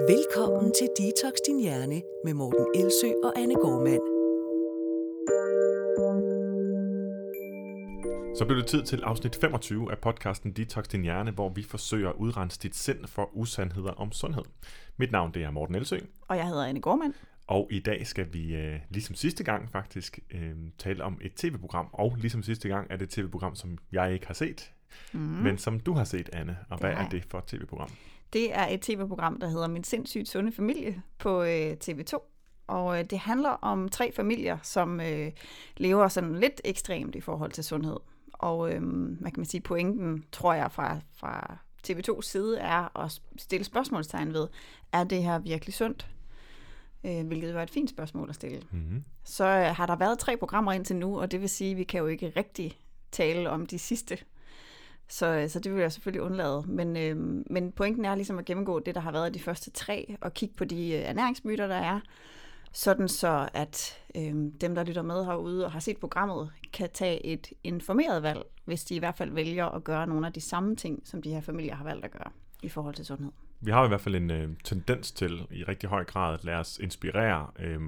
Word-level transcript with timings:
Velkommen 0.00 0.72
til 0.78 0.88
Detox 0.98 1.32
Din 1.46 1.60
Hjerne 1.60 2.02
med 2.24 2.34
Morten 2.34 2.66
Elsø 2.74 3.06
og 3.24 3.38
Anne 3.38 3.54
Gormand. 3.54 4.00
Så 8.38 8.44
blev 8.44 8.58
det 8.58 8.66
tid 8.66 8.82
til 8.82 9.02
afsnit 9.02 9.36
25 9.36 9.90
af 9.90 9.98
podcasten 9.98 10.52
Detox 10.52 10.84
Din 10.84 11.02
Hjerne, 11.02 11.30
hvor 11.30 11.48
vi 11.48 11.62
forsøger 11.62 12.08
at 12.08 12.14
udrense 12.14 12.60
dit 12.60 12.76
sind 12.76 13.06
for 13.06 13.30
usandheder 13.36 13.90
om 13.90 14.12
sundhed. 14.12 14.44
Mit 14.96 15.12
navn 15.12 15.34
det 15.34 15.42
er 15.42 15.50
Morten 15.50 15.74
Elsø, 15.74 15.98
Og 16.28 16.36
jeg 16.36 16.46
hedder 16.48 16.64
Anne 16.64 16.80
Gormand. 16.80 17.14
og 17.46 17.68
i 17.70 17.80
dag 17.80 18.06
skal 18.06 18.26
vi, 18.32 18.54
øh, 18.54 18.80
ligesom 18.90 19.14
sidste 19.14 19.44
gang 19.44 19.70
faktisk, 19.70 20.18
øh, 20.30 20.52
tale 20.78 21.04
om 21.04 21.18
et 21.22 21.34
tv-program. 21.34 21.88
Og 21.92 22.16
ligesom 22.18 22.42
sidste 22.42 22.68
gang 22.68 22.86
er 22.90 22.96
det 22.96 23.04
et 23.04 23.10
tv-program, 23.10 23.54
som 23.54 23.78
jeg 23.92 24.12
ikke 24.12 24.26
har 24.26 24.34
set, 24.34 24.72
mm. 25.12 25.20
men 25.20 25.58
som 25.58 25.80
du 25.80 25.92
har 25.92 26.04
set, 26.04 26.30
Anne. 26.32 26.56
Og 26.70 26.78
hvad 26.78 26.92
har 26.92 27.04
er 27.04 27.08
det 27.08 27.24
for 27.30 27.38
et 27.38 27.44
tv-program? 27.44 27.90
Det 28.34 28.54
er 28.54 28.66
et 28.66 28.80
tv-program, 28.80 29.40
der 29.40 29.48
hedder 29.48 29.68
Min 29.68 29.84
sindssygt 29.84 30.28
sunde 30.28 30.52
familie 30.52 31.02
på 31.18 31.42
øh, 31.42 31.76
TV2. 31.84 32.18
Og 32.66 32.98
øh, 32.98 33.04
det 33.04 33.18
handler 33.18 33.50
om 33.50 33.88
tre 33.88 34.12
familier, 34.12 34.58
som 34.62 35.00
øh, 35.00 35.32
lever 35.76 36.08
sådan 36.08 36.34
lidt 36.34 36.60
ekstremt 36.64 37.14
i 37.14 37.20
forhold 37.20 37.52
til 37.52 37.64
sundhed. 37.64 37.96
Og 38.32 38.72
øh, 38.72 38.82
hvad 39.20 39.30
kan 39.30 39.40
man 39.40 39.46
sige, 39.46 39.60
pointen, 39.60 40.24
tror 40.32 40.54
jeg, 40.54 40.72
fra, 40.72 40.98
fra 41.16 41.58
TV2's 41.88 42.22
side 42.22 42.58
er 42.58 42.98
at 43.04 43.20
stille 43.36 43.64
spørgsmålstegn 43.64 44.32
ved, 44.32 44.48
er 44.92 45.04
det 45.04 45.22
her 45.22 45.38
virkelig 45.38 45.74
sundt? 45.74 46.08
Øh, 47.04 47.26
hvilket 47.26 47.50
er 47.50 47.62
et 47.62 47.70
fint 47.70 47.90
spørgsmål 47.90 48.28
at 48.28 48.34
stille. 48.34 48.62
Mm-hmm. 48.70 49.04
Så 49.24 49.44
øh, 49.44 49.76
har 49.76 49.86
der 49.86 49.96
været 49.96 50.18
tre 50.18 50.36
programmer 50.36 50.72
indtil 50.72 50.96
nu, 50.96 51.20
og 51.20 51.30
det 51.30 51.40
vil 51.40 51.48
sige, 51.48 51.70
at 51.70 51.76
vi 51.76 51.84
kan 51.84 52.00
jo 52.00 52.06
ikke 52.06 52.32
rigtig 52.36 52.78
tale 53.12 53.50
om 53.50 53.66
de 53.66 53.78
sidste. 53.78 54.18
Så, 55.08 55.26
øh, 55.26 55.48
så 55.48 55.60
det 55.60 55.74
vil 55.74 55.80
jeg 55.80 55.92
selvfølgelig 55.92 56.22
undlade. 56.22 56.64
Men, 56.66 56.96
øh, 56.96 57.16
men 57.50 57.72
pointen 57.72 58.04
er 58.04 58.14
ligesom 58.14 58.38
at 58.38 58.44
gennemgå 58.44 58.78
det, 58.78 58.94
der 58.94 59.00
har 59.00 59.12
været 59.12 59.34
de 59.34 59.40
første 59.40 59.70
tre, 59.70 60.16
og 60.20 60.34
kigge 60.34 60.54
på 60.54 60.64
de 60.64 60.92
øh, 60.92 61.00
ernæringsmyter, 61.00 61.66
der 61.66 61.74
er, 61.74 62.00
sådan 62.74 63.08
så 63.08 63.48
at 63.54 63.98
øh, 64.16 64.34
dem, 64.60 64.74
der 64.74 64.84
lytter 64.84 65.02
med 65.02 65.24
herude 65.24 65.64
og 65.64 65.72
har 65.72 65.80
set 65.80 65.96
programmet, 65.96 66.50
kan 66.72 66.88
tage 66.94 67.26
et 67.26 67.52
informeret 67.64 68.22
valg, 68.22 68.42
hvis 68.64 68.84
de 68.84 68.94
i 68.94 68.98
hvert 68.98 69.16
fald 69.16 69.30
vælger 69.30 69.66
at 69.66 69.84
gøre 69.84 70.06
nogle 70.06 70.26
af 70.26 70.32
de 70.32 70.40
samme 70.40 70.76
ting, 70.76 71.02
som 71.04 71.22
de 71.22 71.30
her 71.30 71.40
familier 71.40 71.74
har 71.74 71.84
valgt 71.84 72.04
at 72.04 72.10
gøre 72.10 72.30
i 72.62 72.68
forhold 72.68 72.94
til 72.94 73.06
sundhed. 73.06 73.32
Vi 73.60 73.70
har 73.70 73.84
i 73.84 73.88
hvert 73.88 74.00
fald 74.00 74.14
en 74.14 74.30
øh, 74.30 74.48
tendens 74.64 75.12
til 75.12 75.46
i 75.50 75.64
rigtig 75.64 75.88
høj 75.88 76.04
grad 76.04 76.34
at 76.34 76.44
lade 76.44 76.56
os 76.56 76.78
inspirere, 76.78 77.46
øh, 77.58 77.80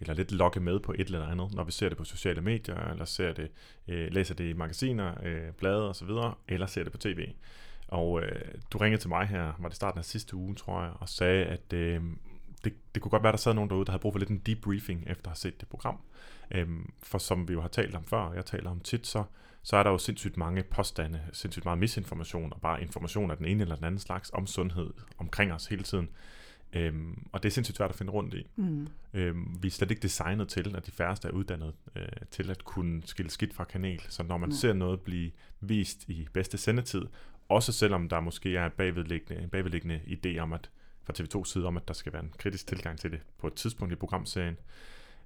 eller 0.00 0.14
lidt 0.14 0.32
lokke 0.32 0.60
med 0.60 0.80
på 0.80 0.92
et 0.92 1.06
eller 1.06 1.26
andet, 1.26 1.54
når 1.54 1.64
vi 1.64 1.72
ser 1.72 1.88
det 1.88 1.98
på 1.98 2.04
sociale 2.04 2.40
medier, 2.40 2.90
eller 2.90 3.04
ser 3.04 3.32
det, 3.32 3.50
øh, 3.88 4.12
læser 4.12 4.34
det 4.34 4.50
i 4.50 4.52
magasiner, 4.52 5.14
øh, 5.22 5.52
blade 5.58 5.88
osv., 5.88 6.08
eller 6.48 6.66
ser 6.66 6.82
det 6.82 6.92
på 6.92 6.98
tv. 6.98 7.28
Og 7.88 8.22
øh, 8.22 8.40
du 8.70 8.78
ringede 8.78 9.02
til 9.02 9.08
mig 9.08 9.26
her, 9.26 9.52
var 9.58 9.68
det 9.68 9.76
starten 9.76 9.98
af 9.98 10.04
sidste 10.04 10.36
uge, 10.36 10.54
tror 10.54 10.82
jeg, 10.82 10.92
og 11.00 11.08
sagde, 11.08 11.44
at 11.44 11.72
øh, 11.72 12.02
det, 12.64 12.74
det 12.94 13.02
kunne 13.02 13.10
godt 13.10 13.22
være, 13.22 13.32
der 13.32 13.38
sad 13.38 13.54
nogen 13.54 13.70
derude, 13.70 13.84
der 13.84 13.92
havde 13.92 14.00
brug 14.00 14.12
for 14.12 14.18
lidt 14.18 14.30
en 14.30 14.38
debriefing 14.38 15.00
efter 15.06 15.30
at 15.30 15.30
have 15.30 15.36
set 15.36 15.60
det 15.60 15.68
program. 15.68 15.98
Øhm, 16.50 16.92
for 17.02 17.18
som 17.18 17.48
vi 17.48 17.52
jo 17.52 17.60
har 17.60 17.68
talt 17.68 17.94
om 17.94 18.04
før, 18.04 18.18
og 18.18 18.36
jeg 18.36 18.46
taler 18.46 18.70
om 18.70 18.80
tit, 18.80 19.06
så, 19.06 19.24
så 19.62 19.76
er 19.76 19.82
der 19.82 19.90
jo 19.90 19.98
sindssygt 19.98 20.36
mange 20.36 20.62
påstande, 20.62 21.20
sindssygt 21.32 21.64
meget 21.64 21.78
misinformation, 21.78 22.52
og 22.52 22.60
bare 22.60 22.82
information 22.82 23.30
af 23.30 23.36
den 23.36 23.46
ene 23.46 23.62
eller 23.62 23.76
den 23.76 23.84
anden 23.84 24.00
slags 24.00 24.30
om 24.34 24.46
sundhed 24.46 24.90
omkring 25.18 25.52
os 25.52 25.66
hele 25.66 25.82
tiden. 25.82 26.08
Øhm, 26.74 27.26
og 27.32 27.42
det 27.42 27.48
er 27.48 27.52
sindssygt 27.52 27.76
svært 27.76 27.90
at 27.90 27.96
finde 27.96 28.12
rundt 28.12 28.34
i. 28.34 28.46
Mm. 28.56 28.88
Øhm, 29.14 29.58
vi 29.62 29.68
er 29.68 29.72
slet 29.72 29.90
ikke 29.90 30.02
designet 30.02 30.48
til, 30.48 30.76
at 30.76 30.86
de 30.86 30.90
færreste 30.90 31.28
er 31.28 31.32
uddannet 31.32 31.74
øh, 31.96 32.06
til 32.30 32.50
at 32.50 32.64
kunne 32.64 33.02
skille 33.04 33.30
skidt 33.30 33.54
fra 33.54 33.64
kanel. 33.64 34.00
Så 34.08 34.22
når 34.22 34.38
man 34.38 34.48
Nej. 34.48 34.56
ser 34.56 34.72
noget 34.72 35.00
blive 35.00 35.30
vist 35.60 36.08
i 36.08 36.28
bedste 36.32 36.58
sendetid, 36.58 37.02
også 37.48 37.72
selvom 37.72 38.08
der 38.08 38.20
måske 38.20 38.56
er 38.56 38.66
et 38.66 38.72
bagvedliggende, 38.72 39.42
en 39.42 39.48
bagvedliggende 39.48 40.00
idé 40.06 40.38
om, 40.38 40.52
at 40.52 40.70
fra 41.02 41.12
TV2 41.18 41.44
side 41.44 41.66
om, 41.66 41.76
at 41.76 41.88
der 41.88 41.94
skal 41.94 42.12
være 42.12 42.22
en 42.22 42.32
kritisk 42.38 42.66
tilgang 42.66 42.98
til 42.98 43.10
det 43.10 43.20
på 43.38 43.46
et 43.46 43.54
tidspunkt 43.54 43.92
i 43.92 43.96
programserien, 43.96 44.56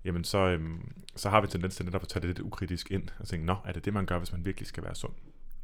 jamen 0.04 0.24
så, 0.24 0.38
øhm, 0.38 0.92
så 1.16 1.30
har 1.30 1.40
vi 1.40 1.46
tendens 1.46 1.76
til 1.76 1.84
netop 1.84 2.02
at 2.02 2.08
tage 2.08 2.20
det 2.20 2.28
lidt 2.28 2.40
ukritisk 2.40 2.90
ind 2.90 3.08
og 3.18 3.28
tænke, 3.28 3.46
nå, 3.46 3.56
er 3.64 3.72
det 3.72 3.84
det, 3.84 3.94
man 3.94 4.06
gør, 4.06 4.18
hvis 4.18 4.32
man 4.32 4.44
virkelig 4.44 4.66
skal 4.66 4.84
være 4.84 4.94
sund? 4.94 5.12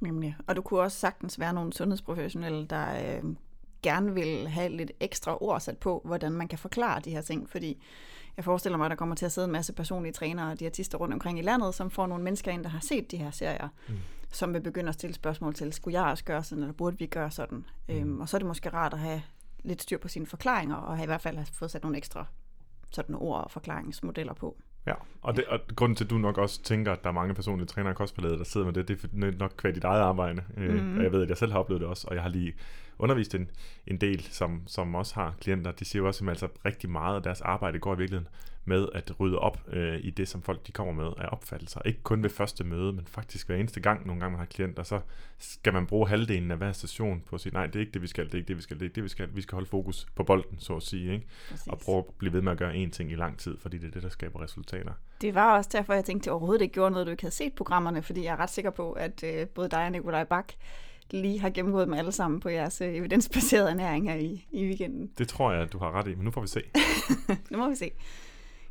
Nemlig. 0.00 0.36
Og 0.46 0.56
du 0.56 0.62
kunne 0.62 0.80
også 0.80 0.98
sagtens 0.98 1.40
være 1.40 1.52
nogle 1.52 1.72
sundhedsprofessionelle, 1.72 2.66
der 2.66 3.16
øh, 3.16 3.34
gerne 3.84 4.14
vil 4.14 4.48
have 4.48 4.68
lidt 4.68 4.92
ekstra 5.00 5.38
ord 5.40 5.60
sat 5.60 5.78
på, 5.78 6.02
hvordan 6.04 6.32
man 6.32 6.48
kan 6.48 6.58
forklare 6.58 7.00
de 7.00 7.10
her 7.10 7.20
ting, 7.20 7.50
fordi 7.50 7.82
jeg 8.36 8.44
forestiller 8.44 8.76
mig, 8.76 8.84
at 8.84 8.90
der 8.90 8.96
kommer 8.96 9.14
til 9.14 9.26
at 9.26 9.32
sidde 9.32 9.44
en 9.44 9.52
masse 9.52 9.72
personlige 9.72 10.12
trænere 10.12 10.52
og 10.52 10.60
diætister 10.60 10.98
rundt 10.98 11.14
omkring 11.14 11.38
i 11.38 11.42
landet, 11.42 11.74
som 11.74 11.90
får 11.90 12.06
nogle 12.06 12.24
mennesker 12.24 12.52
ind, 12.52 12.64
der 12.64 12.70
har 12.70 12.80
set 12.80 13.10
de 13.10 13.16
her 13.16 13.30
serier, 13.30 13.68
mm. 13.88 13.94
som 14.32 14.54
vil 14.54 14.60
begynde 14.60 14.88
at 14.88 14.94
stille 14.94 15.14
spørgsmål 15.14 15.54
til, 15.54 15.72
skulle 15.72 16.00
jeg 16.00 16.10
også 16.10 16.24
gøre 16.24 16.42
sådan, 16.44 16.62
eller 16.62 16.74
burde 16.74 16.98
vi 16.98 17.06
gøre 17.06 17.30
sådan? 17.30 17.64
Mm. 17.88 17.94
Øhm, 17.94 18.20
og 18.20 18.28
så 18.28 18.36
er 18.36 18.38
det 18.38 18.46
måske 18.46 18.68
rart 18.68 18.92
at 18.92 18.98
have 18.98 19.22
lidt 19.64 19.82
styr 19.82 19.98
på 19.98 20.08
sine 20.08 20.26
forklaringer, 20.26 20.76
og 20.76 20.96
have 20.96 21.04
i 21.04 21.06
hvert 21.06 21.20
fald 21.20 21.36
have 21.36 21.46
fået 21.52 21.70
sat 21.70 21.82
nogle 21.82 21.96
ekstra 21.96 22.26
sådan 22.90 23.14
ord 23.14 23.44
og 23.44 23.50
forklaringsmodeller 23.50 24.32
på. 24.32 24.56
Ja, 24.86 24.94
og, 25.22 25.36
det, 25.36 25.44
og 25.44 25.60
grunden 25.76 25.96
til, 25.96 26.04
at 26.04 26.10
du 26.10 26.18
nok 26.18 26.38
også 26.38 26.62
tænker, 26.62 26.92
at 26.92 27.02
der 27.02 27.08
er 27.08 27.14
mange 27.14 27.34
personlige 27.34 27.66
trænere 27.66 27.92
i 27.92 27.94
kostforladet, 27.94 28.38
der 28.38 28.44
sidder 28.44 28.66
med 28.66 28.74
det, 28.74 28.88
det 28.88 29.04
er 29.04 29.38
nok 29.38 29.52
kvad 29.56 29.72
dit 29.72 29.84
eget 29.84 30.00
arbejde. 30.00 30.42
Mm. 30.56 30.62
Mhm. 30.62 30.98
Og 30.98 31.04
jeg 31.04 31.12
ved, 31.12 31.22
at 31.22 31.28
jeg 31.28 31.36
selv 31.36 31.52
har 31.52 31.58
oplevet 31.58 31.80
det 31.80 31.88
også, 31.88 32.06
og 32.08 32.14
jeg 32.14 32.22
har 32.22 32.30
lige 32.30 32.52
undervist 32.98 33.34
en, 33.34 33.50
en 33.86 33.96
del, 33.96 34.22
som, 34.22 34.62
som 34.66 34.94
også 34.94 35.14
har 35.14 35.34
klienter. 35.40 35.72
De 35.72 35.84
siger 35.84 36.02
jo 36.02 36.06
også, 36.06 36.24
at 36.24 36.28
altså, 36.30 36.48
rigtig 36.64 36.90
meget 36.90 37.16
af 37.16 37.22
deres 37.22 37.40
arbejde 37.40 37.78
går 37.78 37.94
i 37.94 37.98
virkeligheden 37.98 38.28
med 38.64 38.88
at 38.94 39.20
rydde 39.20 39.38
op 39.38 39.58
øh, 39.72 39.98
i 40.02 40.10
det, 40.10 40.28
som 40.28 40.42
folk 40.42 40.66
de 40.66 40.72
kommer 40.72 40.92
med 40.92 41.12
af 41.18 41.28
opfattelser. 41.32 41.80
Ikke 41.84 42.02
kun 42.02 42.22
ved 42.22 42.30
første 42.30 42.64
møde, 42.64 42.92
men 42.92 43.06
faktisk 43.06 43.46
hver 43.46 43.56
eneste 43.56 43.80
gang, 43.80 44.06
nogle 44.06 44.20
gange 44.20 44.30
man 44.32 44.38
har 44.38 44.46
klienter, 44.46 44.82
så 44.82 45.00
skal 45.38 45.72
man 45.72 45.86
bruge 45.86 46.08
halvdelen 46.08 46.50
af 46.50 46.56
hver 46.56 46.72
station 46.72 47.22
på 47.26 47.36
at 47.36 47.40
sige, 47.40 47.52
nej, 47.52 47.66
det 47.66 47.76
er 47.76 47.80
ikke 47.80 47.92
det, 47.92 48.02
vi 48.02 48.06
skal, 48.06 48.24
det 48.24 48.34
er 48.34 48.38
ikke 48.38 48.48
det, 48.48 48.56
vi 48.56 48.62
skal, 48.62 48.76
det 48.76 48.82
er 48.82 48.86
ikke 48.86 48.94
det, 48.94 49.04
vi 49.04 49.08
skal. 49.08 49.28
Vi 49.36 49.42
skal 49.42 49.56
holde 49.56 49.68
fokus 49.68 50.06
på 50.14 50.24
bolden, 50.24 50.58
så 50.58 50.76
at 50.76 50.82
sige, 50.82 51.12
ikke? 51.12 51.26
Præcis. 51.50 51.66
og 51.66 51.78
prøve 51.78 51.98
at 51.98 52.04
blive 52.18 52.32
ved 52.32 52.42
med 52.42 52.52
at 52.52 52.58
gøre 52.58 52.74
én 52.74 52.90
ting 52.90 53.12
i 53.12 53.14
lang 53.14 53.38
tid, 53.38 53.56
fordi 53.58 53.78
det 53.78 53.86
er 53.86 53.90
det, 53.90 54.02
der 54.02 54.08
skaber 54.08 54.42
resultater. 54.42 54.92
Det 55.20 55.34
var 55.34 55.56
også 55.56 55.70
derfor, 55.72 55.94
jeg 55.94 56.04
tænkte, 56.04 56.22
at 56.22 56.26
jeg 56.26 56.32
overhovedet 56.32 56.62
ikke 56.62 56.74
gjorde 56.74 56.90
noget, 56.90 57.06
du 57.06 57.10
ikke 57.10 57.22
havde 57.22 57.34
set 57.34 57.52
programmerne, 57.52 58.02
fordi 58.02 58.24
jeg 58.24 58.32
er 58.32 58.36
ret 58.36 58.50
sikker 58.50 58.70
på, 58.70 58.92
at 58.92 59.24
øh, 59.24 59.46
både 59.48 59.68
dig 59.68 59.84
og 59.84 59.92
Nikolaj 59.92 60.24
Bak 60.24 60.52
lige 61.10 61.40
har 61.40 61.50
gennemgået 61.50 61.86
dem 61.86 61.94
alle 61.94 62.12
sammen 62.12 62.40
på 62.40 62.48
jeres 62.48 62.80
øh, 62.80 62.94
evidensbaserede 62.94 63.70
ernæring 63.70 64.10
her 64.10 64.16
i, 64.16 64.46
i 64.50 64.64
weekenden. 64.66 65.10
Det 65.18 65.28
tror 65.28 65.52
jeg, 65.52 65.62
at 65.62 65.72
du 65.72 65.78
har 65.78 65.92
ret 65.92 66.08
i, 66.08 66.14
men 66.14 66.24
nu 66.24 66.30
får 66.30 66.40
vi 66.40 66.46
se. 66.46 66.62
Nu 67.50 67.58
må 67.58 67.68
vi 67.68 67.74
se. 67.74 67.90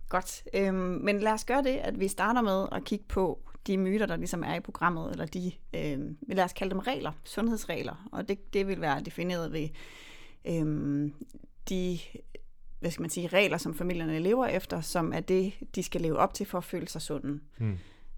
Godt. 0.09 0.43
Øhm, 0.53 0.75
men 0.75 1.19
lad 1.19 1.31
os 1.31 1.45
gøre 1.45 1.63
det, 1.63 1.75
at 1.75 1.99
vi 1.99 2.07
starter 2.07 2.41
med 2.41 2.67
at 2.71 2.83
kigge 2.83 3.05
på 3.07 3.39
de 3.67 3.77
myter, 3.77 4.05
der 4.05 4.15
ligesom 4.15 4.43
er 4.43 4.55
i 4.55 4.59
programmet, 4.59 5.11
eller 5.11 5.25
de, 5.25 5.51
øhm, 5.73 6.17
lad 6.27 6.43
os 6.43 6.53
kalde 6.53 6.71
dem 6.71 6.79
regler, 6.79 7.11
sundhedsregler. 7.23 8.09
Og 8.11 8.29
det, 8.29 8.53
det 8.53 8.67
vil 8.67 8.81
være 8.81 9.01
defineret 9.01 9.53
ved 9.53 9.69
øhm, 10.45 11.13
de 11.69 11.99
hvad 12.83 12.91
skal 12.91 13.01
man 13.01 13.09
sige, 13.09 13.27
regler, 13.27 13.57
som 13.57 13.73
familierne 13.73 14.19
lever 14.19 14.45
efter, 14.45 14.81
som 14.81 15.13
er 15.13 15.19
det, 15.19 15.53
de 15.75 15.83
skal 15.83 16.01
leve 16.01 16.17
op 16.17 16.33
til 16.33 16.45
for 16.45 16.57
at 16.57 16.63
føle 16.63 16.87
sig 16.87 17.01
sunde. 17.01 17.39
Hmm. 17.57 17.77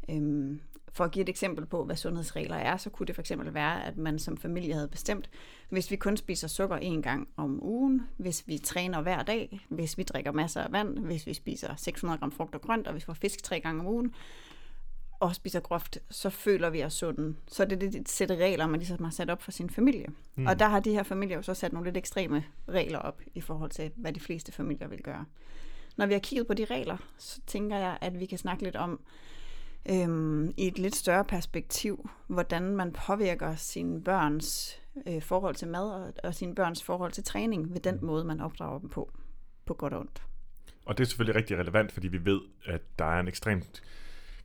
Øhm, 0.10 0.60
for 0.96 1.04
at 1.04 1.12
give 1.12 1.24
et 1.24 1.30
eksempel 1.30 1.66
på, 1.66 1.86
hvad 1.86 1.96
sundhedsregler 1.96 2.56
er, 2.56 2.78
så 2.78 2.90
kunne 2.90 3.08
det 3.08 3.16
for 3.16 3.22
eksempel 3.22 3.54
være, 3.54 3.86
at 3.86 3.98
man 3.98 4.20
som 4.20 4.38
familie 4.38 4.74
havde 4.74 4.88
bestemt, 4.88 5.30
hvis 5.70 5.92
vi 5.92 5.96
kun 5.96 6.18
spiser 6.18 6.48
sukker 6.48 6.76
en 6.76 7.02
gang 7.02 7.28
om 7.38 7.64
ugen, 7.64 8.02
hvis 8.18 8.44
vi 8.48 8.58
træner 8.58 9.02
hver 9.02 9.24
dag, 9.24 9.60
hvis 9.70 9.98
vi 9.98 10.04
drikker 10.04 10.32
masser 10.32 10.62
af 10.62 10.72
vand, 10.72 11.00
hvis 11.00 11.28
vi 11.28 11.34
spiser 11.34 11.76
600 11.76 12.20
gram 12.20 12.32
frugt 12.32 12.56
og 12.56 12.62
grønt, 12.62 12.88
og 12.88 12.94
hvis 12.94 13.04
vi 13.04 13.06
får 13.06 13.14
fisk 13.14 13.44
tre 13.44 13.60
gange 13.60 13.80
om 13.80 13.88
ugen, 13.88 14.14
og 15.20 15.36
spiser 15.36 15.60
groft, 15.60 15.98
så 16.10 16.30
føler 16.30 16.70
vi 16.70 16.84
os 16.84 16.94
sunde. 16.94 17.36
Så 17.48 17.66
det 17.66 17.84
er 17.84 17.92
det 17.92 18.10
sæt 18.10 18.32
regler, 18.32 18.68
man 18.68 18.80
ligesom 18.80 19.04
har 19.04 19.12
sat 19.12 19.30
op 19.30 19.42
for 19.42 19.52
sin 19.52 19.70
familie. 19.70 20.08
Mm. 20.36 20.48
Og 20.48 20.60
der 20.60 20.68
har 20.68 20.80
de 20.80 20.92
her 20.92 21.04
familier 21.04 21.36
jo 21.36 21.42
så 21.42 21.54
sat 21.54 21.74
nogle 21.74 21.88
lidt 21.88 21.98
ekstreme 21.98 22.44
regler 22.70 23.00
op, 23.00 23.22
i 23.34 23.42
forhold 23.42 23.70
til, 23.70 23.92
hvad 23.96 24.14
de 24.14 24.20
fleste 24.20 24.52
familier 24.52 24.88
vil 24.88 25.02
gøre. 25.04 25.26
Når 25.98 26.06
vi 26.06 26.14
har 26.14 26.20
kigget 26.20 26.48
på 26.48 26.54
de 26.54 26.66
regler, 26.66 26.98
så 27.18 27.42
tænker 27.48 27.78
jeg, 27.78 27.98
at 28.02 28.20
vi 28.20 28.26
kan 28.26 28.38
snakke 28.38 28.64
lidt 28.64 28.76
om, 28.76 29.00
øhm, 29.90 30.54
i 30.58 30.68
et 30.68 30.80
lidt 30.80 30.96
større 30.96 31.26
perspektiv, 31.26 32.10
hvordan 32.28 32.76
man 32.76 32.92
påvirker 32.92 33.56
sine 33.56 34.04
børns 34.04 34.80
øh, 35.08 35.22
forhold 35.22 35.56
til 35.56 35.68
mad 35.68 35.92
og, 35.92 36.14
og 36.24 36.36
sine 36.36 36.56
børns 36.56 36.84
forhold 36.84 37.12
til 37.12 37.24
træning 37.24 37.74
ved 37.74 37.80
den 37.80 38.00
måde, 38.02 38.26
man 38.26 38.42
opdrager 38.42 38.80
dem 38.80 38.90
på, 38.90 39.12
på 39.66 39.74
godt 39.74 39.94
og 39.94 40.00
ondt. 40.00 40.24
Og 40.86 40.98
det 40.98 41.04
er 41.04 41.08
selvfølgelig 41.08 41.36
rigtig 41.36 41.58
relevant, 41.58 41.92
fordi 41.92 42.08
vi 42.08 42.26
ved, 42.26 42.42
at 42.66 42.82
der 43.00 43.06
er 43.06 43.20
en 43.20 43.28
ekstremt 43.28 43.82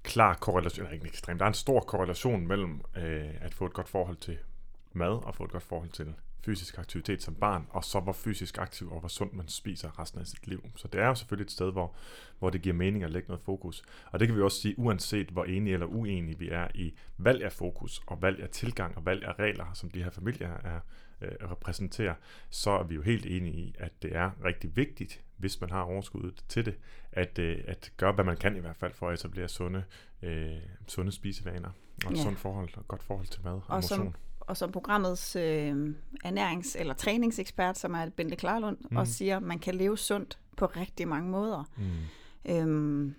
klar 0.02 0.34
korrelation, 0.34 0.84
eller 0.84 0.94
ikke 0.94 1.02
en 1.02 1.08
ekstrem, 1.08 1.38
der 1.38 1.44
er 1.44 1.48
en 1.48 1.54
stor 1.54 1.80
korrelation 1.80 2.46
mellem 2.46 2.80
øh, 2.96 3.30
at 3.40 3.54
få 3.54 3.66
et 3.66 3.72
godt 3.72 3.88
forhold 3.88 4.16
til 4.16 4.38
mad 4.92 5.24
og 5.24 5.34
få 5.34 5.44
et 5.44 5.50
godt 5.50 5.62
forhold 5.62 5.88
til 5.88 6.14
fysisk 6.44 6.78
aktivitet 6.78 7.22
som 7.22 7.34
barn, 7.34 7.66
og 7.70 7.84
så 7.84 8.00
hvor 8.00 8.12
fysisk 8.12 8.58
aktiv 8.58 8.92
og 8.92 9.00
hvor 9.00 9.08
sundt 9.08 9.34
man 9.34 9.48
spiser 9.48 9.98
resten 9.98 10.20
af 10.20 10.26
sit 10.26 10.46
liv. 10.46 10.64
Så 10.76 10.88
det 10.88 11.00
er 11.00 11.06
jo 11.06 11.14
selvfølgelig 11.14 11.44
et 11.44 11.50
sted, 11.50 11.72
hvor, 11.72 11.94
hvor 12.38 12.50
det 12.50 12.62
giver 12.62 12.74
mening 12.74 13.04
at 13.04 13.10
lægge 13.10 13.28
noget 13.28 13.42
fokus. 13.44 13.82
Og 14.12 14.20
det 14.20 14.28
kan 14.28 14.36
vi 14.36 14.42
også 14.42 14.60
sige, 14.60 14.78
uanset 14.78 15.28
hvor 15.28 15.44
enige 15.44 15.74
eller 15.74 15.86
uenige 15.86 16.38
vi 16.38 16.48
er 16.48 16.68
i 16.74 16.94
valg 17.18 17.44
af 17.44 17.52
fokus, 17.52 18.02
og 18.06 18.22
valg 18.22 18.42
af 18.42 18.48
tilgang, 18.48 18.96
og 18.96 19.06
valg 19.06 19.24
af 19.24 19.38
regler, 19.38 19.72
som 19.74 19.90
de 19.90 20.02
her 20.02 20.10
familier 20.10 20.48
er, 20.64 20.80
øh, 21.20 21.50
repræsenterer, 21.50 22.14
så 22.50 22.70
er 22.70 22.82
vi 22.82 22.94
jo 22.94 23.02
helt 23.02 23.26
enige 23.26 23.54
i, 23.54 23.74
at 23.78 23.92
det 24.02 24.16
er 24.16 24.30
rigtig 24.44 24.76
vigtigt, 24.76 25.20
hvis 25.36 25.60
man 25.60 25.70
har 25.70 25.80
overskuddet 25.82 26.44
til 26.48 26.66
det, 26.66 26.74
at, 27.12 27.38
øh, 27.38 27.58
at 27.66 27.92
gøre, 27.96 28.12
hvad 28.12 28.24
man 28.24 28.36
kan 28.36 28.56
i 28.56 28.60
hvert 28.60 28.76
fald 28.76 28.92
for 28.94 29.08
at 29.08 29.14
etablere 29.14 29.48
sunde, 29.48 29.84
øh, 30.22 30.56
sunde 30.88 31.12
spisevaner, 31.12 31.70
og 32.06 32.12
et 32.12 32.16
Ja. 32.18 32.22
sundt 32.22 32.38
forhold, 32.38 32.68
og 32.76 32.88
godt 32.88 33.02
forhold 33.02 33.26
til 33.26 33.40
mad 33.44 33.52
og, 33.52 33.62
Og 33.68 33.76
motion. 33.76 33.98
som, 33.98 34.14
og 34.50 34.56
som 34.56 34.72
programmets 34.72 35.36
øh, 35.36 35.94
ernærings- 36.24 36.78
eller 36.78 36.94
træningsekspert, 36.94 37.78
som 37.78 37.94
er 37.94 38.08
Bente 38.08 38.36
Klarlund, 38.36 38.78
mm. 38.90 38.96
og 38.96 39.06
siger, 39.06 39.36
at 39.36 39.42
man 39.42 39.58
kan 39.58 39.74
leve 39.74 39.98
sundt 39.98 40.38
på 40.56 40.66
rigtig 40.66 41.08
mange 41.08 41.30
måder. 41.30 41.64
Mm. 41.76 42.52
Øhm, 42.52 43.14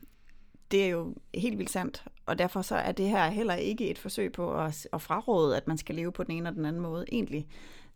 det 0.71 0.83
er 0.83 0.87
jo 0.87 1.15
helt 1.35 1.57
vildt 1.57 1.71
sandt, 1.71 2.03
og 2.25 2.39
derfor 2.39 2.61
så 2.61 2.75
er 2.75 2.91
det 2.91 3.09
her 3.09 3.29
heller 3.29 3.53
ikke 3.53 3.89
et 3.89 3.97
forsøg 3.97 4.31
på 4.31 4.61
at, 4.61 4.87
at 4.93 5.01
fraråde, 5.01 5.57
at 5.57 5.67
man 5.67 5.77
skal 5.77 5.95
leve 5.95 6.11
på 6.11 6.23
den 6.23 6.31
ene 6.31 6.49
og 6.49 6.55
den 6.55 6.65
anden 6.65 6.81
måde, 6.81 7.05
egentlig. 7.11 7.47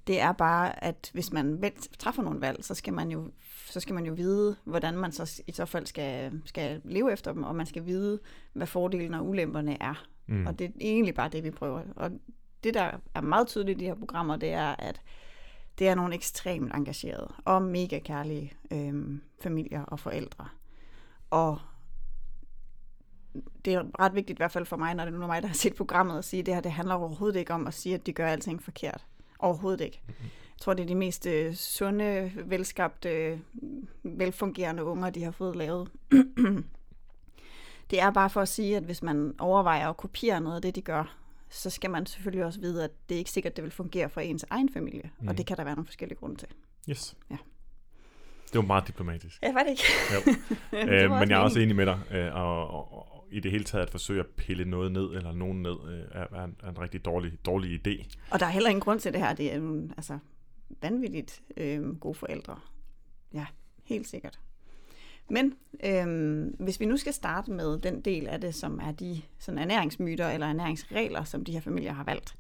Det 0.08 0.20
er 0.20 0.32
bare, 0.32 0.84
at 0.84 1.10
hvis 1.14 1.34
man 1.34 1.64
træffer 2.00 2.24
nogle 2.24 2.42
valg, 2.42 2.64
så 2.64 2.74
skal 2.74 2.94
man 2.94 3.12
jo, 3.12 3.32
så 3.66 3.80
skal 3.80 3.96
man 3.96 4.06
jo 4.06 4.14
vide, 4.14 4.56
hvordan 4.64 4.98
man 4.98 5.12
så 5.12 5.42
i 5.48 5.52
så 5.52 5.66
fald 5.66 5.86
skal, 5.86 6.42
skal 6.46 6.82
leve 6.84 7.14
efter 7.14 7.34
dem, 7.34 7.44
og 7.44 7.56
man 7.56 7.66
skal 7.66 7.86
vide, 7.86 8.20
hvad 8.54 8.68
fordelene 8.68 9.20
og 9.20 9.28
ulemperne 9.28 9.82
er. 9.82 10.06
Mm. 10.28 10.48
Og 10.48 10.60
det 10.60 10.66
er 10.68 10.72
egentlig 10.80 11.16
bare 11.16 11.30
det, 11.30 11.44
vi 11.44 11.52
prøver. 11.52 11.82
Og 11.96 12.12
det, 12.66 12.74
der 12.74 12.92
er 13.16 13.22
meget 13.22 13.48
tydeligt 13.48 13.82
i 13.82 13.84
de 13.84 13.88
her 13.88 13.96
programmer, 13.96 14.36
det 14.36 14.50
er, 14.50 14.76
at 14.80 15.02
det 15.80 15.88
er 15.88 15.96
nogle 15.96 16.16
ekstremt 16.16 16.76
engagerede 16.76 17.34
og 17.46 17.62
mega 17.62 18.00
kærlige 18.00 18.54
øhm, 18.72 19.22
familier 19.42 19.84
og 19.84 20.00
forældre. 20.00 20.48
Og 21.30 21.60
det 23.66 23.74
er 23.74 23.84
ret 24.00 24.16
vigtigt 24.16 24.38
i 24.38 24.40
hvert 24.40 24.52
fald 24.52 24.66
for 24.66 24.78
mig, 24.78 24.94
når 24.94 25.06
det 25.06 25.14
nu 25.14 25.22
er 25.22 25.28
mig, 25.28 25.42
der 25.42 25.48
har 25.48 25.56
set 25.56 25.76
programmet, 25.76 26.18
at 26.18 26.26
sige, 26.26 26.40
at 26.40 26.46
det 26.46 26.54
her 26.54 26.62
det 26.62 26.72
handler 26.72 26.96
overhovedet 26.96 27.40
ikke 27.40 27.54
om 27.54 27.68
at 27.68 27.74
sige, 27.74 27.96
at 27.96 28.06
de 28.06 28.14
gør 28.14 28.28
alting 28.28 28.64
forkert. 28.64 29.06
Overhovedet 29.40 29.82
ikke. 29.82 30.02
Jeg 30.08 30.62
tror, 30.62 30.74
det 30.74 30.84
er 30.84 30.88
de 30.88 30.96
mest 30.96 31.26
øh, 31.26 31.54
sunde, 31.54 32.32
velskabte, 32.46 33.42
velfungerende 34.04 34.84
unger, 34.84 35.10
de 35.10 35.24
har 35.24 35.32
fået 35.32 35.56
lavet. 35.56 35.92
det 37.92 38.02
er 38.02 38.12
bare 38.12 38.30
for 38.30 38.42
at 38.42 38.48
sige, 38.48 38.78
at 38.78 38.84
hvis 38.84 39.04
man 39.04 39.36
overvejer 39.40 39.90
at 39.90 39.98
kopiere 39.98 40.42
noget 40.42 40.56
af 40.56 40.62
det, 40.62 40.76
de 40.76 40.82
gør, 40.82 41.25
så 41.56 41.70
skal 41.70 41.90
man 41.90 42.06
selvfølgelig 42.06 42.46
også 42.46 42.60
vide, 42.60 42.84
at 42.84 42.92
det 43.10 43.16
er 43.16 43.20
ikke 43.20 43.32
sikkert, 43.32 43.52
at 43.52 43.56
det 43.58 43.64
vil 43.64 43.72
fungere 43.72 44.10
for 44.10 44.22
ens 44.22 44.46
egen 44.50 44.70
familie. 44.70 45.12
Mm. 45.20 45.28
Og 45.28 45.38
det 45.38 45.46
kan 45.46 45.58
der 45.58 45.64
være 45.64 45.76
nogle 45.76 45.86
forskellige 45.86 46.18
grunde 46.18 46.36
til. 46.36 46.48
Yes. 46.90 47.18
Ja. 47.32 47.38
Det 48.46 48.56
var 48.56 48.62
meget 48.62 48.88
diplomatisk. 48.88 49.42
Ja, 49.44 49.54
var 49.54 49.64
det 49.64 49.70
ikke? 49.70 49.84
Jo. 50.14 50.20
øh, 50.78 51.20
men 51.20 51.30
jeg 51.30 51.40
er 51.40 51.44
også 51.44 51.60
enig 51.60 51.76
med 51.76 51.86
dig, 51.86 52.00
øh, 52.12 52.36
og, 52.36 52.68
og, 52.68 52.94
og 52.94 53.28
i 53.32 53.40
det 53.40 53.52
hele 53.52 53.64
taget 53.64 53.86
at 53.86 53.90
forsøge 53.90 54.20
at 54.20 54.28
pille 54.38 54.66
noget 54.66 54.92
ned, 54.92 55.06
eller 55.06 55.32
nogen 55.32 55.62
ned, 55.62 55.76
øh, 55.88 56.04
er, 56.12 56.28
er, 56.32 56.44
en, 56.44 56.56
er 56.64 56.70
en 56.70 56.80
rigtig 56.80 57.06
dårlig, 57.06 57.46
dårlig 57.46 57.88
idé. 57.88 58.06
Og 58.32 58.40
der 58.40 58.46
er 58.46 58.50
heller 58.50 58.70
ingen 58.70 58.82
grund 58.82 59.00
til 59.00 59.14
det 59.14 59.22
her. 59.22 59.34
Det 59.34 59.54
er 59.54 59.88
altså, 59.98 60.20
vanvittigt 60.82 61.42
øh, 61.58 61.96
gode 62.00 62.16
forældre. 62.16 62.60
Ja, 63.34 63.46
helt 63.84 64.08
sikkert. 64.08 64.40
Men 65.30 65.54
øhm, 65.84 66.56
hvis 66.60 66.80
vi 66.80 66.86
nu 66.86 66.98
skal 66.98 67.14
starte 67.14 67.52
med 67.52 67.80
den 67.80 68.02
del 68.02 68.28
af 68.28 68.42
det, 68.42 68.56
som 68.56 68.80
er 68.80 68.92
de 68.92 69.22
sådan 69.40 69.60
ernæringsmyter 69.60 70.30
eller 70.30 70.48
ernæringsregler, 70.48 71.24
som 71.24 71.46
de 71.46 71.52
her 71.52 71.62
familier 71.62 71.94
har 71.94 72.04
valgt, 72.04 72.36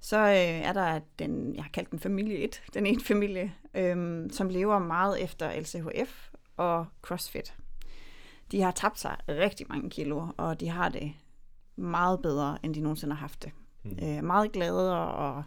så 0.00 0.18
øh, 0.18 0.68
er 0.68 0.72
der 0.72 1.00
den, 1.18 1.54
jeg 1.54 1.64
har 1.64 1.70
kaldt 1.70 1.90
den 1.90 1.98
familie 1.98 2.38
1, 2.38 2.62
den 2.74 2.86
ene 2.86 3.00
familie, 3.00 3.54
øhm, 3.74 4.30
som 4.30 4.48
lever 4.48 4.78
meget 4.78 5.22
efter 5.22 5.60
LCHF 5.60 6.30
og 6.56 6.86
CrossFit. 7.02 7.54
De 8.52 8.62
har 8.62 8.70
tabt 8.70 9.00
sig 9.00 9.16
rigtig 9.28 9.66
mange 9.68 9.90
kilo, 9.90 10.26
og 10.36 10.60
de 10.60 10.68
har 10.68 10.88
det 10.88 11.12
meget 11.76 12.22
bedre, 12.22 12.58
end 12.62 12.74
de 12.74 12.80
nogensinde 12.80 13.14
har 13.14 13.20
haft 13.20 13.42
det. 13.42 13.52
Mm. 13.84 13.98
Øh, 14.02 14.24
meget 14.24 14.52
glade 14.52 14.96
og 14.96 15.44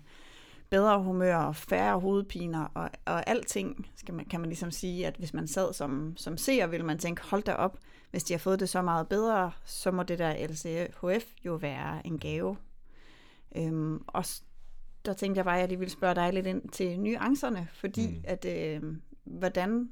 bedre 0.72 1.04
humør 1.04 1.36
og 1.36 1.56
færre 1.56 2.00
hovedpiner 2.00 2.66
og, 2.74 2.90
og 3.06 3.30
alting, 3.30 3.88
skal 3.96 4.14
man, 4.14 4.26
kan 4.26 4.40
man 4.40 4.50
ligesom 4.50 4.72
sige, 4.72 5.08
at 5.08 5.16
hvis 5.16 5.34
man 5.34 5.48
sad 5.48 5.74
som, 5.74 6.14
som 6.18 6.38
seer, 6.38 6.68
ville 6.68 6.86
man 6.86 6.98
tænke, 6.98 7.22
hold 7.24 7.44
da 7.44 7.54
op, 7.54 7.78
hvis 8.12 8.24
de 8.24 8.34
har 8.34 8.40
fået 8.40 8.60
det 8.60 8.70
så 8.70 8.82
meget 8.82 9.08
bedre, 9.08 9.52
så 9.66 9.92
må 9.92 10.04
det 10.04 10.20
der 10.20 10.48
LCHF 10.48 11.26
jo 11.46 11.54
være 11.54 12.08
en 12.08 12.20
gave. 12.20 12.58
Øhm, 13.56 14.04
og 14.08 14.26
der 15.06 15.14
tænkte 15.14 15.38
jeg 15.38 15.46
bare, 15.46 15.62
at 15.62 15.72
jeg 15.72 15.80
ville 15.80 15.92
spørge 15.92 16.16
dig 16.16 16.34
lidt 16.34 16.46
ind 16.46 16.70
til 16.70 17.00
nuancerne, 17.00 17.68
fordi 17.74 18.08
mm. 18.08 18.24
at, 18.24 18.46
øh, 18.46 18.84
hvordan, 19.24 19.92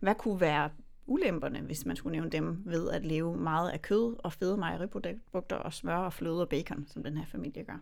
hvad 0.00 0.14
kunne 0.14 0.40
være 0.40 0.70
ulemperne, 1.06 1.60
hvis 1.60 1.86
man 1.86 1.96
skulle 1.96 2.12
nævne 2.12 2.30
dem, 2.30 2.62
ved 2.64 2.90
at 2.90 3.04
leve 3.04 3.36
meget 3.36 3.70
af 3.70 3.82
kød 3.82 4.16
og 4.18 4.32
fede 4.32 4.56
mejeriprodukter 4.56 5.56
og 5.56 5.72
smør 5.72 5.96
og 5.96 6.12
fløde 6.12 6.40
og 6.40 6.48
bacon, 6.48 6.86
som 6.88 7.02
den 7.02 7.16
her 7.16 7.26
familie 7.26 7.64
gør? 7.64 7.78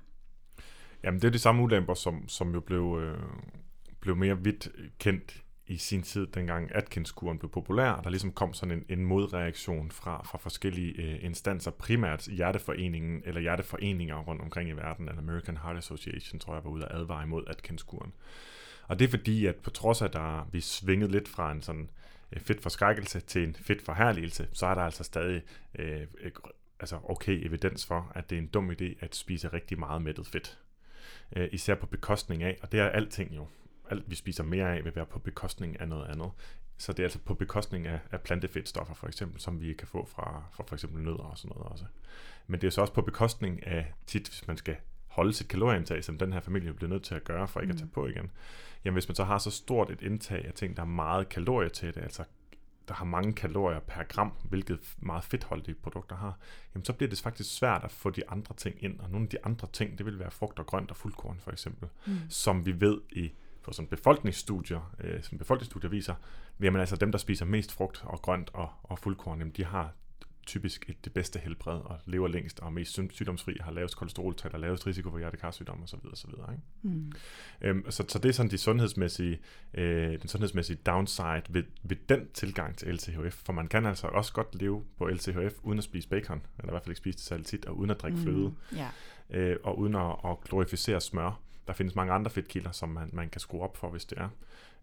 Jamen, 1.05 1.21
det 1.21 1.29
er 1.29 1.33
de 1.33 1.39
samme 1.39 1.63
ulemper, 1.63 1.95
som, 1.95 2.29
som 2.29 2.55
jo 2.55 2.61
blev, 2.61 2.99
øh, 3.03 3.19
blev 4.01 4.17
mere 4.17 4.39
vidt 4.45 4.69
kendt 4.99 5.45
i 5.67 5.77
sin 5.77 6.03
tid, 6.03 6.27
dengang 6.27 6.75
Atkins-kuren 6.75 7.39
blev 7.39 7.51
populær, 7.51 8.01
der 8.01 8.11
ligesom 8.11 8.33
kom 8.33 8.53
sådan 8.53 8.85
en, 8.89 8.99
en 8.99 9.05
modreaktion 9.05 9.91
fra, 9.91 10.23
fra 10.23 10.39
forskellige 10.39 11.03
øh, 11.03 11.25
instanser, 11.25 11.71
primært 11.71 12.27
Hjerteforeningen 12.27 13.23
eller 13.25 13.41
hjerteforeninger 13.41 14.17
rundt 14.17 14.43
omkring 14.43 14.69
i 14.69 14.73
verden, 14.73 15.09
eller 15.09 15.23
American 15.23 15.57
Heart 15.57 15.77
Association, 15.77 16.41
tror 16.41 16.55
jeg, 16.55 16.65
var 16.65 16.71
ude 16.71 16.85
at 16.85 16.97
advare 16.97 17.25
imod 17.25 17.45
Atkins-kuren. 17.47 18.13
Og 18.89 18.99
det 18.99 19.05
er 19.05 19.11
fordi, 19.11 19.47
at 19.47 19.57
på 19.57 19.71
trods 19.71 20.03
af, 20.03 20.07
at 20.07 20.13
der, 20.13 20.49
vi 20.53 20.61
svingede 20.61 21.11
lidt 21.11 21.29
fra 21.29 21.53
en 21.53 21.63
sådan 21.63 21.91
øh, 22.33 22.41
fedt 22.41 22.63
forskrækkelse 22.63 23.21
til 23.21 23.45
en 23.45 23.55
fedt 23.55 23.83
forherligelse, 23.83 24.49
så 24.53 24.67
er 24.67 24.75
der 24.75 24.83
altså 24.83 25.05
stadig 25.05 25.43
øh, 25.79 26.01
øh 26.21 26.31
altså 26.81 26.99
okay 27.05 27.47
evidens 27.47 27.87
for, 27.87 28.13
at 28.15 28.31
det 28.31 28.39
er 28.39 28.43
en 28.43 28.47
dum 28.47 28.71
idé 28.71 28.95
at 29.01 29.15
spise 29.15 29.49
rigtig 29.49 29.79
meget 29.79 30.03
mættet 30.03 30.27
fedt 30.27 30.59
øh, 31.37 31.49
især 31.53 31.75
på 31.75 31.87
bekostning 31.87 32.43
af, 32.43 32.59
og 32.63 32.73
det 32.73 32.81
er 32.81 32.89
alting 32.89 33.37
jo, 33.37 33.47
alt 33.91 34.11
vi 34.11 34.15
spiser 34.15 34.45
mere 34.45 34.77
af 34.77 34.85
vil 34.85 34.97
være 34.97 35.07
på 35.07 35.19
bekostning 35.19 35.81
af 35.81 35.89
noget 35.89 36.07
andet. 36.07 36.31
Så 36.79 36.93
det 36.93 36.99
er 36.99 37.05
altså 37.05 37.19
på 37.19 37.35
bekostning 37.35 37.87
af, 37.87 37.99
af 38.13 38.21
plantefedtstoffer 38.21 38.95
for 38.95 39.07
eksempel, 39.07 39.41
som 39.41 39.61
vi 39.61 39.73
kan 39.73 39.89
få 39.89 40.07
fra, 40.07 40.45
fra 40.53 40.65
for 40.67 40.75
eksempel 40.75 41.03
nødder 41.03 41.25
og 41.25 41.39
sådan 41.39 41.57
noget 41.57 41.73
også. 41.73 41.85
Men 42.47 42.61
det 42.61 42.67
er 42.67 42.71
så 42.71 42.81
også 42.81 42.93
på 42.93 43.03
bekostning 43.03 43.67
af 43.67 43.93
tit, 44.07 44.29
hvis 44.29 44.47
man 44.47 44.57
skal 44.57 44.77
holde 45.07 45.33
sit 45.33 45.49
kalorieindtag, 45.49 46.05
som 46.05 46.19
den 46.19 46.33
her 46.33 46.41
familie 46.41 46.73
bliver 46.73 46.91
nødt 46.91 47.03
til 47.03 47.15
at 47.15 47.25
gøre 47.25 47.49
for 47.49 47.61
ikke 47.61 47.73
mm. 47.73 47.77
at 47.77 47.79
tage 47.79 47.91
på 47.91 48.07
igen. 48.07 48.31
Jamen 48.85 48.95
hvis 48.95 49.09
man 49.09 49.15
så 49.15 49.25
har 49.25 49.39
så 49.39 49.51
stort 49.51 49.91
et 49.91 50.03
indtag 50.03 50.45
af 50.47 50.53
ting, 50.53 50.77
der 50.77 50.83
er 50.83 50.87
meget 50.87 51.29
det, 51.95 52.03
altså 52.03 52.25
der 52.89 52.95
har 52.95 53.05
mange 53.05 53.33
kalorier 53.33 53.81
per 53.81 54.03
gram, 54.03 54.33
hvilket 54.43 54.79
meget 54.97 55.25
fedtholdige 55.25 55.75
produkter 55.75 56.17
har, 56.17 56.39
jamen 56.75 56.85
så 56.85 56.93
bliver 56.93 57.11
det 57.11 57.19
faktisk 57.19 57.57
svært 57.57 57.85
at 57.85 57.91
få 57.91 58.11
de 58.11 58.31
andre 58.31 58.55
ting 58.55 58.85
ind. 58.85 59.01
Og 59.01 59.11
nogle 59.11 59.25
af 59.25 59.31
de 59.31 59.45
andre 59.45 59.69
ting, 59.73 59.99
det 59.99 60.07
vil 60.07 60.19
være 60.19 60.31
frugt 60.31 60.59
og 60.59 60.67
grønt 60.67 60.91
og 60.91 60.97
fuldkorn 60.97 61.41
for 61.41 61.51
eksempel, 61.51 61.89
mm. 62.07 62.19
som 62.29 62.67
vi 62.67 62.81
ved 62.81 63.01
i 63.11 63.33
for 63.63 63.73
sådan 63.73 63.89
befolkningsstudier, 63.89 64.95
øh, 65.01 65.23
som 65.23 65.39
befolkningsstudier 65.39 65.91
viser, 65.91 66.15
jamen 66.61 66.81
altså 66.81 66.97
dem, 66.97 67.13
der 67.13 67.19
spiser 67.19 67.45
mest 67.45 67.73
frugt 67.73 68.05
og 68.05 68.23
grønt 68.23 68.51
og, 68.55 68.71
og 68.83 68.99
fuldkorn, 68.99 69.39
jamen 69.39 69.53
de 69.57 69.65
har 69.65 69.93
typisk 70.47 70.91
et, 70.91 71.05
det 71.05 71.13
bedste 71.13 71.39
helbred 71.39 71.81
og 71.81 71.99
lever 72.07 72.29
længst 72.29 72.61
og 72.61 72.67
er 72.67 72.71
mest 72.71 73.01
sygdomsfri, 73.11 73.57
har 73.61 73.73
lavest 73.73 73.97
kolesteroltal 73.97 74.55
og 74.55 74.61
lavest 74.61 74.87
risiko 74.87 75.11
for 75.11 75.19
hjertekarsygdom 75.19 75.83
osv. 75.83 75.99
osv. 76.13 76.31
Ikke? 76.31 76.63
Mm. 76.83 77.13
Øhm, 77.61 77.91
så, 77.91 78.05
så 78.09 78.19
det 78.19 78.29
er 78.29 78.33
sådan 78.33 78.51
de 78.51 78.59
sundhedsmæssige, 78.59 79.39
øh, 79.75 80.21
den 80.21 80.29
sundhedsmæssige 80.29 80.77
downside 80.87 81.43
ved, 81.49 81.65
ved 81.83 81.97
den 82.09 82.29
tilgang 82.35 82.77
til 82.77 82.95
LCHF, 82.95 83.35
for 83.45 83.53
man 83.53 83.69
kan 83.69 83.87
altså 83.87 84.07
også 84.07 84.33
godt 84.33 84.55
leve 84.55 84.85
på 84.99 85.09
LCHF 85.09 85.55
uden 85.63 85.79
at 85.79 85.85
spise 85.85 86.09
bacon, 86.09 86.43
eller 86.59 86.71
i 86.71 86.73
hvert 86.73 86.83
fald 86.83 86.91
ikke 86.91 86.99
spise 86.99 87.19
det 87.19 87.25
særligt 87.25 87.49
tit, 87.49 87.65
og 87.65 87.79
uden 87.79 87.91
at 87.91 88.01
drikke 88.01 88.19
mm. 88.19 88.23
fløde, 88.23 88.55
yeah. 88.75 88.91
øh, 89.31 89.57
og 89.63 89.79
uden 89.79 89.95
at, 89.95 90.17
at 90.25 90.41
glorificere 90.45 91.01
smør. 91.01 91.41
Der 91.67 91.73
findes 91.73 91.95
mange 91.95 92.13
andre 92.13 92.31
fedtkilder, 92.31 92.73
som 92.73 92.89
man, 92.89 93.11
man 93.13 93.29
kan 93.29 93.41
skrue 93.41 93.63
op 93.63 93.77
for, 93.77 93.91
hvis 93.91 94.05
det 94.05 94.19
er. 94.19 94.29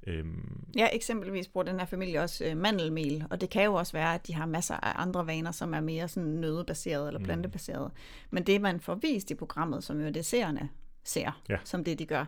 Øhm. 0.08 0.63
Ja, 0.77 0.88
eksempelvis 0.93 1.48
bruger 1.48 1.65
den 1.65 1.79
her 1.79 1.86
familie 1.86 2.22
også 2.22 2.46
øh, 2.46 2.58
mandelmel, 2.58 3.25
og 3.29 3.41
det 3.41 3.50
kan 3.50 3.65
jo 3.65 3.74
også 3.74 3.93
være, 3.93 4.13
at 4.13 4.27
de 4.27 4.34
har 4.34 4.46
masser 4.46 4.75
af 4.75 5.01
andre 5.01 5.27
vaner, 5.27 5.51
som 5.51 5.74
er 5.74 5.79
mere 5.79 6.08
sådan 6.08 6.29
nødebaseret 6.29 7.08
eller 7.08 7.20
mm. 7.20 7.25
plantebaseret. 7.25 7.91
Mm. 7.93 8.00
Men 8.29 8.43
det, 8.43 8.62
man 8.62 8.79
får 8.79 8.96
vist 8.96 9.31
i 9.31 9.36
programmet, 9.36 9.84
som 9.84 10.01
jo 10.01 10.10
det 10.10 10.25
seerne 10.25 10.70
ser, 11.03 11.41
ja. 11.50 11.58
som 11.63 11.84
det 11.84 12.00
de 12.00 12.05
gør, 12.05 12.25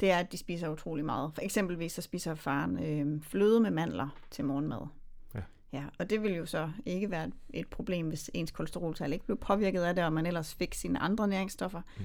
det 0.00 0.10
er, 0.10 0.18
at 0.18 0.32
de 0.32 0.38
spiser 0.38 0.68
utrolig 0.68 1.04
meget. 1.04 1.32
For 1.34 1.42
eksempelvis 1.42 1.92
så 1.92 2.02
spiser 2.02 2.34
faren 2.34 2.84
øh, 2.84 3.22
fløde 3.22 3.60
med 3.60 3.70
mandler 3.70 4.08
til 4.30 4.44
morgenmad. 4.44 4.86
Ja. 5.34 5.40
ja. 5.72 5.84
Og 5.98 6.10
det 6.10 6.22
vil 6.22 6.34
jo 6.34 6.46
så 6.46 6.70
ikke 6.86 7.10
være 7.10 7.30
et 7.50 7.68
problem, 7.68 8.08
hvis 8.08 8.30
ens 8.34 8.50
kolesteroltal 8.50 9.12
ikke 9.12 9.24
blev 9.24 9.38
påvirket 9.38 9.82
af 9.82 9.94
det, 9.94 10.04
og 10.04 10.12
man 10.12 10.26
ellers 10.26 10.54
fik 10.54 10.74
sine 10.74 10.98
andre 10.98 11.28
næringsstoffer. 11.28 11.80
Mm. 11.96 12.04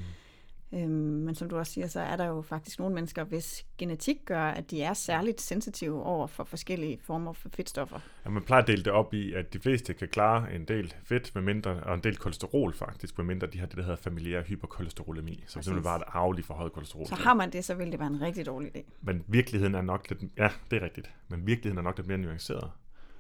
Øhm, 0.74 0.90
men 0.90 1.36
som 1.36 1.50
du 1.50 1.58
også 1.58 1.74
siger, 1.74 1.88
så 1.88 2.00
er 2.00 2.16
der 2.16 2.26
jo 2.26 2.42
faktisk 2.42 2.80
nogle 2.80 2.96
mennesker, 2.96 3.24
hvis 3.24 3.66
genetik 3.78 4.18
gør, 4.26 4.44
at 4.44 4.72
de 4.72 4.82
er 4.82 4.94
særligt 4.94 5.42
sensitive 5.42 6.04
over 6.04 6.28
for 6.28 6.44
forskellige 6.44 7.00
former 7.04 7.34
for 7.34 7.50
fedtstoffer. 7.50 8.00
Ja, 8.26 8.30
man 8.30 8.44
plejer 8.44 8.62
at 8.62 8.68
dele 8.68 8.84
det 8.84 8.94
op 8.94 9.14
i, 9.14 9.34
at 9.34 9.54
de 9.54 9.60
fleste 9.60 9.94
kan 9.94 10.08
klare 10.08 10.56
en 10.56 10.66
del 10.66 10.94
fedt, 11.04 11.36
med 11.36 11.44
mindre, 11.44 11.72
og 11.84 11.94
en 11.94 12.04
del 12.04 12.18
kolesterol 12.18 12.74
faktisk, 12.74 13.18
med 13.18 13.26
mindre 13.26 13.48
de 13.48 13.60
har 13.60 13.66
det, 13.66 13.78
der 13.78 13.84
hedder 13.84 13.96
familiær 13.96 14.42
hyperkolesterolemi, 14.42 15.44
som 15.48 15.62
simpelthen 15.62 15.84
bare 15.84 15.98
et 15.98 16.04
arveligt 16.08 16.48
forhøjet 16.48 16.74
kolesterol. 16.74 17.08
Så 17.08 17.16
har 17.16 17.34
man 17.34 17.52
det, 17.52 17.66
så 17.66 17.74
vil 17.74 17.92
det 17.92 18.00
være 18.00 18.08
en 18.08 18.22
rigtig 18.22 18.46
dårlig 18.46 18.78
idé. 18.78 18.82
Men 19.02 19.24
virkeligheden 19.28 19.76
er 19.76 19.82
nok 19.82 20.10
lidt, 20.10 20.22
ja, 20.38 20.50
det 20.72 20.82
er 20.82 20.86
rigtigt, 20.86 21.12
men 21.28 21.48
virkeligheden 21.48 21.78
er 21.78 21.82
nok 21.82 21.98
lidt 21.98 22.08
mere 22.08 22.18
nuanceret. 22.18 22.72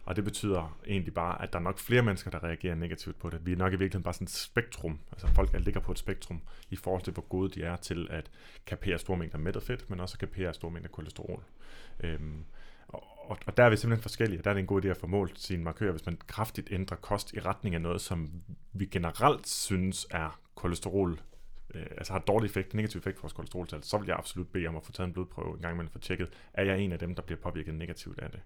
Og 0.03 0.15
det 0.15 0.23
betyder 0.23 0.79
egentlig 0.87 1.13
bare, 1.13 1.41
at 1.41 1.53
der 1.53 1.59
er 1.59 1.63
nok 1.63 1.79
flere 1.79 2.01
mennesker, 2.01 2.31
der 2.31 2.43
reagerer 2.43 2.75
negativt 2.75 3.19
på 3.19 3.29
det. 3.29 3.45
Vi 3.45 3.51
er 3.51 3.55
nok 3.55 3.73
i 3.73 3.75
virkeligheden 3.75 4.03
bare 4.03 4.13
sådan 4.13 4.25
et 4.25 4.31
spektrum. 4.31 4.99
Altså 5.11 5.27
folk 5.27 5.49
ligger 5.59 5.79
på 5.79 5.91
et 5.91 5.99
spektrum 5.99 6.41
i 6.69 6.75
forhold 6.75 7.01
til, 7.01 7.13
hvor 7.13 7.23
gode 7.23 7.49
de 7.49 7.63
er 7.63 7.75
til 7.75 8.07
at 8.09 8.31
kapere 8.65 8.99
store 8.99 9.17
mængder 9.17 9.37
mættet 9.37 9.63
fedt, 9.63 9.89
men 9.89 9.99
også 9.99 10.15
at 10.15 10.19
kapere 10.19 10.53
store 10.53 10.71
mængder 10.71 10.89
kolesterol. 10.89 11.43
Øhm, 11.99 12.45
og, 12.87 13.29
og, 13.29 13.37
og 13.45 13.57
der 13.57 13.63
er 13.63 13.69
vi 13.69 13.77
simpelthen 13.77 14.01
forskellige. 14.01 14.41
Der 14.41 14.49
er 14.49 14.53
det 14.53 14.61
en 14.61 14.67
god 14.67 14.85
idé 14.85 14.87
at 14.87 14.97
få 14.97 15.07
målt 15.07 15.39
sine 15.39 15.63
markører, 15.63 15.91
hvis 15.91 16.05
man 16.05 16.17
kraftigt 16.27 16.71
ændrer 16.71 16.97
kost 16.97 17.33
i 17.33 17.39
retning 17.39 17.75
af 17.75 17.81
noget, 17.81 18.01
som 18.01 18.31
vi 18.73 18.85
generelt 18.85 19.47
synes 19.47 20.07
er 20.09 20.39
kolesterol 20.55 21.19
øh, 21.75 21.85
altså 21.97 22.13
har 22.13 22.19
dårlig 22.19 22.47
effekt, 22.47 22.73
negativ 22.73 22.99
effekt 22.99 23.17
på 23.17 23.21
vores 23.21 23.33
kolesteroltal, 23.33 23.83
så 23.83 23.97
vil 23.97 24.07
jeg 24.07 24.17
absolut 24.17 24.47
bede 24.47 24.67
om 24.67 24.75
at 24.75 24.83
få 24.83 24.91
taget 24.91 25.07
en 25.07 25.13
blodprøve 25.13 25.55
en 25.55 25.61
gang 25.61 25.73
imellem 25.73 25.91
for 25.91 25.99
tjekket, 25.99 26.29
er 26.53 26.63
jeg 26.63 26.79
en 26.79 26.91
af 26.91 26.99
dem, 26.99 27.15
der 27.15 27.21
bliver 27.21 27.39
påvirket 27.39 27.73
negativt 27.73 28.19
af 28.19 28.31
det. 28.31 28.39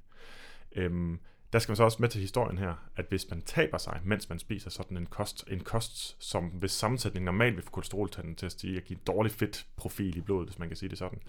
Øhm, 0.76 1.20
der 1.54 1.60
skal 1.60 1.72
man 1.72 1.76
så 1.76 1.84
også 1.84 1.98
med 2.00 2.10
til 2.10 2.22
historien 2.22 2.58
her, 2.58 2.74
at 2.96 3.06
hvis 3.10 3.30
man 3.30 3.42
taber 3.42 3.78
sig, 3.78 4.02
mens 4.04 4.30
man 4.30 4.40
spiser 4.40 4.70
sådan 4.70 4.98
en 4.98 5.06
kost, 5.06 5.46
en 5.48 5.60
kost, 5.60 6.24
som 6.24 6.46
hvis 6.46 6.72
sammensætning 6.72 7.26
normalt 7.26 7.56
vil 7.56 7.64
få 7.64 7.72
kolesteroltanden 7.72 8.36
til 8.36 8.46
at 8.46 8.52
stige 8.52 8.80
og 8.80 8.84
give 8.84 8.98
en 8.98 9.04
dårlig 9.08 9.32
fedtprofil 9.32 10.18
i 10.18 10.22
blodet, 10.22 10.48
hvis 10.48 10.60
man 10.60 10.68
kan 10.68 10.78
sige 10.78 10.90
det 10.90 10.98
sådan, 10.98 11.20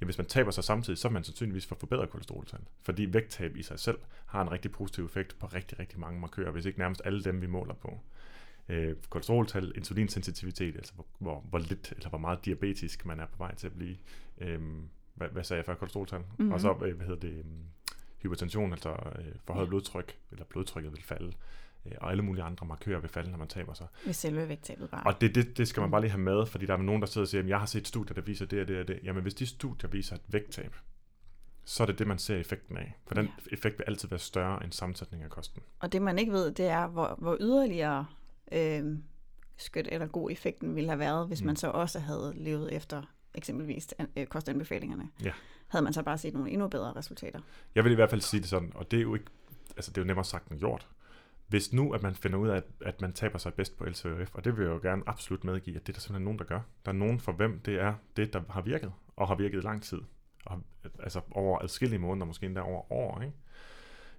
ja, 0.00 0.04
hvis 0.04 0.18
man 0.18 0.26
taber 0.26 0.50
sig 0.50 0.64
samtidig, 0.64 0.98
så 0.98 1.08
vil 1.08 1.12
man 1.12 1.24
sandsynligvis 1.24 1.66
få 1.66 1.74
forbedret 1.74 2.10
kolesteroltand. 2.10 2.62
Fordi 2.82 3.12
vægttab 3.12 3.56
i 3.56 3.62
sig 3.62 3.78
selv 3.78 3.98
har 4.26 4.42
en 4.42 4.52
rigtig 4.52 4.72
positiv 4.72 5.04
effekt 5.04 5.38
på 5.38 5.46
rigtig, 5.46 5.78
rigtig 5.78 6.00
mange 6.00 6.20
markører, 6.20 6.50
hvis 6.50 6.66
ikke 6.66 6.78
nærmest 6.78 7.02
alle 7.04 7.24
dem, 7.24 7.40
vi 7.40 7.46
måler 7.46 7.74
på. 7.74 8.00
Øh, 8.68 8.96
kolesteroltal, 9.08 9.72
insulinsensitivitet, 9.76 10.76
altså 10.76 10.94
hvor, 10.94 11.06
hvor, 11.18 11.40
hvor 11.50 11.58
lidt 11.58 11.92
eller 11.96 12.08
hvor 12.08 12.18
meget 12.18 12.44
diabetisk 12.44 13.06
man 13.06 13.20
er 13.20 13.26
på 13.26 13.36
vej 13.38 13.54
til 13.54 13.66
at 13.66 13.72
blive. 13.72 13.96
Øh, 14.38 14.60
hvad, 15.14 15.28
hvad 15.28 15.44
sagde 15.44 15.58
jeg 15.58 15.66
før? 15.66 15.74
Kolesteroltal? 15.74 16.18
Mm-hmm. 16.20 16.52
Og 16.52 16.60
så, 16.60 16.72
øh, 16.84 16.96
hvad 16.96 17.06
hedder 17.06 17.20
det, 17.20 17.38
øhm, 17.38 17.64
hypertension, 18.22 18.72
altså 18.72 18.88
øh, 18.90 19.24
forhøjet 19.44 19.66
ja. 19.66 19.68
blodtryk, 19.68 20.18
eller 20.32 20.44
blodtrykket 20.44 20.92
vil 20.92 21.02
falde, 21.02 21.32
øh, 21.86 21.92
og 22.00 22.10
alle 22.10 22.22
mulige 22.22 22.44
andre 22.44 22.66
markører 22.66 23.00
vil 23.00 23.10
falde, 23.10 23.30
når 23.30 23.38
man 23.38 23.48
taber 23.48 23.74
sig. 23.74 23.86
Hvis 24.04 24.16
selve 24.16 24.48
vægttabet 24.48 24.90
bare. 24.90 25.02
Og 25.06 25.20
det, 25.20 25.34
det, 25.34 25.58
det 25.58 25.68
skal 25.68 25.80
man 25.80 25.90
bare 25.90 26.00
lige 26.00 26.10
have 26.10 26.22
med, 26.22 26.46
fordi 26.46 26.66
der 26.66 26.72
er 26.72 26.82
nogen, 26.82 27.02
der 27.02 27.06
sidder 27.06 27.24
og 27.24 27.28
siger, 27.28 27.42
at 27.42 27.48
jeg 27.48 27.58
har 27.58 27.66
set 27.66 27.88
studier, 27.88 28.14
der 28.14 28.22
viser 28.22 28.46
det 28.46 28.60
og 28.60 28.68
det 28.68 28.80
og 28.80 28.88
det. 28.88 29.00
Jamen 29.04 29.22
hvis 29.22 29.34
de 29.34 29.46
studier 29.46 29.90
viser 29.90 30.14
et 30.14 30.22
vægttab, 30.28 30.76
så 31.64 31.82
er 31.82 31.86
det 31.86 31.98
det, 31.98 32.06
man 32.06 32.18
ser 32.18 32.36
effekten 32.36 32.76
af. 32.76 32.96
For 33.06 33.14
den 33.14 33.24
ja. 33.24 33.52
effekt 33.52 33.78
vil 33.78 33.84
altid 33.88 34.08
være 34.08 34.18
større 34.18 34.64
end 34.64 34.72
sammensætning 34.72 35.22
af 35.22 35.30
kosten. 35.30 35.62
Og 35.78 35.92
det, 35.92 36.02
man 36.02 36.18
ikke 36.18 36.32
ved, 36.32 36.52
det 36.52 36.66
er, 36.66 36.86
hvor, 36.86 37.14
hvor 37.18 37.36
yderligere 37.40 38.06
øh, 38.52 38.98
skødt 39.56 39.88
eller 39.92 40.06
god 40.06 40.30
effekten 40.30 40.76
ville 40.76 40.90
have 40.90 40.98
været, 40.98 41.26
hvis 41.26 41.40
mm. 41.40 41.46
man 41.46 41.56
så 41.56 41.70
også 41.70 41.98
havde 41.98 42.32
levet 42.36 42.74
efter 42.74 43.02
eksempelvis 43.34 43.94
øh, 44.16 44.26
kostanbefalingerne. 44.26 45.08
Ja 45.24 45.32
havde 45.70 45.84
man 45.84 45.92
så 45.92 46.02
bare 46.02 46.18
set 46.18 46.34
nogle 46.34 46.50
endnu 46.50 46.68
bedre 46.68 46.92
resultater. 46.92 47.40
Jeg 47.74 47.84
vil 47.84 47.92
i 47.92 47.94
hvert 47.94 48.10
fald 48.10 48.20
sige 48.20 48.40
det 48.40 48.48
sådan, 48.48 48.72
og 48.74 48.90
det 48.90 48.96
er 48.96 49.02
jo 49.02 49.14
ikke, 49.14 49.26
altså 49.76 49.90
det 49.90 49.98
er 49.98 50.02
jo 50.02 50.06
nemmere 50.06 50.24
sagt 50.24 50.48
end 50.48 50.58
gjort. 50.58 50.88
Hvis 51.48 51.72
nu, 51.72 51.92
at 51.92 52.02
man 52.02 52.14
finder 52.14 52.38
ud 52.38 52.48
af, 52.48 52.56
at, 52.56 52.64
at 52.80 53.00
man 53.00 53.12
taber 53.12 53.38
sig 53.38 53.54
bedst 53.54 53.78
på 53.78 53.84
LCHF, 53.84 54.34
og 54.34 54.44
det 54.44 54.56
vil 54.56 54.62
jeg 54.64 54.72
jo 54.72 54.78
gerne 54.82 55.02
absolut 55.06 55.44
medgive, 55.44 55.76
at 55.76 55.86
det 55.86 55.92
er 55.92 55.94
der 55.94 56.00
simpelthen 56.00 56.24
nogen, 56.24 56.38
der 56.38 56.44
gør. 56.44 56.60
Der 56.84 56.92
er 56.92 56.96
nogen 56.96 57.20
for 57.20 57.32
hvem 57.32 57.60
det 57.60 57.80
er 57.80 57.94
det, 58.16 58.32
der 58.32 58.40
har 58.50 58.60
virket, 58.60 58.92
og 59.16 59.28
har 59.28 59.34
virket 59.34 59.58
i 59.58 59.66
lang 59.66 59.82
tid. 59.82 59.98
Og, 60.46 60.62
altså 60.98 61.20
over 61.30 61.62
adskillige 61.62 61.98
måneder, 61.98 62.26
måske 62.26 62.46
endda 62.46 62.60
over 62.60 62.92
år, 62.92 63.20
ikke? 63.20 63.34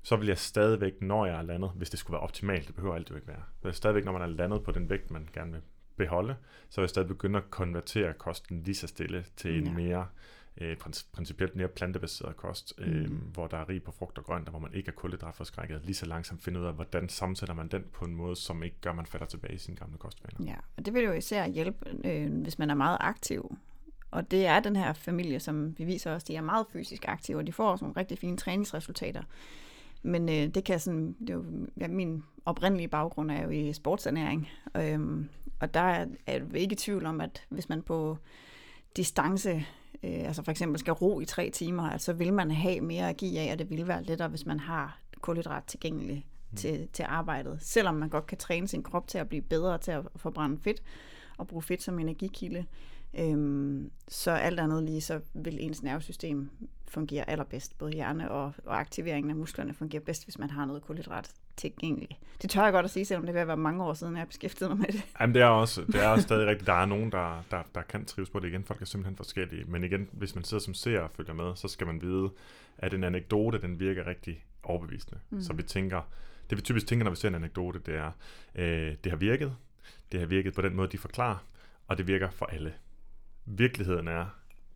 så 0.04 0.16
vil 0.16 0.28
jeg 0.28 0.38
stadigvæk, 0.38 1.02
når 1.02 1.26
jeg 1.26 1.38
er 1.38 1.42
landet, 1.42 1.72
hvis 1.76 1.90
det 1.90 2.00
skulle 2.00 2.14
være 2.14 2.22
optimalt, 2.22 2.68
det 2.68 2.76
behøver 2.76 2.96
altid 2.96 3.16
ikke 3.16 3.28
være, 3.28 3.44
så 3.62 3.68
er 3.68 3.72
stadigvæk, 3.72 4.06
når 4.06 4.12
man 4.12 4.22
er 4.22 4.26
landet 4.26 4.64
på 4.64 4.72
den 4.72 4.90
vægt, 4.90 5.12
man 5.12 5.30
gerne 5.34 5.52
vil 5.52 5.62
beholde, 5.98 6.36
så 6.70 6.82
vil 6.82 6.84
jeg 6.84 6.90
stadig 6.90 7.08
begynde 7.08 7.38
at 7.38 7.52
konvertere 7.52 8.14
kosten 8.14 8.62
lige 8.64 8.76
så 8.76 8.88
stille 8.88 9.26
til 9.36 9.58
en 9.58 9.68
ja. 9.68 9.74
mere 9.74 10.00
øh, 10.00 10.06
principielt 11.14 11.56
mere 11.56 11.68
plantebaseret 11.68 12.38
kost, 12.38 12.74
øh, 12.78 13.10
mm. 13.10 13.18
hvor 13.34 13.48
der 13.48 13.58
er 13.58 13.70
rig 13.70 13.84
på 13.84 13.92
frugt 13.92 14.18
og 14.18 14.24
grønt, 14.24 14.48
og 14.48 14.52
hvor 14.52 14.60
man 14.60 14.74
ikke 14.74 14.88
er 14.88 14.96
kulhydratforskrækket, 14.96 15.82
lige 15.84 15.96
så 15.96 16.06
langsomt 16.06 16.44
finde 16.44 16.60
ud 16.60 16.66
af, 16.66 16.74
hvordan 16.74 17.10
sammensætter 17.10 17.56
man 17.56 17.68
den 17.68 17.84
på 17.94 18.06
en 18.06 18.16
måde, 18.16 18.36
som 18.36 18.64
ikke 18.64 18.76
gør, 18.82 18.90
at 18.90 18.96
man 18.96 19.06
falder 19.06 19.26
tilbage 19.26 19.54
i 19.54 19.58
sine 19.58 19.78
gamle 19.78 19.98
kostvaner. 19.98 20.52
Ja, 20.52 20.56
og 20.78 20.86
det 20.86 20.94
vil 20.94 21.04
jo 21.04 21.12
især 21.12 21.48
hjælpe, 21.48 21.90
øh, 22.06 22.42
hvis 22.42 22.60
man 22.60 22.70
er 22.70 22.76
meget 22.76 22.98
aktiv. 23.00 23.58
Og 24.12 24.32
det 24.32 24.46
er 24.46 24.60
den 24.60 24.76
her 24.76 24.94
familie, 24.94 25.40
som 25.40 25.78
vi 25.78 25.84
viser 25.84 26.12
os, 26.12 26.24
de 26.24 26.36
er 26.36 26.42
meget 26.42 26.66
fysisk 26.74 27.08
aktive, 27.08 27.38
og 27.38 27.48
de 27.48 27.54
får 27.54 27.72
også 27.72 27.86
nogle 27.86 28.00
rigtig 28.00 28.18
fine 28.18 28.38
træningsresultater. 28.38 29.24
Men 30.04 30.30
øh, 30.30 30.48
det 30.48 30.64
kan 30.64 30.80
sådan, 30.80 31.16
det 31.20 31.30
er 31.30 31.34
jo, 31.34 31.46
ja, 31.78 31.88
min 31.88 32.24
oprindelige 32.46 32.88
baggrund 32.88 33.32
er 33.32 33.44
jo 33.44 33.50
i 33.50 33.74
sportsernæring, 33.74 34.50
øhm, 34.76 35.30
og 35.60 35.74
der 35.74 35.80
er, 35.80 36.06
er 36.28 36.40
ikke 36.54 36.74
i 36.74 36.76
tvivl 36.76 37.06
om, 37.06 37.22
at 37.22 37.46
hvis 37.50 37.70
man 37.70 37.82
på 37.82 38.18
distance 38.96 39.66
øh, 40.04 40.26
altså 40.26 40.44
for 40.44 40.52
eksempel 40.52 40.80
skal 40.80 40.94
ro 40.94 41.20
i 41.20 41.26
tre 41.26 41.50
timer, 41.50 41.90
altså 41.90 42.14
vil 42.14 42.34
man 42.34 42.52
have 42.52 42.82
mere 42.82 43.10
at 43.10 43.18
give 43.18 43.40
af, 43.40 43.52
og 43.52 43.60
det 43.60 43.70
vil 43.70 43.88
være 43.88 44.04
lettere, 44.04 44.28
hvis 44.28 44.46
man 44.46 44.60
har 44.60 45.00
kulhydrat 45.22 45.64
tilgængeligt 45.64 46.26
mm. 46.52 46.58
til, 46.58 46.88
til 46.94 47.06
arbejdet. 47.10 47.58
Selvom 47.62 47.96
man 47.96 48.10
godt 48.10 48.28
kan 48.28 48.38
træne 48.38 48.68
sin 48.68 48.84
krop 48.84 49.08
til 49.08 49.18
at 49.18 49.30
blive 49.30 49.42
bedre 49.42 49.78
til 49.78 49.92
at 49.92 50.04
forbrænde 50.16 50.58
fedt, 50.62 50.84
og 51.38 51.48
bruge 51.48 51.62
fedt 51.62 51.84
som 51.84 52.00
energikilde, 52.00 52.66
øhm, 53.20 53.92
så 54.08 54.32
alt 54.32 54.60
andet 54.60 54.84
lige, 54.84 55.02
så 55.02 55.20
vil 55.34 55.58
ens 55.60 55.84
nervesystem 55.84 56.50
fungere 56.88 57.30
allerbedst. 57.30 57.78
Både 57.78 57.92
hjerne 57.92 58.32
og, 58.32 58.54
og 58.66 58.80
aktiveringen 58.80 59.30
af 59.30 59.36
musklerne 59.36 59.74
fungerer 59.74 60.04
bedst, 60.04 60.24
hvis 60.24 60.40
man 60.40 60.50
har 60.50 60.66
noget 60.66 60.82
kulhydrat 60.82 61.32
tilgængeligt. 61.58 62.14
Det 62.42 62.50
tør 62.50 62.64
jeg 62.64 62.74
godt 62.74 62.84
at 62.84 62.92
sige, 62.92 63.06
selvom 63.06 63.26
det 63.26 63.36
vil 63.36 63.48
være 63.48 63.58
mange 63.58 63.84
år 63.84 63.94
siden, 63.94 64.14
jeg 64.14 64.22
har 64.22 64.26
beskæftiget 64.26 64.72
mig 64.72 64.78
med 64.80 64.88
det. 64.88 65.06
Jamen, 65.20 65.34
det 65.34 65.42
er 65.42 65.46
også, 65.46 65.82
det 65.82 66.04
er 66.04 66.08
også 66.08 66.24
stadig 66.24 66.48
rigtigt. 66.48 66.68
Der 66.68 66.74
er 66.74 66.86
nogen, 66.86 67.12
der, 67.12 67.44
der, 67.52 67.64
der 67.76 67.82
kan 67.82 68.06
trives 68.06 68.30
på 68.30 68.40
det 68.40 68.48
igen. 68.48 68.64
Folk 68.64 68.82
er 68.82 68.86
simpelthen 68.86 69.16
forskellige. 69.16 69.64
Men 69.68 69.84
igen, 69.84 70.10
hvis 70.12 70.36
man 70.36 70.44
sidder 70.44 70.64
som 70.64 70.74
ser 70.74 71.00
og 71.00 71.12
følger 71.12 71.34
med, 71.34 71.56
så 71.56 71.68
skal 71.68 71.88
man 71.88 72.02
vide, 72.02 72.30
at 72.78 72.94
en 72.94 73.04
anekdote, 73.04 73.62
den 73.62 73.80
virker 73.80 74.08
rigtig 74.08 74.46
overbevisende. 74.64 75.20
Mm. 75.30 75.42
Så 75.42 75.54
vi 75.54 75.64
tænker, 75.64 76.02
det 76.50 76.58
vi 76.58 76.62
typisk 76.62 76.88
tænker, 76.88 77.04
når 77.04 77.12
vi 77.12 77.18
ser 77.18 77.28
en 77.28 77.36
anekdote, 77.36 77.80
det 77.80 77.96
er, 77.96 78.12
øh, 78.56 78.96
det 79.04 79.12
har 79.12 79.18
virket, 79.18 79.56
det 80.12 80.20
har 80.20 80.28
virket 80.28 80.54
på 80.54 80.62
den 80.62 80.76
måde, 80.76 80.88
de 80.92 80.98
forklarer, 80.98 81.46
og 81.88 81.98
det 81.98 82.08
virker 82.08 82.30
for 82.30 82.46
alle. 82.46 82.74
Virkeligheden 83.46 84.08
er, 84.08 84.26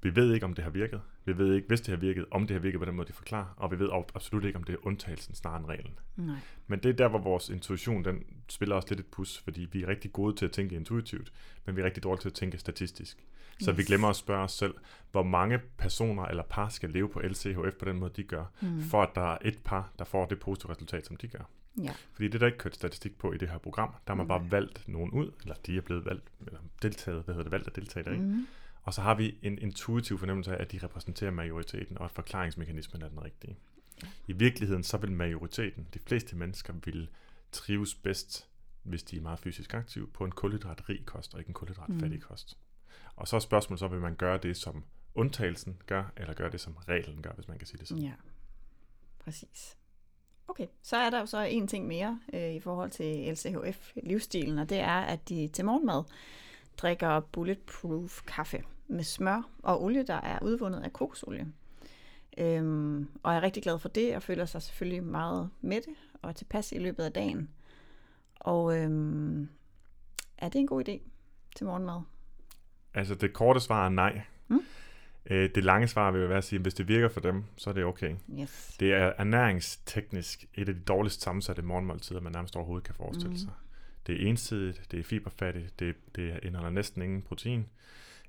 vi 0.01 0.15
ved 0.15 0.33
ikke, 0.33 0.45
om 0.45 0.53
det 0.53 0.63
har 0.63 0.71
virket. 0.71 1.01
Vi 1.25 1.37
ved 1.37 1.55
ikke, 1.55 1.67
hvis 1.67 1.81
det 1.81 1.89
har 1.89 1.97
virket, 1.97 2.25
om 2.31 2.47
det 2.47 2.53
har 2.53 2.61
virket 2.61 2.79
på 2.79 2.85
den 2.85 2.95
måde, 2.95 3.07
de 3.07 3.13
forklarer. 3.13 3.53
Og 3.57 3.71
vi 3.71 3.79
ved 3.79 3.89
absolut 4.15 4.45
ikke, 4.45 4.57
om 4.57 4.63
det 4.63 4.73
er 4.73 4.87
undtagelsen 4.87 5.35
snarere 5.35 5.59
end 5.59 5.65
reglen. 5.65 5.99
Nej. 6.15 6.35
Men 6.67 6.79
det 6.79 6.89
er 6.89 6.93
der, 6.93 7.07
hvor 7.07 7.19
vores 7.19 7.49
intuition, 7.49 8.05
den 8.05 8.23
spiller 8.49 8.75
også 8.75 8.87
lidt 8.89 8.99
et 8.99 9.05
pus, 9.05 9.37
fordi 9.37 9.67
vi 9.71 9.83
er 9.83 9.87
rigtig 9.87 10.13
gode 10.13 10.35
til 10.35 10.45
at 10.45 10.51
tænke 10.51 10.75
intuitivt, 10.75 11.33
men 11.65 11.75
vi 11.75 11.81
er 11.81 11.85
rigtig 11.85 12.03
dårlige 12.03 12.21
til 12.21 12.29
at 12.29 12.33
tænke 12.33 12.57
statistisk. 12.57 13.25
Så 13.59 13.71
yes. 13.71 13.77
vi 13.77 13.83
glemmer 13.83 14.07
at 14.07 14.15
spørge 14.15 14.43
os 14.43 14.51
selv, 14.51 14.73
hvor 15.11 15.23
mange 15.23 15.59
personer 15.77 16.25
eller 16.25 16.43
par 16.43 16.69
skal 16.69 16.89
leve 16.89 17.09
på 17.09 17.19
LCHF 17.19 17.75
på 17.79 17.85
den 17.85 17.99
måde, 17.99 18.13
de 18.15 18.23
gør, 18.23 18.45
mm. 18.61 18.81
for 18.81 19.03
at 19.03 19.09
der 19.15 19.33
er 19.33 19.37
et 19.41 19.59
par, 19.63 19.91
der 19.99 20.05
får 20.05 20.25
det 20.25 20.39
positive 20.39 20.71
resultat, 20.71 21.05
som 21.05 21.15
de 21.15 21.27
gør. 21.27 21.49
Ja. 21.83 21.93
Fordi 22.13 22.27
det 22.27 22.35
er 22.35 22.39
der 22.39 22.45
ikke 22.45 22.57
kørt 22.57 22.75
statistik 22.75 23.17
på 23.17 23.31
i 23.31 23.37
det 23.37 23.49
her 23.49 23.57
program. 23.57 23.89
Der 23.89 24.13
har 24.13 24.15
man 24.15 24.27
bare 24.27 24.51
valgt 24.51 24.87
nogen 24.87 25.11
ud, 25.11 25.31
eller 25.41 25.55
de 25.55 25.77
er 25.77 25.81
blevet 25.81 26.05
valgt, 26.05 26.31
eller 26.47 26.59
deltaget, 26.81 27.23
hvad 27.23 27.35
hedder 27.35 27.43
det, 27.43 27.51
valgt 27.51 27.67
at 27.67 27.75
deltage 27.75 28.03
der, 28.03 28.11
ikke? 28.11 28.23
Mm. 28.23 28.47
Og 28.83 28.93
så 28.93 29.01
har 29.01 29.15
vi 29.15 29.37
en 29.41 29.57
intuitiv 29.59 30.19
fornemmelse 30.19 30.57
af, 30.57 30.61
at 30.61 30.71
de 30.71 30.79
repræsenterer 30.83 31.31
majoriteten, 31.31 31.97
og 31.97 32.05
at 32.05 32.11
forklaringsmekanismen 32.11 33.01
er 33.01 33.09
den 33.09 33.23
rigtige. 33.23 33.57
I 34.27 34.33
virkeligheden 34.33 34.83
så 34.83 34.97
vil 34.97 35.11
majoriteten, 35.11 35.87
de 35.93 35.99
fleste 35.99 36.35
mennesker, 36.35 36.73
vil 36.85 37.09
trives 37.51 37.95
bedst, 37.95 38.49
hvis 38.83 39.03
de 39.03 39.17
er 39.17 39.21
meget 39.21 39.39
fysisk 39.39 39.73
aktive, 39.73 40.07
på 40.07 40.25
en 40.25 40.31
kulhydratrig 40.31 41.05
kost, 41.05 41.33
og 41.33 41.39
ikke 41.39 41.49
en 41.49 41.53
kulhydratfattig 41.53 42.19
mm. 42.19 42.21
kost. 42.21 42.57
Og 43.15 43.27
så 43.27 43.35
er 43.35 43.39
spørgsmålet 43.39 43.79
så, 43.79 43.87
vil 43.87 43.99
man 43.99 44.15
gøre 44.15 44.37
det, 44.37 44.57
som 44.57 44.83
undtagelsen 45.15 45.77
gør, 45.87 46.11
eller 46.17 46.33
gøre 46.33 46.51
det, 46.51 46.61
som 46.61 46.73
reglen 46.73 47.21
gør, 47.21 47.31
hvis 47.31 47.47
man 47.47 47.57
kan 47.57 47.67
sige 47.67 47.77
det 47.77 47.87
sådan. 47.87 48.03
Ja, 48.03 48.13
præcis. 49.19 49.77
Okay, 50.47 50.67
så 50.83 50.97
er 50.97 51.09
der 51.09 51.19
jo 51.19 51.25
så 51.25 51.41
en 51.41 51.67
ting 51.67 51.87
mere 51.87 52.19
øh, 52.33 52.53
i 52.53 52.59
forhold 52.59 52.91
til 52.91 53.31
LCHF-livsstilen, 53.31 54.59
og 54.59 54.69
det 54.69 54.79
er, 54.79 54.99
at 54.99 55.29
de 55.29 55.47
til 55.47 55.65
morgenmad 55.65 56.03
drikker 56.77 57.19
bulletproof 57.19 58.21
kaffe 58.27 58.63
med 58.87 59.03
smør 59.03 59.49
og 59.63 59.83
olie, 59.83 60.03
der 60.03 60.21
er 60.21 60.39
udvundet 60.41 60.83
af 60.83 60.93
kokosolie. 60.93 61.47
Øhm, 62.37 63.07
og 63.23 63.31
jeg 63.31 63.37
er 63.37 63.43
rigtig 63.43 63.63
glad 63.63 63.79
for 63.79 63.89
det, 63.89 64.15
og 64.15 64.23
føler 64.23 64.45
sig 64.45 64.61
selvfølgelig 64.61 65.03
meget 65.03 65.49
mætte 65.61 65.89
og 66.21 66.35
tilpas 66.35 66.71
i 66.71 66.77
løbet 66.77 67.03
af 67.03 67.11
dagen. 67.11 67.49
Og 68.39 68.77
øhm, 68.77 69.49
er 70.37 70.49
det 70.49 70.59
en 70.59 70.67
god 70.67 70.89
idé 70.89 70.99
til 71.55 71.65
morgenmad? 71.65 72.01
Altså 72.93 73.15
det 73.15 73.33
korte 73.33 73.59
svar 73.59 73.85
er 73.85 73.89
nej. 73.89 74.21
Mm? 74.47 74.65
Øh, 75.29 75.49
det 75.55 75.63
lange 75.63 75.87
svar 75.87 76.11
vil 76.11 76.29
være 76.29 76.37
at 76.37 76.43
sige, 76.43 76.57
at 76.57 76.61
hvis 76.61 76.73
det 76.73 76.87
virker 76.87 77.09
for 77.09 77.19
dem, 77.19 77.43
så 77.57 77.69
er 77.69 77.73
det 77.73 77.85
okay. 77.85 78.15
Yes. 78.39 78.75
Det 78.79 78.93
er 78.93 79.13
ernæringsteknisk 79.17 80.45
et 80.53 80.69
af 80.69 80.75
de 80.75 80.81
dårligst 80.81 81.21
sammensatte 81.21 81.61
morgenmåltider, 81.61 82.21
man 82.21 82.31
nærmest 82.31 82.55
overhovedet 82.55 82.85
kan 82.85 82.95
forestille 82.95 83.31
mm. 83.31 83.37
sig. 83.37 83.51
Det 84.07 84.23
er 84.23 84.29
ensidigt, 84.29 84.81
det 84.91 84.99
er 84.99 85.03
fiberfattigt, 85.03 85.79
det, 85.79 85.95
det 86.15 86.39
indeholder 86.43 86.71
næsten 86.71 87.01
ingen 87.01 87.21
protein. 87.21 87.65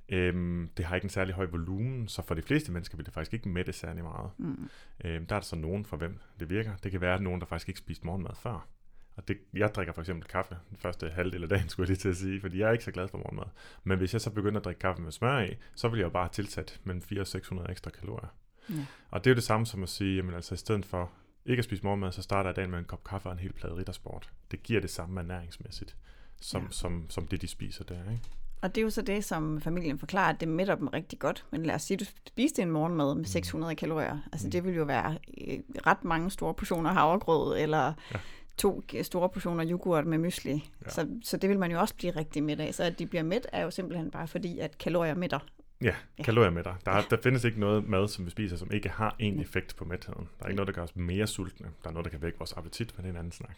Øhm, 0.09 0.71
det 0.77 0.85
har 0.85 0.95
ikke 0.95 1.05
en 1.05 1.11
særlig 1.11 1.35
høj 1.35 1.47
volumen, 1.47 2.09
så 2.09 2.23
for 2.23 2.35
de 2.35 2.43
fleste 2.43 2.73
mennesker 2.73 2.97
vil 2.97 3.07
det 3.07 3.15
faktisk 3.15 3.35
ikke 3.35 3.49
mætte 3.49 3.73
særlig 3.73 4.03
meget. 4.03 4.31
Mm. 4.39 4.69
Øhm, 5.05 5.27
der 5.27 5.35
er 5.35 5.41
der 5.41 5.47
så 5.47 5.57
nogen 5.57 5.85
for 5.85 5.97
hvem 5.97 6.19
det 6.41 6.51
virker. 6.51 6.77
Det 6.77 6.93
kan 6.93 7.01
være 7.01 7.23
nogen, 7.23 7.41
der 7.41 7.47
faktisk 7.47 7.69
ikke 7.69 7.79
spiste 7.79 8.07
morgenmad 8.07 8.35
før. 8.43 8.69
Og 9.17 9.29
det, 9.29 9.39
jeg 9.55 9.75
drikker 9.75 9.93
for 9.93 10.01
eksempel 10.01 10.29
kaffe 10.29 10.57
den 10.71 10.77
første 10.77 11.11
halvdel 11.11 11.43
af 11.43 11.49
dagen, 11.49 11.69
skulle 11.69 11.85
jeg 11.85 11.89
lige 11.89 12.01
til 12.01 12.09
at 12.09 12.17
sige, 12.17 12.41
fordi 12.41 12.59
jeg 12.59 12.69
er 12.69 12.73
ikke 12.73 12.85
så 12.85 12.91
glad 12.91 13.09
for 13.09 13.19
morgenmad. 13.19 13.47
Men 13.85 13.99
hvis 13.99 14.13
jeg 14.13 14.21
så 14.21 14.31
begynder 14.31 14.61
at 14.61 14.65
drikke 14.65 14.79
kaffe 14.79 15.03
med 15.03 15.13
smør 15.13 15.41
i, 15.41 15.57
så 15.75 15.89
vil 15.89 15.99
jeg 15.99 16.05
jo 16.05 16.11
bare 16.11 16.29
tilsat 16.29 16.81
mellem 16.85 17.03
400 17.03 17.23
og 17.23 17.27
600 17.27 17.71
ekstra 17.71 17.91
kalorier. 17.91 18.29
Ja. 18.71 18.87
Og 19.11 19.25
det 19.25 19.31
er 19.31 19.35
jo 19.35 19.37
det 19.37 19.45
samme 19.45 19.67
som 19.67 19.83
at 19.83 19.89
sige, 19.89 20.17
jamen 20.17 20.35
altså 20.35 20.55
i 20.55 20.59
stedet 20.59 20.87
for 20.87 21.11
ikke 21.47 21.61
at 21.61 21.65
spise 21.65 21.83
morgenmad, 21.83 22.13
så 22.13 22.23
starter 22.23 22.51
jeg 22.51 22.57
dagen 22.57 22.71
med 22.71 22.79
en 22.79 22.85
kop 22.85 23.05
kaffe 23.05 23.29
og 23.29 23.33
en 23.33 23.39
hel 23.39 23.53
plade 23.53 23.77
riddersport. 23.77 24.31
Det 24.51 24.63
giver 24.63 24.81
det 24.81 24.91
samme 24.91 25.21
ernæringsmæssigt, 25.21 25.97
som, 26.41 26.63
ja. 26.63 26.69
som, 26.71 27.11
som 27.11 27.27
det, 27.27 27.43
de 27.43 27.49
spiser 27.49 27.85
der. 27.85 28.11
Ikke? 28.11 28.23
Og 28.63 28.75
det 28.75 28.81
er 28.81 28.83
jo 28.83 28.91
så 28.91 29.03
det, 29.03 29.25
som 29.25 29.61
familien 29.61 29.99
forklarer, 29.99 30.33
at 30.33 30.41
det 30.41 30.49
mætter 30.49 30.75
dem 30.75 30.89
rigtig 30.89 31.19
godt. 31.19 31.47
Men 31.51 31.67
lad 31.67 31.75
os 31.75 31.83
sige, 31.83 31.95
at 31.95 32.01
du 32.01 32.05
spiste 32.27 32.63
en 32.63 32.71
morgenmad 32.71 33.15
med 33.15 33.25
600 33.25 33.73
mm. 33.73 33.77
kalorier. 33.77 34.19
Altså 34.33 34.47
mm. 34.47 34.51
det 34.51 34.65
vil 34.65 34.75
jo 34.75 34.85
være 34.85 35.19
øh, 35.49 35.59
ret 35.87 36.05
mange 36.05 36.31
store 36.31 36.55
portioner 36.55 36.93
havregrød, 36.93 37.59
eller 37.59 37.93
ja. 38.13 38.19
To 38.59 38.83
store 39.03 39.29
portioner 39.29 39.71
yoghurt 39.71 40.07
med 40.07 40.19
mysli. 40.19 40.53
Ja. 40.53 40.61
Ja. 40.85 40.91
Så, 40.91 41.09
så 41.23 41.37
det 41.37 41.51
vil 41.51 41.59
man 41.59 41.71
jo 41.71 41.81
også 41.81 41.95
blive 41.95 42.17
rigtig 42.17 42.43
mæt 42.43 42.61
af. 42.61 42.75
Så 42.75 42.83
at 42.83 42.99
de 42.99 43.07
bliver 43.07 43.23
mæt 43.23 43.47
er 43.53 43.63
jo 43.63 43.71
simpelthen 43.71 44.11
bare 44.11 44.29
fordi, 44.29 44.59
at 44.59 44.79
kalorier 44.79 45.15
mætter. 45.15 45.39
Ja, 45.83 45.95
kalorier 46.25 46.51
med 46.51 46.65
dig. 46.65 46.75
Der, 46.85 46.93
er, 46.93 47.03
der 47.03 47.17
findes 47.23 47.45
ikke 47.45 47.61
noget 47.61 47.89
mad, 47.89 48.09
som 48.09 48.25
vi 48.25 48.31
spiser, 48.31 48.57
som 48.57 48.71
ikke 48.73 48.89
har 48.89 49.17
en 49.19 49.41
effekt 49.41 49.77
på 49.77 49.85
mætheden. 49.85 50.29
Der 50.39 50.45
er 50.45 50.49
ikke 50.49 50.57
noget, 50.57 50.67
der 50.67 50.75
gør 50.75 50.83
os 50.83 50.97
mere 50.97 51.27
sultne. 51.27 51.67
Der 51.83 51.89
er 51.89 51.93
noget, 51.93 52.05
der 52.05 52.11
kan 52.11 52.23
vække 52.23 52.39
vores 52.39 52.53
appetit, 52.53 52.93
men 52.97 53.05
det 53.05 53.09
er 53.09 53.13
en 53.13 53.19
anden 53.19 53.33
snak. 53.33 53.57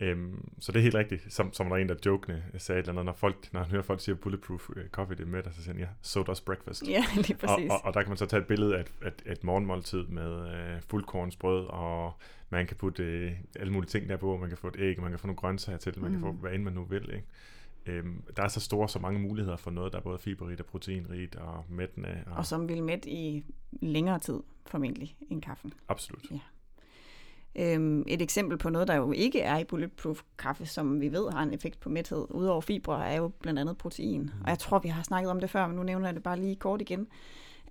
Øhm, 0.00 0.48
så 0.58 0.72
det 0.72 0.78
er 0.78 0.82
helt 0.82 0.94
rigtigt, 0.94 1.32
som, 1.32 1.52
som 1.52 1.68
der 1.68 1.76
er 1.76 1.80
en, 1.80 1.88
der 1.88 1.94
jokende 2.06 2.42
sagde 2.58 2.78
et 2.78 2.82
eller 2.82 2.92
andet, 2.92 3.04
når, 3.04 3.12
folk, 3.12 3.52
når 3.52 3.60
han 3.60 3.70
hører 3.70 3.82
folk 3.82 4.00
sige 4.00 4.14
bulletproof 4.14 4.70
øh, 4.76 4.88
coffee, 4.88 5.16
det 5.16 5.22
er 5.22 5.28
med 5.28 5.42
dig, 5.42 5.54
så 5.54 5.62
siger 5.62 5.72
han, 5.72 5.82
ja, 5.82 5.88
so 6.02 6.22
does 6.22 6.40
breakfast. 6.40 6.88
Ja, 6.88 7.04
lige 7.14 7.34
og, 7.34 7.38
præcis. 7.38 7.70
og, 7.70 7.84
og, 7.84 7.94
der 7.94 8.02
kan 8.02 8.10
man 8.10 8.16
så 8.16 8.26
tage 8.26 8.40
et 8.40 8.46
billede 8.46 8.76
af 8.76 8.80
et, 8.80 8.92
et, 9.06 9.32
et 9.32 9.44
morgenmåltid 9.44 10.02
med 10.02 10.48
øh, 10.54 10.82
fuldkornsbrød, 10.90 11.66
og 11.66 12.12
man 12.50 12.66
kan 12.66 12.76
putte 12.76 13.02
øh, 13.02 13.32
alle 13.60 13.72
mulige 13.72 13.88
ting 13.88 14.08
der 14.08 14.16
på, 14.16 14.36
man 14.36 14.48
kan 14.48 14.58
få 14.58 14.68
et 14.68 14.76
æg, 14.78 15.00
man 15.00 15.10
kan 15.10 15.18
få 15.18 15.26
nogle 15.26 15.36
grøntsager 15.36 15.78
til, 15.78 16.00
man 16.00 16.10
mm. 16.10 16.16
kan 16.16 16.20
få 16.20 16.32
hvad 16.32 16.52
end 16.52 16.62
man 16.62 16.72
nu 16.72 16.84
vil. 16.84 17.10
Ikke? 17.14 17.26
Øhm, 17.86 18.22
der 18.36 18.42
er 18.42 18.48
så 18.48 18.60
store, 18.60 18.88
så 18.88 18.98
mange 18.98 19.20
muligheder 19.20 19.56
for 19.56 19.70
noget, 19.70 19.92
der 19.92 19.98
er 19.98 20.02
både 20.02 20.18
fiberrigt 20.18 20.60
og 20.60 20.66
proteinrigt 20.66 21.36
og 21.36 21.64
mættende. 21.68 22.22
Og, 22.26 22.36
og 22.36 22.46
som 22.46 22.68
vil 22.68 22.82
mætte 22.82 23.10
i 23.10 23.44
længere 23.72 24.18
tid, 24.18 24.40
formentlig, 24.66 25.16
end 25.30 25.42
kaffen. 25.42 25.72
Absolut. 25.88 26.30
Ja. 26.30 26.38
Øhm, 27.58 28.04
et 28.06 28.22
eksempel 28.22 28.58
på 28.58 28.70
noget, 28.70 28.88
der 28.88 28.94
jo 28.94 29.12
ikke 29.12 29.40
er 29.40 29.58
i 29.58 29.64
bulletproof 29.64 30.22
kaffe, 30.38 30.66
som 30.66 31.00
vi 31.00 31.12
ved 31.12 31.30
har 31.32 31.42
en 31.42 31.54
effekt 31.54 31.80
på 31.80 31.88
mæthed, 31.88 32.26
udover 32.30 32.60
fibre, 32.60 33.08
er 33.08 33.16
jo 33.16 33.28
blandt 33.28 33.60
andet 33.60 33.78
protein. 33.78 34.20
Mm. 34.22 34.42
Og 34.44 34.50
jeg 34.50 34.58
tror, 34.58 34.78
vi 34.78 34.88
har 34.88 35.02
snakket 35.02 35.30
om 35.30 35.40
det 35.40 35.50
før, 35.50 35.66
men 35.66 35.76
nu 35.76 35.82
nævner 35.82 36.06
jeg 36.06 36.14
det 36.14 36.22
bare 36.22 36.40
lige 36.40 36.56
kort 36.56 36.80
igen, 36.80 37.06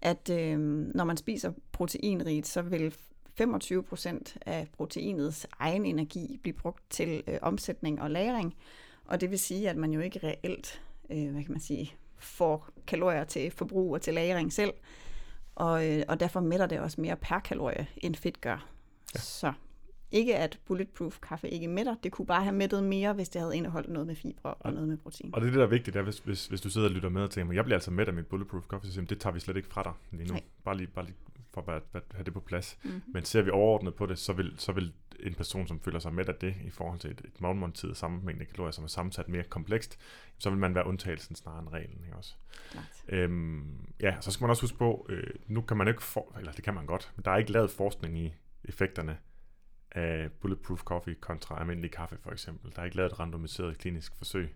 at 0.01 0.30
øhm, 0.30 0.92
når 0.96 1.04
man 1.04 1.18
spiser 1.18 1.51
proteinrigt, 1.72 2.48
så 2.48 2.62
vil 2.62 2.96
25 3.38 3.84
procent 3.84 4.38
af 4.46 4.68
proteinets 4.77 5.48
egen 5.60 5.86
energi 5.86 6.39
blive 6.42 6.54
brugt 6.54 6.84
til 6.89 7.24
øh, 7.27 7.38
omsætning 7.42 8.01
og 8.01 8.12
lagring. 8.12 8.56
Og 9.06 9.22
det 9.22 9.32
vil 9.32 9.39
sige, 9.39 9.70
at 9.70 9.77
man 9.77 9.92
jo 9.92 10.00
ikke 10.00 10.20
reelt, 10.24 10.82
øh, 11.10 11.32
hvad 11.32 11.44
kan 11.44 11.51
man 11.51 11.62
sige, 11.62 11.94
får 12.18 12.70
kalorier 12.88 13.24
til 13.24 13.51
forbrug 13.51 13.94
og 13.94 14.01
til 14.01 14.13
lagring 14.13 14.54
selv. 14.54 14.74
Og, 15.56 15.89
øh, 15.89 16.04
og 16.08 16.20
derfor 16.20 16.39
mætter 16.39 16.65
det 16.65 16.80
også 16.80 17.01
mere 17.01 17.15
per 17.15 17.39
kalorie, 17.39 17.88
end 17.98 18.15
fedt 18.15 18.42
gør. 18.42 18.68
Ja. 19.15 19.20
Så 19.20 19.54
ikke 20.12 20.38
at 20.38 20.60
bulletproof 20.66 21.20
kaffe 21.20 21.50
ikke 21.50 21.68
mætter, 21.68 21.96
det 22.04 22.12
kunne 22.12 22.26
bare 22.26 22.44
have 22.44 22.56
mættet 22.56 22.84
mere, 22.84 23.14
hvis 23.14 23.30
det 23.30 23.42
havde 23.42 23.58
indeholdt 23.58 23.90
noget 23.90 24.08
med 24.08 24.16
fibre 24.16 24.54
og, 24.54 24.58
og 24.60 24.74
noget 24.74 24.90
med 24.90 24.98
protein. 24.98 25.36
Og 25.36 25.42
det 25.42 25.48
er 25.48 25.52
det, 25.52 25.58
der 25.58 25.66
er 25.66 25.70
vigtigt, 25.70 25.96
er, 25.96 26.02
hvis, 26.02 26.20
hvis, 26.20 26.48
hvis 26.48 26.62
du 26.62 26.70
sidder 26.70 26.88
og 26.88 26.94
lytter 26.94 27.10
med 27.10 27.22
og 27.22 27.32
tænker, 27.32 27.54
jeg 27.54 27.64
bliver 27.64 27.78
altså 27.78 27.92
mæt 27.92 28.08
af 28.08 28.14
mit 28.14 28.28
bulletproof 28.28 28.68
kaffe 28.68 28.88
system, 28.88 29.08
det 29.08 29.20
tager 29.20 29.34
vi 29.34 29.40
slet 29.40 29.58
ikke 29.58 29.70
fra 29.70 29.84
dig 29.84 29.94
lige 30.12 30.28
nu. 30.28 30.34
Nej. 30.34 30.44
Bare 30.64 30.78
lige, 30.78 30.88
bare 30.88 31.06
lige 31.06 31.16
for 31.56 31.72
at, 31.72 31.84
at 31.94 32.04
have 32.14 32.24
det 32.24 32.34
på 32.34 32.40
plads. 32.40 32.78
Mm. 32.84 33.02
Men 33.08 33.26
ser 33.26 33.42
vi 33.42 33.50
overordnet 33.50 33.96
på 33.96 34.06
det, 34.06 34.20
så 34.20 34.34
vil, 34.34 34.54
så 34.58 34.72
vil 34.72 34.94
en 35.20 35.34
person, 35.34 35.68
som 35.68 35.80
føler 35.80 36.00
sig 36.00 36.14
mæt 36.14 36.30
af 36.30 36.36
det, 36.36 36.56
i 36.66 36.70
forhold 36.70 37.00
til 37.00 37.12
et, 37.12 37.22
et 37.26 37.42
morgenmåltid 37.42 37.90
og 37.90 37.98
samme 37.98 38.22
mængde 38.24 38.46
kalorier, 38.46 38.72
som 38.72 38.84
er 38.84 38.88
sammensat 38.88 39.30
mere 39.30 39.44
komplekst, 39.44 40.00
så 40.38 40.50
vil 40.50 40.60
man 40.60 40.76
være 40.76 40.88
undtagelsen 40.88 41.36
snarere 41.36 41.60
end 41.60 41.70
reglen. 41.70 42.02
Ikke 42.06 42.18
også? 42.18 42.36
Øhm, 43.08 43.86
ja, 44.02 44.16
så 44.22 44.32
skal 44.32 44.44
man 44.44 44.50
også 44.50 44.64
huske 44.64 44.78
på, 44.78 45.06
øh, 45.10 45.34
nu 45.48 45.62
kan 45.62 45.78
man 45.78 45.88
ikke, 45.88 46.04
for, 46.04 46.36
eller 46.38 46.52
det 46.52 46.64
kan 46.64 46.74
man 46.74 46.86
godt, 46.86 47.12
men 47.16 47.24
der 47.26 47.32
er 47.32 47.38
ikke 47.38 47.52
lavet 47.52 47.72
forskning 47.72 48.20
i 48.20 48.34
effekterne 48.64 49.18
af 49.96 50.32
bulletproof 50.32 50.84
coffee 50.84 51.16
kontra 51.16 51.60
almindelig 51.60 51.92
kaffe 51.92 52.18
for 52.22 52.32
eksempel. 52.32 52.72
Der 52.75 52.82
er 52.82 52.86
ikke 52.86 52.98
lavet 52.98 53.12
et 53.12 53.20
randomiseret 53.20 53.78
klinisk 53.78 54.16
forsøg. 54.18 54.56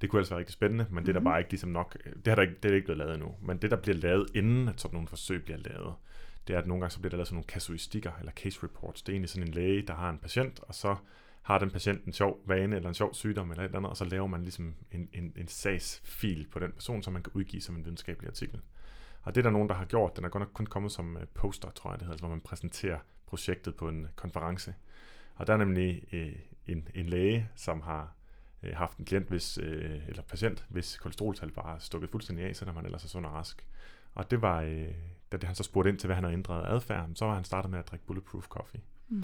Det 0.00 0.10
kunne 0.10 0.20
altså 0.20 0.34
være 0.34 0.38
rigtig 0.38 0.52
spændende, 0.52 0.84
men 0.84 0.90
mm-hmm. 0.90 1.04
det 1.04 1.16
er 1.16 1.20
der 1.20 1.24
bare 1.24 1.40
ikke 1.40 1.50
ligesom 1.50 1.70
nok, 1.70 1.96
det 2.04 2.26
har 2.26 2.34
der 2.34 2.42
ikke, 2.42 2.54
det 2.62 2.70
er 2.70 2.74
ikke 2.74 2.84
blevet 2.84 2.98
lavet 2.98 3.14
endnu. 3.14 3.34
Men 3.42 3.58
det, 3.58 3.70
der 3.70 3.76
bliver 3.76 3.96
lavet, 3.96 4.30
inden 4.34 4.68
at 4.68 4.80
sådan 4.80 4.94
nogle 4.94 5.08
forsøg 5.08 5.44
bliver 5.44 5.58
lavet, 5.58 5.94
det 6.48 6.54
er, 6.54 6.58
at 6.58 6.66
nogle 6.66 6.80
gange 6.80 6.92
så 6.92 6.98
bliver 6.98 7.10
der 7.10 7.16
lavet 7.16 7.28
sådan 7.28 7.34
nogle 7.34 7.46
kasuistikker, 7.46 8.12
eller 8.18 8.32
case 8.32 8.62
reports. 8.62 9.02
Det 9.02 9.08
er 9.08 9.14
egentlig 9.14 9.30
sådan 9.30 9.48
en 9.48 9.54
læge, 9.54 9.82
der 9.82 9.94
har 9.94 10.10
en 10.10 10.18
patient, 10.18 10.60
og 10.62 10.74
så 10.74 10.96
har 11.42 11.58
den 11.58 11.70
patient 11.70 12.04
en 12.04 12.12
sjov 12.12 12.40
vane, 12.46 12.76
eller 12.76 12.88
en 12.88 12.94
sjov 12.94 13.14
sygdom, 13.14 13.50
eller 13.50 13.62
et 13.62 13.68
eller 13.68 13.78
andet, 13.78 13.90
og 13.90 13.96
så 13.96 14.04
laver 14.04 14.26
man 14.26 14.42
ligesom 14.42 14.74
en, 14.92 15.08
en, 15.12 15.32
en 15.36 15.48
sagsfil 15.48 16.46
på 16.52 16.58
den 16.58 16.72
person, 16.72 17.02
som 17.02 17.12
man 17.12 17.22
kan 17.22 17.32
udgive 17.34 17.62
som 17.62 17.76
en 17.76 17.84
videnskabelig 17.84 18.28
artikel. 18.28 18.60
Og 19.22 19.34
det 19.34 19.40
er 19.40 19.42
der 19.42 19.50
nogen, 19.50 19.68
der 19.68 19.74
har 19.74 19.84
gjort. 19.84 20.16
Den 20.16 20.24
er 20.24 20.28
godt 20.28 20.40
nok 20.40 20.50
kun 20.52 20.66
kommet 20.66 20.92
som 20.92 21.18
poster, 21.34 21.70
tror 21.70 21.90
jeg 21.90 21.98
det 21.98 22.02
hedder, 22.02 22.12
altså, 22.12 22.26
hvor 22.26 22.34
man 22.34 22.40
præsenterer 22.40 22.98
projektet 23.28 23.74
på 23.74 23.88
en 23.88 24.06
konference. 24.16 24.74
Og 25.34 25.46
der 25.46 25.52
er 25.52 25.56
nemlig 25.56 26.02
øh, 26.12 26.32
en, 26.66 26.88
en 26.94 27.06
læge, 27.06 27.48
som 27.56 27.80
har 27.80 28.12
øh, 28.62 28.76
haft 28.76 28.98
en 28.98 29.04
klient, 29.04 29.28
hvis, 29.28 29.58
øh, 29.58 30.08
eller 30.08 30.22
patient, 30.22 30.66
hvis 30.68 30.96
kolesteroltal 30.96 31.50
bare 31.50 31.74
er 31.74 31.78
stukket 31.78 32.10
fuldstændig 32.10 32.44
af, 32.44 32.56
selvom 32.56 32.76
han 32.76 32.84
ellers 32.84 33.04
er 33.04 33.08
sund 33.08 33.26
og 33.26 33.32
rask. 33.32 33.66
Og 34.14 34.30
det 34.30 34.42
var, 34.42 34.62
øh, 34.62 34.94
da 35.32 35.46
han 35.46 35.54
så 35.54 35.62
spurgte 35.62 35.90
ind 35.90 35.98
til, 35.98 36.06
hvad 36.06 36.14
han 36.14 36.24
havde 36.24 36.34
ændret 36.34 36.66
adfærd, 36.66 37.10
så 37.14 37.24
var 37.24 37.34
han 37.34 37.44
startet 37.44 37.70
med 37.70 37.78
at 37.78 37.88
drikke 37.90 38.06
bulletproof 38.06 38.46
coffee. 38.46 38.80
Mm. 39.08 39.22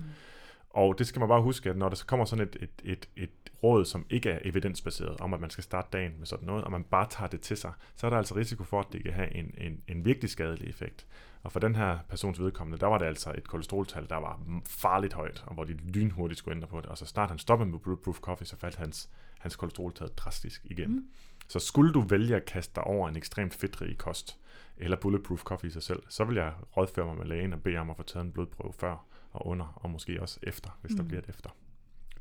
Og 0.74 0.98
det 0.98 1.06
skal 1.06 1.20
man 1.20 1.28
bare 1.28 1.42
huske, 1.42 1.70
at 1.70 1.76
når 1.76 1.88
der 1.88 1.96
så 1.96 2.06
kommer 2.06 2.24
sådan 2.26 2.46
et, 2.46 2.56
et, 2.60 2.70
et, 2.84 3.08
et 3.16 3.30
råd, 3.62 3.84
som 3.84 4.06
ikke 4.10 4.30
er 4.30 4.38
evidensbaseret, 4.44 5.20
om 5.20 5.34
at 5.34 5.40
man 5.40 5.50
skal 5.50 5.64
starte 5.64 5.88
dagen 5.92 6.12
med 6.18 6.26
sådan 6.26 6.46
noget, 6.46 6.64
og 6.64 6.70
man 6.70 6.84
bare 6.84 7.06
tager 7.10 7.28
det 7.28 7.40
til 7.40 7.56
sig, 7.56 7.72
så 7.96 8.06
er 8.06 8.10
der 8.10 8.16
altså 8.16 8.36
risiko 8.36 8.64
for, 8.64 8.80
at 8.80 8.86
det 8.92 9.04
kan 9.04 9.12
have 9.12 9.34
en, 9.34 9.54
en, 9.58 9.82
en 9.88 10.04
virkelig 10.04 10.30
skadelig 10.30 10.68
effekt. 10.68 11.06
Og 11.42 11.52
for 11.52 11.60
den 11.60 11.76
her 11.76 11.98
persons 12.08 12.40
vedkommende, 12.40 12.78
der 12.78 12.86
var 12.86 12.98
det 12.98 13.06
altså 13.06 13.32
et 13.38 13.48
kolesteroltal, 13.48 14.06
der 14.08 14.16
var 14.16 14.40
farligt 14.66 15.12
højt, 15.12 15.44
og 15.46 15.54
hvor 15.54 15.64
de 15.64 15.72
lynhurtigt 15.72 16.38
skulle 16.38 16.56
ændre 16.56 16.68
på 16.68 16.80
det. 16.80 16.86
Og 16.86 16.98
så 16.98 17.06
snart 17.06 17.28
han 17.28 17.38
stoppede 17.38 17.70
med 17.70 17.78
Bulletproof 17.78 18.18
Coffee, 18.18 18.46
så 18.46 18.56
faldt 18.56 18.76
hans, 18.76 19.10
hans 19.38 19.56
kolesteroltal 19.56 20.08
drastisk 20.08 20.62
igen. 20.64 20.90
Mm. 20.90 21.04
Så 21.48 21.58
skulle 21.58 21.92
du 21.92 22.00
vælge 22.00 22.36
at 22.36 22.44
kaste 22.44 22.74
dig 22.74 22.84
over 22.84 23.08
en 23.08 23.16
ekstremt 23.16 23.54
fedtrig 23.54 23.98
kost, 23.98 24.38
eller 24.76 24.96
Bulletproof 24.96 25.42
Coffee 25.42 25.68
i 25.68 25.70
sig 25.70 25.82
selv, 25.82 26.02
så 26.08 26.24
vil 26.24 26.36
jeg 26.36 26.52
rådføre 26.76 27.06
mig 27.06 27.16
med 27.16 27.26
lægen 27.26 27.52
og 27.52 27.62
bede 27.62 27.76
om 27.76 27.90
at 27.90 27.96
få 27.96 28.02
taget 28.02 28.24
en 28.24 28.32
blodprøve 28.32 28.72
før 28.72 29.06
og 29.34 29.46
under, 29.46 29.66
og 29.76 29.90
måske 29.90 30.22
også 30.22 30.40
efter, 30.42 30.78
hvis 30.80 30.90
mm. 30.90 30.96
der 30.96 31.04
bliver 31.04 31.20
et 31.20 31.28
efter. 31.28 31.50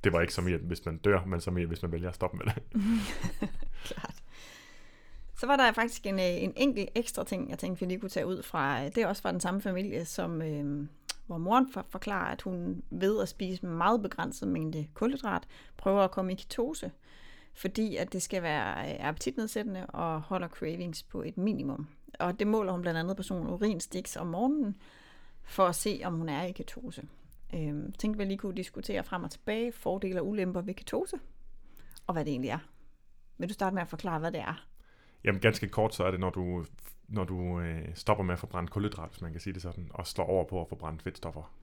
Det 0.03 0.13
var 0.13 0.21
ikke 0.21 0.33
som 0.33 0.47
i, 0.47 0.51
hvis 0.51 0.85
man 0.85 0.97
dør, 0.97 1.25
men 1.25 1.41
som 1.41 1.57
i, 1.57 1.63
hvis 1.63 1.81
man 1.81 1.91
vælger 1.91 2.09
at 2.09 2.15
stoppe 2.15 2.37
med 2.37 2.45
det. 2.45 2.63
Klart. 3.85 4.23
Så 5.35 5.47
var 5.47 5.55
der 5.55 5.71
faktisk 5.71 6.05
en, 6.05 6.19
en 6.19 6.53
enkelt 6.55 6.89
ekstra 6.95 7.23
ting, 7.23 7.49
jeg 7.49 7.59
tænkte, 7.59 7.79
vi 7.79 7.85
lige 7.85 7.99
kunne 7.99 8.09
tage 8.09 8.27
ud 8.27 8.43
fra. 8.43 8.85
Det 8.85 8.97
er 8.97 9.07
også 9.07 9.21
fra 9.21 9.31
den 9.31 9.39
samme 9.39 9.61
familie, 9.61 10.05
som, 10.05 10.41
øh, 10.41 10.87
hvor 11.25 11.37
moren 11.37 11.71
for, 11.73 11.85
forklarer, 11.89 12.31
at 12.31 12.41
hun 12.41 12.83
ved 12.89 13.21
at 13.21 13.29
spise 13.29 13.65
meget 13.65 14.01
begrænset 14.01 14.47
mængde 14.47 14.87
kulhydrat, 14.93 15.43
prøver 15.77 16.01
at 16.01 16.11
komme 16.11 16.31
i 16.31 16.35
ketose, 16.35 16.91
fordi 17.53 17.95
at 17.95 18.13
det 18.13 18.21
skal 18.21 18.43
være 18.43 18.99
appetitnedsættende 19.01 19.85
og 19.85 20.21
holder 20.21 20.47
cravings 20.47 21.03
på 21.03 21.21
et 21.21 21.37
minimum. 21.37 21.87
Og 22.19 22.39
det 22.39 22.47
måler 22.47 22.71
hun 22.71 22.81
blandt 22.81 22.99
andet 22.99 23.17
på 23.17 23.23
sådan 23.23 23.47
urinstiks 23.47 24.15
om 24.15 24.27
morgenen, 24.27 24.75
for 25.45 25.65
at 25.65 25.75
se, 25.75 26.01
om 26.03 26.13
hun 26.13 26.29
er 26.29 26.43
i 26.43 26.51
ketose. 26.51 27.03
Øh, 27.53 27.93
tænkte 27.99 28.17
vi 28.17 28.25
lige 28.25 28.37
kunne 28.37 28.55
diskutere 28.55 29.03
frem 29.03 29.23
og 29.23 29.31
tilbage 29.31 29.71
fordele 29.71 30.21
og 30.21 30.27
ulemper 30.27 30.61
ved 30.61 30.73
ketose, 30.73 31.19
og 32.07 32.13
hvad 32.13 32.25
det 32.25 32.31
egentlig 32.31 32.49
er. 32.49 32.59
Vil 33.37 33.49
du 33.49 33.53
starte 33.53 33.73
med 33.73 33.81
at 33.81 33.87
forklare, 33.87 34.19
hvad 34.19 34.31
det 34.31 34.41
er? 34.41 34.67
Jamen 35.23 35.41
ganske 35.41 35.67
kort, 35.67 35.95
så 35.95 36.03
er 36.03 36.11
det, 36.11 36.19
når 36.19 36.29
du, 36.29 36.65
når 37.07 37.23
du 37.23 37.59
øh, 37.59 37.95
stopper 37.95 38.23
med 38.23 38.33
at 38.33 38.39
forbrænde 38.39 38.69
kulhydrat, 38.71 39.09
hvis 39.09 39.21
man 39.21 39.31
kan 39.31 39.41
sige 39.41 39.53
det 39.53 39.61
sådan, 39.61 39.91
og 39.93 40.07
slår 40.07 40.25
over 40.25 40.45
på 40.45 40.61
at 40.61 40.67
forbrænde 40.67 40.99
fedtstoffer 40.99 41.53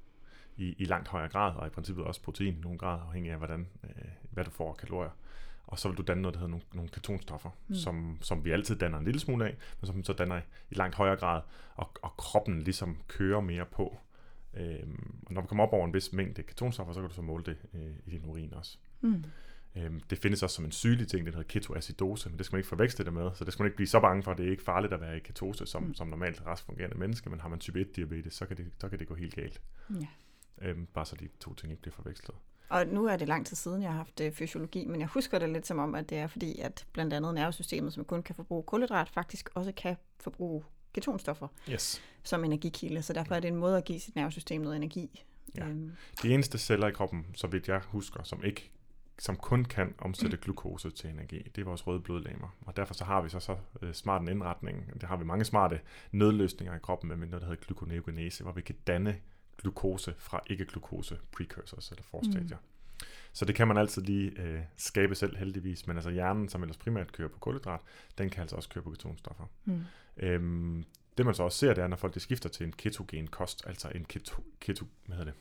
i, 0.56 0.74
i 0.78 0.84
langt 0.84 1.08
højere 1.08 1.28
grad, 1.28 1.54
og 1.54 1.66
i 1.66 1.70
princippet 1.70 2.04
også 2.04 2.22
protein 2.22 2.54
i 2.54 2.60
nogen 2.60 2.78
grad, 2.78 3.00
afhængig 3.06 3.32
af, 3.32 3.38
hvordan, 3.38 3.68
øh, 3.84 4.04
hvad 4.30 4.44
du 4.44 4.50
får 4.50 4.68
af 4.68 4.76
kalorier. 4.76 5.10
Og 5.70 5.78
så 5.78 5.88
vil 5.88 5.98
du 5.98 6.02
danne 6.02 6.22
noget, 6.22 6.34
der 6.34 6.40
hedder 6.40 6.50
nogle, 6.50 6.64
nogle 6.74 6.90
ketonstoffer, 6.90 7.50
mm. 7.68 7.74
som, 7.74 8.18
som 8.20 8.44
vi 8.44 8.50
altid 8.50 8.76
danner 8.76 8.98
en 8.98 9.04
lille 9.04 9.20
smule 9.20 9.44
af, 9.44 9.56
men 9.80 9.86
som 9.86 10.04
så 10.04 10.12
danner 10.12 10.40
i 10.70 10.74
langt 10.74 10.96
højere 10.96 11.16
grad, 11.16 11.42
og, 11.74 11.90
og 12.02 12.16
kroppen 12.16 12.62
ligesom 12.62 12.96
kører 13.08 13.40
mere 13.40 13.66
på. 13.66 13.98
Øhm, 14.54 15.14
og 15.26 15.32
når 15.32 15.40
vi 15.40 15.46
kommer 15.46 15.64
op 15.64 15.72
over 15.72 15.86
en 15.86 15.94
vis 15.94 16.12
mængde 16.12 16.42
ketonstoffer, 16.42 16.92
så 16.92 17.00
kan 17.00 17.08
du 17.08 17.14
så 17.14 17.22
måle 17.22 17.44
det 17.44 17.56
øh, 17.74 17.92
i 18.06 18.10
din 18.10 18.26
urin 18.26 18.54
også. 18.54 18.78
Mm. 19.00 19.24
Øhm, 19.76 20.00
det 20.00 20.18
findes 20.18 20.42
også 20.42 20.56
som 20.56 20.64
en 20.64 20.72
sygelig 20.72 21.08
ting, 21.08 21.26
det 21.26 21.34
hedder 21.34 21.48
ketoacidose, 21.48 22.28
men 22.28 22.38
det 22.38 22.46
skal 22.46 22.54
man 22.54 22.58
ikke 22.58 22.68
forveksle 22.68 23.04
det 23.04 23.12
med, 23.12 23.30
så 23.34 23.44
det 23.44 23.52
skal 23.52 23.62
man 23.62 23.66
ikke 23.68 23.76
blive 23.76 23.88
så 23.88 24.00
bange 24.00 24.22
for, 24.22 24.34
det 24.34 24.46
er 24.46 24.50
ikke 24.50 24.62
farligt 24.62 24.92
at 24.92 25.00
være 25.00 25.16
i 25.16 25.20
ketose 25.20 25.66
som, 25.66 25.82
mm. 25.82 25.94
som 25.94 26.08
normalt 26.08 26.46
rask 26.46 26.64
fungerende 26.64 26.98
menneske, 26.98 27.30
men 27.30 27.40
har 27.40 27.48
man 27.48 27.58
type 27.58 27.80
1 27.80 27.96
diabetes, 27.96 28.34
så 28.34 28.46
kan 28.46 28.56
det, 28.56 28.66
så 28.80 28.88
kan 28.88 28.98
det 28.98 29.08
gå 29.08 29.14
helt 29.14 29.34
galt. 29.34 29.60
Ja. 29.90 30.06
Øhm, 30.62 30.86
bare 30.86 31.06
så 31.06 31.16
de 31.16 31.28
to 31.40 31.54
ting 31.54 31.72
ikke 31.72 31.82
bliver 31.82 31.94
forvekslet. 31.94 32.36
Og 32.70 32.86
nu 32.86 33.06
er 33.06 33.16
det 33.16 33.28
lang 33.28 33.46
tid 33.46 33.56
siden, 33.56 33.82
jeg 33.82 33.90
har 33.90 33.96
haft 33.96 34.20
øh, 34.20 34.32
fysiologi, 34.32 34.86
men 34.86 35.00
jeg 35.00 35.08
husker 35.08 35.38
det 35.38 35.48
lidt 35.48 35.66
som 35.66 35.78
om, 35.78 35.94
at 35.94 36.10
det 36.10 36.18
er 36.18 36.26
fordi, 36.26 36.58
at 36.58 36.86
blandt 36.92 37.12
andet 37.12 37.34
nervesystemet, 37.34 37.92
som 37.92 38.04
kun 38.04 38.22
kan 38.22 38.34
forbruge 38.34 38.62
kulhydrat, 38.62 39.08
faktisk 39.08 39.50
også 39.54 39.72
kan 39.72 39.96
forbruge 40.20 40.64
ketonstoffer 40.92 41.48
yes. 41.70 42.02
som 42.22 42.44
energikilde. 42.44 43.02
Så 43.02 43.12
derfor 43.12 43.34
er 43.34 43.40
det 43.40 43.48
en 43.48 43.56
måde 43.56 43.76
at 43.76 43.84
give 43.84 44.00
sit 44.00 44.16
nervesystem 44.16 44.60
noget 44.60 44.76
energi. 44.76 45.24
Ja. 45.56 45.68
Øhm. 45.68 45.92
De 46.22 46.34
eneste 46.34 46.58
celler 46.58 46.88
i 46.88 46.92
kroppen, 46.92 47.26
så 47.34 47.46
vidt 47.46 47.68
jeg 47.68 47.80
husker, 47.86 48.22
som 48.22 48.44
ikke 48.44 48.70
som 49.18 49.36
kun 49.36 49.64
kan 49.64 49.94
omsætte 49.98 50.36
glukose 50.36 50.90
til 50.90 51.10
energi. 51.10 51.38
Det 51.54 51.60
er 51.60 51.64
vores 51.64 51.86
røde 51.86 52.00
blodlegemer. 52.00 52.56
Og 52.60 52.76
derfor 52.76 52.94
så 52.94 53.04
har 53.04 53.22
vi 53.22 53.28
så, 53.28 53.40
så 53.40 53.56
uh, 53.82 53.92
smart 53.92 54.22
en 54.22 54.28
indretning. 54.28 55.00
Det 55.00 55.02
har 55.02 55.16
vi 55.16 55.24
mange 55.24 55.44
smarte 55.44 55.80
nødløsninger 56.12 56.76
i 56.76 56.78
kroppen 56.82 57.08
med 57.08 57.16
noget, 57.16 57.42
der 57.42 57.48
hedder 57.48 57.64
gluconeogenese, 57.64 58.42
hvor 58.42 58.52
vi 58.52 58.60
kan 58.60 58.76
danne 58.86 59.16
glukose 59.60 60.14
fra 60.18 60.40
ikke-glukose 60.46 61.18
precursors 61.32 61.90
eller 61.90 62.02
forstadier. 62.02 62.56
Mm. 62.56 63.06
Så 63.32 63.44
det 63.44 63.54
kan 63.54 63.68
man 63.68 63.76
altid 63.76 64.02
lige 64.02 64.32
uh, 64.38 64.60
skabe 64.76 65.14
selv 65.14 65.36
heldigvis, 65.36 65.86
men 65.86 65.96
altså 65.96 66.10
hjernen, 66.10 66.48
som 66.48 66.62
ellers 66.62 66.76
primært 66.76 67.12
kører 67.12 67.28
på 67.28 67.38
kulhydrat, 67.38 67.80
den 68.18 68.30
kan 68.30 68.40
altså 68.40 68.56
også 68.56 68.68
køre 68.68 68.84
på 68.84 68.90
ketonstoffer. 68.90 69.44
Mm. 69.64 69.80
Øhm, 70.16 70.84
det 71.18 71.26
man 71.26 71.34
så 71.34 71.42
også 71.42 71.58
ser, 71.58 71.74
det 71.74 71.84
er, 71.84 71.88
når 71.88 71.96
folk 71.96 72.14
de 72.14 72.20
skifter 72.20 72.48
til 72.48 72.66
en 72.66 72.72
ketogen 72.72 73.26
kost, 73.26 73.62
altså 73.66 73.88
en 73.94 74.04
keto, 74.04 74.42
keto 74.60 74.86
hvad 75.06 75.16
hedder 75.16 75.32
det? 75.32 75.40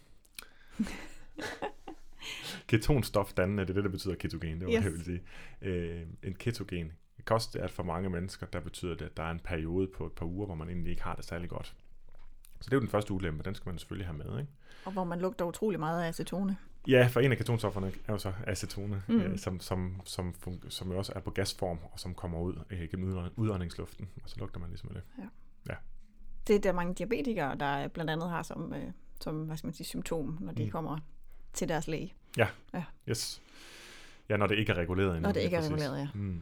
ketonstofdannende, 2.70 3.64
det 3.64 3.70
er 3.70 3.74
det, 3.74 3.84
der 3.84 3.90
betyder 3.90 4.16
ketogen, 4.16 4.60
det 4.60 4.68
var 4.68 4.74
Yes. 4.74 4.78
det, 4.78 4.84
jeg 4.84 4.92
ville 4.92 5.06
sige. 5.06 5.22
Øh, 5.62 6.08
en 6.24 6.34
ketogen 6.34 6.92
kost 7.26 7.56
er 7.56 7.68
for 7.68 7.84
mange 7.84 8.10
mennesker, 8.10 8.46
der 8.46 8.60
betyder 8.60 8.96
det, 8.96 9.06
at 9.06 9.18
der 9.18 9.24
er 9.24 9.32
en 9.32 9.40
periode 9.40 9.88
på 9.88 10.06
et 10.06 10.12
par 10.12 10.26
uger, 10.26 10.46
hvor 10.46 10.56
man 10.56 10.70
egentlig 10.70 10.92
ikke 10.92 11.04
har 11.04 11.16
det 11.16 11.26
særlig 11.26 11.50
godt. 11.50 11.76
Så 12.62 12.66
det 12.66 12.72
er 12.74 12.78
jo 12.78 12.82
den 12.82 12.90
første 12.90 13.14
ulempe, 13.14 13.44
den 13.44 13.56
skal 13.56 13.70
man 13.70 13.78
selvfølgelig 13.78 14.08
have 14.08 14.18
med. 14.18 14.40
Ikke? 14.40 14.52
Og 14.86 14.92
hvor 14.92 15.04
man 15.04 15.20
lugter 15.20 15.46
utrolig 15.46 15.80
meget 15.80 16.04
af 16.04 16.08
acetone. 16.08 16.58
Ja, 16.88 17.08
for 17.08 17.20
en 17.20 17.32
af 17.32 17.38
ketonstofferne 17.38 17.88
er 18.08 18.14
jo 18.14 18.18
så 18.20 18.34
acetone, 18.48 19.04
Mm. 19.08 19.20
øh, 19.22 19.38
som, 19.40 19.60
som, 19.60 20.02
som, 20.06 20.34
som 20.70 20.92
jo 20.92 20.98
også 20.98 21.14
er 21.16 21.20
på 21.20 21.30
gasform, 21.32 21.78
og 21.92 22.00
som 22.00 22.14
kommer 22.14 22.40
ud 22.40 22.56
øh, 22.70 22.88
gennem 22.92 23.10
udånd- 23.14 23.32
udåndingsluften, 23.36 24.10
og 24.24 24.30
så 24.30 24.36
lugter 24.40 24.60
man 24.60 24.70
ligesom 24.70 24.90
af 24.90 24.96
det. 24.96 25.04
Det 26.48 26.56
er 26.56 26.60
der 26.60 26.72
mange 26.72 26.94
diabetikere, 26.94 27.56
der 27.56 27.88
blandt 27.88 28.12
andet 28.12 28.30
har 28.30 28.44
som, 28.44 28.74
øh, 28.74 28.92
som 29.22 29.44
hvad 29.44 29.58
skal 29.58 29.68
man 29.68 29.74
sige, 29.74 29.88
symptom, 29.88 30.38
når 30.42 30.54
de 30.54 30.64
Mm. 30.66 30.70
kommer 30.72 30.98
til 31.54 31.70
deres 31.70 31.88
læge. 31.88 32.14
Yes. 33.10 33.42
Ja, 34.30 34.38
når 34.38 34.48
det 34.48 34.58
ikke 34.58 34.72
er 34.72 34.78
reguleret 34.78 35.08
endnu. 35.10 35.22
Når 35.28 35.32
det 35.34 35.42
ikke 35.42 35.56
er 35.56 35.60
præcis. 35.60 35.74
reguleret, 35.74 36.00
ja. 36.00 36.08
Mm. 36.14 36.42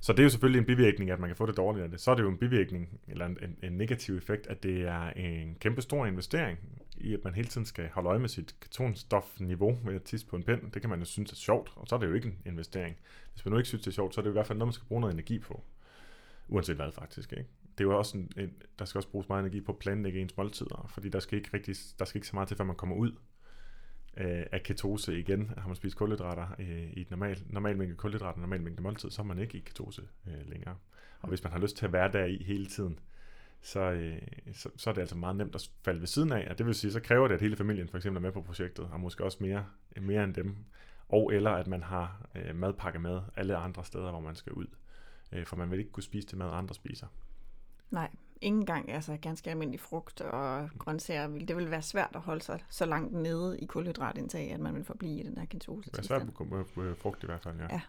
Så 0.00 0.12
det 0.12 0.18
er 0.18 0.22
jo 0.22 0.30
selvfølgelig 0.30 0.58
en 0.58 0.66
bivirkning, 0.66 1.10
at 1.10 1.20
man 1.20 1.28
kan 1.28 1.36
få 1.36 1.46
det 1.46 1.56
dårligt 1.56 1.84
af 1.84 1.90
det. 1.90 2.00
Så 2.00 2.10
er 2.10 2.14
det 2.14 2.22
jo 2.22 2.28
en 2.28 2.38
bivirkning, 2.38 3.00
eller 3.08 3.26
en, 3.26 3.38
en, 3.42 3.56
en 3.62 3.72
negativ 3.72 4.16
effekt, 4.16 4.46
at 4.46 4.62
det 4.62 4.82
er 4.82 5.10
en 5.10 5.56
kæmpe 5.60 5.82
stor 5.82 6.06
investering 6.06 6.58
i, 6.96 7.14
at 7.14 7.20
man 7.24 7.34
hele 7.34 7.48
tiden 7.48 7.66
skal 7.66 7.88
holde 7.92 8.08
øje 8.08 8.18
med 8.18 8.28
sit 8.28 8.54
ketonstofniveau 8.60 9.78
ved 9.84 9.94
at 9.94 10.02
tisse 10.02 10.26
på 10.26 10.36
en 10.36 10.42
pind. 10.42 10.72
Det 10.72 10.82
kan 10.82 10.90
man 10.90 10.98
jo 10.98 11.04
synes 11.04 11.32
er 11.32 11.36
sjovt, 11.36 11.72
og 11.76 11.86
så 11.88 11.94
er 11.94 11.98
det 11.98 12.06
jo 12.06 12.14
ikke 12.14 12.28
en 12.28 12.38
investering. 12.46 12.96
Hvis 13.32 13.44
man 13.44 13.52
nu 13.52 13.58
ikke 13.58 13.68
synes, 13.68 13.84
det 13.84 13.90
er 13.90 13.94
sjovt, 13.94 14.14
så 14.14 14.20
er 14.20 14.22
det 14.22 14.30
i 14.30 14.32
hvert 14.32 14.46
fald 14.46 14.58
noget, 14.58 14.68
man 14.68 14.72
skal 14.72 14.86
bruge 14.88 15.00
noget 15.00 15.14
energi 15.14 15.38
på. 15.38 15.62
Uanset 16.48 16.76
hvad 16.76 16.92
faktisk, 16.92 17.32
ikke? 17.32 17.46
Det 17.78 17.84
er 17.84 17.88
jo 17.88 17.98
også 17.98 18.18
en, 18.18 18.30
en, 18.36 18.52
der 18.78 18.84
skal 18.84 18.98
også 18.98 19.08
bruges 19.08 19.28
meget 19.28 19.40
energi 19.40 19.60
på 19.60 19.72
at 19.72 19.78
planlægge 19.78 20.20
ens 20.20 20.36
måltider, 20.36 20.90
fordi 20.94 21.08
der 21.08 21.20
skal 21.20 21.38
ikke 21.38 21.50
rigtig, 21.54 21.76
der 21.98 22.04
skal 22.04 22.18
ikke 22.18 22.28
så 22.28 22.36
meget 22.36 22.48
til, 22.48 22.56
før 22.56 22.64
man 22.64 22.76
kommer 22.76 22.96
ud 22.96 23.12
øh, 24.16 24.46
af 24.52 24.62
ketose 24.62 25.18
igen. 25.18 25.52
Har 25.58 25.66
man 25.66 25.76
spist 25.76 25.96
kulhydrater 25.96 26.46
øh, 26.58 26.90
i 26.92 27.00
et 27.00 27.10
normal, 27.10 27.42
normal 27.46 27.76
mængde 27.76 27.96
kulhydrater, 27.96 28.40
normal 28.40 28.62
mængde 28.62 28.82
måltid, 28.82 29.10
så 29.10 29.22
er 29.22 29.26
man 29.26 29.38
ikke 29.38 29.58
i 29.58 29.60
ketose 29.60 30.02
øh, 30.26 30.50
længere. 30.50 30.76
Og 31.20 31.28
hvis 31.28 31.44
man 31.44 31.52
har 31.52 31.60
lyst 31.60 31.76
til 31.76 31.86
at 31.86 31.92
være 31.92 32.12
der 32.12 32.24
i 32.24 32.42
hele 32.42 32.66
tiden, 32.66 32.98
så, 33.60 33.80
øh, 33.80 34.18
så, 34.52 34.68
så 34.76 34.90
er 34.90 34.94
det 34.94 35.00
altså 35.00 35.16
meget 35.16 35.36
nemt 35.36 35.54
at 35.54 35.70
falde 35.82 36.00
ved 36.00 36.06
siden 36.06 36.32
af, 36.32 36.46
og 36.50 36.58
det 36.58 36.66
vil 36.66 36.74
sige, 36.74 36.92
så 36.92 37.00
kræver 37.00 37.28
det, 37.28 37.34
at 37.34 37.40
hele 37.40 37.56
familien 37.56 37.88
for 37.88 37.96
eksempel 37.96 38.16
er 38.18 38.22
med 38.22 38.32
på 38.32 38.42
projektet, 38.42 38.88
og 38.92 39.00
måske 39.00 39.24
også 39.24 39.38
mere, 39.40 39.66
mere 40.00 40.24
end 40.24 40.34
dem, 40.34 40.56
og 41.08 41.34
eller 41.34 41.50
at 41.50 41.66
man 41.66 41.82
har 41.82 42.26
øh, 42.34 42.56
madpakke 42.56 42.98
med 42.98 43.20
alle 43.36 43.56
andre 43.56 43.84
steder, 43.84 44.10
hvor 44.10 44.20
man 44.20 44.34
skal 44.34 44.52
ud. 44.52 44.66
Øh, 45.32 45.46
for 45.46 45.56
man 45.56 45.70
vil 45.70 45.78
ikke 45.78 45.90
kunne 45.90 46.02
spise 46.02 46.28
det 46.28 46.38
mad, 46.38 46.50
andre 46.52 46.74
spiser. 46.74 47.06
Nej, 47.90 48.10
ingen 48.40 48.66
gang 48.66 48.92
altså 48.92 49.16
ganske 49.22 49.50
almindelig 49.50 49.80
frugt 49.80 50.20
og 50.20 50.70
grøntsager. 50.78 51.26
Det 51.28 51.56
vil 51.56 51.70
være 51.70 51.82
svært 51.82 52.10
at 52.14 52.20
holde 52.20 52.42
sig 52.42 52.60
så 52.68 52.86
langt 52.86 53.12
nede 53.12 53.58
i 53.60 53.66
kulhydratindtag, 53.66 54.52
at 54.52 54.60
man 54.60 54.74
vil 54.74 54.84
forblive 54.84 55.20
i 55.20 55.22
den 55.22 55.36
der 55.36 55.44
ketose 55.44 55.90
Det 55.90 55.98
er 55.98 56.02
svært 56.02 56.22
med, 56.76 56.94
frugt 56.94 57.22
i 57.22 57.26
hvert 57.26 57.42
fald, 57.42 57.56
ja. 57.60 57.66
Ja. 57.70 57.80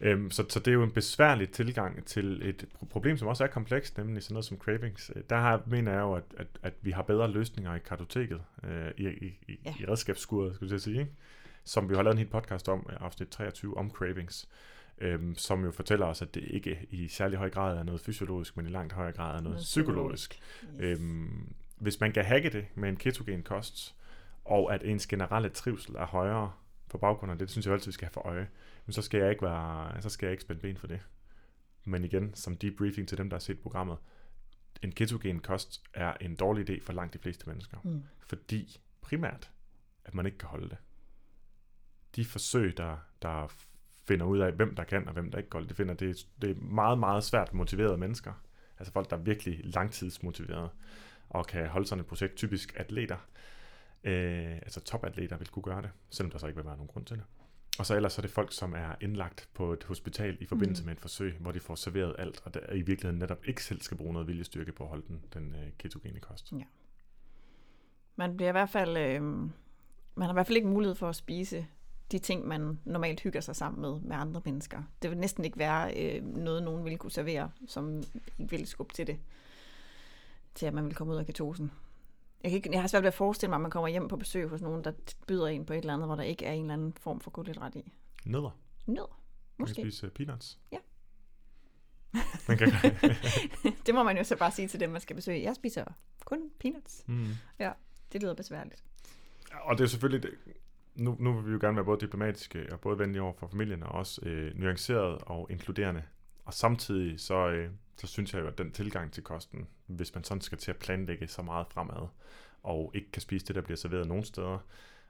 Øhm, 0.00 0.30
så, 0.30 0.44
så 0.48 0.58
det 0.58 0.68
er 0.68 0.72
jo 0.72 0.82
en 0.82 0.90
besværlig 0.92 1.50
tilgang 1.50 2.04
til 2.04 2.48
et 2.48 2.66
pro- 2.74 2.86
problem, 2.86 3.16
som 3.16 3.28
også 3.28 3.44
er 3.44 3.48
komplekst, 3.48 3.98
nemlig 3.98 4.22
sådan 4.22 4.34
noget 4.34 4.44
som 4.44 4.56
cravings. 4.58 5.10
Øh, 5.16 5.22
Der 5.30 5.36
har, 5.36 5.62
mener 5.66 5.92
jeg 5.92 6.00
jo, 6.00 6.12
at, 6.14 6.24
at, 6.36 6.46
at 6.62 6.74
vi 6.82 6.90
har 6.90 7.02
bedre 7.02 7.30
løsninger 7.30 7.74
i 7.74 7.78
kartoteket, 7.78 8.40
øh, 8.64 8.90
i, 8.96 9.08
i, 9.08 9.58
Ja. 9.64 9.74
i 9.80 9.86
redskabsskuret, 9.86 10.54
skulle 10.54 10.72
jeg 10.72 10.80
sige, 10.80 11.00
ikke? 11.00 11.12
som 11.64 11.88
vi 11.90 11.94
har 11.94 12.02
lavet 12.02 12.14
en 12.14 12.18
hel 12.18 12.28
podcast 12.28 12.68
om, 12.68 12.86
øh, 12.90 12.96
afsnit 13.00 13.28
23, 13.28 13.76
om 13.76 13.90
cravings, 13.90 14.48
øhm, 15.00 15.34
som 15.34 15.64
jo 15.64 15.70
fortæller 15.70 16.06
os, 16.06 16.22
at 16.22 16.34
det 16.34 16.44
ikke 16.46 16.86
i 16.90 17.08
særlig 17.08 17.38
høj 17.38 17.50
grad 17.50 17.78
er 17.78 17.82
noget 17.82 18.00
fysiologisk, 18.00 18.56
men 18.56 18.66
i 18.66 18.70
langt 18.70 18.92
højere 18.92 19.12
grad 19.12 19.28
er 19.28 19.32
noget, 19.32 19.44
Noget 19.44 19.58
psykologisk. 19.58 20.40
Yes. 20.62 21.00
Øhm, 21.00 21.54
hvis 21.76 22.00
man 22.00 22.12
kan 22.12 22.24
hacke 22.24 22.50
det 22.50 22.66
med 22.74 22.88
en 22.88 22.96
ketogen 22.96 23.42
kost, 23.42 23.94
og 24.44 24.74
at 24.74 24.82
ens 24.82 25.06
generelle 25.06 25.48
trivsel 25.48 25.94
er 25.94 26.06
højere 26.06 26.52
på 26.88 26.98
baggrund 26.98 27.32
af 27.32 27.38
det, 27.38 27.46
det 27.46 27.50
synes 27.50 27.66
jeg 27.66 27.74
altid, 27.74 27.86
vi 27.86 27.92
skal 27.92 28.06
have 28.06 28.12
for 28.12 28.26
øje, 28.26 28.48
men 28.86 28.92
så 28.92 29.02
skal 29.02 29.20
jeg 29.20 29.30
ikke 29.30 29.42
være, 29.42 30.02
så 30.02 30.10
skal 30.10 30.26
jeg 30.26 30.32
ikke 30.32 30.42
spænde 30.42 30.60
ben 30.60 30.76
for 30.76 30.86
det. 30.86 31.00
Men 31.84 32.04
igen, 32.04 32.34
som 32.34 32.56
debriefing 32.56 33.08
til 33.08 33.18
dem, 33.18 33.30
der 33.30 33.36
har 33.36 33.40
set 33.40 33.60
programmet, 33.60 33.98
en 34.82 34.92
ketogen 34.92 35.40
kost 35.40 35.82
er 35.94 36.14
en 36.20 36.36
dårlig 36.36 36.70
idé 36.70 36.82
for 36.82 36.92
langt 36.92 37.14
de 37.14 37.18
fleste 37.18 37.48
mennesker. 37.48 37.78
Mm. 37.84 38.02
Fordi 38.18 38.80
primært, 39.00 39.50
at 40.04 40.14
man 40.14 40.26
ikke 40.26 40.38
kan 40.38 40.48
holde 40.48 40.68
det. 40.68 40.76
De 42.16 42.24
forsøg, 42.24 42.76
der, 42.76 42.96
der 43.22 43.52
finder 44.08 44.26
ud 44.26 44.38
af, 44.38 44.52
hvem 44.52 44.74
der 44.74 44.84
kan 44.84 45.06
og 45.08 45.12
hvem 45.12 45.30
der 45.30 45.38
ikke 45.38 45.50
kan 45.50 45.68
det, 45.68 45.76
finder, 45.76 45.94
det, 45.94 46.10
er- 46.10 46.24
det 46.42 46.50
er 46.50 46.54
meget, 46.60 46.98
meget 46.98 47.24
svært 47.24 47.54
motiverede 47.54 47.96
mennesker. 47.98 48.32
Altså 48.78 48.92
folk, 48.92 49.10
der 49.10 49.16
er 49.16 49.20
virkelig 49.20 49.60
langtidsmotiverede 49.64 50.68
og 51.30 51.46
kan 51.46 51.66
holde 51.68 51.86
sådan 51.86 52.00
et 52.00 52.06
projekt. 52.06 52.36
Typisk 52.36 52.72
atleter, 52.76 53.16
øh, 54.04 54.52
altså 54.52 54.80
topatleter 54.80 55.36
vil 55.36 55.48
kunne 55.48 55.62
gøre 55.62 55.82
det, 55.82 55.90
selvom 56.10 56.30
der 56.30 56.38
så 56.38 56.46
ikke 56.46 56.56
vil 56.56 56.66
være 56.66 56.76
nogen 56.76 56.88
grund 56.88 57.04
til 57.04 57.16
det. 57.16 57.24
Og 57.78 57.86
så 57.86 57.96
ellers 57.96 58.12
så 58.12 58.20
er 58.20 58.22
det 58.22 58.30
folk, 58.30 58.52
som 58.52 58.74
er 58.74 58.94
indlagt 59.00 59.48
på 59.54 59.72
et 59.72 59.84
hospital 59.84 60.36
i 60.40 60.46
forbindelse 60.46 60.82
Mm. 60.82 60.86
med 60.86 60.94
et 60.94 61.00
forsøg, 61.00 61.34
hvor 61.40 61.52
de 61.52 61.60
får 61.60 61.74
serveret 61.74 62.14
alt, 62.18 62.40
og 62.44 62.54
der 62.54 62.60
i 62.72 62.82
virkeligheden 62.82 63.18
netop 63.18 63.38
ikke 63.44 63.64
selv 63.64 63.80
skal 63.80 63.96
bruge 63.96 64.12
noget 64.12 64.28
viljestyrke 64.28 64.72
på 64.72 64.82
at 64.84 64.88
holde 64.88 65.04
den, 65.08 65.20
den 65.34 65.54
øh, 65.54 65.68
ketogene 65.78 66.20
kost. 66.20 66.52
Man 68.16 68.36
bliver 68.36 68.48
i 68.48 68.52
hvert 68.52 68.70
fald, 68.70 68.96
øh, 68.96 69.22
man 69.22 69.50
har 70.26 70.30
i 70.30 70.32
hvert 70.32 70.46
fald 70.46 70.56
ikke 70.56 70.68
mulighed 70.68 70.94
for 70.94 71.08
at 71.08 71.16
spise 71.16 71.66
de 72.12 72.18
ting, 72.18 72.46
man 72.46 72.78
normalt 72.84 73.20
hygger 73.20 73.40
sig 73.40 73.56
sammen 73.56 73.80
med 73.80 74.00
med 74.00 74.16
andre 74.16 74.42
mennesker. 74.44 74.82
Det 75.02 75.10
vil 75.10 75.18
næsten 75.18 75.44
ikke 75.44 75.58
være 75.58 75.94
øh, 76.16 76.24
noget, 76.24 76.62
nogen 76.62 76.84
ville 76.84 76.98
kunne 76.98 77.10
servere, 77.10 77.50
som 77.66 78.02
ikke 78.38 78.50
ville 78.50 78.66
skubbe 78.66 78.94
til 78.94 79.06
det, 79.06 79.18
til 80.54 80.66
at 80.66 80.74
man 80.74 80.86
vil 80.86 80.94
komme 80.94 81.12
ud 81.12 81.18
af 81.18 81.26
ketosen. 81.26 81.70
Jeg, 82.42 82.50
kan 82.50 82.56
ikke, 82.56 82.70
jeg 82.72 82.80
har 82.80 82.88
svært 82.88 83.02
ved 83.02 83.08
at 83.08 83.14
forestille 83.14 83.48
mig, 83.48 83.56
at 83.56 83.60
man 83.60 83.70
kommer 83.70 83.88
hjem 83.88 84.08
på 84.08 84.16
besøg 84.16 84.48
hos 84.48 84.60
nogen, 84.62 84.84
der 84.84 84.92
byder 85.26 85.46
en 85.46 85.66
på 85.66 85.72
et 85.72 85.78
eller 85.78 85.94
andet, 85.94 86.08
hvor 86.08 86.16
der 86.16 86.22
ikke 86.22 86.44
er 86.46 86.52
en 86.52 86.60
eller 86.60 86.74
anden 86.74 86.92
form 87.00 87.20
for 87.20 87.30
kulhydrat 87.30 87.74
i. 87.76 87.92
Nødder. 88.24 88.58
Nødder. 88.86 89.20
Man 89.58 89.66
kan 89.66 89.70
Måske. 89.70 89.82
spise 89.82 90.06
uh, 90.06 90.12
peanuts. 90.12 90.58
Ja. 90.72 90.78
Man 92.48 92.58
kan, 92.58 92.68
det 93.86 93.94
må 93.94 94.02
man 94.02 94.16
jo 94.16 94.24
så 94.24 94.36
bare 94.36 94.50
sige 94.50 94.68
til 94.68 94.80
dem, 94.80 94.90
man 94.90 95.00
skal 95.00 95.16
besøge. 95.16 95.42
Jeg 95.42 95.56
spiser 95.56 95.84
kun 96.24 96.50
peanuts. 96.60 97.04
mm. 97.06 97.26
Det 98.12 98.22
lyder 98.22 98.34
besværligt. 98.34 98.84
Og 99.52 99.78
det 99.78 99.84
er 99.84 99.88
selvfølgelig, 99.88 100.22
det, 100.22 100.38
nu, 100.98 101.16
nu 101.20 101.32
vil 101.32 101.46
vi 101.46 101.52
jo 101.52 101.58
gerne 101.60 101.76
være 101.76 101.84
både 101.84 102.00
diplomatiske 102.00 102.72
og 102.72 102.80
både 102.80 102.98
venlige 102.98 103.22
over 103.22 103.32
for 103.32 103.48
familien, 103.48 103.82
og 103.82 103.92
også 103.92 104.20
øh, 104.24 104.58
nuanceret 104.58 105.18
og 105.22 105.46
inkluderende. 105.50 106.02
Og 106.44 106.54
samtidig 106.54 107.20
så, 107.20 107.48
øh, 107.48 107.70
så 107.96 108.06
synes 108.06 108.34
jeg 108.34 108.40
jo, 108.40 108.46
at 108.46 108.58
den 108.58 108.72
tilgang 108.72 109.12
til 109.12 109.22
kosten, 109.22 109.66
hvis 109.86 110.14
man 110.14 110.24
sådan 110.24 110.40
skal 110.40 110.58
til 110.58 110.70
at 110.70 110.76
planlægge 110.76 111.26
så 111.26 111.42
meget 111.42 111.66
fremad, 111.70 112.08
og 112.62 112.90
ikke 112.94 113.10
kan 113.10 113.22
spise 113.22 113.46
det, 113.46 113.54
der 113.54 113.62
bliver 113.62 113.76
serveret 113.76 114.08
nogen 114.08 114.24
steder, 114.24 114.58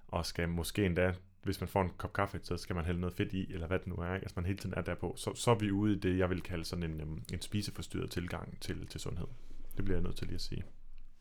og 0.09 0.27
skal 0.27 0.49
måske 0.49 0.87
endda, 0.87 1.15
hvis 1.43 1.61
man 1.61 1.69
får 1.69 1.83
en 1.83 1.91
kop 1.97 2.13
kaffe, 2.13 2.41
så 2.43 2.57
skal 2.57 2.77
man 2.77 2.85
hælde 2.85 3.01
noget 3.01 3.17
fedt 3.17 3.33
i, 3.33 3.53
eller 3.53 3.67
hvad 3.67 3.79
det 3.79 3.87
nu 3.87 3.95
er, 3.95 4.15
ikke? 4.15 4.25
altså 4.25 4.33
man 4.37 4.47
hele 4.47 4.59
tiden 4.59 4.75
er 4.77 4.83
derpå, 4.83 5.15
så, 5.17 5.35
så 5.35 5.51
er 5.51 5.55
vi 5.55 5.71
ude 5.71 5.97
i 5.97 5.99
det, 5.99 6.19
jeg 6.19 6.31
vil 6.31 6.43
kalde 6.43 6.65
sådan 6.65 6.91
en, 6.91 7.01
øhm, 7.01 7.23
en 7.33 7.41
spiseforstyrret 7.41 8.11
tilgang 8.11 8.61
til, 8.61 8.87
til 8.87 9.01
sundhed. 9.01 9.27
Det 9.77 9.85
bliver 9.85 9.99
jeg 9.99 10.05
nødt 10.05 10.17
til 10.17 10.27
lige 10.27 10.35
at 10.35 10.41
sige. 10.41 10.65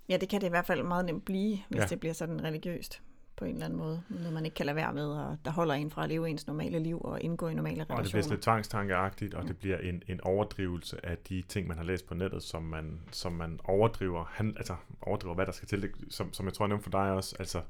Ja, 0.10 0.18
det 0.18 0.30
kan 0.30 0.42
det 0.42 0.48
i 0.48 0.50
hvert 0.50 0.66
fald 0.66 0.84
meget 0.84 1.06
nemt 1.06 1.26
blive, 1.26 1.58
hvis 1.70 1.78
ja. 1.78 1.82
Ja. 1.82 1.88
det 1.88 2.00
bliver 2.00 2.14
sådan 2.14 2.44
religiøst 2.44 3.02
på 3.38 3.46
en 3.46 3.54
eller 3.54 3.66
anden 3.66 3.80
måde. 3.80 4.02
Noget, 4.10 4.34
man 4.34 4.46
ikke 4.46 4.56
kan 4.56 4.66
lade 4.66 4.76
være 4.76 4.94
med, 4.94 5.06
og 5.06 5.38
der 5.46 5.52
holder 5.52 5.74
en 5.74 5.92
fra 5.92 6.04
at 6.04 6.10
leve 6.10 6.30
ens 6.30 6.48
normale 6.48 6.80
liv 6.80 7.02
og 7.02 7.22
indgå 7.22 7.48
i 7.48 7.54
normale 7.54 7.82
Og 7.82 7.88
det 7.88 7.88
bliver 7.88 8.04
sådan 8.04 8.16
relationer. 8.16 8.36
lidt 8.36 8.44
tvangstankeagtigt, 8.44 9.34
og 9.34 9.48
det 9.48 9.58
bliver 9.58 9.78
en, 9.78 10.04
en 10.08 10.22
overdrivelse 10.22 11.06
af 11.06 11.18
de 11.18 11.42
ting, 11.42 11.68
man 11.68 11.78
har 11.78 11.84
læst 11.84 12.08
på 12.08 12.14
nettet, 12.14 12.44
som 12.44 12.64
man, 12.64 13.00
som 13.12 13.34
man 13.34 13.60
overdriver. 13.64 14.26
Han, 14.30 14.54
altså 14.58 14.76
overdriver, 15.02 15.36
hvad 15.36 15.46
der 15.46 15.52
skal 15.52 15.68
til. 15.68 15.90
Som, 16.10 16.34
som 16.34 16.46
jeg 16.46 16.54
tror, 16.54 16.66
jeg 16.66 16.70
nævnte 16.70 16.84
for 16.84 16.92
dig 16.92 17.12
også. 17.12 17.36
Altså, 17.40 17.62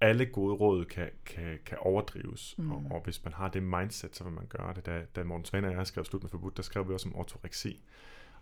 alle 0.00 0.26
gode 0.26 0.54
råd 0.54 0.84
kan, 0.84 1.10
kan, 1.26 1.58
kan 1.66 1.78
overdrives, 1.80 2.54
mm. 2.58 2.72
og, 2.72 2.84
og 2.90 3.00
hvis 3.04 3.24
man 3.24 3.32
har 3.32 3.48
det 3.48 3.62
mindset, 3.62 4.16
så 4.16 4.24
vil 4.24 4.32
man 4.32 4.46
gøre 4.46 4.74
det. 4.74 4.86
Da, 4.86 5.02
da 5.16 5.24
Morten 5.24 5.44
Svend 5.44 5.66
og 5.66 5.72
jeg 5.72 5.86
skrev 5.86 6.04
Slut 6.04 6.22
med 6.22 6.30
Forbudt, 6.30 6.56
der 6.56 6.62
skrev 6.62 6.88
vi 6.88 6.94
også 6.94 7.08
om 7.08 7.16
ortoreksi. 7.16 7.82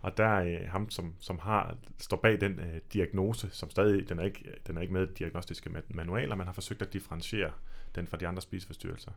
Og 0.01 0.17
der 0.17 0.25
er 0.25 0.61
øh, 0.61 0.69
ham, 0.69 0.89
som, 0.89 1.15
som 1.19 1.39
har, 1.39 1.77
står 1.99 2.17
bag 2.17 2.41
den 2.41 2.59
øh, 2.59 2.81
diagnose, 2.93 3.49
som 3.49 3.69
stadig, 3.69 4.09
den 4.09 4.19
er, 4.19 4.23
ikke, 4.23 4.53
den 4.67 4.77
er 4.77 4.81
ikke 4.81 4.93
med 4.93 5.07
i 5.07 5.13
diagnostiske 5.13 5.69
ma- 5.69 5.95
manualer, 5.95 6.35
man 6.35 6.47
har 6.47 6.53
forsøgt 6.53 6.81
at 6.81 6.93
differentiere 6.93 7.51
den 7.95 8.07
fra 8.07 8.17
de 8.17 8.27
andre 8.27 8.41
spiseforstyrrelser. 8.41 9.11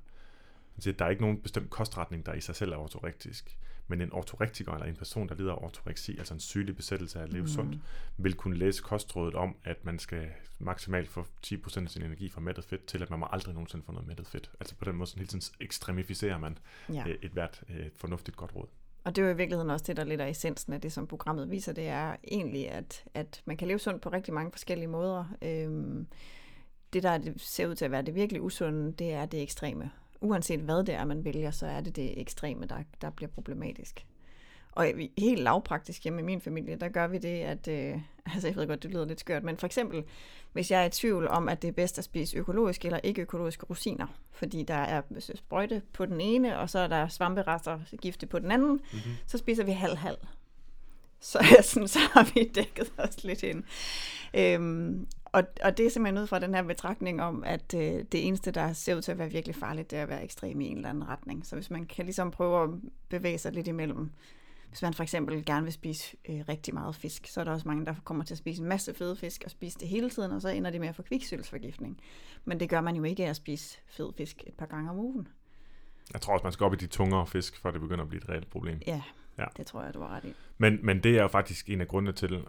Han 0.75 0.83
siger, 0.83 0.94
at 0.94 0.99
der 0.99 1.05
er 1.05 1.11
ikke 1.11 1.23
nogen 1.23 1.40
bestemt 1.40 1.70
kostretning, 1.70 2.27
der 2.27 2.35
i 2.35 2.40
sig 2.40 2.57
selv 2.57 2.73
er 2.73 2.77
ortorektisk. 2.77 3.59
Men 3.88 4.01
en 4.01 4.12
ortorektiker, 4.12 4.73
eller 4.73 4.87
en 4.87 4.97
person, 4.97 5.29
der 5.29 5.35
lider 5.35 5.53
af 5.53 5.64
ortoreksi, 5.64 6.18
altså 6.18 6.35
en 6.35 6.40
sygelig 6.40 6.77
besættelse 6.77 7.18
af 7.18 7.23
at 7.23 7.33
leve 7.33 7.42
mm. 7.42 7.49
sundt, 7.49 7.79
vil 8.16 8.35
kunne 8.35 8.57
læse 8.57 8.83
kostrådet 8.83 9.35
om, 9.35 9.57
at 9.64 9.85
man 9.85 9.99
skal 9.99 10.29
maksimalt 10.59 11.11
få 11.11 11.27
10% 11.47 11.83
af 11.83 11.90
sin 11.90 12.03
energi 12.03 12.29
fra 12.29 12.40
mættet 12.40 12.64
fedt, 12.64 12.87
til 12.87 13.03
at 13.03 13.11
man 13.11 13.18
må 13.18 13.29
aldrig 13.31 13.55
nogensinde 13.55 13.85
få 13.85 13.92
noget 13.92 14.09
mættet 14.09 14.27
fedt. 14.27 14.51
Altså 14.61 14.75
på 14.75 14.85
den 14.85 14.97
måde 14.97 15.11
sådan 15.11 15.18
hele 15.18 15.29
tiden 15.29 15.55
ekstremificerer 15.61 16.38
man 16.38 16.59
Ja. 16.88 16.94
ja. 17.07 17.14
et 17.23 17.31
hvert 17.31 17.62
øh, 17.68 17.87
fornuftigt 17.97 18.37
godt 18.37 18.57
råd. 18.57 18.68
Og 19.05 19.17
det 19.17 19.23
er 19.23 19.27
jo 19.27 19.33
i 19.33 19.37
virkeligheden 19.37 19.71
også 19.71 19.85
det, 19.88 19.97
der 19.97 20.05
lidt 20.05 20.21
er 20.21 20.27
essensen 20.27 20.73
af 20.73 20.81
det, 20.81 20.93
som 20.93 21.07
programmet 21.07 21.51
viser. 21.51 21.73
Det 21.73 21.88
er 21.88 22.17
egentlig, 22.29 22.71
at, 22.71 23.05
at 23.14 23.43
man 23.45 23.57
kan 23.57 23.69
leve 23.69 23.79
sundt 23.79 24.03
på 24.03 24.09
rigtig 24.09 24.35
mange 24.35 24.53
forskellige 24.53 24.88
måder. 24.88 25.25
Øhm, 25.43 26.07
det, 26.93 27.03
der 27.03 27.19
det 27.19 27.40
ser 27.40 27.67
ud 27.67 27.75
til 27.75 27.85
at 27.85 27.90
være 27.90 28.03
det 28.03 28.14
virkelig 28.14 28.43
usunde, 28.43 28.93
det 28.93 29.12
er 29.12 29.27
det 29.27 29.43
ekstreme. 29.43 29.90
Uanset 30.21 30.61
hvad 30.61 30.85
det 30.85 30.95
er, 30.95 31.05
man 31.05 31.25
vælger, 31.25 31.51
så 31.51 31.67
er 31.67 31.81
det 31.81 31.97
det 31.97 32.21
ekstreme, 32.21 32.67
der, 32.67 32.83
der 33.01 33.11
bliver 33.11 33.31
problematisk. 33.31 34.07
Og 34.75 34.93
helt 35.19 35.41
lavpraktisk 35.41 36.03
hjemme 36.03 36.21
i 36.21 36.25
min 36.25 36.41
familie, 36.41 36.77
der 36.77 36.89
gør 36.89 37.07
vi 37.07 37.19
det, 37.19 37.41
at, 37.41 37.69
øh, 37.69 38.01
altså 38.35 38.49
jeg 38.49 38.57
ved 38.57 38.67
godt, 38.67 38.83
det 38.83 38.91
lyder 38.91 39.05
lidt 39.05 39.21
skørt, 39.21 39.45
men 39.45 39.57
for 39.57 39.67
eksempel, 39.67 40.05
hvis 40.53 40.71
jeg 40.71 40.81
er 40.81 40.85
i 40.85 40.91
tvivl 40.91 41.29
om, 41.29 41.49
at 41.49 41.63
det 41.63 41.69
er 41.69 41.73
bedst 41.73 41.99
at 41.99 42.05
spise 42.05 42.37
økologisk 42.37 42.85
eller 42.85 43.01
ikke 43.03 43.23
økologiske 43.23 43.67
rosiner, 43.71 44.07
fordi 44.33 44.63
der 44.63 44.75
er 44.75 45.03
sprøjte 45.35 45.83
på 45.93 46.07
den 46.07 46.21
ene, 46.21 46.59
og 46.59 46.71
så 46.71 46.79
er 46.79 46.87
der 46.87 47.09
svamperester 47.09 47.79
gifte 48.01 48.27
på 48.27 48.39
den 48.39 48.51
anden, 48.51 48.73
mm-hmm. 48.73 49.13
så 49.27 49.39
spiser 49.39 49.65
vi 49.65 49.73
halv-halv. 49.73 50.19
Så, 51.21 51.39
sådan, 51.63 51.89
så 51.89 51.99
har 51.99 52.33
vi 52.35 52.51
dækket 52.55 52.93
os 52.99 53.25
lidt 53.25 53.43
ind. 53.43 53.65
Øhm, 54.35 55.07
og, 55.25 55.43
og 55.63 55.77
det 55.79 55.87
er 55.87 55.91
simpelthen 55.91 56.23
ud 56.23 56.27
fra 56.27 56.39
den 56.39 56.55
her 56.55 56.63
betragtning 56.63 57.23
om, 57.23 57.45
at 57.47 57.75
øh, 57.75 58.05
det 58.13 58.27
eneste, 58.27 58.51
der 58.51 58.73
ser 58.73 58.95
ud 58.95 59.03
til 59.03 59.13
at 59.13 59.19
være 59.19 59.31
virkelig 59.31 59.57
farligt, 59.57 59.91
det 59.91 59.99
er 59.99 60.03
at 60.03 60.09
være 60.09 60.25
ekstrem 60.25 60.61
i 60.61 60.67
en 60.67 60.77
eller 60.77 60.89
anden 60.89 61.09
retning. 61.09 61.47
Så 61.47 61.57
hvis 61.57 61.71
man 61.71 61.87
kan 61.87 62.05
ligesom 62.05 62.31
prøve 62.31 62.63
at 62.63 62.71
bevæge 63.09 63.39
sig 63.39 63.53
lidt 63.53 63.69
imellem, 63.69 64.11
hvis 64.75 64.83
man 64.83 64.95
for 64.95 65.03
eksempel 65.03 65.45
gerne 65.45 65.65
vil 65.65 65.73
spise 65.73 66.17
øh, 66.29 66.41
rigtig 66.49 66.75
meget 66.75 66.95
fisk, 66.95 67.27
så 67.27 67.41
er 67.41 67.45
der 67.45 67.53
også 67.53 67.69
mange, 67.69 67.87
der 67.87 67.95
kommer 68.05 68.25
til 68.25 68.35
at 68.35 68.39
spise 68.39 68.63
en 68.63 68.69
masse 68.69 68.95
fede 68.95 69.17
fisk 69.17 69.43
og 69.45 69.51
spise 69.51 69.79
det 69.79 69.89
hele 69.89 70.11
tiden, 70.11 70.33
og 70.33 70.43
så 70.43 70.49
ender 70.49 70.71
de 70.71 70.79
med 70.79 70.89
at 70.89 70.97
få 70.97 71.03
kviksølsforgiftning. 71.03 72.01
Men 72.45 72.61
det 72.61 72.69
gør 72.69 72.81
man 72.81 72.97
jo 72.97 73.03
ikke 73.03 73.25
af 73.25 73.31
at 73.31 73.37
spise 73.37 73.79
fed 73.87 74.13
fisk 74.17 74.43
et 74.47 74.55
par 74.55 74.67
gange 74.67 74.91
om 74.91 74.99
ugen. 74.99 75.29
Jeg 76.13 76.21
tror 76.21 76.33
også, 76.33 76.43
man 76.43 76.53
skal 76.53 76.65
op 76.65 76.73
i 76.73 76.77
de 76.77 76.87
tungere 76.87 77.27
fisk, 77.27 77.61
for 77.61 77.71
det 77.71 77.81
begynder 77.81 78.03
at 78.03 78.09
blive 78.09 78.23
et 78.23 78.29
reelt 78.29 78.51
problem. 78.51 78.79
Ja, 78.87 79.03
ja. 79.39 79.45
det 79.57 79.67
tror 79.67 79.83
jeg, 79.83 79.95
du 79.95 80.01
har 80.01 80.17
ret 80.17 80.25
i. 80.25 80.35
Men, 80.59 80.79
men 80.83 81.03
det 81.03 81.19
er 81.19 81.23
jo 81.23 81.29
faktisk 81.29 81.71
en 81.71 81.81
af 81.81 81.89
grundene 81.89 82.13
til, 82.13 82.45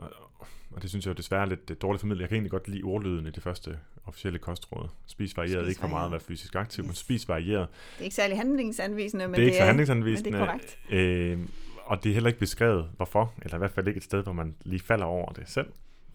og 0.72 0.82
det 0.82 0.90
synes 0.90 1.06
jeg 1.06 1.10
jo 1.10 1.16
desværre 1.16 1.42
er 1.42 1.46
lidt 1.46 1.82
dårligt 1.82 2.02
formidlet. 2.02 2.22
Jeg 2.22 2.30
kan 2.30 2.36
egentlig 2.36 2.52
godt 2.52 2.68
lide 2.68 2.84
ordlyden 2.84 3.28
i 3.28 3.32
det 3.32 3.44
første 3.44 3.80
officielle 4.06 4.40
kostråd. 4.40 4.90
Spis 5.06 5.38
varieret, 5.38 5.66
spis 5.66 5.70
ikke 5.70 5.82
for 5.82 5.88
meget 5.88 6.06
at 6.06 6.12
være 6.12 6.20
fysisk 6.20 6.56
aktiv, 6.56 6.84
yes. 6.84 6.88
men 6.88 6.96
spis 6.96 7.28
varieret. 7.28 7.68
Det 7.70 8.00
er 8.00 8.04
ikke 8.04 8.16
særlig 8.16 8.38
handlingsanvisende, 8.38 9.28
men 9.28 9.36
det 9.36 9.42
er, 9.42 9.46
ikke 9.46 9.58
så 9.58 9.64
handlingsanvisende, 9.64 10.32
men 10.32 10.40
det 10.40 10.42
er 10.42 10.46
korrekt. 10.46 10.80
Øh, 10.92 11.40
og 11.86 12.04
det 12.04 12.10
er 12.10 12.14
heller 12.14 12.28
ikke 12.28 12.40
beskrevet, 12.40 12.90
hvorfor, 12.96 13.34
eller 13.42 13.56
i 13.56 13.58
hvert 13.58 13.72
fald 13.72 13.88
ikke 13.88 13.98
et 13.98 14.04
sted, 14.04 14.24
hvor 14.24 14.34
man 14.34 14.56
lige 14.64 14.80
falder 14.80 15.06
over 15.06 15.32
det 15.32 15.50
selv. 15.50 15.68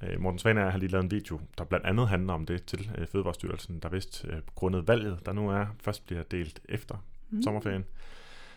Øh, 0.02 0.20
Morten 0.20 0.38
Svane 0.38 0.70
har 0.70 0.78
lige 0.78 0.90
lavet 0.90 1.04
en 1.04 1.10
video, 1.10 1.40
der 1.58 1.64
blandt 1.64 1.86
andet 1.86 2.08
handler 2.08 2.32
om 2.32 2.46
det 2.46 2.64
til 2.64 2.90
øh, 2.98 3.06
Fødevarestyrelsen, 3.06 3.78
der 3.78 3.88
vist 3.88 4.24
øh, 4.28 4.38
grundet 4.54 4.88
valget, 4.88 5.26
der 5.26 5.32
nu 5.32 5.50
er, 5.50 5.66
først 5.82 6.06
bliver 6.06 6.22
delt 6.22 6.60
efter 6.68 7.04
mm. 7.30 7.42
sommerferien. 7.42 7.84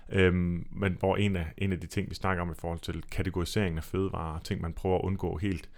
Øhm, 0.10 0.67
men 0.71 0.97
hvor 0.99 1.15
en 1.15 1.36
af, 1.36 1.45
en 1.58 1.71
af 1.71 1.80
de 1.80 1.88
ting, 1.88 2.10
vi 2.10 2.15
snakker 2.15 2.41
om 2.41 2.52
i 2.52 2.56
forhold 2.60 2.80
til 2.80 3.04
kategoriseringen 3.12 3.78
af 3.78 3.84
fødevarer, 3.84 4.39
ting 4.39 4.62
man 4.62 4.73
prøver 4.73 4.97
at 4.97 5.04
undgå 5.04 5.38
helt, 5.38 5.69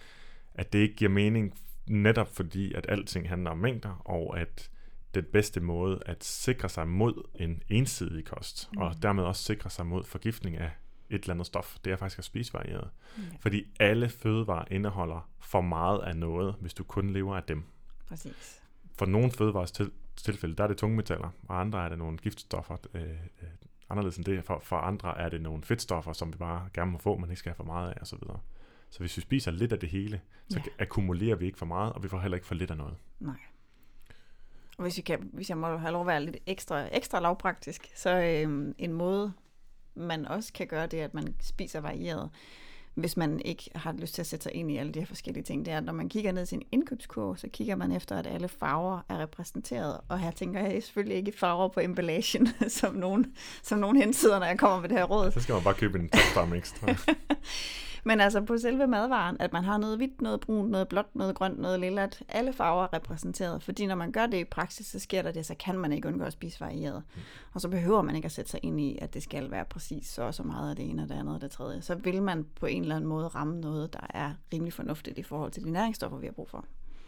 at 0.54 0.74
det 0.74 0.80
ikke 0.80 0.96
giver 0.96 1.12
mening, 1.12 1.54
netop 1.88 2.36
fordi, 2.36 2.74
at 2.74 2.86
alting 2.90 3.30
handler 3.30 3.52
om 3.52 3.58
mængder, 3.58 4.02
og 4.06 4.40
at 4.40 4.70
den 5.16 5.26
bedste 5.34 5.60
måde 5.60 6.00
at 6.06 6.24
sikre 6.24 6.70
sig 6.70 6.88
mod 6.88 7.28
en 7.36 7.62
ensidig 7.70 8.26
kost, 8.26 8.70
mm. 8.74 8.82
og 8.82 8.96
dermed 9.02 9.24
også 9.24 9.44
sikre 9.44 9.70
sig 9.70 9.86
mod 9.86 10.04
forgiftning 10.04 10.58
af 10.58 10.70
et 11.10 11.22
eller 11.22 11.34
andet 11.34 11.48
stof, 11.48 11.78
det 11.86 11.94
er 11.94 11.98
faktisk 11.98 12.20
at 12.20 12.26
spise 12.26 12.54
varieret. 12.54 12.90
Mm. 13.18 13.24
Fordi 13.40 13.68
alle 13.80 14.10
fødevarer 14.10 14.66
indeholder 14.72 15.30
for 15.40 15.62
meget 15.62 16.00
af 16.00 16.16
noget, 16.16 16.56
hvis 16.62 16.74
du 16.74 16.84
kun 16.84 17.10
lever 17.10 17.36
af 17.36 17.44
dem. 17.44 17.64
Præcis. 18.08 18.62
For 18.98 19.06
nogle 19.06 19.32
fødevarers 19.32 19.72
til, 19.72 19.92
tilfælde, 20.16 20.56
der 20.56 20.64
er 20.64 20.68
det 20.68 20.78
tungmetaller, 20.78 21.30
og 21.48 21.60
andre 21.60 21.86
er 21.86 21.90
det 21.90 21.98
nogle 21.98 22.18
giftstoffer, 22.18 22.78
øh, 22.94 23.02
øh, 23.02 23.48
anderledes 23.90 24.18
end 24.18 24.26
det. 24.26 24.46
For, 24.46 24.60
for 24.64 24.78
andre 24.78 25.18
er 25.18 25.30
det 25.30 25.42
nogle 25.42 25.64
fedtstoffer, 25.64 26.14
som 26.14 26.34
vi 26.34 26.38
bare 26.38 26.70
gerne 26.74 26.92
må 26.92 26.98
få, 26.98 27.18
men 27.18 27.30
ikke 27.30 27.40
skal 27.40 27.50
have 27.50 27.56
for 27.56 27.64
meget 27.64 27.92
af, 27.92 28.02
osv. 28.02 28.18
Så, 28.20 28.38
så 28.90 29.00
hvis 29.00 29.18
vi 29.18 29.22
spiser 29.22 29.52
lidt 29.52 29.72
af 29.74 29.80
det 29.80 29.90
hele, 29.90 30.22
så 30.50 30.60
ja. 30.66 30.84
akkumulerer 30.84 31.36
vi 31.36 31.46
ikke 31.46 31.58
for 31.58 31.66
meget, 31.66 31.94
og 31.94 32.04
vi 32.04 32.08
får 32.08 32.20
heller 32.20 32.36
ikke 32.36 32.48
for 32.48 32.56
lidt 32.56 32.72
af 32.72 32.78
noget. 32.78 32.96
Nej. 33.20 33.36
Og 34.78 34.82
hvis, 34.82 34.98
vi 34.98 35.02
kan, 35.02 35.30
hvis 35.34 35.50
jeg 35.50 35.58
må 35.58 35.78
have 35.78 35.92
lov 35.92 36.02
at 36.02 36.08
være 36.08 36.24
lidt 36.24 36.38
ekstra, 36.46 36.88
ekstra 36.92 37.20
lavpraktisk, 37.20 37.92
så 37.96 38.10
øhm, 38.10 38.76
en 38.78 38.94
måde, 38.94 39.34
man 39.96 40.28
også 40.28 40.54
kan 40.54 40.68
gøre 40.68 40.88
det, 40.88 40.98
at 40.98 41.14
man 41.14 41.36
spiser 41.42 41.80
varieret, 41.80 42.30
hvis 42.96 43.18
man 43.18 43.42
ikke 43.46 43.70
har 43.76 43.94
lyst 43.94 44.14
til 44.14 44.22
at 44.22 44.28
sætte 44.28 44.44
sig 44.44 44.56
ind 44.56 44.72
i 44.72 44.78
alle 44.78 44.92
de 44.92 45.00
her 45.00 45.06
forskellige 45.06 45.44
ting, 45.44 45.66
det 45.66 45.74
er, 45.74 45.78
at 45.78 45.84
når 45.84 45.94
man 45.94 46.10
kigger 46.10 46.32
ned 46.32 46.44
i 46.44 46.46
sin 46.46 46.62
indkøbskurve, 46.72 47.38
så 47.38 47.48
kigger 47.54 47.76
man 47.76 47.92
efter, 47.92 48.18
at 48.18 48.28
alle 48.28 48.48
farver 48.48 49.00
er 49.10 49.18
repræsenteret. 49.18 49.98
Og 50.08 50.20
her 50.20 50.32
tænker 50.32 50.62
jeg 50.62 50.84
selvfølgelig 50.84 51.18
ikke 51.18 51.32
farver 51.38 51.68
på 51.68 51.80
emballagen, 51.80 52.50
som 52.68 52.94
nogen, 52.94 53.26
som 53.64 53.80
nogen 53.80 53.98
hensider, 53.98 54.40
når 54.40 54.46
jeg 54.46 54.58
kommer 54.58 54.80
med 54.80 54.90
det 54.90 54.98
her 54.98 55.06
råd. 55.06 55.32
Så 55.32 55.40
skal 55.40 55.54
man 55.54 55.64
bare 55.64 55.74
købe 55.74 56.00
en 56.00 56.10
top 56.34 56.50
mix. 56.50 56.74
Men 58.08 58.22
altså 58.22 58.42
på 58.42 58.58
selve 58.58 58.88
madvaren, 58.88 59.38
at 59.40 59.54
man 59.54 59.64
har 59.64 59.78
noget 59.78 59.98
hvidt, 59.98 60.22
noget 60.22 60.40
brunt, 60.40 60.70
noget 60.70 60.88
blåt, 60.88 61.06
noget 61.14 61.36
grønt, 61.36 61.60
noget 61.60 61.80
lilla, 61.80 62.04
at 62.04 62.24
alle 62.30 62.54
farver 62.54 62.84
er 62.84 62.94
repræsenteret. 62.94 63.64
Fordi 63.64 63.86
når 63.86 63.96
man 63.96 64.12
gør 64.12 64.26
det 64.26 64.38
i 64.38 64.44
praksis, 64.44 64.88
så 64.88 65.00
sker 65.00 65.22
der 65.22 65.32
det, 65.32 65.46
så 65.46 65.56
kan 65.60 65.80
man 65.80 65.94
ikke 65.94 66.08
undgå 66.08 66.26
at 66.26 66.34
spise 66.34 66.62
varieret. 66.62 67.04
Og 67.54 67.62
så 67.62 67.70
behøver 67.70 68.02
man 68.02 68.16
ikke 68.16 68.26
at 68.26 68.32
sætte 68.32 68.52
sig 68.52 68.60
ind 68.64 68.82
i, 68.82 68.98
at 69.02 69.14
det 69.14 69.24
skal 69.24 69.52
være 69.52 69.66
præcis 69.66 70.08
så 70.08 70.24
og 70.24 70.34
så 70.34 70.44
meget 70.44 70.70
af 70.70 70.76
det 70.76 70.90
ene 70.90 71.04
og 71.04 71.10
det 71.10 71.16
andet 71.16 71.36
og 71.36 71.42
det 71.42 71.52
tredje. 71.52 71.82
Så 71.82 71.96
vil 71.96 72.24
man 72.24 72.46
på 72.60 72.66
en 72.66 72.82
eller 72.82 72.96
anden 72.96 73.10
måde 73.10 73.28
ramme 73.28 73.62
noget, 73.62 73.94
der 73.94 74.08
er 74.10 74.34
rimelig 74.54 74.74
fornuftigt 74.74 75.18
i 75.18 75.24
forhold 75.24 75.52
til 75.52 75.64
de 75.64 75.72
næringsstoffer, 75.72 76.18
vi 76.18 76.26
har 76.26 76.34
brug 76.34 76.50
for. 76.50 76.66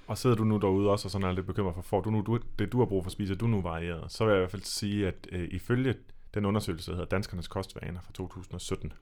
Og 0.08 0.18
sidder 0.18 0.36
du 0.36 0.44
nu 0.44 0.58
derude 0.58 0.90
også 0.90 1.08
og 1.08 1.12
sådan 1.12 1.28
er 1.28 1.32
lidt 1.32 1.46
bekymret 1.46 1.76
for, 1.76 1.82
får 1.82 2.02
du 2.02 2.10
nu 2.10 2.22
du, 2.22 2.40
det, 2.60 2.72
du 2.72 2.80
har 2.80 2.86
brug 2.86 3.04
for, 3.04 3.10
spiser 3.10 3.36
du 3.36 3.48
nu 3.48 3.62
varieret? 3.62 4.12
Så 4.12 4.26
vil 4.26 4.32
jeg 4.32 4.38
i 4.38 4.42
hvert 4.42 4.52
fald 4.52 4.62
sige, 4.62 5.08
at 5.08 5.28
øh, 5.32 5.48
ifølge 5.52 5.96
den 6.34 6.46
undersøgelse, 6.46 6.92
der 6.92 6.96
hedder 6.98 7.10
Danskernes 7.10 7.48
Kostvaner 7.48 8.00
fra 8.02 8.12
2017, 8.14 8.94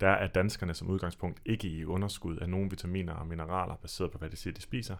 der 0.00 0.08
er 0.08 0.26
danskerne 0.26 0.74
som 0.74 0.88
udgangspunkt 0.88 1.40
ikke 1.44 1.68
i 1.68 1.84
underskud 1.84 2.36
af 2.36 2.48
nogen 2.48 2.70
vitaminer 2.70 3.12
og 3.12 3.26
mineraler, 3.26 3.76
baseret 3.76 4.10
på, 4.10 4.18
hvad 4.18 4.30
de 4.30 4.36
siger, 4.36 4.54
de 4.54 4.60
spiser, 4.60 4.96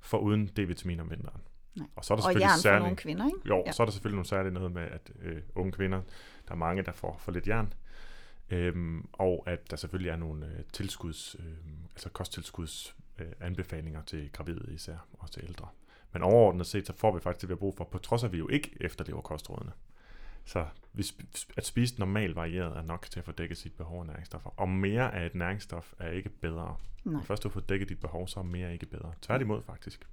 for 0.00 0.18
uden 0.18 0.46
D-vitamin 0.46 1.00
om 1.00 1.10
vinteren. 1.10 1.40
Nej. 1.74 1.86
Og, 1.96 2.04
så 2.04 2.14
er 2.14 2.18
der 2.18 2.24
og 2.24 2.40
jern 2.40 2.58
særlig, 2.58 2.80
nogle 2.80 2.96
kvinder, 2.96 3.26
ikke? 3.26 3.38
Jo, 3.48 3.62
ja. 3.66 3.72
så 3.72 3.82
er 3.82 3.84
der 3.84 3.92
selvfølgelig 3.92 4.16
nogle 4.16 4.28
særlige 4.28 4.52
noget 4.52 4.72
med, 4.72 4.82
at 4.82 5.10
øh, 5.22 5.42
unge 5.54 5.72
kvinder, 5.72 6.02
der 6.48 6.52
er 6.52 6.58
mange, 6.58 6.82
der 6.82 6.92
får 6.92 7.16
for 7.18 7.32
lidt 7.32 7.48
jern, 7.48 7.72
øhm, 8.50 9.08
og 9.12 9.44
at 9.46 9.70
der 9.70 9.76
selvfølgelig 9.76 10.10
er 10.10 10.16
nogle 10.16 10.46
øh, 10.46 10.64
tilskuds, 10.72 11.36
øh, 11.38 11.44
altså 11.90 12.08
kosttilskuds 12.08 12.96
øh, 13.18 13.26
anbefalinger 13.40 14.02
til 14.02 14.30
gravide 14.32 14.74
især, 14.74 15.06
og 15.12 15.30
til 15.30 15.44
ældre. 15.44 15.68
Men 16.12 16.22
overordnet 16.22 16.66
set, 16.66 16.86
så 16.86 16.92
får 16.96 17.14
vi 17.14 17.20
faktisk 17.20 17.40
det, 17.40 17.48
vi 17.48 17.52
har 17.52 17.58
brug 17.58 17.76
for, 17.76 17.84
på 17.84 17.98
trods 17.98 18.22
af, 18.22 18.26
at 18.28 18.32
vi 18.32 18.38
jo 18.38 18.48
ikke 18.48 18.76
efterlever 18.80 19.20
kostrådene. 19.20 19.72
Så 20.50 20.66
hvis, 20.92 21.16
at 21.56 21.66
spise 21.66 21.98
normalt 21.98 22.36
varieret 22.36 22.76
er 22.76 22.82
nok 22.82 23.06
til 23.10 23.18
at 23.18 23.24
få 23.24 23.32
dækket 23.32 23.56
sit 23.56 23.72
behov 23.72 24.00
af 24.00 24.06
næringsstoffer. 24.06 24.50
Og 24.56 24.68
mere 24.68 25.14
af 25.14 25.26
et 25.26 25.34
næringsstof 25.34 25.92
er 25.98 26.10
ikke 26.10 26.28
bedre. 26.28 26.76
Nej. 27.04 27.22
Først 27.22 27.42
du 27.42 27.48
får 27.48 27.60
dækket 27.60 27.88
dit 27.88 28.00
behov, 28.00 28.28
så 28.28 28.40
er 28.40 28.44
mere 28.44 28.72
ikke 28.72 28.86
bedre. 28.86 29.12
Tværtimod 29.22 29.62
faktisk. 29.62 30.08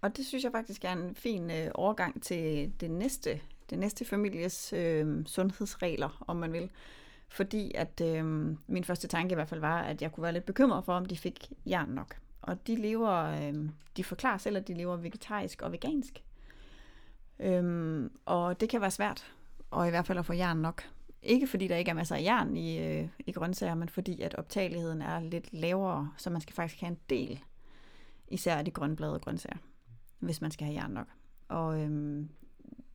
Og 0.00 0.16
det 0.16 0.26
synes 0.26 0.44
jeg 0.44 0.52
faktisk 0.52 0.84
er 0.84 0.92
en 0.92 1.14
fin 1.14 1.50
øh, 1.50 1.70
overgang 1.74 2.22
til 2.22 2.72
det 2.80 2.90
næste, 2.90 3.40
det 3.70 3.78
næste 3.78 4.04
families 4.04 4.72
øh, 4.72 5.26
sundhedsregler, 5.26 6.24
om 6.26 6.36
man 6.36 6.52
vil. 6.52 6.70
Fordi 7.28 7.72
at 7.74 8.00
øh, 8.00 8.24
min 8.66 8.84
første 8.84 9.08
tanke 9.08 9.32
i 9.32 9.34
hvert 9.34 9.48
fald 9.48 9.60
var, 9.60 9.82
at 9.82 10.02
jeg 10.02 10.12
kunne 10.12 10.22
være 10.22 10.32
lidt 10.32 10.46
bekymret 10.46 10.84
for, 10.84 10.92
om 10.92 11.06
de 11.06 11.16
fik 11.16 11.52
jern 11.66 11.88
nok. 11.88 12.16
Og 12.42 12.66
de 12.66 12.76
lever, 12.76 13.12
øh, 13.12 13.68
de 13.96 14.04
forklarer 14.04 14.38
selv, 14.38 14.56
at 14.56 14.68
de 14.68 14.74
lever 14.74 14.96
vegetarisk 14.96 15.62
og 15.62 15.72
vegansk. 15.72 16.22
Øhm, 17.38 18.10
og 18.24 18.60
det 18.60 18.68
kan 18.68 18.80
være 18.80 18.90
svært, 18.90 19.32
og 19.70 19.86
i 19.86 19.90
hvert 19.90 20.06
fald 20.06 20.18
at 20.18 20.26
få 20.26 20.32
jern 20.32 20.56
nok. 20.56 20.82
Ikke 21.22 21.46
fordi 21.46 21.68
der 21.68 21.76
ikke 21.76 21.90
er 21.90 21.94
masser 21.94 22.16
af 22.16 22.22
jern 22.22 22.56
i, 22.56 22.78
øh, 22.78 23.08
i 23.26 23.32
grøntsager, 23.32 23.74
men 23.74 23.88
fordi 23.88 24.20
at 24.20 24.34
optageligheden 24.34 25.02
er 25.02 25.20
lidt 25.20 25.52
lavere, 25.52 26.10
så 26.16 26.30
man 26.30 26.40
skal 26.40 26.54
faktisk 26.54 26.80
have 26.80 26.90
en 26.90 26.98
del, 27.10 27.40
især 28.28 28.56
af 28.56 28.64
de 28.64 28.70
grønbladede 28.70 29.18
grøntsager, 29.18 29.58
hvis 30.18 30.40
man 30.40 30.50
skal 30.50 30.66
have 30.66 30.80
jern 30.80 30.90
nok. 30.90 31.06
Og 31.48 31.80
øhm, 31.80 32.28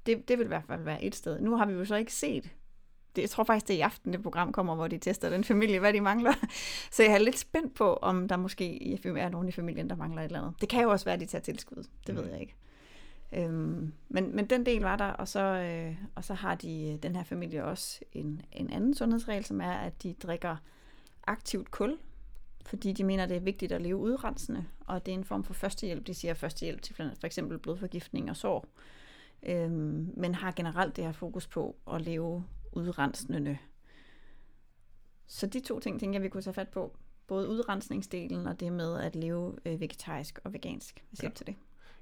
det, 0.05 0.27
det 0.27 0.37
vil 0.37 0.45
i 0.45 0.47
hvert 0.47 0.63
fald 0.67 0.83
være 0.83 1.03
et 1.03 1.15
sted. 1.15 1.41
Nu 1.41 1.55
har 1.55 1.65
vi 1.65 1.73
jo 1.73 1.85
så 1.85 1.95
ikke 1.95 2.13
set 2.13 2.51
det, 3.15 3.21
jeg 3.21 3.29
tror 3.29 3.43
faktisk, 3.43 3.67
det 3.67 3.73
er 3.73 3.77
i 3.77 3.81
aften, 3.81 4.13
det 4.13 4.23
program 4.23 4.51
kommer, 4.51 4.75
hvor 4.75 4.87
de 4.87 4.97
tester 4.97 5.29
den 5.29 5.43
familie, 5.43 5.79
hvad 5.79 5.93
de 5.93 6.01
mangler. 6.01 6.33
Så 6.91 7.03
jeg 7.03 7.13
er 7.13 7.17
lidt 7.17 7.39
spændt 7.39 7.73
på, 7.73 7.93
om 7.93 8.27
der 8.27 8.37
måske 8.37 8.93
er 9.05 9.29
nogen 9.29 9.49
i 9.49 9.51
familien, 9.51 9.89
der 9.89 9.95
mangler 9.95 10.21
et 10.21 10.25
eller 10.25 10.41
andet. 10.41 10.61
Det 10.61 10.69
kan 10.69 10.83
jo 10.83 10.89
også 10.89 11.05
være, 11.05 11.13
at 11.13 11.19
de 11.19 11.25
tager 11.25 11.41
tilskud. 11.41 11.83
Det 12.07 12.15
ved 12.15 12.23
mm. 12.23 12.29
jeg 12.29 12.41
ikke. 12.41 12.55
Øhm, 13.31 13.93
men, 14.09 14.35
men 14.35 14.45
den 14.45 14.65
del 14.65 14.81
var 14.81 14.95
der, 14.95 15.05
og 15.05 15.27
så, 15.27 15.39
øh, 15.39 15.95
og 16.15 16.23
så 16.23 16.33
har 16.33 16.55
de 16.55 16.99
den 17.03 17.15
her 17.15 17.23
familie 17.23 17.65
også 17.65 17.99
en, 18.11 18.41
en 18.51 18.69
anden 18.69 18.93
sundhedsregel, 18.93 19.45
som 19.45 19.61
er, 19.61 19.71
at 19.71 20.03
de 20.03 20.13
drikker 20.13 20.55
aktivt 21.27 21.71
kul, 21.71 21.97
fordi 22.65 22.93
de 22.93 23.03
mener, 23.03 23.25
det 23.25 23.37
er 23.37 23.41
vigtigt 23.41 23.71
at 23.71 23.81
leve 23.81 23.97
udrensende, 23.97 24.65
og 24.79 25.05
det 25.05 25.11
er 25.11 25.17
en 25.17 25.23
form 25.23 25.43
for 25.43 25.53
førstehjælp. 25.53 26.07
De 26.07 26.13
siger 26.13 26.33
førstehjælp 26.33 26.81
til 26.81 26.95
for 26.95 27.25
eksempel 27.25 27.57
blodforgiftning 27.57 28.29
og 28.29 28.35
sår, 28.35 28.65
øhm, 29.43 30.13
men 30.17 30.35
har 30.35 30.51
generelt 30.51 30.95
det 30.95 31.03
her 31.03 31.11
fokus 31.11 31.47
på 31.47 31.75
at 31.93 32.01
leve 32.01 32.45
udrensende. 32.71 33.57
Så 35.27 35.47
de 35.47 35.59
to 35.59 35.79
ting, 35.79 35.99
tænker 35.99 36.19
jeg, 36.19 36.23
vi 36.23 36.29
kunne 36.29 36.43
tage 36.43 36.53
fat 36.53 36.69
på. 36.69 36.97
Både 37.27 37.49
udrensningsdelen 37.49 38.47
og 38.47 38.59
det 38.59 38.73
med 38.73 38.99
at 38.99 39.15
leve 39.15 39.55
øh, 39.65 39.79
vegetarisk 39.79 40.39
og 40.43 40.53
vegansk. 40.53 41.03
Hvad 41.09 41.15
siger 41.15 41.29
ja. 41.29 41.33
til 41.33 41.47
det? 41.47 41.55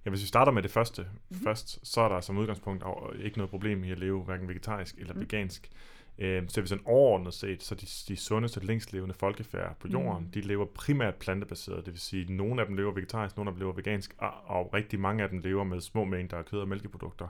Ja, 0.07 0.09
hvis 0.09 0.21
vi 0.21 0.27
starter 0.27 0.51
med 0.51 0.63
det 0.63 0.71
første 0.71 1.01
mm-hmm. 1.01 1.43
først, 1.43 1.87
så 1.87 2.01
er 2.01 2.09
der 2.09 2.21
som 2.21 2.37
udgangspunkt 2.37 2.83
ikke 3.19 3.37
noget 3.37 3.49
problem 3.49 3.83
i 3.83 3.91
at 3.91 3.99
leve 3.99 4.23
hverken 4.23 4.47
vegetarisk 4.47 4.95
eller 4.97 5.13
mm. 5.13 5.19
vegansk. 5.19 5.69
Øh, 6.17 6.43
så 6.47 6.61
hvis 6.61 6.71
en 6.71 6.81
overordnet 6.85 7.33
set, 7.33 7.63
så 7.63 7.75
de, 7.75 7.85
de 8.07 8.17
sundeste, 8.17 8.65
længst 8.65 8.93
levende 8.93 9.15
folkefærd 9.15 9.75
på 9.79 9.87
jorden, 9.87 10.23
mm. 10.23 10.31
de 10.31 10.41
lever 10.41 10.65
primært 10.65 11.15
plantebaseret, 11.15 11.85
det 11.85 11.93
vil 11.93 12.01
sige, 12.01 12.23
at 12.23 12.29
nogle 12.29 12.61
af 12.61 12.67
dem 12.67 12.75
lever 12.75 12.91
vegetarisk, 12.91 13.37
nogle 13.37 13.49
af 13.49 13.53
dem 13.53 13.59
lever 13.59 13.73
vegansk, 13.73 14.15
og, 14.17 14.31
og 14.45 14.73
rigtig 14.73 14.99
mange 14.99 15.23
af 15.23 15.29
dem 15.29 15.39
lever 15.39 15.63
med 15.63 15.81
små 15.81 16.05
mængder 16.05 16.37
af 16.37 16.45
kød 16.45 16.59
og 16.59 16.67
mælkeprodukter, 16.67 17.27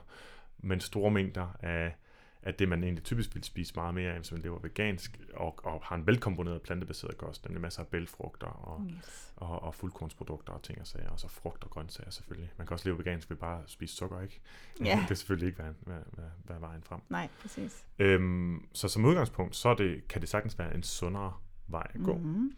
men 0.58 0.80
store 0.80 1.10
mængder 1.10 1.56
af, 1.62 1.94
at 2.42 2.58
det 2.58 2.68
man 2.68 2.84
egentlig 2.84 3.04
typisk 3.04 3.34
vil 3.34 3.44
spise 3.44 3.72
meget 3.76 3.94
mere 3.94 4.10
af, 4.10 4.16
hvis 4.18 4.32
man 4.32 4.40
lever 4.40 4.58
vegansk 4.58 5.20
og, 5.34 5.58
og 5.64 5.80
har 5.84 5.96
en 5.96 6.06
velkomponeret 6.06 6.62
plantebaseret 6.62 7.18
kost, 7.18 7.44
nemlig 7.44 7.60
masser 7.60 7.80
af 7.82 7.86
bælfrugter 7.88 8.46
og, 8.46 8.86
Yes. 8.90 9.32
og, 9.36 9.62
og 9.62 9.74
fuldkornsprodukter 9.74 10.52
og 10.52 10.62
ting 10.62 10.80
og 10.80 10.86
sager, 10.86 11.08
og 11.08 11.20
så 11.20 11.28
frugt 11.28 11.64
og 11.64 11.70
grøntsager 11.70 12.10
selvfølgelig. 12.10 12.50
Man 12.58 12.66
kan 12.66 12.74
også 12.74 12.88
leve 12.88 12.98
vegansk 12.98 13.30
ved 13.30 13.36
bare 13.36 13.62
at 13.62 13.70
spise 13.70 13.96
sukker, 13.96 14.20
ikke? 14.20 14.40
Ja. 14.84 14.96
Det 15.00 15.06
kan 15.06 15.16
selvfølgelig 15.16 15.46
ikke 15.46 15.58
være, 15.58 15.74
være, 15.86 16.02
være, 16.16 16.30
være 16.44 16.60
vejen 16.60 16.82
frem. 16.82 17.00
Nej, 17.08 17.28
præcis. 17.40 17.86
Øhm, 17.98 18.68
så 18.72 18.88
som 18.88 19.04
udgangspunkt, 19.04 19.56
så 19.56 19.68
er 19.68 19.74
det, 19.74 20.08
kan 20.08 20.20
det 20.20 20.28
sagtens 20.28 20.58
være 20.58 20.74
en 20.74 20.82
sundere 20.82 21.32
vej 21.66 21.86
at 21.94 22.00
gå. 22.04 22.16
Mm-hmm. 22.16 22.52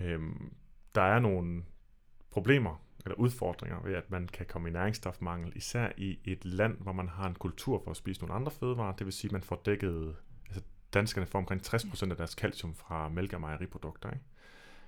Øhm, 0.00 0.54
der 0.94 1.02
er 1.02 1.18
nogle 1.18 1.64
problemer 2.30 2.83
eller 3.04 3.16
udfordringer 3.16 3.80
ved, 3.82 3.94
at 3.94 4.10
man 4.10 4.28
kan 4.28 4.46
komme 4.46 4.68
i 4.68 4.72
næringsstofmangel, 4.72 5.52
især 5.56 5.88
i 5.96 6.18
et 6.24 6.44
land, 6.44 6.78
hvor 6.78 6.92
man 6.92 7.08
har 7.08 7.28
en 7.28 7.34
kultur 7.34 7.80
for 7.84 7.90
at 7.90 7.96
spise 7.96 8.20
nogle 8.20 8.34
andre 8.34 8.52
fødevarer. 8.52 8.96
Det 8.96 9.06
vil 9.06 9.12
sige, 9.12 9.28
at 9.28 9.32
man 9.32 9.42
får 9.42 9.62
dækket, 9.66 10.16
altså 10.46 10.62
danskerne 10.94 11.26
får 11.26 11.38
omkring 11.38 11.60
60% 11.66 12.10
af 12.10 12.16
deres 12.16 12.30
calcium 12.30 12.74
fra 12.74 13.08
mælk- 13.08 13.32
og 13.32 13.40
mejeriprodukter. 13.40 14.10
Ikke? 14.10 14.24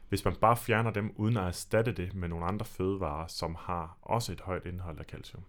Hvis 0.08 0.24
man 0.24 0.36
bare 0.36 0.56
fjerner 0.56 0.90
dem, 0.90 1.12
uden 1.16 1.36
at 1.36 1.44
erstatte 1.44 1.92
det 1.92 2.14
med 2.14 2.28
nogle 2.28 2.46
andre 2.46 2.66
fødevarer, 2.66 3.26
som 3.26 3.56
har 3.58 3.98
også 4.02 4.32
et 4.32 4.40
højt 4.40 4.66
indhold 4.66 4.98
af 4.98 5.04
calcium, 5.04 5.42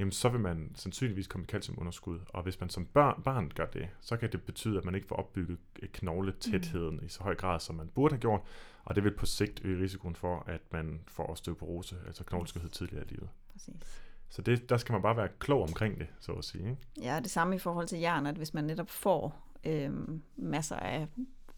jamen 0.00 0.12
så 0.12 0.28
vil 0.28 0.40
man 0.40 0.72
sandsynligvis 0.74 1.26
komme 1.26 1.44
i 1.44 1.46
calciumunderskud. 1.46 2.18
Og 2.28 2.42
hvis 2.42 2.60
man 2.60 2.70
som 2.70 2.86
børn, 2.86 3.22
barn 3.22 3.52
gør 3.54 3.66
det, 3.66 3.88
så 4.00 4.16
kan 4.16 4.32
det 4.32 4.42
betyde, 4.42 4.78
at 4.78 4.84
man 4.84 4.94
ikke 4.94 5.06
får 5.06 5.16
opbygget 5.16 5.58
knogletætheden 5.92 6.96
mm. 6.96 7.04
i 7.04 7.08
så 7.08 7.22
høj 7.22 7.34
grad, 7.34 7.60
som 7.60 7.74
man 7.74 7.88
burde 7.88 8.14
have 8.14 8.20
gjort. 8.20 8.40
Og 8.84 8.94
det 8.94 9.04
vil 9.04 9.14
på 9.14 9.26
sigt 9.26 9.60
øge 9.64 9.82
risikoen 9.82 10.14
for, 10.14 10.44
at 10.46 10.60
man 10.72 11.00
får 11.08 11.26
osteoporose, 11.26 11.96
altså 12.06 12.24
knogleskørhed 12.24 12.70
tidligere 12.70 13.04
i 13.04 13.08
livet. 13.08 13.28
Præcis. 13.52 14.02
Så 14.28 14.42
det, 14.42 14.70
der 14.70 14.76
skal 14.76 14.92
man 14.92 15.02
bare 15.02 15.16
være 15.16 15.28
klog 15.38 15.62
omkring 15.62 15.98
det, 15.98 16.06
så 16.20 16.32
at 16.32 16.44
sige. 16.44 16.70
Ikke? 16.70 16.76
Ja, 17.02 17.20
det 17.20 17.30
samme 17.30 17.56
i 17.56 17.58
forhold 17.58 17.86
til 17.86 17.98
jern, 17.98 18.26
at 18.26 18.36
hvis 18.36 18.54
man 18.54 18.64
netop 18.64 18.90
får 18.90 19.46
øhm, 19.64 20.22
masser 20.36 20.76
af 20.76 21.08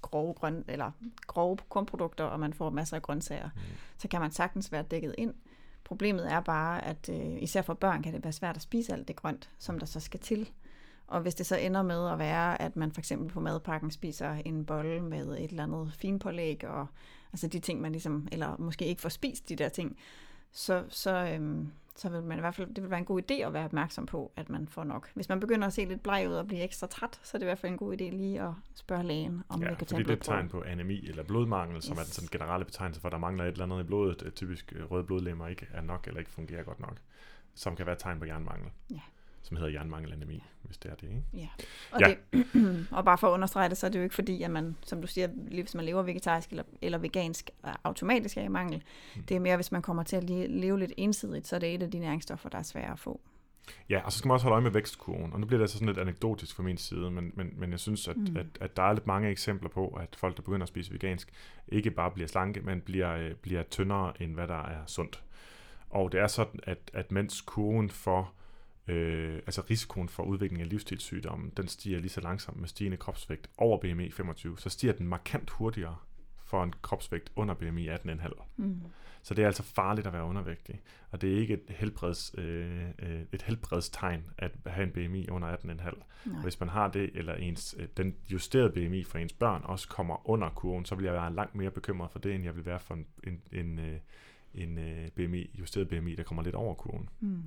grove, 0.02 0.34
grøn, 0.34 0.64
eller 0.68 0.90
grove 1.26 1.56
kornprodukter, 1.68 2.24
og 2.24 2.40
man 2.40 2.52
får 2.52 2.70
masser 2.70 2.96
af 2.96 3.02
grøntsager, 3.02 3.50
mm. 3.54 3.60
så 3.98 4.08
kan 4.08 4.20
man 4.20 4.30
sagtens 4.30 4.72
være 4.72 4.82
dækket 4.82 5.14
ind. 5.18 5.34
Problemet 5.84 6.32
er 6.32 6.40
bare, 6.40 6.84
at 6.84 7.08
øh, 7.08 7.42
især 7.42 7.62
for 7.62 7.74
børn 7.74 8.02
kan 8.02 8.14
det 8.14 8.24
være 8.24 8.32
svært 8.32 8.56
at 8.56 8.62
spise 8.62 8.92
alt 8.92 9.08
det 9.08 9.16
grønt, 9.16 9.50
som 9.58 9.78
der 9.78 9.86
så 9.86 10.00
skal 10.00 10.20
til. 10.20 10.50
Og 11.06 11.20
hvis 11.20 11.34
det 11.34 11.46
så 11.46 11.56
ender 11.56 11.82
med 11.82 12.10
at 12.10 12.18
være, 12.18 12.62
at 12.62 12.76
man 12.76 12.92
for 12.92 13.00
eksempel 13.00 13.28
på 13.28 13.40
madpakken 13.40 13.90
spiser 13.90 14.32
en 14.44 14.66
bolle 14.66 15.00
med 15.00 15.28
et 15.28 15.50
eller 15.50 15.62
andet 15.62 15.92
finpålæg, 15.98 16.64
og 16.64 16.86
altså 17.32 17.46
de 17.46 17.58
ting, 17.58 17.80
man 17.80 17.92
ligesom, 17.92 18.28
eller 18.32 18.56
måske 18.58 18.84
ikke 18.84 19.02
får 19.02 19.08
spist 19.08 19.48
de 19.48 19.56
der 19.56 19.68
ting, 19.68 19.96
så, 20.52 20.84
så, 20.88 21.10
øhm, 21.34 21.72
så 21.96 22.08
vil 22.08 22.22
man 22.22 22.38
i 22.38 22.40
hvert 22.40 22.54
fald, 22.54 22.74
det 22.74 22.82
vil 22.82 22.90
være 22.90 22.98
en 22.98 23.04
god 23.04 23.22
idé 23.30 23.34
at 23.34 23.52
være 23.52 23.64
opmærksom 23.64 24.06
på, 24.06 24.32
at 24.36 24.48
man 24.50 24.68
får 24.68 24.84
nok. 24.84 25.10
Hvis 25.14 25.28
man 25.28 25.40
begynder 25.40 25.66
at 25.66 25.72
se 25.72 25.84
lidt 25.84 26.02
bleg 26.02 26.26
ud 26.28 26.34
og 26.34 26.46
blive 26.46 26.62
ekstra 26.62 26.86
træt, 26.86 27.20
så 27.22 27.36
er 27.36 27.38
det 27.38 27.44
i 27.44 27.48
hvert 27.48 27.58
fald 27.58 27.72
en 27.72 27.78
god 27.78 27.92
idé 27.92 28.04
lige 28.10 28.40
at 28.42 28.50
spørge 28.74 29.02
lægen, 29.02 29.42
om 29.48 29.62
Ja, 29.62 29.68
vi 29.70 29.74
kan 29.74 29.86
tage 29.86 30.02
det 30.02 30.10
er 30.10 30.14
et 30.14 30.20
tegn 30.22 30.48
på 30.48 30.62
anemi 30.62 31.08
eller 31.08 31.22
blodmangel, 31.22 31.82
som 31.82 31.92
Yes. 31.92 32.00
er 32.00 32.04
den 32.04 32.12
sådan 32.12 32.28
generelle 32.32 32.64
betegnelse 32.64 33.00
for, 33.00 33.08
at 33.08 33.12
der 33.12 33.18
mangler 33.18 33.44
et 33.44 33.52
eller 33.52 33.64
andet 33.64 33.80
i 33.80 33.86
blodet. 33.86 34.32
Typisk 34.34 34.72
øh, 34.76 34.90
røde 34.90 35.04
blodlemmer 35.04 35.48
ikke 35.48 35.66
er 35.72 35.80
nok 35.80 36.06
eller 36.06 36.18
ikke 36.18 36.30
fungerer 36.30 36.62
godt 36.62 36.80
nok. 36.80 36.96
Som 37.54 37.76
kan 37.76 37.86
være 37.86 37.92
et 37.92 37.98
tegn 37.98 38.18
på 38.18 38.24
jernmangel. 38.24 38.70
Ja. 38.90 39.00
Som 39.42 39.56
hedder 39.56 39.70
jernmangelanemi, 39.72 40.42
hvis 40.62 40.78
det 40.78 40.90
er 40.90 40.94
det. 40.94 41.08
Ikke? 41.08 41.22
Ja. 41.34 41.48
Og, 41.92 42.00
Ja. 42.00 42.08
ja. 42.08 42.14
Det, 42.32 42.86
og 42.96 43.04
bare 43.04 43.18
for 43.18 43.28
at 43.28 43.32
understrege 43.32 43.68
det, 43.68 43.76
så 43.78 43.86
er 43.86 43.90
det 43.90 43.98
jo 43.98 44.02
ikke 44.02 44.14
fordi, 44.14 44.42
at 44.42 44.50
man, 44.50 44.76
som 44.82 45.00
du 45.00 45.06
siger, 45.06 45.28
hvis 45.28 45.74
man 45.74 45.84
lever 45.84 46.02
vegetarisk 46.02 46.50
eller, 46.50 46.64
eller 46.82 46.98
vegansk, 46.98 47.50
automatisk 47.84 48.36
er 48.36 48.42
i 48.42 48.48
mangel. 48.48 48.82
Mm. 49.16 49.22
Det 49.22 49.34
er 49.34 49.40
mere, 49.40 49.56
hvis 49.56 49.72
man 49.72 49.82
kommer 49.82 50.02
til 50.02 50.16
at 50.16 50.24
le- 50.30 50.46
leve 50.46 50.78
lidt 50.78 50.92
ensidigt, 50.96 51.46
så 51.46 51.56
er 51.56 51.60
det 51.60 51.74
et 51.74 51.82
af 51.82 51.90
de 51.90 51.98
næringsstoffer, 51.98 52.48
der 52.48 52.58
er 52.58 52.62
svære 52.62 52.92
at 52.92 52.98
få. 52.98 53.20
Ja, 53.90 54.00
og 54.04 54.12
så 54.12 54.18
skal 54.18 54.28
man 54.28 54.34
også 54.34 54.44
holde 54.44 54.54
øje 54.54 54.62
med 54.62 54.70
vækstkurven. 54.70 55.32
Og 55.32 55.40
nu 55.40 55.46
bliver 55.46 55.58
det 55.58 55.62
altså 55.64 55.74
sådan 55.76 55.86
lidt 55.86 55.98
anekdotisk 55.98 56.56
fra 56.56 56.62
min 56.62 56.76
side, 56.76 57.10
men, 57.10 57.32
men, 57.34 57.50
men 57.56 57.70
jeg 57.70 57.80
synes, 57.80 58.08
at, 58.08 58.16
mm. 58.16 58.26
Mm. 58.30 58.36
at, 58.36 58.46
at 58.60 58.76
der 58.76 58.82
er 58.82 58.92
lidt 58.92 59.06
mange 59.06 59.30
eksempler 59.30 59.68
på, 59.70 59.88
at 59.88 60.16
folk, 60.16 60.36
der 60.36 60.42
begynder 60.42 60.62
at 60.62 60.68
spise 60.68 60.92
vegansk, 60.92 61.32
ikke 61.68 61.90
bare 61.90 62.10
bliver 62.10 62.28
slanke, 62.28 62.60
men 62.60 62.80
bliver, 62.80 63.16
øh, 63.16 63.34
bliver 63.34 63.62
tyndere, 63.62 64.22
end 64.22 64.34
hvad 64.34 64.48
der 64.48 64.62
er 64.62 64.86
sundt. 64.86 65.22
Og 65.90 66.12
det 66.12 66.20
er 66.20 66.26
sådan, 66.26 66.60
at, 66.62 66.78
at 66.92 67.12
mens 67.12 67.40
kurven 67.40 67.90
for, 67.90 68.32
øh, 68.88 69.34
altså 69.34 69.62
risikoen 69.70 70.08
for 70.08 70.22
udvikling 70.22 70.62
af 70.62 70.68
livsstilssygdomme, 70.68 71.50
den 71.56 71.68
stiger 71.68 71.98
lige 71.98 72.10
så 72.10 72.20
langsomt 72.20 72.60
med 72.60 72.68
stigende 72.68 72.96
kropsvægt 72.96 73.50
over 73.56 73.78
BMI 73.78 74.10
25, 74.10 74.58
så 74.58 74.70
stiger 74.70 74.92
den 74.92 75.08
markant 75.08 75.50
hurtigere 75.50 75.96
for 76.44 76.62
en 76.64 76.72
kropsvægt 76.82 77.32
under 77.36 77.54
BMI 77.54 77.88
18,5. 77.88 78.42
Mm. 78.56 78.82
Så 79.22 79.34
det 79.34 79.42
er 79.42 79.46
altså 79.46 79.62
farligt 79.62 80.06
at 80.06 80.12
være 80.12 80.24
undervægtig. 80.24 80.80
Og 81.10 81.20
det 81.20 81.32
er 81.32 81.36
ikke 81.36 81.54
et, 81.54 81.62
helbreds, 81.68 82.34
øh, 82.38 82.82
øh, 82.98 83.20
et 83.32 83.42
helbredstegn 83.42 84.24
at 84.38 84.52
have 84.66 84.84
en 84.84 84.92
BMI 84.92 85.28
under 85.28 85.56
18,5. 85.56 85.88
Og 85.88 85.96
Nej. 86.24 86.42
Hvis 86.42 86.60
man 86.60 86.68
har 86.68 86.88
det, 86.88 87.10
eller 87.14 87.34
ens, 87.34 87.74
øh, 87.78 87.88
den 87.96 88.14
justerede 88.32 88.70
BMI 88.70 89.04
for 89.04 89.18
ens 89.18 89.32
børn 89.32 89.60
også 89.64 89.88
kommer 89.88 90.30
under 90.30 90.50
kurven, 90.50 90.84
så 90.84 90.94
vil 90.94 91.04
jeg 91.04 91.14
være 91.14 91.34
langt 91.34 91.54
mere 91.54 91.70
bekymret 91.70 92.10
for 92.10 92.18
det, 92.18 92.34
end 92.34 92.44
jeg 92.44 92.56
vil 92.56 92.66
være 92.66 92.80
for 92.80 92.94
en, 92.94 93.06
en, 93.24 93.42
en, 93.52 93.78
øh, 93.78 93.98
en 94.54 94.78
BMI, 95.14 95.50
justeret 95.58 95.88
BMI, 95.88 96.14
der 96.14 96.22
kommer 96.22 96.42
lidt 96.42 96.54
over 96.54 96.74
kurven. 96.74 97.08
Mm. 97.20 97.42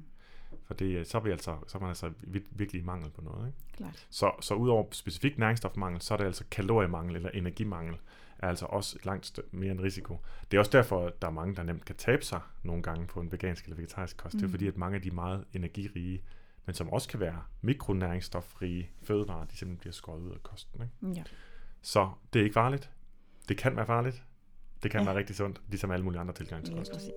For 0.63 0.73
det, 0.73 0.85
øh, 0.85 1.05
så, 1.05 1.17
er 1.17 1.21
vi 1.21 1.31
altså, 1.31 1.57
så 1.67 1.77
er 1.77 1.79
man 1.79 1.89
altså 1.89 2.07
vir- 2.07 2.47
virkelig 2.51 2.81
i 2.81 2.85
mangel 2.85 3.09
på 3.11 3.21
noget. 3.21 3.47
Ikke? 3.47 3.59
Klart. 3.77 4.07
Så, 4.09 4.31
så 4.41 4.53
udover 4.53 4.85
specifik 4.91 5.37
næringsstofmangel, 5.37 6.01
så 6.01 6.13
er 6.13 6.17
det 6.17 6.25
altså 6.25 6.43
kaloriemangel 6.51 7.15
eller 7.15 7.29
energimangel, 7.29 7.95
er 8.39 8.47
altså 8.47 8.65
også 8.65 8.97
langt 9.03 9.39
mere 9.51 9.71
en 9.71 9.81
risiko. 9.83 10.17
Det 10.51 10.57
er 10.57 10.59
også 10.59 10.71
derfor, 10.71 11.07
at 11.07 11.21
der 11.21 11.27
er 11.27 11.31
mange, 11.31 11.55
der 11.55 11.63
nemt 11.63 11.85
kan 11.85 11.95
tabe 11.95 12.25
sig 12.25 12.39
nogle 12.63 12.83
gange 12.83 13.07
på 13.07 13.19
en 13.21 13.31
vegansk 13.31 13.63
eller 13.63 13.75
vegetarisk 13.75 14.17
kost. 14.17 14.33
Mm. 14.33 14.39
Det 14.39 14.43
er 14.45 14.47
Mm. 14.47 14.51
fordi, 14.53 14.67
at 14.67 14.77
mange 14.77 14.95
af 14.95 15.01
de 15.01 15.11
meget 15.11 15.45
energirige, 15.53 16.23
men 16.65 16.73
som 16.75 16.89
også 16.89 17.09
kan 17.09 17.19
være 17.19 17.41
mikronæringsstoffrige 17.61 18.89
fødevarer, 19.03 19.45
de 19.45 19.57
simpelthen 19.57 19.79
bliver 19.79 19.93
skåret 19.93 20.19
ud 20.21 20.31
af 20.31 20.43
kosten. 20.43 20.81
Ikke? 20.81 21.19
Ja. 21.19 21.23
Så 21.81 22.09
det 22.33 22.39
er 22.39 22.43
ikke 22.43 22.53
farligt. 22.53 22.91
Det 23.49 23.57
kan 23.57 23.75
være 23.75 23.85
farligt. 23.85 24.23
Det 24.83 24.91
kan 24.91 24.99
Ja. 24.99 25.05
være 25.05 25.15
rigtig 25.17 25.35
sundt, 25.35 25.61
ligesom 25.69 25.91
alle 25.91 26.03
mulige 26.05 26.19
andre 26.21 26.33
tilgange 26.33 26.65
til 26.65 26.73
Lige 26.73 26.79
kost. 26.81 26.91
præcis. 26.91 27.11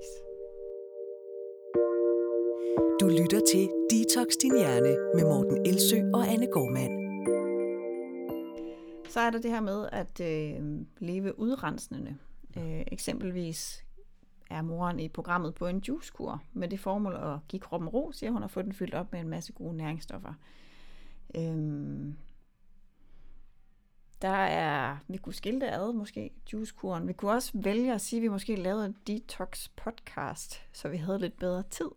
Du 3.00 3.08
lytter 3.08 3.40
til 3.52 3.68
Detox 3.90 4.26
Din 4.42 4.58
Hjerne 4.58 4.96
med 5.14 5.24
Morten 5.24 5.66
Elsø 5.66 6.10
og 6.14 6.28
Anne 6.28 6.46
Gormand. 6.46 6.92
Så 9.08 9.20
er 9.20 9.30
der 9.30 9.38
det 9.40 9.50
her 9.50 9.60
med 9.60 9.88
at 9.92 10.20
øh, 10.20 10.80
leve 10.98 11.38
udrensende. 11.38 12.16
Øh, 12.56 12.80
eksempelvis 12.86 13.84
er 14.50 14.62
moren 14.62 15.00
i 15.00 15.08
programmet 15.08 15.54
på 15.54 15.66
en 15.66 15.78
juicekur 15.78 16.42
med 16.52 16.68
det 16.68 16.80
formål 16.80 17.14
at 17.14 17.38
give 17.48 17.60
kroppen 17.60 17.88
ro, 17.88 18.12
siger 18.12 18.30
hun, 18.30 18.42
og 18.42 18.50
få 18.50 18.62
den 18.62 18.72
fyldt 18.72 18.94
op 18.94 19.12
med 19.12 19.20
en 19.20 19.28
masse 19.28 19.52
gode 19.52 19.76
næringsstoffer. 19.76 20.32
Øhm, 21.34 22.16
der 24.22 24.36
er, 24.46 24.96
vi 25.08 25.16
kunne 25.16 25.34
skille 25.34 25.60
det 25.60 25.68
ad 25.68 25.92
måske, 25.92 26.30
juicekuren. 26.52 27.08
Vi 27.08 27.12
kunne 27.12 27.30
også 27.30 27.50
vælge 27.54 27.94
at 27.94 28.00
sige, 28.00 28.18
at 28.18 28.22
vi 28.22 28.28
måske 28.28 28.56
lavede 28.56 28.86
en 28.86 28.96
detox 29.06 29.68
podcast, 29.76 30.62
så 30.72 30.88
vi 30.88 30.96
havde 30.96 31.18
lidt 31.18 31.38
bedre 31.38 31.62
tid. 31.62 31.88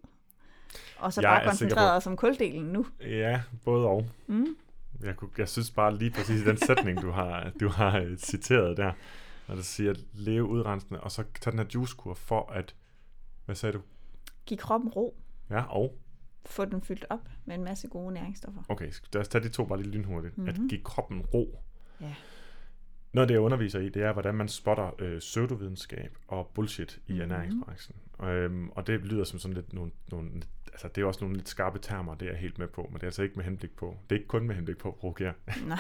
Og 1.00 1.14
så 1.14 1.22
Jeg 1.22 1.28
bare 1.30 1.42
er 1.44 1.48
koncentreret 1.48 1.98
os 1.98 2.08
om 2.08 2.16
kuldelen 2.18 2.66
nu. 2.66 2.86
Ja, 3.02 3.42
både 3.66 3.88
og. 3.88 4.06
Mm. 4.28 4.46
Jeg, 5.04 5.16
kunne, 5.16 5.30
jeg 5.38 5.50
synes 5.50 5.72
bare 5.72 5.96
lige 5.98 6.12
præcis 6.12 6.44
den 6.44 6.58
sætning, 6.58 7.02
du 7.02 7.12
har, 7.12 7.52
du 7.60 7.68
har 7.70 8.00
øh, 8.00 8.18
citeret 8.18 8.78
der, 8.78 8.92
når 9.48 9.56
du 9.56 9.64
siger, 9.64 9.92
at 9.92 10.00
leve 10.14 10.44
udrensende, 10.46 11.00
og 11.02 11.12
så 11.12 11.24
tage 11.42 11.52
den 11.52 11.60
her 11.60 11.66
juicekur 11.76 12.14
for 12.14 12.52
at, 12.52 12.76
hvad 13.46 13.56
sagde 13.56 13.74
du? 13.74 13.82
Giv 14.46 14.58
kroppen 14.58 14.90
ro. 14.90 15.18
Ja, 15.50 15.62
og? 15.64 15.98
Få 16.46 16.66
den 16.66 16.82
fyldt 16.82 17.06
op 17.10 17.30
med 17.46 17.56
en 17.56 17.64
masse 17.64 17.88
gode 17.88 18.14
næringsstoffer. 18.14 18.62
Okay, 18.70 18.92
lad 19.14 19.22
os 19.22 19.28
tage 19.28 19.44
de 19.44 19.50
to 19.50 19.66
bare 19.66 19.82
lige 19.82 19.92
lynhurtigt. 19.92 20.38
Mm-hmm. 20.38 20.50
At 20.50 20.58
Mhm. 20.58 20.70
give 20.70 20.82
kroppen 20.84 21.22
ro. 21.22 21.60
Ja. 22.02 22.14
Noget 23.14 23.24
af 23.24 23.28
det, 23.28 23.34
jeg 23.34 23.42
underviser 23.42 23.80
i, 23.80 23.90
det 23.90 24.04
er, 24.04 24.14
hvordan 24.14 24.36
man 24.36 24.48
spotter 24.48 24.92
øh, 25.02 25.20
pseudovidenskab 25.20 26.18
og 26.28 26.52
bullshit 26.54 26.96
i 27.08 27.12
Mhm. 27.14 27.18
mm-hmm. 27.20 27.32
ernæringsbranchen. 27.32 27.96
Øhm, 28.24 28.70
og 28.70 28.88
det 28.88 29.00
lyder 29.00 29.24
som 29.24 29.40
sådan 29.40 29.56
lidt 29.56 29.74
nogle, 29.74 29.92
nogle, 30.12 30.42
altså 30.72 30.88
det 30.88 31.02
er 31.02 31.06
også 31.06 31.20
nogle 31.22 31.36
lidt 31.36 31.50
skarpe 31.50 31.80
termer, 31.80 32.16
det 32.16 32.26
er 32.28 32.32
jeg 32.32 32.40
helt 32.40 32.60
med 32.60 32.68
på, 32.68 32.82
men 32.82 32.94
det 32.94 33.04
er 33.04 33.08
altså 33.08 33.24
ikke 33.24 33.36
med 33.36 33.44
henblik 33.44 33.72
på. 33.72 33.98
Det 34.10 34.16
er 34.16 34.20
ikke 34.20 34.28
kun 34.28 34.48
med 34.48 34.56
henblik 34.56 34.78
på 34.78 34.88
at 34.88 34.96
provokere. 34.96 35.34
Nej. 35.68 35.80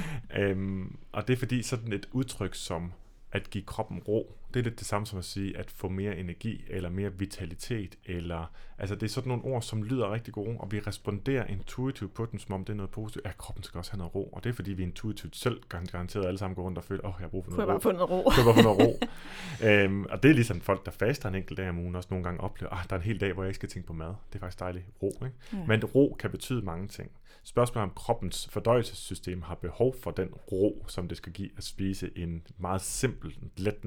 øhm, 0.40 0.98
og 1.12 1.28
det 1.28 1.34
er 1.34 1.38
fordi 1.38 1.62
sådan 1.62 1.92
et 1.92 2.08
udtryk 2.12 2.54
som 2.54 2.92
at 3.32 3.50
give 3.50 3.64
kroppen 3.64 3.98
ro, 3.98 4.38
det 4.54 4.60
er 4.60 4.64
lidt 4.64 4.78
det 4.78 4.86
samme 4.86 5.06
som 5.06 5.18
at 5.18 5.24
sige 5.24 5.56
at 5.56 5.70
få 5.70 5.88
mere 5.88 6.16
energi, 6.16 6.64
eller 6.68 6.90
mere 6.90 7.12
vitalitet, 7.12 7.98
eller 8.06 8.52
altså 8.78 8.94
det 8.94 9.02
er 9.02 9.08
sådan 9.08 9.28
nogle 9.28 9.44
ord, 9.44 9.62
som 9.62 9.82
lyder 9.82 10.12
rigtig 10.12 10.34
gode, 10.34 10.56
og 10.58 10.72
vi 10.72 10.80
responderer 10.80 11.46
intuitivt 11.46 12.14
på 12.14 12.26
dem, 12.32 12.38
som 12.38 12.52
om 12.54 12.64
det 12.64 12.72
er 12.72 12.76
noget 12.76 12.90
positivt. 12.90 13.24
Ja, 13.24 13.30
kroppen 13.38 13.64
skal 13.64 13.78
også 13.78 13.90
have 13.90 13.98
noget 13.98 14.14
ro, 14.14 14.24
og 14.32 14.44
det 14.44 14.50
er 14.50 14.54
fordi 14.54 14.72
vi 14.72 14.82
intuitivt 14.82 15.36
selv 15.36 15.60
garanteret 15.68 16.26
alle 16.26 16.38
sammen 16.38 16.54
går 16.54 16.62
rundt 16.62 16.78
og 16.78 16.84
føler, 16.84 17.04
åh, 17.04 17.10
oh, 17.10 17.14
jeg 17.18 17.24
har 17.24 17.28
brug 17.28 17.44
for 17.44 17.50
noget 17.50 17.68
ro. 17.68 17.74
ro? 18.10 18.22
Kunne 18.22 18.46
jeg 18.46 18.54
bare 18.54 18.62
få 18.62 18.62
noget 18.62 18.80
ro. 18.80 18.98
øhm, 19.68 20.04
og 20.10 20.22
det 20.22 20.30
er 20.30 20.34
ligesom 20.34 20.60
folk, 20.60 20.86
der 20.86 20.92
faster 20.92 21.28
en 21.28 21.34
enkelt 21.34 21.56
dag 21.56 21.68
om 21.68 21.78
ugen, 21.78 21.96
også 21.96 22.08
nogle 22.10 22.24
gange 22.24 22.40
oplever, 22.40 22.72
ah, 22.72 22.84
der 22.90 22.96
er 22.96 23.00
en 23.00 23.06
hel 23.06 23.20
dag, 23.20 23.32
hvor 23.32 23.42
jeg 23.42 23.48
ikke 23.48 23.56
skal 23.56 23.68
tænke 23.68 23.86
på 23.86 23.92
mad. 23.92 24.08
Det 24.08 24.34
er 24.34 24.38
faktisk 24.38 24.60
dejligt. 24.60 24.84
Ro, 25.02 25.12
ikke? 25.24 25.36
Ja. 25.52 25.58
Men 25.66 25.84
ro 25.84 26.16
kan 26.18 26.30
betyde 26.30 26.62
mange 26.62 26.88
ting. 26.88 27.10
Spørgsmålet 27.48 27.90
om 27.90 27.94
kroppens 27.94 28.48
fordøjelsessystem 28.50 29.42
har 29.42 29.54
behov 29.54 29.94
for 30.02 30.10
den 30.10 30.28
ro, 30.28 30.84
som 30.88 31.08
det 31.08 31.16
skal 31.16 31.32
give 31.32 31.50
at 31.56 31.64
spise 31.64 32.10
en 32.16 32.42
meget 32.58 32.80
simpel, 32.80 33.36
let 33.56 33.84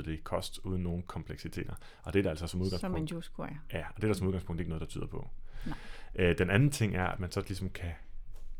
nedbrydelig 0.00 0.24
kost 0.24 0.58
uden 0.64 0.82
nogen 0.82 1.02
kompleksiteter. 1.02 1.74
Og 2.02 2.12
det 2.12 2.18
er 2.18 2.22
der 2.22 2.30
altså 2.30 2.46
som 2.46 2.48
Som 2.48 2.60
en 2.60 2.64
udgangspunkt. 2.66 3.12
juicekur, 3.12 3.44
ja. 3.72 3.78
Ja, 3.78 3.84
og 3.88 3.96
det 3.96 4.04
er 4.04 4.08
der 4.08 4.14
som 4.14 4.26
udgangspunkt 4.26 4.60
ikke 4.60 4.68
noget, 4.70 4.80
der 4.80 4.86
tyder 4.86 5.06
på. 5.06 5.28
Nej. 5.66 5.76
Øh, 6.14 6.38
den 6.38 6.50
anden 6.50 6.70
ting 6.70 6.96
er, 6.96 7.06
at 7.06 7.20
man 7.20 7.30
så 7.30 7.40
ligesom 7.40 7.70
kan 7.70 7.90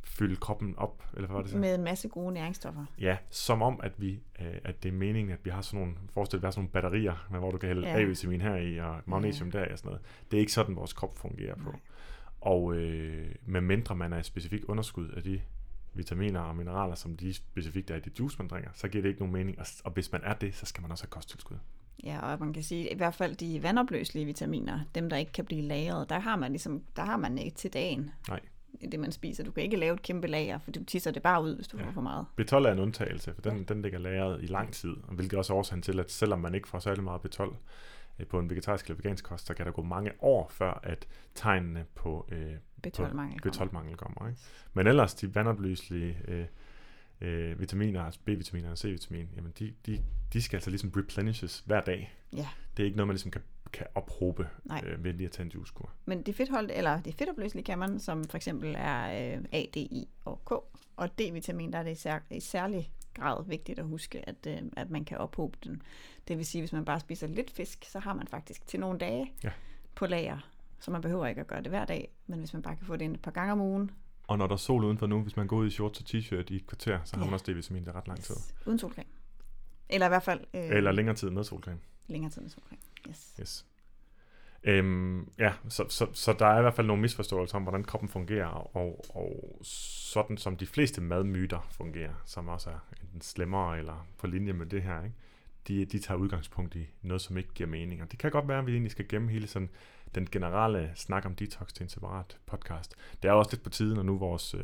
fylde 0.03 0.37
kroppen 0.37 0.75
op, 0.77 1.05
eller 1.15 1.27
hvad 1.27 1.35
var 1.35 1.43
det 1.43 1.51
så? 1.51 1.59
Med 1.59 1.75
en 1.75 1.85
masse 1.85 2.09
gode 2.09 2.35
næringsstoffer. 2.35 2.85
Ja, 2.99 3.17
som 3.31 3.63
om, 3.63 3.81
at, 3.83 3.93
vi, 3.99 4.21
øh, 4.41 4.55
at 4.65 4.83
det 4.83 4.89
er 4.89 4.93
meningen, 4.93 5.33
at 5.33 5.45
vi 5.45 5.51
har 5.51 5.63
sådan 5.63 5.81
nogle, 5.81 5.97
forestil 6.13 6.43
dig, 6.43 6.53
sådan 6.53 6.61
nogle 6.61 6.73
batterier, 6.73 7.27
med, 7.31 7.39
hvor 7.39 7.51
du 7.51 7.59
kan 7.59 7.67
hælde 7.69 7.89
Ja. 7.89 8.01
A-vitamin 8.01 8.41
her 8.41 8.57
i, 8.57 8.79
og 8.79 9.01
magnesium 9.07 9.51
der 9.51 9.73
og 9.73 9.79
sådan 9.79 9.89
noget. 9.89 10.03
Det 10.31 10.37
er 10.37 10.41
ikke 10.41 10.53
sådan, 10.53 10.77
vores 10.77 10.93
krop 10.93 11.19
fungerer 11.19 11.55
på. 11.57 11.71
Nej. 11.71 11.81
Og 12.41 12.75
øh, 12.75 13.35
med 13.47 13.61
mindre 13.61 13.97
man 13.97 14.13
er 14.13 14.19
i 14.19 14.23
specifik 14.23 14.63
underskud 14.69 15.09
af 15.11 15.23
de 15.23 15.41
vitaminer 15.95 16.41
og 16.41 16.57
mineraler, 16.57 16.95
som 16.95 17.17
de 17.17 17.35
specifikt 17.35 17.91
er 17.91 17.97
i 17.97 18.01
det 18.01 18.19
juice, 18.21 18.39
man 18.39 18.49
drikker, 18.49 18.71
så 18.75 18.89
giver 18.89 19.03
det 19.03 19.09
ikke 19.09 19.21
nogen 19.21 19.33
mening. 19.33 19.59
Og, 19.59 19.67
og 19.85 19.91
hvis 19.93 20.13
man 20.13 20.21
er 20.25 20.35
det, 20.35 20.55
så 20.55 20.67
skal 20.67 20.83
man 20.83 20.91
også 20.91 21.05
have 21.05 21.11
kosttilskud. 21.11 21.57
Ja, 22.05 22.19
og 22.33 22.41
man 22.41 22.53
kan 22.53 22.63
sige, 22.63 22.91
i 22.93 22.97
hvert 22.97 23.15
fald 23.15 23.37
de 23.37 23.63
vandopløselige 23.63 24.27
vitaminer, 24.27 24.81
dem 24.95 25.11
der 25.11 25.17
ikke 25.17 25.33
kan 25.33 25.45
blive 25.45 25.63
lagret, 25.63 26.09
der 26.11 26.19
har 26.19 26.37
man 26.37 26.51
ligesom, 26.53 26.83
der 26.97 27.03
har 27.05 27.17
man 27.17 27.39
ikke 27.39 27.57
til 27.57 27.73
dagen. 27.73 28.11
Nej. 28.29 28.41
Det 28.93 29.01
man 29.01 29.13
spiser. 29.13 29.45
Du 29.45 29.51
kan 29.51 29.63
ikke 29.63 29.77
lave 29.77 29.95
et 29.95 30.03
kæmpe 30.03 30.27
lager, 30.27 30.59
for 30.59 30.71
du 30.71 30.85
tisser 30.85 31.11
det 31.11 31.23
bare 31.23 31.43
ud, 31.43 31.55
hvis 31.57 31.69
du 31.69 31.79
Ja. 31.79 31.87
får 31.87 31.91
for 31.91 32.01
meget. 32.01 32.27
B12 32.41 32.55
er 32.55 32.73
en 32.73 32.79
undtagelse, 32.79 33.35
for 33.35 33.43
den, 33.43 33.57
ja. 33.59 33.63
den 33.63 33.83
ligger 33.83 33.99
lagret 33.99 34.43
i 34.43 34.47
lang 34.47 34.73
tid, 34.73 34.97
og 35.09 35.15
hvilket 35.15 35.39
også 35.39 35.53
er 35.53 35.57
årsagen 35.59 35.83
til, 35.83 36.01
at 36.01 36.11
selvom 36.11 36.39
man 36.39 36.55
ikke 36.55 36.69
får 36.69 36.79
særlig 36.79 37.05
meget 37.05 37.21
B12 37.41 37.55
øh, 38.19 38.27
på 38.27 38.39
en 38.39 38.51
vegetarisk 38.51 38.87
eller 38.87 38.97
vegansk 38.97 39.25
kost, 39.25 39.47
så 39.47 39.55
kan 39.55 39.67
der 39.67 39.73
gå 39.73 39.83
mange 39.83 40.11
år, 40.21 40.49
før 40.51 40.81
at 40.83 41.07
tegnene 41.35 41.85
på 41.95 42.27
øh, 42.33 42.53
B12-mangel. 42.87 43.41
kommer. 43.41 43.67
B12-mangel 43.67 43.97
kommer. 43.97 44.29
Ikke? 44.29 44.41
Men 44.75 44.87
ellers, 44.87 45.15
de 45.15 45.35
vandopløselige 45.35 46.17
øh, 46.29 46.47
øh, 47.21 47.61
vitaminer, 47.61 48.11
B-vitaminer 48.25 48.71
og 48.71 48.79
C-vitamin, 48.79 49.29
jamen 49.37 49.53
de, 49.59 49.75
de, 49.87 50.03
de 50.33 50.43
skal 50.43 50.57
altså 50.57 50.71
ligesom 50.71 50.93
replenishes 50.97 51.63
hver 51.67 51.81
dag. 51.81 52.15
Ja. 52.37 52.49
Det 52.77 52.83
er 52.83 52.85
ikke 52.85 52.97
noget, 52.97 53.07
man 53.09 53.15
ligesom 53.15 53.31
kan, 53.31 53.43
kan 53.73 53.87
ophobe 53.95 54.49
Nej. 54.65 54.83
øh, 54.87 55.05
ved 55.05 55.13
lige 55.13 55.27
at 55.27 55.33
tage 55.33 55.45
en 55.45 55.51
juicekur. 55.53 55.91
Men 56.05 56.23
de 56.23 56.33
fedtholdt, 56.33 56.71
eller 56.75 57.01
de 57.03 57.13
fedtopløselige 57.13 57.65
kan 57.65 57.79
man, 57.79 58.01
som 58.01 58.25
for 58.25 58.37
eksempel 58.37 58.75
er 58.79 59.35
øh, 59.37 59.45
A, 59.53 59.63
D, 59.63 59.77
I 59.77 60.09
og 60.25 60.41
K. 60.45 60.51
Og 60.97 61.09
D-vitamin, 61.21 61.73
der 61.73 61.79
er 61.79 61.83
det 61.83 61.91
i, 61.91 61.95
sær, 61.95 62.19
i 62.31 62.41
særlig 62.41 62.91
grad 63.15 63.45
vigtigt 63.47 63.79
at 63.79 63.85
huske, 63.85 64.29
at, 64.29 64.47
øh, 64.49 64.59
at 64.77 64.91
man 64.91 65.05
kan 65.05 65.19
ophobe 65.19 65.59
den. 65.65 65.83
Det 66.29 66.37
vil 66.39 66.47
sige, 66.47 66.63
hvis 66.63 66.73
man 66.73 66.85
bare 66.85 67.01
spiser 67.01 67.27
lidt 67.27 67.51
fisk, 67.51 67.85
så 67.85 67.99
har 67.99 68.15
man 68.15 68.27
faktisk 68.29 68.67
til 68.67 68.81
nogle 68.81 68.99
dage 68.99 69.33
Ja. 69.45 69.51
på 69.95 70.07
lager. 70.07 70.51
Så 70.81 70.91
man 70.91 71.01
behøver 71.01 71.27
ikke 71.27 71.41
at 71.41 71.47
gøre 71.47 71.61
det 71.63 71.69
hver 71.69 71.85
dag, 71.85 72.09
men 72.27 72.39
hvis 72.39 72.53
man 72.53 72.63
bare 72.63 72.77
kan 72.77 72.87
få 72.87 72.97
det 72.97 73.05
ind 73.05 73.15
et 73.15 73.23
par 73.23 73.31
gange 73.31 73.53
om 73.53 73.61
ugen, 73.61 73.91
Og 74.27 74.39
når 74.39 74.47
der 74.47 74.53
er 74.55 74.57
sol 74.59 74.85
udenfor 74.85 75.07
nu, 75.07 75.23
hvis 75.23 75.37
man 75.37 75.47
går 75.47 75.57
ud 75.57 75.67
i 75.67 75.71
shorts 75.71 76.01
og 76.01 76.07
t-shirt 76.09 76.45
i 76.53 76.57
et 76.57 76.67
kvarter, 76.67 76.99
så 77.05 77.17
har 77.17 77.23
Ja. 77.23 77.25
man 77.27 77.35
også 77.35 77.53
D-vitamin, 77.53 77.85
der 77.85 77.93
er 77.93 77.97
ret 77.97 78.09
lang 78.09 78.21
tid. 78.21 78.35
uden 78.67 78.79
solcreme. 78.79 79.09
Eller 79.89 80.07
i 80.07 80.09
hvert 80.09 80.23
fald 80.23 80.41
øh, 80.55 80.69
Eller 80.71 80.93
længere 80.93 81.17
tid 81.17 81.31
med 81.31 81.45
solcreme. 81.45 81.79
længere 82.09 82.31
tid 82.31 82.43
med 82.43 82.51
solcreme. 82.51 82.81
Yes. 83.09 83.35
Yes. 83.41 83.67
Øhm, 84.65 85.29
ja, 85.39 85.53
så, 85.69 85.85
så, 85.89 86.07
så 86.13 86.33
der 86.33 86.47
er 86.47 86.59
i 86.59 86.63
hvert 86.63 86.75
fald 86.75 86.87
nogle 86.87 87.03
misforståelser 87.03 87.57
om, 87.57 87.63
hvordan 87.63 87.85
kroppen 87.85 88.09
fungerer, 88.09 88.77
og, 88.77 89.05
og 89.15 89.59
sådan 89.63 90.37
som 90.37 90.57
de 90.57 90.67
fleste 90.67 91.01
madmyter 91.01 91.69
fungerer, 91.71 92.15
som 92.25 92.49
også 92.49 92.71
er 92.71 92.79
enten 93.03 93.21
slemmere 93.21 93.79
eller 93.79 94.07
på 94.19 94.27
linje 94.27 94.53
med 94.53 94.67
det 94.67 94.83
her, 94.83 95.03
ikke? 95.05 95.17
De, 95.69 95.85
de 95.85 95.99
tager 95.99 96.19
udgangspunkt 96.19 96.75
i 96.75 96.87
noget, 97.03 97.21
som 97.23 97.37
ikke 97.37 97.51
giver 97.55 97.69
mening. 97.69 98.03
Og 98.03 98.11
det 98.11 98.19
kan 98.19 98.31
godt 98.31 98.49
være, 98.49 98.59
at 98.59 98.67
vi 98.67 98.73
egentlig 98.73 98.91
skal 98.93 99.09
gemme 99.09 99.31
hele 99.31 99.47
sådan 99.47 99.71
den 100.15 100.29
generelle 100.33 100.91
snak 100.95 101.27
om 101.27 101.35
detox 101.35 101.73
til 101.73 101.83
en 101.83 101.89
separat 101.89 102.37
podcast. 102.47 102.95
Det 103.23 103.29
er 103.29 103.33
også 103.33 103.51
lidt 103.53 103.63
på 103.63 103.71
tide, 103.71 103.95
når 103.95 104.03
nu 104.03 104.19
vores 104.19 104.55
øh, 104.55 104.61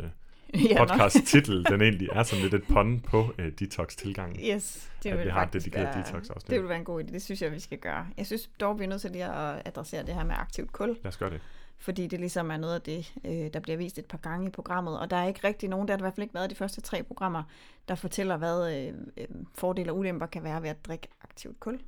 Ja, 0.71 0.85
podcast-titel, 0.85 1.65
den 1.65 1.83
egentlig 1.87 2.09
er 2.13 2.23
sådan 2.23 2.43
lidt 2.43 2.55
et 2.55 2.65
pun 2.69 3.01
på 3.01 3.35
øh, 3.39 3.53
detox-tilgangen. 3.59 4.41
Yes, 4.55 4.91
det 5.03 5.17
vil 5.17 5.25
vi 5.25 5.31
har 5.31 5.45
dedikeret 5.45 5.85
være, 5.85 6.05
detox-afsnit. 6.05 6.51
Det 6.51 6.61
vil 6.61 6.69
være 6.69 6.79
en 6.79 6.85
god 6.85 7.03
idé. 7.05 7.13
Det 7.13 7.23
synes 7.23 7.43
jeg, 7.43 7.53
vi 7.53 7.61
skal 7.61 7.79
gøre. 7.79 8.07
Jeg 8.17 8.27
synes 8.27 8.51
dog, 8.61 8.79
vi 8.79 8.85
er 8.85 8.89
nødt 8.89 9.01
til 9.01 9.11
lige 9.11 9.25
at 9.25 9.63
adressere 9.65 10.07
det 10.07 10.15
her 10.15 10.25
med 10.25 10.35
aktivt 10.39 10.73
kul, 10.73 10.89
Lad 10.89 11.07
os 11.07 11.17
gøre 11.17 11.31
det. 11.31 11.41
fordi 11.79 12.07
det 12.07 12.21
ligesom 12.21 12.51
er 12.51 12.57
noget 12.57 12.75
af 12.75 12.81
det, 12.81 13.15
øh, 13.25 13.53
der 13.53 13.61
bliver 13.61 13.77
vist 13.77 13.99
et 13.99 14.07
par 14.07 14.19
gange 14.19 14.47
i 14.47 14.51
programmet, 14.51 14.99
og 15.01 15.11
der 15.11 15.17
er 15.17 15.27
ikke 15.29 15.41
rigtig 15.45 15.69
nogen, 15.69 15.89
der 15.89 15.95
har 15.95 15.99
i 15.99 16.03
hvert 16.03 16.15
fald 16.15 16.23
ikke 16.23 16.35
været 16.35 16.51
de 16.51 16.55
første 16.55 16.81
tre 16.81 17.03
programmer, 17.03 17.43
der 17.89 17.95
fortæller, 17.95 18.37
hvad 18.37 18.77
øh, 18.77 18.95
øh, 19.17 19.27
fordele 19.55 19.93
og 19.93 19.99
ulemper 19.99 20.27
kan 20.27 20.45
være 20.45 20.63
ved 20.63 20.69
at 20.71 20.85
drikke 20.87 21.09
aktivt 21.23 21.61
kul. 21.61 21.81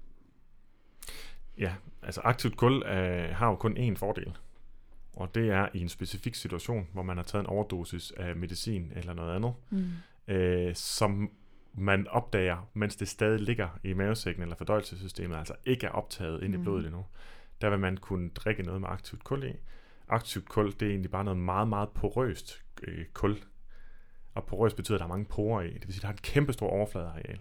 Ja, 1.58 1.74
altså 2.02 2.20
aktivt 2.24 2.56
kul 2.56 2.82
øh, 2.86 3.34
har 3.36 3.48
jo 3.48 3.56
kun 3.56 3.76
én 3.76 3.96
fordel. 3.96 4.36
Og 5.16 5.34
det 5.34 5.50
er 5.50 5.68
i 5.74 5.80
en 5.80 5.88
specifik 5.88 6.34
situation, 6.34 6.88
hvor 6.92 7.02
man 7.02 7.16
har 7.16 7.24
taget 7.24 7.42
en 7.42 7.46
overdosis 7.46 8.12
af 8.16 8.36
medicin 8.36 8.92
eller 8.96 9.12
noget 9.14 9.34
andet, 9.34 9.54
Mm. 9.70 9.88
øh, 10.34 10.74
som 10.74 11.30
man 11.74 12.08
opdager, 12.08 12.68
mens 12.74 12.96
det 12.96 13.08
stadig 13.08 13.40
ligger 13.40 13.68
i 13.84 13.92
mavesækken 13.92 14.42
eller 14.42 14.56
fordøjelsessystemet, 14.56 15.36
altså 15.36 15.54
ikke 15.64 15.86
er 15.86 15.90
optaget 15.90 16.42
ind 16.42 16.54
i 16.54 16.56
Mhm. 16.56 16.64
blodet 16.64 16.86
endnu. 16.86 17.04
Der 17.60 17.70
vil 17.70 17.78
man 17.78 17.96
kunne 17.96 18.28
drikke 18.30 18.62
noget 18.62 18.80
med 18.80 18.88
aktivt 18.88 19.24
kul 19.24 19.44
i. 19.44 19.52
Aktivt 20.08 20.48
kul, 20.48 20.66
det 20.72 20.82
er 20.82 20.90
egentlig 20.90 21.10
bare 21.10 21.24
noget 21.24 21.38
meget, 21.38 21.68
meget 21.68 21.88
porøst 21.88 22.62
øh, 22.82 23.04
kul. 23.12 23.36
Og 24.34 24.44
porøst 24.46 24.76
betyder, 24.76 24.96
at 24.96 25.00
der 25.00 25.04
er 25.04 25.08
mange 25.08 25.24
porer 25.24 25.62
i. 25.62 25.72
Det 25.74 25.86
vil 25.86 25.92
sige, 25.94 25.98
at 25.98 26.02
der 26.02 26.06
har 26.08 26.14
et 26.14 26.22
kæmpe 26.22 26.52
stort 26.52 26.70
overfladeareal. 26.72 27.40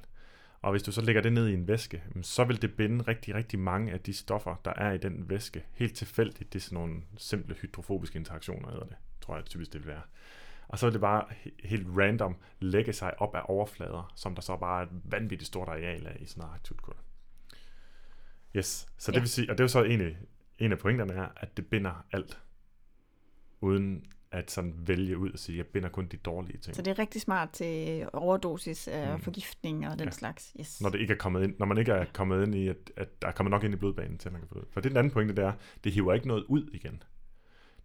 Og 0.68 0.72
hvis 0.72 0.84
du 0.84 0.92
så 0.92 1.02
lægger 1.02 1.22
det 1.22 1.34
ned 1.34 1.48
i 1.48 1.54
en 1.54 1.68
væske, 1.68 2.04
så 2.22 2.44
vil 2.44 2.62
det 2.62 2.74
binde 2.74 3.02
rigtig, 3.08 3.36
rigtig 3.36 3.60
mange 3.60 3.92
af 3.92 4.00
de 4.00 4.14
stoffer, 4.14 4.56
der 4.66 4.74
er 4.74 4.92
i 4.92 4.98
den 4.98 5.30
væske, 5.30 5.66
helt 5.74 5.96
tilfældigt. 5.96 6.54
Det 6.54 6.60
er 6.60 6.64
sådan 6.64 6.76
nogle 6.78 7.02
simple 7.18 7.56
hydrofobiske 7.56 8.18
interaktioner, 8.20 8.70
hedder 8.72 8.86
det, 8.86 8.96
tror 9.22 9.36
jeg 9.36 9.46
typisk 9.46 9.74
det 9.74 9.82
vil 9.82 9.88
være. 9.88 10.02
Og 10.68 10.80
så 10.80 10.86
vil 10.86 10.94
det 10.94 11.02
bare 11.02 11.26
he- 11.30 11.68
helt 11.68 11.88
random 11.98 12.36
lægge 12.60 12.94
sig 12.94 13.22
op 13.22 13.36
af 13.36 13.42
overflader, 13.46 14.14
som 14.16 14.36
der 14.36 14.42
så 14.42 14.58
bare 14.58 14.82
er 14.82 14.86
et 14.86 15.02
vanvittigt 15.04 15.48
stort 15.48 15.68
areal 15.68 16.08
af 16.08 16.18
i 16.20 16.26
sådan 16.26 16.42
noget 16.42 16.56
aktivt 16.56 16.82
kul. 16.82 16.96
Yes, 18.56 18.88
så 18.98 19.12
det 19.12 19.16
Ja. 19.16 19.22
vil 19.22 19.30
sige, 19.30 19.52
og 19.52 19.58
det 19.58 19.60
er 19.60 19.64
jo 19.64 19.68
så 19.68 19.84
en 19.84 20.02
af, 20.02 20.18
en 20.60 20.72
af 20.72 20.78
pointerne 20.80 21.14
er, 21.14 21.28
at 21.36 21.58
det 21.58 21.68
binder 21.68 22.06
alt, 22.12 22.42
uden 23.62 24.06
at 24.32 24.52
sådan 24.52 24.74
vælge 24.78 25.18
ud 25.18 25.32
og 25.32 25.40
sige, 25.40 25.58
jeg 25.58 25.66
binder 25.66 25.90
kun 25.90 26.08
de 26.08 26.18
dårlige 26.18 26.58
ting. 26.58 26.76
Så 26.76 26.82
det 26.82 26.92
er 26.92 27.00
rigtig 27.00 27.22
smart 27.22 27.50
til 27.50 28.06
overdosis 28.14 28.88
af 28.88 29.14
Mm. 29.14 29.22
forgiftning 29.22 29.88
og 29.88 30.00
den 30.00 30.08
Ja. 30.08 30.12
slags. 30.12 30.54
Yes. 30.60 30.82
når 30.82 30.90
det 30.90 31.00
ikke 31.00 31.14
er 31.14 31.18
kommet 31.18 31.44
ind, 31.44 31.56
når 31.60 31.66
man 31.66 31.78
ikke 31.78 31.92
er 31.92 32.06
kommet 32.14 32.44
ind 32.46 32.56
i, 32.56 32.68
at, 32.68 32.92
at 32.98 33.22
der 33.22 33.28
er 33.28 33.32
kommet 33.32 33.52
nok 33.52 33.64
ind 33.64 33.74
i 33.74 33.78
blodbanen 33.78 34.18
til, 34.18 34.30
at 34.30 34.34
man 34.34 34.42
kan 34.42 34.48
få 34.48 34.54
det 34.56 34.62
ud. 34.62 34.68
For 34.72 34.82
det 34.82 34.86
er 34.86 34.90
den 34.90 34.98
anden 34.98 35.12
pointe, 35.12 35.36
det 35.36 35.44
er, 35.44 35.54
det 35.84 35.92
hiver 35.92 36.14
ikke 36.14 36.28
noget 36.28 36.44
ud 36.48 36.70
igen. 36.74 37.04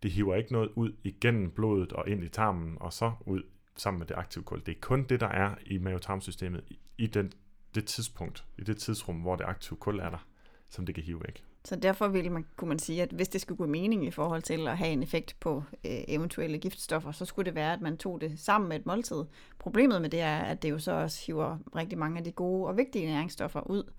Det 0.03 0.11
hiver 0.11 0.35
ikke 0.35 0.53
noget 0.53 0.71
ud 0.75 0.93
igennem 1.05 1.51
blodet 1.51 1.93
og 1.93 2.09
ind 2.09 2.25
i 2.25 2.29
tarmen, 2.29 2.77
og 2.81 2.93
så 2.93 3.13
ud 3.27 3.43
sammen 3.77 3.99
med 3.99 4.07
det 4.07 4.15
aktive 4.15 4.45
kul. 4.45 4.63
Det 4.67 4.77
er 4.77 4.81
kun 4.81 5.05
det, 5.05 5.21
der 5.21 5.29
er 5.29 5.55
i 5.67 5.79
mavetarmsystemet 5.79 6.65
i, 6.69 6.79
i 6.99 7.07
den, 7.07 7.33
det 7.75 7.85
tidspunkt, 7.85 8.45
i 8.59 8.63
det 8.65 8.77
tidsrum, 8.79 9.17
hvor 9.17 9.37
det 9.37 9.45
aktive 9.45 9.77
kul 9.77 9.99
er 9.99 10.11
der, 10.11 10.27
som 10.69 10.87
det 10.87 10.95
kan 10.95 11.05
hive 11.05 11.21
væk. 11.21 11.45
Så 11.65 11.77
derfor 11.77 12.09
ville 12.09 12.31
man, 12.31 12.47
kunne 12.57 12.69
man 12.69 12.79
sige, 12.79 13.03
at 13.03 13.11
hvis 13.11 13.29
det 13.29 13.41
skulle 13.41 13.59
gå 13.59 13.67
mening 13.67 14.07
i 14.07 14.11
forhold 14.11 14.43
til 14.43 14.69
at 14.69 14.79
have 14.79 14.91
en 14.91 15.03
effekt 15.03 15.37
på 15.41 15.65
øh, 15.85 16.01
eventuelle 16.09 16.59
giftstoffer, 16.59 17.13
så 17.13 17.25
skulle 17.25 17.47
det 17.47 17.55
være, 17.55 17.73
at 17.73 17.81
man 17.81 17.97
tog 17.97 18.21
det 18.21 18.41
sammen 18.41 18.69
med 18.69 18.77
et 18.77 18.87
måltid. 18.87 19.25
Problemet 19.59 20.03
med 20.03 20.11
det 20.11 20.21
er, 20.21 20.39
at 20.39 20.63
det 20.63 20.71
jo 20.71 20.79
så 20.79 20.93
også 20.93 21.27
hiver 21.27 21.59
rigtig 21.77 21.99
mange 21.99 22.19
af 22.19 22.25
de 22.25 22.33
gode 22.33 22.67
og 22.67 22.77
vigtige 22.77 23.07
næringsstoffer 23.07 23.71
ud. 23.71 23.93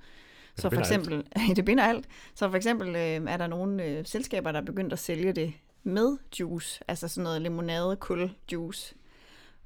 Så 0.56 0.70
for 0.70 0.80
eksempel, 0.80 1.28
det 1.56 1.66
binder 1.66 1.84
alt. 1.84 2.08
Så 2.36 2.50
for 2.50 2.58
eksempel 2.58 2.88
øh, 2.88 3.32
er 3.34 3.38
der 3.38 3.48
nogle 3.48 3.86
øh, 3.86 4.06
selskaber, 4.06 4.52
der 4.52 4.62
er 4.62 4.66
begyndt 4.66 4.94
at 4.94 5.00
sælge 5.00 5.34
det 5.34 5.54
med 5.84 6.18
juice, 6.40 6.84
altså 6.88 7.08
sådan 7.08 7.24
noget 7.24 7.42
limonade, 7.42 7.96
kul, 7.96 8.32
juice. 8.52 8.96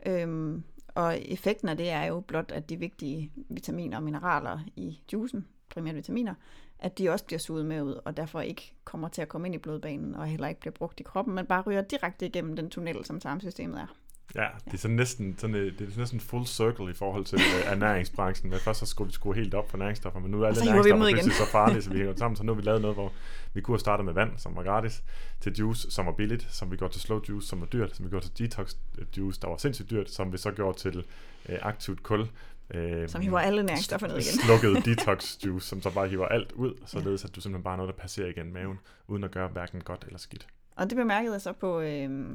Øhm, 0.05 0.63
og 0.95 1.21
effekten 1.21 1.69
af 1.69 1.77
det 1.77 1.89
er 1.89 2.05
jo 2.05 2.19
blot, 2.19 2.51
at 2.51 2.69
de 2.69 2.77
vigtige 2.77 3.31
vitaminer 3.49 3.97
og 3.97 4.03
mineraler 4.03 4.59
i 4.75 4.99
juicen, 5.13 5.47
primært 5.69 5.95
vitaminer, 5.95 6.33
at 6.79 6.97
de 6.97 7.09
også 7.09 7.25
bliver 7.25 7.39
suget 7.39 7.65
med 7.65 7.81
ud, 7.81 7.99
og 8.05 8.17
derfor 8.17 8.41
ikke 8.41 8.73
kommer 8.83 9.07
til 9.07 9.21
at 9.21 9.27
komme 9.27 9.47
ind 9.47 9.55
i 9.55 9.57
blodbanen, 9.57 10.15
og 10.15 10.25
heller 10.25 10.47
ikke 10.47 10.59
bliver 10.59 10.73
brugt 10.73 10.99
i 10.99 11.03
kroppen, 11.03 11.35
men 11.35 11.45
bare 11.45 11.61
ryger 11.61 11.81
direkte 11.81 12.25
igennem 12.25 12.55
den 12.55 12.69
tunnel, 12.69 13.05
som 13.05 13.19
tarmsystemet 13.19 13.79
er. 13.79 13.87
Ja, 14.35 14.47
det 14.65 14.73
er 14.73 14.77
sådan 14.77 14.95
næsten, 14.95 15.37
sådan, 15.37 15.55
øh, 15.55 15.79
det 15.79 15.93
er 15.95 15.99
næsten 15.99 16.19
full 16.19 16.45
circle 16.45 16.91
i 16.91 16.93
forhold 16.93 17.25
til 17.25 17.39
øh, 17.39 17.71
ernæringsbranchen. 17.71 18.49
Men 18.49 18.59
først 18.59 18.79
så 18.79 18.85
skulle 18.85 19.07
vi 19.07 19.13
skrue 19.13 19.35
helt 19.35 19.53
op 19.53 19.69
for 19.69 19.77
næringsstoffer, 19.77 20.19
men 20.19 20.31
nu 20.31 20.41
er 20.41 20.47
alle 20.47 20.65
næringsstoffer 20.65 21.09
pludselig 21.09 21.33
så 21.33 21.51
farlige, 21.51 21.81
så 21.81 21.89
vi 21.89 21.97
hænger 21.97 22.15
sammen. 22.15 22.35
Så 22.35 22.43
nu 22.43 22.53
har 22.53 22.61
vi 22.61 22.65
lavet 22.65 22.81
noget, 22.81 22.95
hvor 22.95 23.11
vi 23.53 23.61
kunne 23.61 23.73
have 23.73 23.79
startet 23.79 24.05
med 24.05 24.13
vand, 24.13 24.31
som 24.37 24.55
var 24.55 24.63
gratis, 24.63 25.03
til 25.41 25.53
juice, 25.53 25.91
som 25.91 26.05
var 26.05 26.11
billigt, 26.11 26.47
som 26.49 26.71
vi 26.71 26.77
gjorde 26.77 26.93
til 26.93 27.01
slow 27.01 27.21
juice, 27.29 27.47
som 27.47 27.61
var 27.61 27.67
dyrt, 27.67 27.95
som 27.95 28.05
vi 28.05 28.09
gjorde 28.09 28.25
til 28.25 28.37
detox 28.37 28.75
øh, 28.97 29.05
juice, 29.17 29.41
der 29.41 29.47
var 29.47 29.57
sindssygt 29.57 29.89
dyrt, 29.89 30.11
som 30.11 30.33
vi 30.33 30.37
så 30.37 30.51
gjorde 30.51 30.77
til 30.77 31.05
øh, 31.49 31.57
aktivt 31.61 32.03
kul. 32.03 32.27
Øh, 32.73 33.09
Som 33.09 33.21
hiver 33.21 33.39
alle 33.39 33.63
næringsstoffer 33.63 34.07
ned 34.07 34.15
igen. 34.15 34.23
Slukket 34.23 34.85
detox 34.85 35.45
juice, 35.45 35.67
som 35.67 35.81
så 35.81 35.93
bare 35.93 36.07
hiver 36.07 36.27
alt 36.27 36.51
ud, 36.51 36.73
således 36.85 37.25
at 37.25 37.35
du 37.35 37.41
simpelthen 37.41 37.63
bare 37.63 37.71
har 37.71 37.77
noget, 37.77 37.95
der 37.95 38.01
passerer 38.01 38.27
igen 38.27 38.53
maven, 38.53 38.79
uden 39.07 39.23
at 39.23 39.31
gøre 39.31 39.47
hverken 39.47 39.81
godt 39.81 40.03
eller 40.07 40.19
skidt. 40.19 40.47
Og 40.75 40.89
det 40.89 40.95
bemærkede 40.95 41.33
jeg 41.33 41.41
så 41.41 41.53
på 41.53 41.79
øh, 41.79 42.29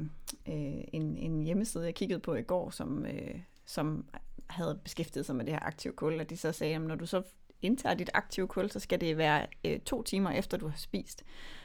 øh, 0.47 0.83
en, 0.93 1.17
en 1.17 1.43
hjemmeside, 1.43 1.85
jeg 1.85 1.95
kiggede 1.95 2.19
på 2.19 2.35
i 2.35 2.41
går, 2.41 2.69
som, 2.69 3.05
øh, 3.05 3.35
som 3.65 4.05
havde 4.47 4.79
beskæftiget 4.83 5.25
sig 5.25 5.35
med 5.35 5.45
det 5.45 5.53
her 5.53 5.65
aktive 5.65 5.93
kul, 5.93 6.19
og 6.19 6.29
de 6.29 6.37
så 6.37 6.51
sagde, 6.51 6.75
at 6.75 6.81
når 6.81 6.95
du 6.95 7.05
så 7.05 7.21
indtager 7.61 7.95
dit 7.95 8.09
aktive 8.13 8.47
kul, 8.47 8.71
så 8.71 8.79
skal 8.79 9.01
det 9.01 9.17
være 9.17 9.47
øh, 9.65 9.79
to 9.79 10.03
timer 10.03 10.29
efter, 10.29 10.57
du 10.57 10.67
har 10.67 10.77
spist. 10.77 11.23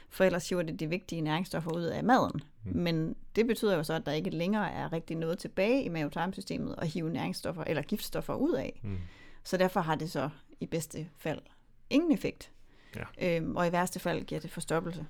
For 0.09 0.23
ellers 0.23 0.49
hiver 0.49 0.61
det 0.61 0.79
de 0.79 0.89
vigtige 0.89 1.21
næringsstoffer 1.21 1.71
ud 1.71 1.83
af 1.83 2.03
maden. 2.03 2.41
Mm. 2.65 2.77
Men 2.77 3.15
det 3.35 3.47
betyder 3.47 3.75
jo 3.75 3.83
så, 3.83 3.93
at 3.93 4.05
der 4.05 4.11
ikke 4.11 4.29
længere 4.29 4.71
er 4.71 4.93
rigtig 4.93 5.17
noget 5.17 5.37
tilbage 5.37 5.83
i 5.83 5.89
mavetarmsystemet 5.89 6.75
at 6.77 6.87
hive 6.87 7.09
næringsstoffer 7.09 7.63
eller 7.67 7.81
giftstoffer 7.81 8.33
ud 8.33 8.53
af. 8.53 8.79
Mm. 8.83 8.97
Så 9.43 9.57
derfor 9.57 9.79
har 9.79 9.95
det 9.95 10.11
så 10.11 10.29
i 10.59 10.65
bedste 10.65 11.07
fald 11.17 11.41
ingen 11.89 12.11
effekt. 12.11 12.51
Ja. 12.95 13.37
Øhm, 13.37 13.55
og 13.55 13.67
i 13.67 13.71
værste 13.71 13.99
fald 13.99 14.23
giver 14.23 14.41
det 14.41 14.51
forstoppelse. 14.51 15.05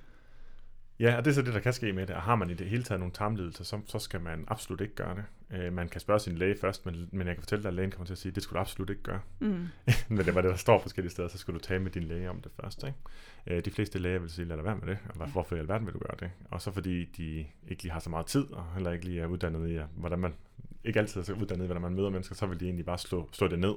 Ja, 1.00 1.16
og 1.16 1.24
det 1.24 1.30
er 1.30 1.34
så 1.34 1.42
det, 1.42 1.54
der 1.54 1.60
kan 1.60 1.72
ske 1.72 1.92
med 1.92 2.06
det. 2.06 2.16
Og 2.16 2.22
har 2.22 2.36
man 2.36 2.50
i 2.50 2.54
det 2.54 2.66
hele 2.66 2.82
taget 2.82 2.98
nogle 2.98 3.12
tarmlidelser, 3.12 3.64
så, 3.64 3.80
så 3.86 3.98
skal 3.98 4.20
man 4.20 4.44
absolut 4.48 4.80
ikke 4.80 4.94
gøre 4.94 5.14
det. 5.14 5.24
Øh, 5.56 5.72
man 5.72 5.88
kan 5.88 6.00
spørge 6.00 6.20
sin 6.20 6.34
læge 6.34 6.56
først, 6.60 6.86
men, 6.86 7.08
men 7.12 7.26
jeg 7.26 7.36
kan 7.36 7.42
fortælle 7.42 7.62
dig, 7.62 7.68
at 7.68 7.74
lægen 7.74 7.90
kommer 7.90 8.06
til 8.06 8.14
at 8.14 8.18
sige, 8.18 8.30
at 8.30 8.34
det 8.34 8.42
skulle 8.42 8.56
du 8.56 8.60
absolut 8.60 8.90
ikke 8.90 9.02
gøre. 9.02 9.20
Mm. 9.38 9.66
men 10.08 10.18
det 10.18 10.34
var 10.34 10.40
det, 10.40 10.50
der 10.50 10.56
står 10.56 10.80
forskellige 10.80 11.12
steder, 11.12 11.28
så 11.28 11.38
skal 11.38 11.54
du 11.54 11.58
tale 11.58 11.82
med 11.82 11.90
din 11.90 12.02
læge 12.02 12.30
om 12.30 12.40
det 12.40 12.52
først. 12.62 12.84
Ikke? 12.84 12.98
Øh, 13.46 13.64
de 13.64 13.70
fleste 13.70 13.98
læger 13.98 14.18
vil 14.18 14.30
sige, 14.30 14.44
lad 14.44 14.56
dig 14.56 14.64
være 14.64 14.76
med 14.76 14.86
det, 14.86 14.98
og 15.08 15.26
hvorfor 15.26 15.56
i 15.56 15.58
alverden 15.58 15.86
vil 15.86 15.94
du 15.94 15.98
gøre 15.98 16.16
det? 16.20 16.30
Og 16.50 16.62
så 16.62 16.70
fordi 16.70 17.04
de 17.04 17.46
ikke 17.68 17.82
lige 17.82 17.92
har 17.92 18.00
så 18.00 18.10
meget 18.10 18.26
tid, 18.26 18.52
og 18.52 18.64
heller 18.74 18.92
ikke 18.92 19.04
lige 19.04 19.20
er 19.20 19.26
uddannet 19.26 19.70
i, 19.70 19.78
hvordan 19.96 20.18
man 20.18 20.34
ikke 20.84 20.98
altid 20.98 21.20
er 21.20 21.24
så 21.24 21.32
uddannet 21.32 21.64
i, 21.64 21.66
hvordan 21.66 21.82
man 21.82 21.94
møder 21.94 22.10
mennesker, 22.10 22.34
så 22.34 22.46
vil 22.46 22.60
de 22.60 22.64
egentlig 22.64 22.86
bare 22.86 22.98
slå, 22.98 23.28
slå 23.32 23.48
det 23.48 23.58
ned. 23.58 23.74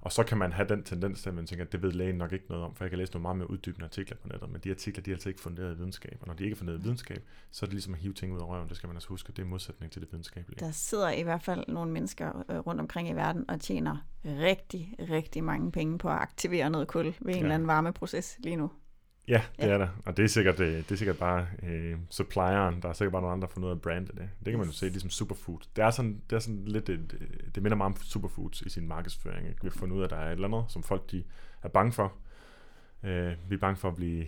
Og 0.00 0.12
så 0.12 0.22
kan 0.22 0.38
man 0.38 0.52
have 0.52 0.68
den 0.68 0.82
tendens 0.82 1.22
til, 1.22 1.28
at 1.28 1.34
man 1.34 1.46
tænker, 1.46 1.64
at 1.64 1.72
det 1.72 1.82
ved 1.82 1.92
lægen 1.92 2.16
nok 2.16 2.32
ikke 2.32 2.44
noget 2.48 2.64
om, 2.64 2.74
for 2.74 2.84
jeg 2.84 2.90
kan 2.90 2.98
læse 2.98 3.12
nogle 3.12 3.22
meget 3.22 3.36
mere 3.36 3.50
uddybende 3.50 3.84
artikler 3.84 4.16
på 4.16 4.28
nettet, 4.28 4.50
men 4.50 4.60
de 4.60 4.70
artikler, 4.70 5.02
de 5.02 5.10
er 5.10 5.14
altså 5.14 5.28
ikke 5.28 5.40
funderet 5.40 5.74
i 5.74 5.76
videnskab. 5.76 6.18
Og 6.20 6.26
når 6.26 6.34
de 6.34 6.44
ikke 6.44 6.54
er 6.54 6.58
funderet 6.58 6.78
i 6.78 6.82
videnskab, 6.82 7.24
så 7.50 7.64
er 7.64 7.66
det 7.66 7.74
ligesom 7.74 7.94
at 7.94 8.00
hive 8.00 8.12
ting 8.12 8.32
ud 8.34 8.40
af 8.40 8.48
røven. 8.48 8.68
Det 8.68 8.76
skal 8.76 8.86
man 8.86 8.96
altså 8.96 9.08
huske, 9.08 9.32
det 9.32 9.42
er 9.42 9.46
modsætning 9.46 9.92
til 9.92 10.02
det 10.02 10.12
videnskabelige. 10.12 10.60
Der 10.60 10.70
sidder 10.70 11.10
i 11.10 11.22
hvert 11.22 11.42
fald 11.42 11.64
nogle 11.68 11.92
mennesker 11.92 12.44
øh, 12.50 12.58
rundt 12.58 12.80
omkring 12.80 13.08
i 13.08 13.12
verden 13.12 13.50
og 13.50 13.60
tjener 13.60 13.96
rigtig, 14.24 14.94
rigtig 15.10 15.44
mange 15.44 15.72
penge 15.72 15.98
på 15.98 16.08
at 16.08 16.16
aktivere 16.16 16.70
noget 16.70 16.88
kul 16.88 17.04
ved 17.04 17.14
en 17.20 17.30
ja. 17.30 17.38
eller 17.38 17.54
anden 17.54 17.68
varmeproces 17.68 18.36
lige 18.38 18.56
nu. 18.56 18.70
Ja, 19.28 19.42
det 19.56 19.66
ja. 19.66 19.72
er 19.72 19.78
der. 19.78 19.88
Og 20.04 20.16
det 20.16 20.24
er 20.24 20.28
sikkert, 20.28 20.58
det, 20.58 20.88
det 20.88 20.94
er 20.94 20.96
sikkert 20.96 21.18
bare 21.18 21.46
øh, 21.62 21.96
supplieren. 22.10 22.82
Der 22.82 22.88
er 22.88 22.92
sikkert 22.92 23.12
bare 23.12 23.22
nogle 23.22 23.32
andre, 23.32 23.46
der 23.46 23.52
får 23.52 23.60
noget 23.60 23.74
af 23.74 23.82
brandet 23.82 24.14
det. 24.14 24.30
Det 24.44 24.52
kan 24.52 24.58
man 24.58 24.66
jo 24.66 24.72
se, 24.72 24.88
ligesom 24.88 25.10
superfood. 25.10 25.58
Det 25.76 25.84
er 25.84 25.90
sådan, 25.90 26.22
det 26.30 26.36
er 26.36 26.40
sådan 26.40 26.64
lidt, 26.64 26.88
et, 26.88 27.14
det 27.54 27.62
minder 27.62 27.76
meget 27.76 27.92
om 27.94 28.02
superfoods 28.02 28.62
i 28.62 28.68
sin 28.68 28.88
markedsføring. 28.88 29.48
Ikke? 29.48 29.62
Vi 29.62 29.68
har 29.68 29.78
fundet 29.78 29.96
ud 29.96 30.00
af, 30.00 30.04
at 30.04 30.10
der 30.10 30.16
er 30.16 30.26
et 30.26 30.32
eller 30.32 30.48
andet, 30.48 30.64
som 30.68 30.82
folk 30.82 31.10
de 31.10 31.24
er 31.62 31.68
bange 31.68 31.92
for. 31.92 32.12
Øh, 33.02 33.32
vi 33.48 33.54
er 33.54 33.58
bange 33.58 33.76
for 33.76 33.88
at 33.88 33.96
blive 33.96 34.26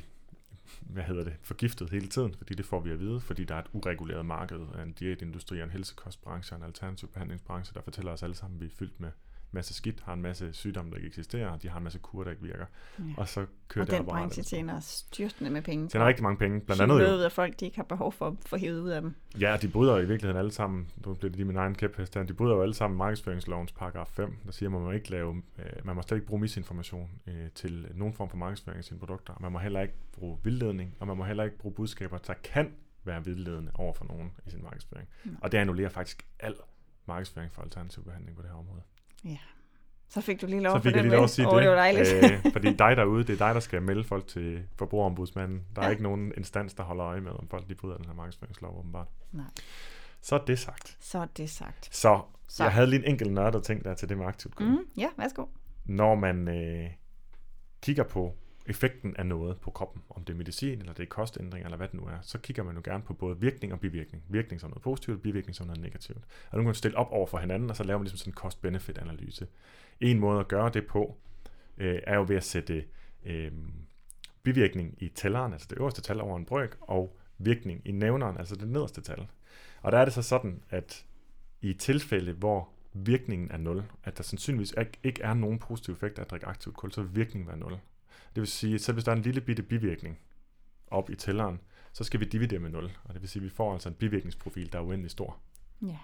hvad 0.80 1.02
hedder 1.02 1.24
det, 1.24 1.32
forgiftet 1.42 1.90
hele 1.90 2.06
tiden, 2.06 2.34
fordi 2.34 2.54
det 2.54 2.64
får 2.64 2.80
vi 2.80 2.90
at 2.90 3.00
vide, 3.00 3.20
fordi 3.20 3.44
der 3.44 3.54
er 3.54 3.58
et 3.58 3.66
ureguleret 3.72 4.26
marked 4.26 4.60
af 4.74 4.82
en 4.82 4.92
diætindustri, 4.92 5.60
en 5.60 5.70
helsekostbranche 5.70 6.56
og 6.56 6.58
en 6.58 6.64
alternativ 6.64 7.08
behandlingsbranche, 7.08 7.74
der 7.74 7.80
fortæller 7.80 8.12
os 8.12 8.22
alle 8.22 8.34
sammen, 8.34 8.56
at 8.56 8.60
vi 8.60 8.66
er 8.66 8.76
fyldt 8.78 9.00
med 9.00 9.10
masse 9.50 9.74
skidt, 9.74 10.00
har 10.04 10.12
en 10.12 10.22
masse 10.22 10.52
sygdomme, 10.52 10.90
der 10.90 10.96
ikke 10.96 11.06
eksisterer, 11.06 11.48
og 11.48 11.62
de 11.62 11.68
har 11.68 11.78
en 11.78 11.84
masse 11.84 11.98
kur, 11.98 12.24
der 12.24 12.30
ikke 12.30 12.42
virker. 12.42 12.64
Ja. 12.98 13.04
Og 13.16 13.28
så 13.28 13.46
kører 13.68 13.84
og 13.84 13.90
det 13.90 13.98
den 13.98 14.06
branche 14.06 14.42
tjener 14.42 14.80
styrtende 14.80 15.50
med 15.50 15.62
penge. 15.62 15.88
Tjener 15.88 16.06
rigtig 16.06 16.22
mange 16.22 16.38
penge. 16.38 16.60
Blandt 16.60 16.82
andet 16.82 16.94
jo. 16.94 17.14
ud 17.14 17.20
af 17.20 17.32
folk, 17.32 17.60
de 17.60 17.64
ikke 17.64 17.76
har 17.76 17.84
behov 17.84 18.12
for 18.12 18.26
at 18.26 18.34
få 18.46 18.56
hævet 18.56 18.80
ud 18.80 18.90
af 18.90 19.02
dem. 19.02 19.14
Ja, 19.40 19.56
de 19.62 19.68
bryder 19.68 19.96
i 19.96 20.06
virkeligheden 20.06 20.36
alle 20.36 20.52
sammen, 20.52 20.90
nu 21.06 21.14
bliver 21.14 21.30
det 21.30 21.36
lige 21.36 21.44
min 21.44 21.56
egen 21.56 21.74
kæphest 21.74 22.14
de 22.14 22.34
bryder 22.34 22.54
jo 22.54 22.62
alle 22.62 22.74
sammen 22.74 22.98
markedsføringslovens 22.98 23.72
paragraf 23.72 24.06
5, 24.06 24.36
der 24.46 24.52
siger, 24.52 24.68
at 24.68 24.72
man 24.72 24.80
må 24.80 24.90
ikke 24.90 25.10
lave, 25.10 25.42
øh, 25.58 25.64
man 25.84 25.96
må 25.96 26.02
slet 26.02 26.16
ikke 26.16 26.26
bruge 26.26 26.40
misinformation 26.40 27.10
øh, 27.26 27.50
til 27.54 27.88
nogen 27.94 28.14
form 28.14 28.30
for 28.30 28.36
markedsføring 28.36 28.78
af 28.78 28.84
sine 28.84 28.98
produkter. 28.98 29.34
Man 29.40 29.52
må 29.52 29.58
heller 29.58 29.80
ikke 29.80 29.94
bruge 30.12 30.38
vildledning, 30.44 30.96
og 31.00 31.06
man 31.06 31.16
må 31.16 31.24
heller 31.24 31.44
ikke 31.44 31.58
bruge 31.58 31.74
budskaber, 31.74 32.18
der 32.18 32.34
kan 32.44 32.72
være 33.04 33.24
vildledende 33.24 33.72
over 33.74 33.92
for 33.92 34.04
nogen 34.04 34.32
i 34.46 34.50
sin 34.50 34.62
markedsføring. 34.62 35.08
Mm. 35.24 35.36
Og 35.42 35.52
det 35.52 35.58
annullerer 35.58 35.88
faktisk 35.88 36.26
al 36.40 36.54
markedsføring 37.06 37.52
for 37.52 37.62
alternativ 37.62 38.04
behandling 38.04 38.36
på 38.36 38.42
det 38.42 38.50
her 38.50 38.58
område. 38.58 38.82
Ja. 39.24 39.38
Så 40.08 40.20
fik 40.20 40.40
du 40.40 40.46
lige 40.46 40.60
lov 40.60 40.76
så 40.76 40.82
fik 40.82 40.94
jeg 40.94 41.02
lige 41.02 41.14
lov 41.14 41.24
at 41.24 41.30
sige 41.30 41.48
oh, 41.48 41.54
det. 41.54 41.62
det 41.62 41.70
var 41.70 41.76
dejligt. 41.76 42.08
øh, 42.14 42.52
fordi 42.52 42.72
dig 42.72 42.96
derude, 42.96 43.24
det 43.24 43.40
er 43.40 43.46
dig, 43.46 43.54
der 43.54 43.60
skal 43.60 43.82
melde 43.82 44.04
folk 44.04 44.26
til 44.26 44.62
forbrugerombudsmanden. 44.76 45.64
Der 45.76 45.82
er 45.82 45.86
ja. 45.86 45.90
ikke 45.90 46.02
nogen 46.02 46.32
instans, 46.36 46.74
der 46.74 46.82
holder 46.82 47.06
øje 47.06 47.20
med, 47.20 47.30
om 47.30 47.48
folk 47.48 47.68
de 47.68 47.74
bryder 47.74 47.96
den 47.96 48.06
her 48.06 48.14
markedsføringslov, 48.14 48.78
åbenbart. 48.78 49.08
Nej. 49.32 49.44
Så 50.22 50.34
er 50.34 50.44
det 50.44 50.58
sagt. 50.58 50.96
Så 51.00 51.18
er 51.18 51.26
det 51.36 51.50
sagt. 51.50 51.88
Så, 51.96 52.20
så. 52.48 52.64
jeg 52.64 52.72
havde 52.72 52.86
lige 52.86 53.00
en 53.04 53.10
enkelt 53.10 53.32
nørdet 53.32 53.62
ting 53.62 53.84
der 53.84 53.94
til 53.94 54.08
det 54.08 54.18
med 54.18 54.26
aktivt 54.26 54.60
mm, 54.60 54.78
Ja, 54.96 55.08
værsgo. 55.16 55.46
Når 55.84 56.14
man 56.14 56.48
øh, 56.48 56.90
kigger 57.82 58.04
på 58.04 58.34
effekten 58.68 59.16
af 59.16 59.26
noget 59.26 59.60
på 59.60 59.70
kroppen, 59.70 60.02
om 60.10 60.24
det 60.24 60.32
er 60.32 60.36
medicin, 60.36 60.78
eller 60.78 60.92
det 60.92 61.02
er 61.02 61.06
kostændring, 61.06 61.64
eller 61.64 61.76
hvad 61.76 61.88
det 61.88 62.00
nu 62.00 62.06
er, 62.06 62.18
så 62.22 62.38
kigger 62.38 62.62
man 62.62 62.74
jo 62.74 62.80
gerne 62.84 63.02
på 63.02 63.14
både 63.14 63.40
virkning 63.40 63.72
og 63.72 63.80
bivirkning. 63.80 64.22
Virkning 64.28 64.60
som 64.60 64.70
noget 64.70 64.82
positivt, 64.82 65.22
bivirkning 65.22 65.56
som 65.56 65.66
noget 65.66 65.80
negativt. 65.80 66.24
Og 66.50 66.56
nu 66.56 66.62
kan 66.62 66.64
man 66.64 66.74
stille 66.74 66.98
op 66.98 67.10
over 67.10 67.26
for 67.26 67.38
hinanden, 67.38 67.70
og 67.70 67.76
så 67.76 67.84
laver 67.84 67.98
man 67.98 68.04
ligesom 68.04 68.18
sådan 68.18 68.30
en 68.30 68.34
cost-benefit-analyse. 68.34 69.46
En 70.00 70.18
måde 70.18 70.40
at 70.40 70.48
gøre 70.48 70.70
det 70.74 70.86
på, 70.86 71.16
øh, 71.78 72.00
er 72.02 72.16
jo 72.16 72.24
ved 72.28 72.36
at 72.36 72.44
sætte 72.44 72.84
øh, 73.24 73.52
bivirkning 74.42 74.94
i 74.98 75.08
tælleren, 75.08 75.52
altså 75.52 75.66
det 75.70 75.78
øverste 75.78 76.02
tal 76.02 76.20
over 76.20 76.36
en 76.36 76.44
brøk, 76.44 76.76
og 76.80 77.18
virkning 77.38 77.82
i 77.84 77.92
nævneren, 77.92 78.36
altså 78.38 78.56
det 78.56 78.68
nederste 78.68 79.00
tal. 79.00 79.26
Og 79.82 79.92
der 79.92 79.98
er 79.98 80.04
det 80.04 80.14
så 80.14 80.22
sådan, 80.22 80.62
at 80.70 81.04
i 81.60 81.72
tilfælde, 81.72 82.32
hvor 82.32 82.68
virkningen 82.92 83.50
er 83.50 83.56
0, 83.56 83.84
at 84.04 84.16
der 84.16 84.22
sandsynligvis 84.22 84.74
ikke 85.02 85.22
er 85.22 85.34
nogen 85.34 85.58
positiv 85.58 85.94
effekt 85.94 86.18
af 86.18 86.22
at 86.22 86.30
drikke 86.30 86.46
aktivt 86.46 86.76
kul, 86.76 86.92
så 86.92 87.02
vil 87.02 87.16
virkningen 87.16 87.48
være 87.48 87.56
0. 87.56 87.78
Det 88.34 88.40
vil 88.40 88.46
sige, 88.46 88.74
at 88.74 88.80
selv 88.80 88.94
hvis 88.94 89.04
der 89.04 89.12
er 89.12 89.16
en 89.16 89.22
lille 89.22 89.40
bitte 89.40 89.62
bivirkning 89.62 90.18
op 90.86 91.10
i 91.10 91.14
tælleren, 91.14 91.60
så 91.92 92.04
skal 92.04 92.20
vi 92.20 92.24
dividere 92.24 92.58
med 92.58 92.70
0. 92.70 92.84
Og 93.04 93.14
det 93.14 93.22
vil 93.22 93.28
sige, 93.28 93.40
at 93.40 93.44
vi 93.44 93.50
får 93.50 93.72
altså 93.72 93.88
en 93.88 93.94
bivirkningsprofil, 93.94 94.72
der 94.72 94.78
er 94.78 94.82
uendelig 94.82 95.10
stor. 95.10 95.38
Ja. 95.82 95.98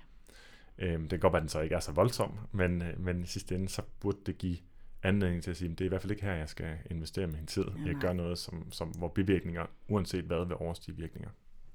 Øhm, 0.79 1.03
det 1.03 1.11
kan 1.11 1.19
godt 1.21 1.33
være, 1.33 1.41
at 1.41 1.43
den 1.43 1.49
så 1.49 1.61
ikke 1.61 1.75
er 1.75 1.81
så 1.81 1.93
voldsom, 1.93 2.39
men, 2.53 2.83
øh, 2.83 3.01
men 3.01 3.23
i 3.23 3.27
sidste 3.27 3.55
ende, 3.55 3.69
så 3.69 3.83
burde 4.01 4.19
det 4.27 4.39
give 4.39 4.59
anledning 5.03 5.43
til 5.43 5.51
at 5.51 5.57
sige, 5.57 5.71
at 5.71 5.79
det 5.79 5.85
er 5.85 5.87
i 5.87 5.89
hvert 5.89 6.03
fald 6.03 6.11
ikke 6.11 6.25
her, 6.25 6.35
jeg 6.35 6.49
skal 6.49 6.79
investere 6.91 7.27
min 7.27 7.47
tid. 7.47 7.65
Ja, 7.65 7.87
jeg 7.87 7.95
gør 7.95 8.13
noget, 8.13 8.39
som, 8.39 8.73
som, 8.73 8.89
hvor 8.89 9.09
bivirkninger, 9.09 9.67
uanset 9.89 10.25
hvad, 10.25 10.47
vil 10.47 10.57
overstige 10.57 10.97
virkninger. 10.97 11.31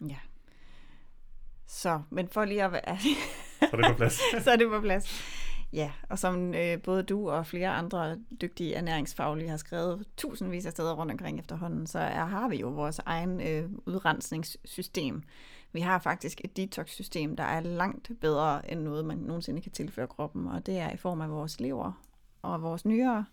Ja. 0.10 0.18
Så, 1.68 2.02
men 2.10 2.28
for 2.28 2.46
lige 2.46 2.64
at 2.64 2.72
være... 2.72 3.00
så 3.60 3.70
er 3.72 3.76
det 3.76 3.86
på 3.92 3.98
plads. 3.98 4.20
så 4.44 4.52
er 4.52 4.56
det 4.56 4.70
på 4.70 4.82
plads. 4.82 5.24
Ja, 5.74 5.92
og 6.10 6.20
som 6.20 6.54
øh, 6.54 6.82
både 6.82 7.04
du 7.04 7.30
og 7.30 7.46
flere 7.46 7.70
andre 7.70 8.18
dygtige 8.42 8.76
ernæringsfaglige 8.76 9.50
har 9.50 9.58
skrevet 9.58 10.08
tusindvis 10.18 10.66
af 10.66 10.72
steder 10.72 10.94
rundt 10.94 11.12
omkring 11.12 11.40
efterhånden, 11.40 11.88
så 11.88 12.00
er, 12.00 12.26
har 12.26 12.48
vi 12.50 12.56
jo 12.56 12.70
vores 12.70 13.00
egen 13.00 13.42
øh, 13.42 13.70
udrensningssystem. 13.86 15.24
Vi 15.72 15.80
har 15.80 16.00
faktisk 16.00 16.42
et 16.44 16.58
detox-system, 16.58 17.36
der 17.36 17.44
er 17.44 17.60
langt 17.60 18.12
bedre 18.22 18.72
end 18.72 18.80
noget, 18.80 19.06
man 19.06 19.18
nogensinde 19.18 19.62
kan 19.62 19.72
tilføre 19.72 20.08
kroppen, 20.08 20.48
og 20.48 20.66
det 20.66 20.78
er 20.78 20.92
i 20.92 20.98
form 20.98 21.22
af 21.22 21.30
vores 21.30 21.60
lever 21.60 22.04
og 22.42 22.62
vores 22.62 22.86
nyere 22.86 23.26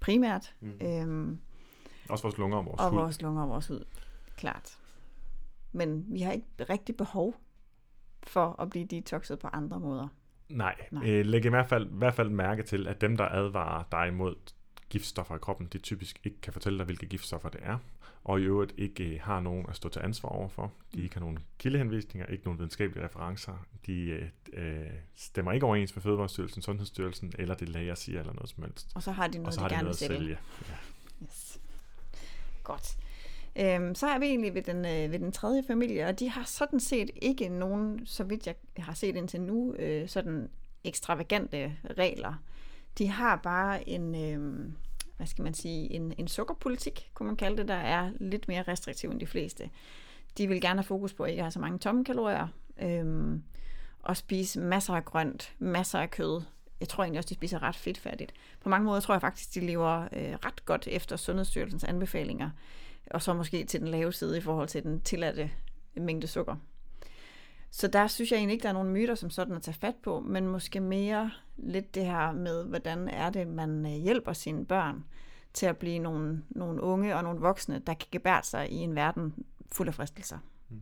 primært. 0.00 0.54
Mm. 0.60 0.72
Øhm, 0.82 1.40
også 2.08 2.22
vores 2.22 2.38
lunger 2.38 2.58
og 2.58 2.66
vores 2.66 2.80
og 2.80 2.90
hud. 2.90 2.98
Vores 2.98 3.22
lunger 3.22 3.42
og 3.42 3.48
vores 3.48 3.66
hud, 3.66 3.84
klart. 4.36 4.78
Men 5.72 6.04
vi 6.08 6.20
har 6.20 6.32
ikke 6.32 6.46
rigtig 6.70 6.96
behov 6.96 7.34
for 8.22 8.60
at 8.60 8.70
blive 8.70 8.84
detoxet 8.84 9.38
på 9.38 9.48
andre 9.52 9.80
måder. 9.80 10.08
Nej, 10.54 10.74
Nej. 10.90 11.10
Øh, 11.10 11.26
læg 11.26 11.44
i 11.44 11.48
hvert, 11.48 11.68
fald, 11.68 11.86
i 11.86 11.96
hvert 11.98 12.14
fald 12.14 12.30
mærke 12.30 12.62
til, 12.62 12.86
at 12.88 13.00
dem, 13.00 13.16
der 13.16 13.24
advarer 13.24 13.84
dig 13.92 14.14
mod 14.14 14.34
giftstoffer 14.90 15.36
i 15.36 15.38
kroppen, 15.38 15.66
de 15.72 15.78
typisk 15.78 16.20
ikke 16.24 16.40
kan 16.40 16.52
fortælle 16.52 16.78
dig, 16.78 16.86
hvilke 16.86 17.06
giftstoffer 17.06 17.48
det 17.48 17.60
er, 17.62 17.78
og 18.24 18.40
i 18.40 18.42
øvrigt 18.42 18.74
ikke 18.78 19.04
øh, 19.04 19.20
har 19.22 19.40
nogen 19.40 19.66
at 19.68 19.76
stå 19.76 19.88
til 19.88 20.00
ansvar 20.00 20.28
overfor. 20.28 20.72
De 20.94 21.02
ikke 21.02 21.14
har 21.14 21.20
nogen 21.20 21.38
kildehenvisninger, 21.58 22.26
ikke 22.26 22.44
nogen 22.44 22.58
videnskabelige 22.58 23.04
referencer. 23.04 23.66
De 23.86 24.00
øh, 24.00 24.28
øh, 24.52 24.90
stemmer 25.14 25.52
ikke 25.52 25.66
overens 25.66 25.96
med 25.96 26.02
Fødevarestyrelsen, 26.02 26.62
Sundhedsstyrelsen 26.62 27.32
eller 27.38 27.54
det 27.54 27.68
læger 27.68 27.94
siger 27.94 28.20
eller 28.20 28.32
noget 28.32 28.48
som 28.48 28.62
helst. 28.62 28.92
Og 28.94 29.02
så 29.02 29.12
har 29.12 29.26
de 29.26 29.38
noget, 29.38 29.46
og 29.46 29.52
så 29.52 29.60
har 29.60 29.68
de, 29.68 29.74
de 29.74 29.78
gerne 29.78 29.88
vil 29.88 29.96
sælge. 29.96 30.38
Ja. 30.68 30.74
Yes. 31.24 31.60
Godt. 32.62 32.96
Øhm, 33.56 33.94
så 33.94 34.06
er 34.06 34.18
vi 34.18 34.26
egentlig 34.26 34.54
ved 34.54 34.62
den, 34.62 34.76
øh, 34.76 35.12
ved 35.12 35.18
den 35.18 35.32
tredje 35.32 35.62
familie, 35.66 36.06
og 36.06 36.18
de 36.18 36.30
har 36.30 36.44
sådan 36.44 36.80
set 36.80 37.10
ikke 37.22 37.48
nogen, 37.48 38.06
så 38.06 38.24
vidt 38.24 38.46
jeg 38.46 38.54
har 38.78 38.94
set 38.94 39.16
indtil 39.16 39.40
nu, 39.40 39.74
øh, 39.74 40.08
sådan 40.08 40.48
ekstravagante 40.84 41.76
regler. 41.98 42.34
De 42.98 43.08
har 43.08 43.36
bare 43.36 43.88
en, 43.88 44.14
øh, 44.14 44.68
hvad 45.16 45.26
skal 45.26 45.44
man 45.44 45.54
sige, 45.54 45.92
en, 45.92 46.14
en 46.18 46.28
sukkerpolitik, 46.28 47.10
kunne 47.14 47.26
man 47.26 47.36
kalde 47.36 47.56
det, 47.56 47.68
der 47.68 47.74
er 47.74 48.10
lidt 48.20 48.48
mere 48.48 48.62
restriktiv 48.62 49.10
end 49.10 49.20
de 49.20 49.26
fleste. 49.26 49.70
De 50.38 50.48
vil 50.48 50.60
gerne 50.60 50.78
have 50.80 50.84
fokus 50.84 51.12
på 51.12 51.22
at 51.22 51.30
ikke 51.30 51.42
have 51.42 51.50
så 51.50 51.60
mange 51.60 51.78
tomme 51.78 52.04
kalorier, 52.04 52.48
øh, 52.82 53.38
og 54.02 54.16
spise 54.16 54.60
masser 54.60 54.94
af 54.94 55.04
grønt, 55.04 55.54
masser 55.58 55.98
af 55.98 56.10
kød. 56.10 56.42
Jeg 56.80 56.88
tror 56.88 57.04
egentlig 57.04 57.18
også, 57.18 57.28
de 57.28 57.34
spiser 57.34 57.62
ret 57.62 57.76
fedtfærdigt. 57.76 58.32
På 58.60 58.68
mange 58.68 58.84
måder 58.84 59.00
tror 59.00 59.14
jeg 59.14 59.20
faktisk, 59.20 59.54
de 59.54 59.60
lever 59.60 60.02
øh, 60.12 60.32
ret 60.44 60.64
godt 60.64 60.88
efter 60.90 61.16
Sundhedsstyrelsens 61.16 61.84
anbefalinger 61.84 62.50
og 63.10 63.22
så 63.22 63.34
måske 63.34 63.64
til 63.64 63.80
den 63.80 63.88
lave 63.88 64.12
side 64.12 64.38
i 64.38 64.40
forhold 64.40 64.68
til 64.68 64.82
den 64.82 65.00
tilladte 65.00 65.50
mængde 65.96 66.26
sukker. 66.26 66.56
Så 67.70 67.88
der 67.88 68.06
synes 68.06 68.30
jeg 68.30 68.36
egentlig 68.38 68.52
ikke, 68.52 68.62
der 68.62 68.68
er 68.68 68.72
nogen 68.72 68.92
myter 68.92 69.14
som 69.14 69.30
sådan 69.30 69.56
at 69.56 69.62
tage 69.62 69.76
fat 69.80 69.94
på, 70.02 70.20
men 70.20 70.46
måske 70.46 70.80
mere 70.80 71.30
lidt 71.56 71.94
det 71.94 72.04
her 72.04 72.32
med, 72.32 72.64
hvordan 72.64 73.08
er 73.08 73.30
det, 73.30 73.46
man 73.46 73.86
øh, 73.86 73.92
hjælper 73.92 74.32
sine 74.32 74.66
børn 74.66 75.04
til 75.54 75.66
at 75.66 75.76
blive 75.76 75.98
nogle, 75.98 76.42
nogle 76.50 76.82
unge 76.82 77.16
og 77.16 77.22
nogle 77.22 77.40
voksne, 77.40 77.82
der 77.86 77.94
kan 77.94 78.08
gebære 78.12 78.42
sig 78.42 78.70
i 78.70 78.76
en 78.76 78.94
verden 78.94 79.34
fuld 79.72 79.88
af 79.88 79.94
fristelser. 79.94 80.38
Mm. 80.68 80.80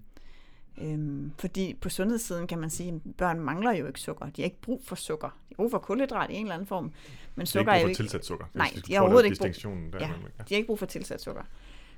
Øhm, 0.79 1.33
fordi 1.39 1.75
på 1.75 1.89
sundhedssiden 1.89 2.47
kan 2.47 2.59
man 2.59 2.71
sige, 2.71 2.89
at 3.07 3.17
børn 3.17 3.41
mangler 3.41 3.73
jo 3.73 3.87
ikke 3.87 4.01
sukker. 4.01 4.27
De 4.27 4.43
har 4.43 4.45
ikke 4.45 4.61
brug 4.61 4.83
for 4.85 4.97
sukker. 4.97 5.29
De 5.29 5.35
har 5.49 5.57
brug 5.57 5.71
for 5.71 5.79
kulhydrat 5.79 6.31
i 6.31 6.35
en 6.35 6.43
eller 6.43 6.55
anden 6.55 6.67
form. 6.67 6.93
Men 7.35 7.47
sukker 7.47 7.73
er 7.73 7.81
jo 7.81 7.87
ikke... 7.87 7.99
tilsat 7.99 8.27
sukker. 8.27 8.47
Nej, 8.55 8.73
de 8.87 8.95
har 8.95 9.01
overhovedet 9.01 9.27
ikke 9.27 9.39
brug... 9.39 9.93
Der, 9.93 9.99
ja, 10.01 10.07
de 10.39 10.55
har 10.55 10.57
ikke 10.57 10.67
brug 10.67 10.79
for 10.79 10.87
tilsat 10.87 11.23
sukker. 11.23 11.43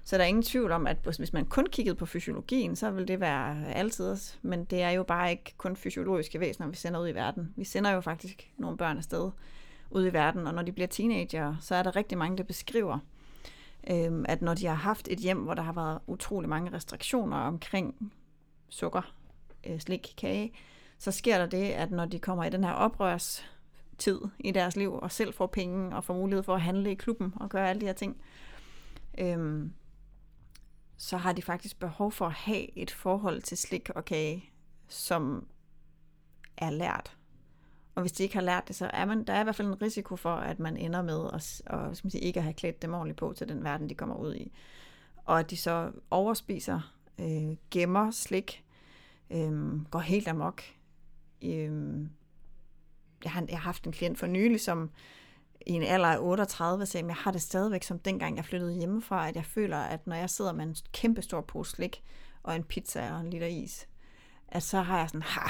Så 0.05 0.17
der 0.19 0.25
er 0.25 0.29
ingen 0.29 0.43
tvivl 0.43 0.73
om, 0.73 0.87
at 0.87 0.97
hvis 1.17 1.33
man 1.33 1.47
kun 1.47 1.67
kiggede 1.67 1.97
på 1.97 2.07
fysiologien, 2.07 2.77
så 2.77 2.91
vil 2.91 3.09
det 3.09 3.21
være 3.21 3.75
altid. 3.75 4.17
Men 4.43 4.65
det 4.65 4.83
er 4.83 4.91
jo 4.91 5.03
bare 5.03 5.31
ikke 5.31 5.55
kun 5.57 5.77
fysiologiske 5.77 6.41
væsener, 6.41 6.69
vi 6.69 6.77
sender 6.77 7.01
ud 7.01 7.09
i 7.09 7.15
verden. 7.15 7.55
Vi 7.57 7.65
sender 7.65 7.91
jo 7.91 8.01
faktisk 8.01 8.53
nogle 8.59 8.77
børn 8.77 8.97
afsted 8.97 9.31
ud 9.91 10.07
i 10.07 10.13
verden, 10.13 10.47
og 10.47 10.55
når 10.55 10.63
de 10.63 10.73
bliver 10.73 10.87
teenager, 10.87 11.57
så 11.61 11.75
er 11.75 11.83
der 11.83 11.97
rigtig 11.97 12.19
mange, 12.19 12.39
der 12.39 12.45
beskriver, 12.45 12.99
øh, 13.91 14.25
at 14.25 14.43
når 14.43 14.55
de 14.55 14.67
har 14.67 14.75
haft 14.75 15.09
et 15.11 15.19
hjem, 15.19 15.39
hvor 15.39 15.55
der 15.55 15.63
har 15.63 15.73
været 15.73 15.99
utrolig 16.07 16.49
mange 16.49 16.73
restriktioner 16.73 17.37
omkring 17.37 18.13
sukker, 18.69 19.15
øh, 19.67 19.81
slik, 19.81 20.15
kage, 20.17 20.53
så 20.99 21.13
sker 21.13 21.39
der 21.39 21.47
det, 21.47 21.71
at 21.71 21.91
når 21.91 22.05
de 22.05 22.19
kommer 22.19 22.45
i 22.45 22.51
den 22.51 22.65
her 22.65 22.73
oprørstid 22.73 24.21
i 24.39 24.51
deres 24.51 24.77
liv, 24.77 24.95
og 24.95 25.13
selv 25.13 25.35
får 25.35 25.47
penge 25.47 25.97
og 25.97 26.05
får 26.05 26.15
mulighed 26.15 26.43
for 26.43 26.55
at 26.55 26.61
handle 26.61 26.91
i 26.91 26.95
klubben 26.95 27.33
og 27.37 27.51
gøre 27.51 27.69
alle 27.71 27.81
de 27.81 27.87
her 27.87 27.93
ting, 27.93 28.17
øh, 29.19 29.67
så 30.97 31.17
har 31.17 31.33
de 31.33 31.43
faktisk 31.43 31.79
behov 31.79 32.13
for 32.13 32.27
at 32.27 32.33
have 32.33 32.79
et 32.79 32.91
forhold 32.91 33.43
til 33.43 33.57
slik 33.57 33.91
og 33.91 34.05
kage, 34.05 34.51
som 34.89 35.47
er 36.57 36.71
lært. 36.71 37.17
Og 37.95 38.01
hvis 38.01 38.13
de 38.13 38.23
ikke 38.23 38.35
har 38.35 38.43
lært 38.43 38.69
det, 38.69 38.77
så 38.77 38.91
er 38.93 39.05
man, 39.05 39.25
der 39.25 39.33
er 39.33 39.41
i 39.41 39.45
hvert 39.45 39.57
fald 39.57 39.69
en 39.69 39.83
risiko 39.83 40.17
for, 40.17 40.35
at 40.35 40.59
man 40.59 40.77
ender 40.77 41.03
med 41.03 41.27
at, 41.33 41.63
og, 41.67 41.97
skal 41.97 42.07
man 42.07 42.11
sige, 42.11 42.21
ikke 42.21 42.39
at 42.41 42.45
have 42.45 42.55
klædt 42.55 42.83
dem 42.83 42.95
ordentligt 42.95 43.19
på 43.19 43.33
til 43.37 43.49
den 43.49 43.65
verden, 43.65 43.89
de 43.89 43.95
kommer 43.95 44.17
ud 44.17 44.35
i. 44.35 44.53
Og 45.25 45.41
at 45.41 45.51
de 45.51 45.57
så 45.57 45.93
overspiser, 46.11 46.95
øh, 47.19 47.57
gemmer 47.71 48.11
slik, 48.11 48.65
øh, 49.31 49.85
går 49.91 49.99
helt 49.99 50.29
amok. 50.29 50.63
Øh, 51.43 52.01
jeg, 53.25 53.33
har, 53.33 53.45
jeg 53.49 53.59
har 53.59 53.65
haft 53.65 53.85
en 53.85 53.93
klient 53.93 54.19
for 54.19 54.27
nylig, 54.27 54.61
som 54.61 54.91
i 55.67 55.73
en 55.73 55.83
alder 55.83 56.09
af 56.09 56.19
38 56.21 56.87
sagde, 56.87 57.05
at 57.05 57.09
jeg 57.09 57.17
har 57.17 57.31
det 57.31 57.43
stadigvæk 57.43 57.83
som 57.83 57.99
dengang 57.99 58.37
jeg 58.37 58.45
flyttede 58.45 58.75
hjemmefra, 58.75 59.29
at 59.29 59.37
jeg 59.37 59.45
føler, 59.45 59.79
at 59.79 60.07
når 60.07 60.17
jeg 60.17 60.31
sidder 60.31 60.53
med 60.53 60.65
en 60.65 60.77
kæmpe 60.93 61.23
stor 61.23 61.41
pose 61.41 61.71
slik 61.71 62.03
og 62.43 62.57
en 62.57 62.65
pizza 62.65 63.13
og 63.13 63.21
en 63.21 63.31
liter 63.31 63.47
is, 63.47 63.89
at 64.49 64.63
så 64.63 64.81
har 64.81 64.99
jeg 64.99 65.09
sådan, 65.09 65.23
ha, 65.23 65.49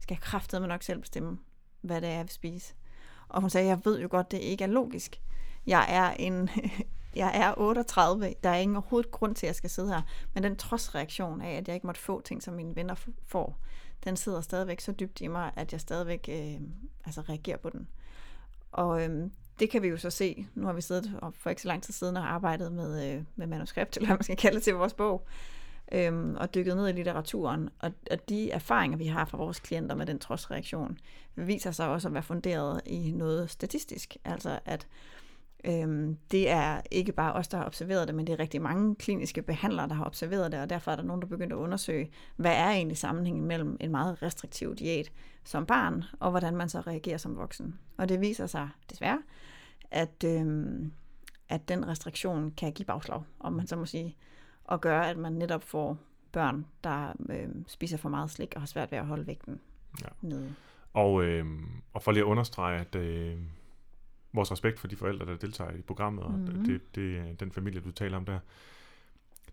skal 0.00 0.14
jeg 0.14 0.20
kraftedeme 0.20 0.66
nok 0.66 0.82
selv 0.82 1.00
bestemme, 1.00 1.38
hvad 1.80 2.00
det 2.00 2.08
er, 2.08 2.14
jeg 2.14 2.22
vil 2.22 2.30
spise. 2.30 2.74
Og 3.28 3.40
hun 3.40 3.50
sagde, 3.50 3.66
jeg 3.66 3.80
ved 3.84 4.00
jo 4.00 4.08
godt, 4.10 4.30
det 4.30 4.38
ikke 4.38 4.64
er 4.64 4.68
logisk. 4.68 5.20
Jeg 5.66 5.86
er 5.88 6.10
en, 6.10 6.50
jeg 7.16 7.30
er 7.34 7.54
38, 7.56 8.34
der 8.44 8.50
er 8.50 8.56
ingen 8.56 8.76
overhovedet 8.76 9.10
grund 9.10 9.34
til, 9.34 9.46
at 9.46 9.48
jeg 9.48 9.56
skal 9.56 9.70
sidde 9.70 9.88
her. 9.88 10.02
Men 10.34 10.42
den 10.42 10.56
trodsreaktion 10.56 11.40
af, 11.40 11.56
at 11.56 11.68
jeg 11.68 11.74
ikke 11.74 11.86
måtte 11.86 12.00
få 12.00 12.20
ting, 12.20 12.42
som 12.42 12.54
mine 12.54 12.76
venner 12.76 12.94
får, 13.26 13.58
den 14.04 14.16
sidder 14.16 14.40
stadigvæk 14.40 14.80
så 14.80 14.92
dybt 14.92 15.20
i 15.20 15.26
mig, 15.26 15.52
at 15.56 15.72
jeg 15.72 15.80
stadigvæk 15.80 16.28
øh, 16.32 16.60
altså 17.04 17.20
reagerer 17.20 17.56
på 17.56 17.70
den. 17.70 17.88
Og 18.72 19.04
øh, 19.04 19.30
det 19.62 19.70
kan 19.70 19.82
vi 19.82 19.88
jo 19.88 19.96
så 19.96 20.10
se. 20.10 20.46
Nu 20.54 20.66
har 20.66 20.72
vi 20.72 20.80
siddet 20.80 21.12
og 21.22 21.34
for 21.34 21.50
ikke 21.50 21.62
så 21.62 21.68
lang 21.68 21.82
tid 21.82 21.94
siden 21.94 22.16
og 22.16 22.32
arbejdet 22.32 22.72
med, 22.72 23.14
øh, 23.14 23.22
med 23.36 23.46
manuskript, 23.46 23.96
eller 23.96 24.06
hvad 24.06 24.16
man 24.16 24.22
skal 24.22 24.36
kalde 24.36 24.54
det 24.54 24.62
til 24.62 24.74
vores 24.74 24.94
bog 24.94 25.26
øhm, 25.92 26.36
og 26.36 26.54
dykket 26.54 26.76
ned 26.76 26.88
i 26.88 26.92
litteraturen. 26.92 27.68
Og, 27.78 27.92
og 28.10 28.28
de 28.28 28.50
erfaringer, 28.50 28.98
vi 28.98 29.06
har 29.06 29.24
fra 29.24 29.38
vores 29.38 29.60
klienter 29.60 29.94
med 29.94 30.06
den 30.06 30.18
trodsreaktion, 30.18 30.98
viser 31.34 31.70
sig 31.70 31.88
også 31.88 32.08
at 32.08 32.14
være 32.14 32.22
funderet 32.22 32.80
i 32.86 33.10
noget 33.10 33.50
statistisk. 33.50 34.16
Altså 34.24 34.58
at 34.64 34.86
øhm, 35.64 36.16
det 36.30 36.50
er 36.50 36.80
ikke 36.90 37.12
bare 37.12 37.32
os, 37.32 37.48
der 37.48 37.58
har 37.58 37.66
observeret 37.66 38.08
det, 38.08 38.14
men 38.14 38.26
det 38.26 38.32
er 38.32 38.38
rigtig 38.38 38.62
mange 38.62 38.94
kliniske 38.94 39.42
behandlere, 39.42 39.88
der 39.88 39.94
har 39.94 40.04
observeret 40.04 40.52
det, 40.52 40.60
og 40.60 40.70
derfor 40.70 40.92
er 40.92 40.96
der 40.96 41.02
nogen, 41.02 41.22
der 41.22 41.28
begynder 41.28 41.56
at 41.56 41.60
undersøge, 41.60 42.10
hvad 42.36 42.52
er 42.52 42.70
egentlig 42.70 42.98
sammenhængen 42.98 43.44
mellem 43.44 43.76
en 43.80 43.90
meget 43.90 44.22
restriktiv 44.22 44.76
diæt 44.76 45.12
som 45.44 45.66
barn, 45.66 46.04
og 46.20 46.30
hvordan 46.30 46.56
man 46.56 46.68
så 46.68 46.80
reagerer 46.80 47.18
som 47.18 47.36
voksen. 47.36 47.78
Og 47.96 48.08
det 48.08 48.20
viser 48.20 48.46
sig 48.46 48.68
desværre, 48.90 49.18
at, 49.92 50.24
øhm, 50.24 50.92
at 51.48 51.68
den 51.68 51.88
restriktion 51.88 52.50
kan 52.50 52.72
give 52.72 52.86
bagslag, 52.86 53.22
om 53.40 53.52
man 53.52 53.66
så 53.66 53.76
må 53.76 53.86
sige 53.86 54.16
og 54.64 54.80
gøre, 54.80 55.10
at 55.10 55.16
man 55.16 55.32
netop 55.32 55.62
får 55.62 55.98
børn, 56.32 56.66
der 56.84 57.12
øh, 57.28 57.48
spiser 57.66 57.96
for 57.96 58.08
meget 58.08 58.30
slik 58.30 58.52
og 58.54 58.60
har 58.60 58.66
svært 58.66 58.90
ved 58.90 58.98
at 58.98 59.06
holde 59.06 59.26
vægten 59.26 59.60
ja. 60.02 60.08
nede. 60.20 60.54
Og, 60.92 61.24
øh, 61.24 61.46
og 61.92 62.02
for 62.02 62.12
lige 62.12 62.22
at 62.22 62.26
understrege, 62.26 62.80
at 62.80 62.94
øh, 62.94 63.38
vores 64.32 64.52
respekt 64.52 64.80
for 64.80 64.88
de 64.88 64.96
forældre, 64.96 65.26
der 65.26 65.36
deltager 65.36 65.70
i 65.70 65.82
programmet, 65.82 66.30
mm-hmm. 66.30 66.48
og 66.48 66.54
mhm. 66.54 66.64
det, 66.64 66.94
det, 66.94 67.40
den 67.40 67.52
familie, 67.52 67.80
du 67.80 67.90
taler 67.90 68.16
om 68.16 68.24
der, 68.24 68.38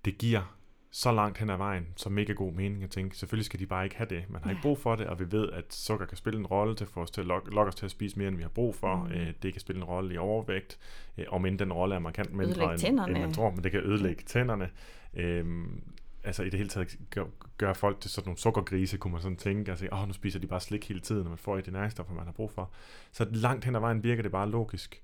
det 0.05 0.17
giver 0.17 0.58
så 0.91 1.11
langt 1.11 1.37
hen 1.37 1.49
ad 1.49 1.57
vejen, 1.57 1.87
så 1.95 2.09
mega 2.09 2.33
god 2.33 2.53
mening 2.53 2.83
at 2.83 2.89
tænke, 2.89 3.17
selvfølgelig 3.17 3.45
skal 3.45 3.59
de 3.59 3.65
bare 3.65 3.83
ikke 3.83 3.95
have 3.95 4.09
det. 4.09 4.23
Man 4.29 4.41
har 4.41 4.49
ja. 4.49 4.53
ikke 4.53 4.61
brug 4.61 4.77
for 4.77 4.95
det, 4.95 5.07
og 5.07 5.19
vi 5.19 5.31
ved, 5.31 5.49
at 5.51 5.73
sukker 5.73 6.05
kan 6.05 6.17
spille 6.17 6.39
en 6.39 6.45
rolle 6.45 6.75
til 6.75 6.87
for 6.87 7.01
os 7.01 7.11
til 7.11 7.21
at 7.21 7.27
lokke, 7.27 7.51
lokke 7.51 7.69
os 7.69 7.75
til 7.75 7.85
at 7.85 7.91
spise 7.91 8.17
mere, 8.17 8.27
end 8.27 8.35
vi 8.35 8.41
har 8.41 8.49
brug 8.49 8.75
for. 8.75 8.95
Mm. 8.95 9.11
Øh, 9.11 9.33
det 9.43 9.53
kan 9.53 9.59
spille 9.59 9.79
en 9.79 9.83
rolle 9.83 10.13
i 10.13 10.17
overvægt, 10.17 10.79
øh, 11.17 11.25
om 11.29 11.45
end 11.45 11.59
den 11.59 11.73
rolle 11.73 11.95
er 11.95 11.99
markant 11.99 12.33
mindre, 12.33 12.73
end, 12.73 12.99
end 12.99 13.17
man 13.17 13.33
tror, 13.33 13.51
men 13.51 13.63
det 13.63 13.71
kan 13.71 13.81
ødelægge 13.83 14.23
tænderne. 14.25 14.69
Øhm, 15.13 15.81
altså 16.23 16.43
i 16.43 16.49
det 16.49 16.57
hele 16.57 16.69
taget 16.69 16.97
gør, 17.09 17.25
gør 17.57 17.73
folk 17.73 17.99
til 17.99 18.11
sådan 18.11 18.27
nogle 18.27 18.37
sukkergrise, 18.37 18.97
kunne 18.97 19.13
man 19.13 19.21
sådan 19.21 19.37
tænke, 19.37 19.71
altså, 19.71 19.87
åh, 19.91 20.07
nu 20.07 20.13
spiser 20.13 20.39
de 20.39 20.47
bare 20.47 20.59
slik 20.59 20.87
hele 20.87 20.99
tiden, 20.99 21.23
når 21.23 21.29
man 21.29 21.37
får 21.37 21.57
i 21.57 21.61
de 21.61 21.71
næringsstoffer, 21.71 22.13
man 22.13 22.25
har 22.25 22.31
brug 22.31 22.51
for. 22.51 22.71
Så 23.11 23.27
langt 23.31 23.65
hen 23.65 23.75
ad 23.75 23.79
vejen 23.79 24.03
virker 24.03 24.23
det 24.23 24.31
bare 24.31 24.49
logisk 24.49 25.01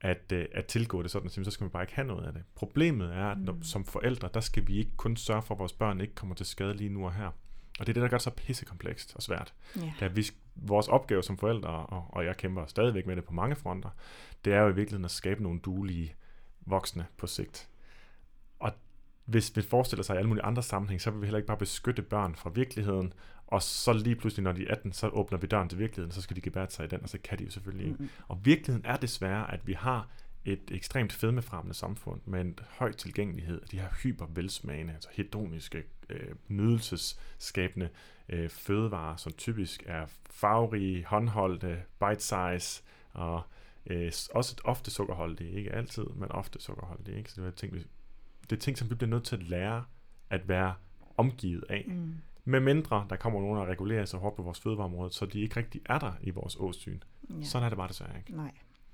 at, 0.00 0.32
øh, 0.32 0.46
at 0.52 0.66
tilgå 0.66 1.02
det 1.02 1.10
sådan, 1.10 1.30
så 1.30 1.50
skal 1.50 1.64
man 1.64 1.70
bare 1.70 1.82
ikke 1.82 1.94
have 1.94 2.06
noget 2.06 2.26
af 2.26 2.32
det. 2.32 2.42
Problemet 2.54 3.14
er, 3.14 3.26
at 3.26 3.38
når, 3.38 3.52
mm. 3.52 3.62
som 3.62 3.84
forældre, 3.84 4.28
der 4.34 4.40
skal 4.40 4.66
vi 4.66 4.78
ikke 4.78 4.96
kun 4.96 5.16
sørge 5.16 5.42
for, 5.42 5.54
at 5.54 5.58
vores 5.58 5.72
børn 5.72 6.00
ikke 6.00 6.14
kommer 6.14 6.34
til 6.34 6.46
skade 6.46 6.74
lige 6.74 6.90
nu 6.90 7.04
og 7.04 7.14
her. 7.14 7.26
Og 7.78 7.86
det 7.86 7.88
er 7.88 7.92
det, 7.92 8.02
der 8.02 8.08
gør 8.08 8.16
det 8.16 8.22
så 8.22 8.30
pissekomplekst 8.30 9.16
og 9.16 9.22
svært. 9.22 9.54
Yeah. 9.78 9.92
Er, 10.00 10.08
vi, 10.08 10.26
vores 10.54 10.88
opgave 10.88 11.22
som 11.22 11.38
forældre, 11.38 11.68
og, 11.68 12.06
og 12.08 12.24
jeg 12.24 12.36
kæmper 12.36 12.66
stadigvæk 12.66 13.06
med 13.06 13.16
det 13.16 13.24
på 13.24 13.32
mange 13.32 13.56
fronter, 13.56 13.90
det 14.44 14.52
er 14.52 14.60
jo 14.60 14.68
i 14.68 14.74
virkeligheden 14.74 15.04
at 15.04 15.10
skabe 15.10 15.42
nogle 15.42 15.60
duelige 15.60 16.14
voksne 16.60 17.06
på 17.16 17.26
sigt. 17.26 17.68
Og 18.58 18.72
hvis 19.24 19.56
vi 19.56 19.62
forestiller 19.62 20.02
sig 20.02 20.14
i 20.14 20.16
alle 20.16 20.28
mulige 20.28 20.44
andre 20.44 20.62
sammenhæng, 20.62 21.00
så 21.00 21.10
vil 21.10 21.20
vi 21.20 21.26
heller 21.26 21.38
ikke 21.38 21.46
bare 21.46 21.56
beskytte 21.56 22.02
børn 22.02 22.34
fra 22.34 22.50
virkeligheden, 22.50 23.12
og 23.46 23.62
så 23.62 23.92
lige 23.92 24.16
pludselig, 24.16 24.44
når 24.44 24.52
de 24.52 24.66
er 24.66 24.72
18, 24.72 24.92
så 24.92 25.08
åbner 25.08 25.38
vi 25.38 25.46
døren 25.46 25.68
til 25.68 25.78
virkeligheden, 25.78 26.12
så 26.12 26.22
skal 26.22 26.36
de 26.36 26.40
gebære 26.40 26.70
sig 26.70 26.84
i 26.84 26.88
den, 26.88 27.02
og 27.02 27.08
så 27.08 27.18
kan 27.24 27.38
de 27.38 27.44
jo 27.44 27.50
selvfølgelig 27.50 27.86
ikke. 27.86 27.96
Mm-hmm. 27.96 28.24
Og 28.28 28.40
virkeligheden 28.44 28.86
er 28.86 28.96
desværre, 28.96 29.52
at 29.52 29.66
vi 29.66 29.72
har 29.72 30.08
et 30.44 30.70
ekstremt 30.70 31.12
fedmefremmende 31.12 31.74
samfund 31.74 32.20
med 32.24 32.40
en 32.40 32.58
høj 32.68 32.92
tilgængelighed 32.92 33.60
af 33.62 33.68
de 33.68 33.78
her 33.78 33.88
hypervelsmagende, 34.02 34.92
altså 34.92 35.08
hedoniske, 35.12 35.82
øh, 36.10 36.34
nydelsesskabende 36.48 37.88
øh, 38.28 38.50
fødevarer, 38.50 39.16
som 39.16 39.32
typisk 39.32 39.82
er 39.86 40.06
farverige, 40.30 41.04
håndholdte, 41.04 41.82
bite-size 42.00 42.82
og 43.12 43.42
øh, 43.86 44.12
også 44.34 44.56
ofte 44.64 44.90
sukkerholdige, 44.90 45.50
ikke 45.50 45.72
altid, 45.72 46.04
men 46.04 46.32
ofte 46.32 46.60
sukkerholdige. 46.60 47.18
Ikke? 47.18 47.32
Så 47.32 47.40
det 47.40 47.46
er, 47.46 47.50
ting, 47.50 47.74
vi, 47.74 47.84
det 48.50 48.56
er 48.56 48.60
ting, 48.60 48.78
som 48.78 48.90
vi 48.90 48.94
bliver 48.94 49.10
nødt 49.10 49.24
til 49.24 49.36
at 49.36 49.42
lære 49.42 49.84
at 50.30 50.48
være 50.48 50.74
omgivet 51.16 51.64
af. 51.68 51.84
Mm. 51.88 52.14
Med 52.48 52.60
mindre 52.60 53.06
der 53.10 53.16
kommer 53.16 53.40
nogen, 53.40 53.58
der 53.58 53.66
regulerer 53.66 54.04
sig 54.04 54.20
hårdt 54.20 54.36
på 54.36 54.42
vores 54.42 54.60
fødevareområde, 54.60 55.12
så 55.12 55.26
de 55.26 55.40
ikke 55.40 55.56
rigtig 55.56 55.80
er 55.86 55.98
der 55.98 56.12
i 56.20 56.30
vores 56.30 56.56
åsyn. 56.56 57.00
Ja. 57.30 57.44
Sådan 57.44 57.64
er 57.64 57.68
det 57.68 57.78
bare 57.78 57.88
desværre 57.88 58.18
ikke. 58.18 58.36
Nej, 58.36 58.52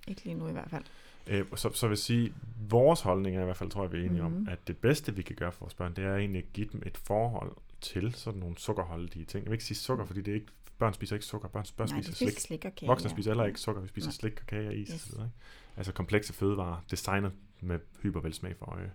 ikke 0.09 0.25
lige 0.25 0.35
nu 0.35 0.49
i 0.49 0.53
hvert 0.53 0.71
fald. 0.71 0.85
Øh, 1.27 1.45
så, 1.55 1.71
så 1.73 1.89
vil 1.89 1.97
sige, 1.97 2.35
vores 2.69 3.01
holdning 3.01 3.37
er 3.37 3.41
i 3.41 3.45
hvert 3.45 3.57
fald, 3.57 3.71
tror 3.71 3.83
jeg, 3.83 3.93
vi 3.93 3.99
er 3.99 4.05
enige 4.05 4.23
mm-hmm. 4.23 4.43
om, 4.43 4.49
at 4.49 4.59
det 4.67 4.77
bedste, 4.77 5.17
vi 5.17 5.23
kan 5.23 5.37
gøre 5.37 5.53
for 5.53 5.61
vores 5.61 5.75
børn, 5.75 5.95
det 5.95 6.05
er 6.05 6.17
egentlig 6.17 6.39
at 6.39 6.53
give 6.53 6.69
dem 6.73 6.83
et 6.87 6.97
forhold 6.97 7.57
til 7.81 8.15
sådan 8.15 8.41
nogle 8.41 8.59
sukkerholdige 8.59 9.25
ting. 9.25 9.45
Jeg 9.45 9.51
vil 9.51 9.55
ikke 9.55 9.65
sige 9.65 9.77
sukker, 9.77 10.05
fordi 10.05 10.21
det 10.23 10.31
er 10.31 10.35
ikke, 10.35 10.53
børn 10.79 10.95
spiser 10.95 11.17
ikke 11.17 11.27
sukker, 11.27 11.49
børn, 11.49 11.65
børn 11.77 11.89
Nej, 11.89 12.03
spiser 12.03 12.17
slik. 12.17 12.39
slik 12.39 12.65
og 12.65 12.75
kage, 12.75 12.89
Voksne 12.89 13.09
ja. 13.09 13.15
spiser 13.15 13.31
heller 13.31 13.45
ikke 13.45 13.61
sukker, 13.61 13.83
vi 13.83 13.89
spiser 13.89 14.09
Nej. 14.09 14.15
slik 14.15 14.41
og 14.41 14.47
kage 14.47 14.69
og 14.69 14.75
is. 14.75 14.89
Yes. 14.89 14.95
Og 14.95 15.01
så 15.01 15.09
videre, 15.13 15.27
ikke? 15.27 15.37
Altså 15.77 15.93
komplekse 15.93 16.33
fødevarer, 16.33 16.81
designet 16.91 17.33
med 17.61 17.79
hypervelsmag 18.03 18.57
for 18.57 18.67
øje. 18.67 18.93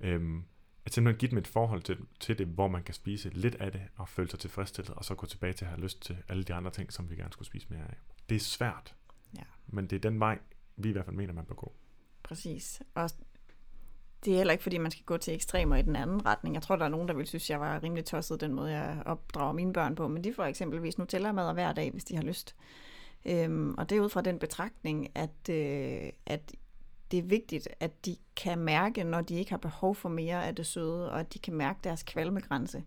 Øhm, 0.00 0.44
at 0.88 0.94
simpelthen 0.94 1.18
give 1.18 1.30
dem 1.30 1.38
et 1.38 1.46
forhold 1.46 1.82
til, 1.82 1.98
til 2.20 2.38
det, 2.38 2.46
hvor 2.46 2.68
man 2.68 2.82
kan 2.82 2.94
spise 2.94 3.28
lidt 3.28 3.54
af 3.54 3.72
det, 3.72 3.80
og 3.96 4.08
føle 4.08 4.30
sig 4.30 4.38
tilfredsstillet, 4.38 4.94
og 4.94 5.04
så 5.04 5.14
gå 5.14 5.26
tilbage 5.26 5.52
til 5.52 5.64
at 5.64 5.70
have 5.70 5.80
lyst 5.80 6.02
til 6.02 6.16
alle 6.28 6.42
de 6.42 6.54
andre 6.54 6.70
ting, 6.70 6.92
som 6.92 7.10
vi 7.10 7.16
gerne 7.16 7.32
skulle 7.32 7.46
spise 7.46 7.66
mere 7.70 7.82
af. 7.82 7.94
Det 8.28 8.36
er 8.36 8.40
svært, 8.40 8.94
ja. 9.36 9.42
men 9.66 9.86
det 9.86 9.96
er 9.96 10.10
den 10.10 10.20
vej, 10.20 10.38
vi 10.76 10.88
i 10.88 10.92
hvert 10.92 11.04
fald 11.04 11.16
mener, 11.16 11.32
man 11.32 11.44
bør 11.44 11.54
gå. 11.54 11.72
Præcis. 12.22 12.82
Og 12.94 13.10
det 14.24 14.32
er 14.32 14.36
heller 14.36 14.52
ikke, 14.52 14.62
fordi 14.62 14.78
man 14.78 14.90
skal 14.90 15.04
gå 15.04 15.16
til 15.16 15.34
ekstremer 15.34 15.76
i 15.76 15.82
den 15.82 15.96
anden 15.96 16.26
retning. 16.26 16.54
Jeg 16.54 16.62
tror, 16.62 16.76
der 16.76 16.84
er 16.84 16.88
nogen, 16.88 17.08
der 17.08 17.14
vil 17.14 17.26
synes, 17.26 17.50
jeg 17.50 17.60
var 17.60 17.82
rimelig 17.82 18.04
tosset 18.04 18.40
den 18.40 18.54
måde, 18.54 18.72
jeg 18.72 19.02
opdrager 19.06 19.52
mine 19.52 19.72
børn 19.72 19.94
på. 19.94 20.08
Men 20.08 20.24
de 20.24 20.34
får 20.34 20.44
eksempelvis 20.44 20.98
Nutella-mad 20.98 21.52
hver 21.52 21.72
dag, 21.72 21.90
hvis 21.90 22.04
de 22.04 22.16
har 22.16 22.22
lyst. 22.22 22.56
Øhm, 23.24 23.74
og 23.78 23.90
det 23.90 23.96
er 23.96 24.00
ud 24.00 24.08
fra 24.08 24.20
den 24.20 24.38
betragtning, 24.38 25.08
at, 25.14 25.48
øh, 25.50 26.12
at 26.26 26.52
det 27.10 27.18
er 27.18 27.22
vigtigt, 27.22 27.68
at 27.80 28.06
de 28.06 28.16
kan 28.36 28.58
mærke, 28.58 29.04
når 29.04 29.20
de 29.20 29.34
ikke 29.34 29.50
har 29.50 29.58
behov 29.58 29.94
for 29.94 30.08
mere 30.08 30.46
af 30.46 30.54
det 30.54 30.66
søde, 30.66 31.12
og 31.12 31.20
at 31.20 31.34
de 31.34 31.38
kan 31.38 31.54
mærke 31.54 31.78
deres 31.84 32.02
kvalmegrænse. 32.02 32.84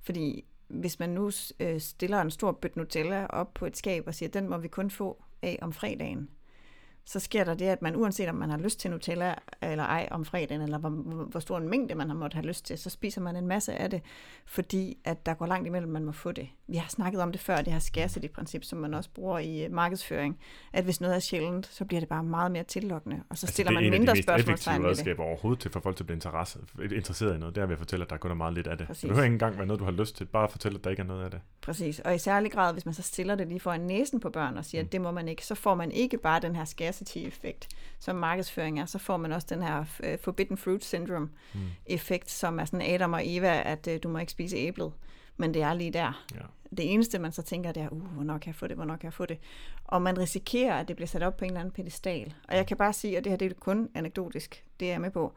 Fordi 0.00 0.44
hvis 0.68 0.98
man 0.98 1.10
nu 1.10 1.30
øh, 1.60 1.80
stiller 1.80 2.20
en 2.20 2.30
stor 2.30 2.52
bøt 2.52 2.76
Nutella 2.76 3.26
op 3.26 3.54
på 3.54 3.66
et 3.66 3.76
skab 3.76 4.06
og 4.06 4.14
siger, 4.14 4.28
den 4.28 4.48
må 4.48 4.58
vi 4.58 4.68
kun 4.68 4.90
få 4.90 5.24
af 5.42 5.58
om 5.62 5.72
fredagen, 5.72 6.30
så 7.04 7.20
sker 7.20 7.44
der 7.44 7.54
det, 7.54 7.66
at 7.66 7.82
man 7.82 7.96
uanset 7.96 8.28
om 8.28 8.34
man 8.34 8.50
har 8.50 8.58
lyst 8.58 8.80
til 8.80 8.90
Nutella 8.90 9.34
eller 9.62 9.84
ej 9.84 10.08
om 10.10 10.24
fredagen, 10.24 10.62
eller 10.62 10.78
hvor, 10.78 10.90
hvor 11.24 11.40
stor 11.40 11.58
en 11.58 11.68
mængde 11.68 11.94
man 11.94 12.08
har 12.08 12.16
måttet 12.16 12.34
have 12.34 12.46
lyst 12.46 12.64
til, 12.64 12.78
så 12.78 12.90
spiser 12.90 13.20
man 13.20 13.36
en 13.36 13.46
masse 13.46 13.74
af 13.74 13.90
det, 13.90 14.02
fordi 14.46 14.98
at 15.04 15.26
der 15.26 15.34
går 15.34 15.46
langt 15.46 15.66
imellem, 15.66 15.92
man 15.92 16.04
må 16.04 16.12
få 16.12 16.32
det 16.32 16.48
vi 16.70 16.76
har 16.76 16.88
snakket 16.88 17.20
om 17.20 17.32
det 17.32 17.40
før, 17.40 17.56
det 17.56 17.72
her 17.72 17.80
scarcity-princip, 17.80 18.64
som 18.64 18.78
man 18.78 18.94
også 18.94 19.10
bruger 19.14 19.38
i 19.38 19.64
øh, 19.64 19.72
markedsføring, 19.72 20.38
at 20.72 20.84
hvis 20.84 21.00
noget 21.00 21.16
er 21.16 21.20
sjældent, 21.20 21.66
så 21.66 21.84
bliver 21.84 22.00
det 22.00 22.08
bare 22.08 22.24
meget 22.24 22.50
mere 22.52 22.64
tillokkende, 22.64 23.16
og 23.16 23.38
så 23.38 23.46
Altså, 23.46 23.52
stiller 23.52 23.70
det 23.70 23.76
er 23.76 23.80
man 23.80 23.84
en 23.84 23.92
af 23.92 23.96
de 23.96 23.98
mindre 24.00 24.14
mest 24.14 24.22
spørgsmålstegn 24.22 24.50
effektive 24.52 24.74
ved 24.74 24.88
det. 24.90 24.98
redskaber 24.98 25.24
overhovedet 25.24 25.60
til 25.62 25.70
for 25.70 25.80
folk 25.80 25.96
til 25.96 26.02
at 26.02 26.06
blive 26.06 26.16
interesse, 26.16 26.58
interesseret 26.94 27.34
i 27.36 27.38
noget. 27.38 27.54
Det 27.54 27.60
er 27.62 27.66
ved 27.66 27.72
at 27.72 27.78
fortælle, 27.78 28.04
at 28.04 28.10
der 28.10 28.16
kun 28.16 28.30
er 28.30 28.34
meget 28.34 28.54
lidt 28.54 28.66
af 28.66 28.78
det. 28.78 28.86
Præcis. 28.86 29.00
Det 29.00 29.08
behøver 29.08 29.24
ikke 29.24 29.32
engang 29.34 29.56
være 29.58 29.66
noget, 29.66 29.80
du 29.80 29.84
har 29.84 29.92
lyst 29.92 30.16
til. 30.16 30.24
Bare 30.24 30.48
fortælle, 30.48 30.78
at 30.78 30.84
der 30.84 30.90
ikke 30.90 31.02
er 31.02 31.06
noget 31.06 31.24
af 31.24 31.30
det. 31.30 31.40
Præcis, 31.60 31.98
og 31.98 32.14
i 32.14 32.18
særlig 32.18 32.52
grad, 32.52 32.72
hvis 32.72 32.84
man 32.84 32.94
så 32.94 33.02
stiller 33.02 33.34
det 33.34 33.48
lige 33.48 33.60
foran 33.60 33.80
næsen 33.80 34.20
på 34.20 34.30
børn 34.30 34.56
og 34.56 34.64
siger, 34.64 34.82
at 34.82 34.92
det 34.92 35.00
må 35.00 35.10
man 35.10 35.28
ikke, 35.28 35.46
så 35.46 35.54
får 35.54 35.74
man 35.74 35.90
ikke 35.90 36.18
bare 36.18 36.40
den 36.40 36.56
her 36.56 36.64
scarcity-effekt, 36.64 37.68
som 37.98 38.16
markedsføring 38.16 38.80
er, 38.80 38.86
så 38.86 38.98
får 38.98 39.16
man 39.16 39.32
også 39.32 39.46
den 39.50 39.62
her 39.62 39.84
øh, 40.02 40.18
forbidden 40.24 40.56
fruit 40.56 40.84
syndrome-effekt, 40.84 42.30
som 42.30 42.58
er 42.60 42.64
sådan 42.64 42.94
Adam 42.94 43.12
og 43.12 43.20
Eva, 43.24 43.62
at 43.64 43.88
øh, 43.90 43.98
du 44.02 44.08
må 44.08 44.18
ikke 44.18 44.32
spise 44.32 44.56
æblet, 44.56 44.92
men 45.36 45.54
det 45.54 45.62
er 45.62 45.74
lige 45.74 45.90
der. 45.90 46.24
Ja. 46.34 46.40
Det 46.76 46.92
eneste, 46.92 47.18
man 47.18 47.32
så 47.32 47.42
tænker, 47.42 47.72
det 47.72 47.82
er, 47.82 47.88
uh, 47.88 48.02
hvornår 48.02 48.38
kan 48.38 48.48
jeg 48.48 48.54
få 48.54 48.66
det, 48.66 48.76
hvornår 48.76 48.96
kan 48.96 49.04
jeg 49.04 49.12
få 49.12 49.26
det? 49.26 49.38
Og 49.84 50.02
man 50.02 50.18
risikerer, 50.18 50.74
at 50.74 50.88
det 50.88 50.96
bliver 50.96 51.06
sat 51.06 51.22
op 51.22 51.36
på 51.36 51.44
en 51.44 51.50
eller 51.50 51.60
anden 51.60 51.72
pedestal. 51.72 52.34
Og 52.48 52.56
jeg 52.56 52.66
kan 52.66 52.76
bare 52.76 52.92
sige, 52.92 53.16
at 53.16 53.24
det 53.24 53.32
her 53.32 53.36
det 53.36 53.50
er 53.50 53.54
kun 53.54 53.88
anekdotisk, 53.94 54.64
det 54.80 54.88
er 54.88 54.92
jeg 54.92 55.00
med 55.00 55.10
på. 55.10 55.32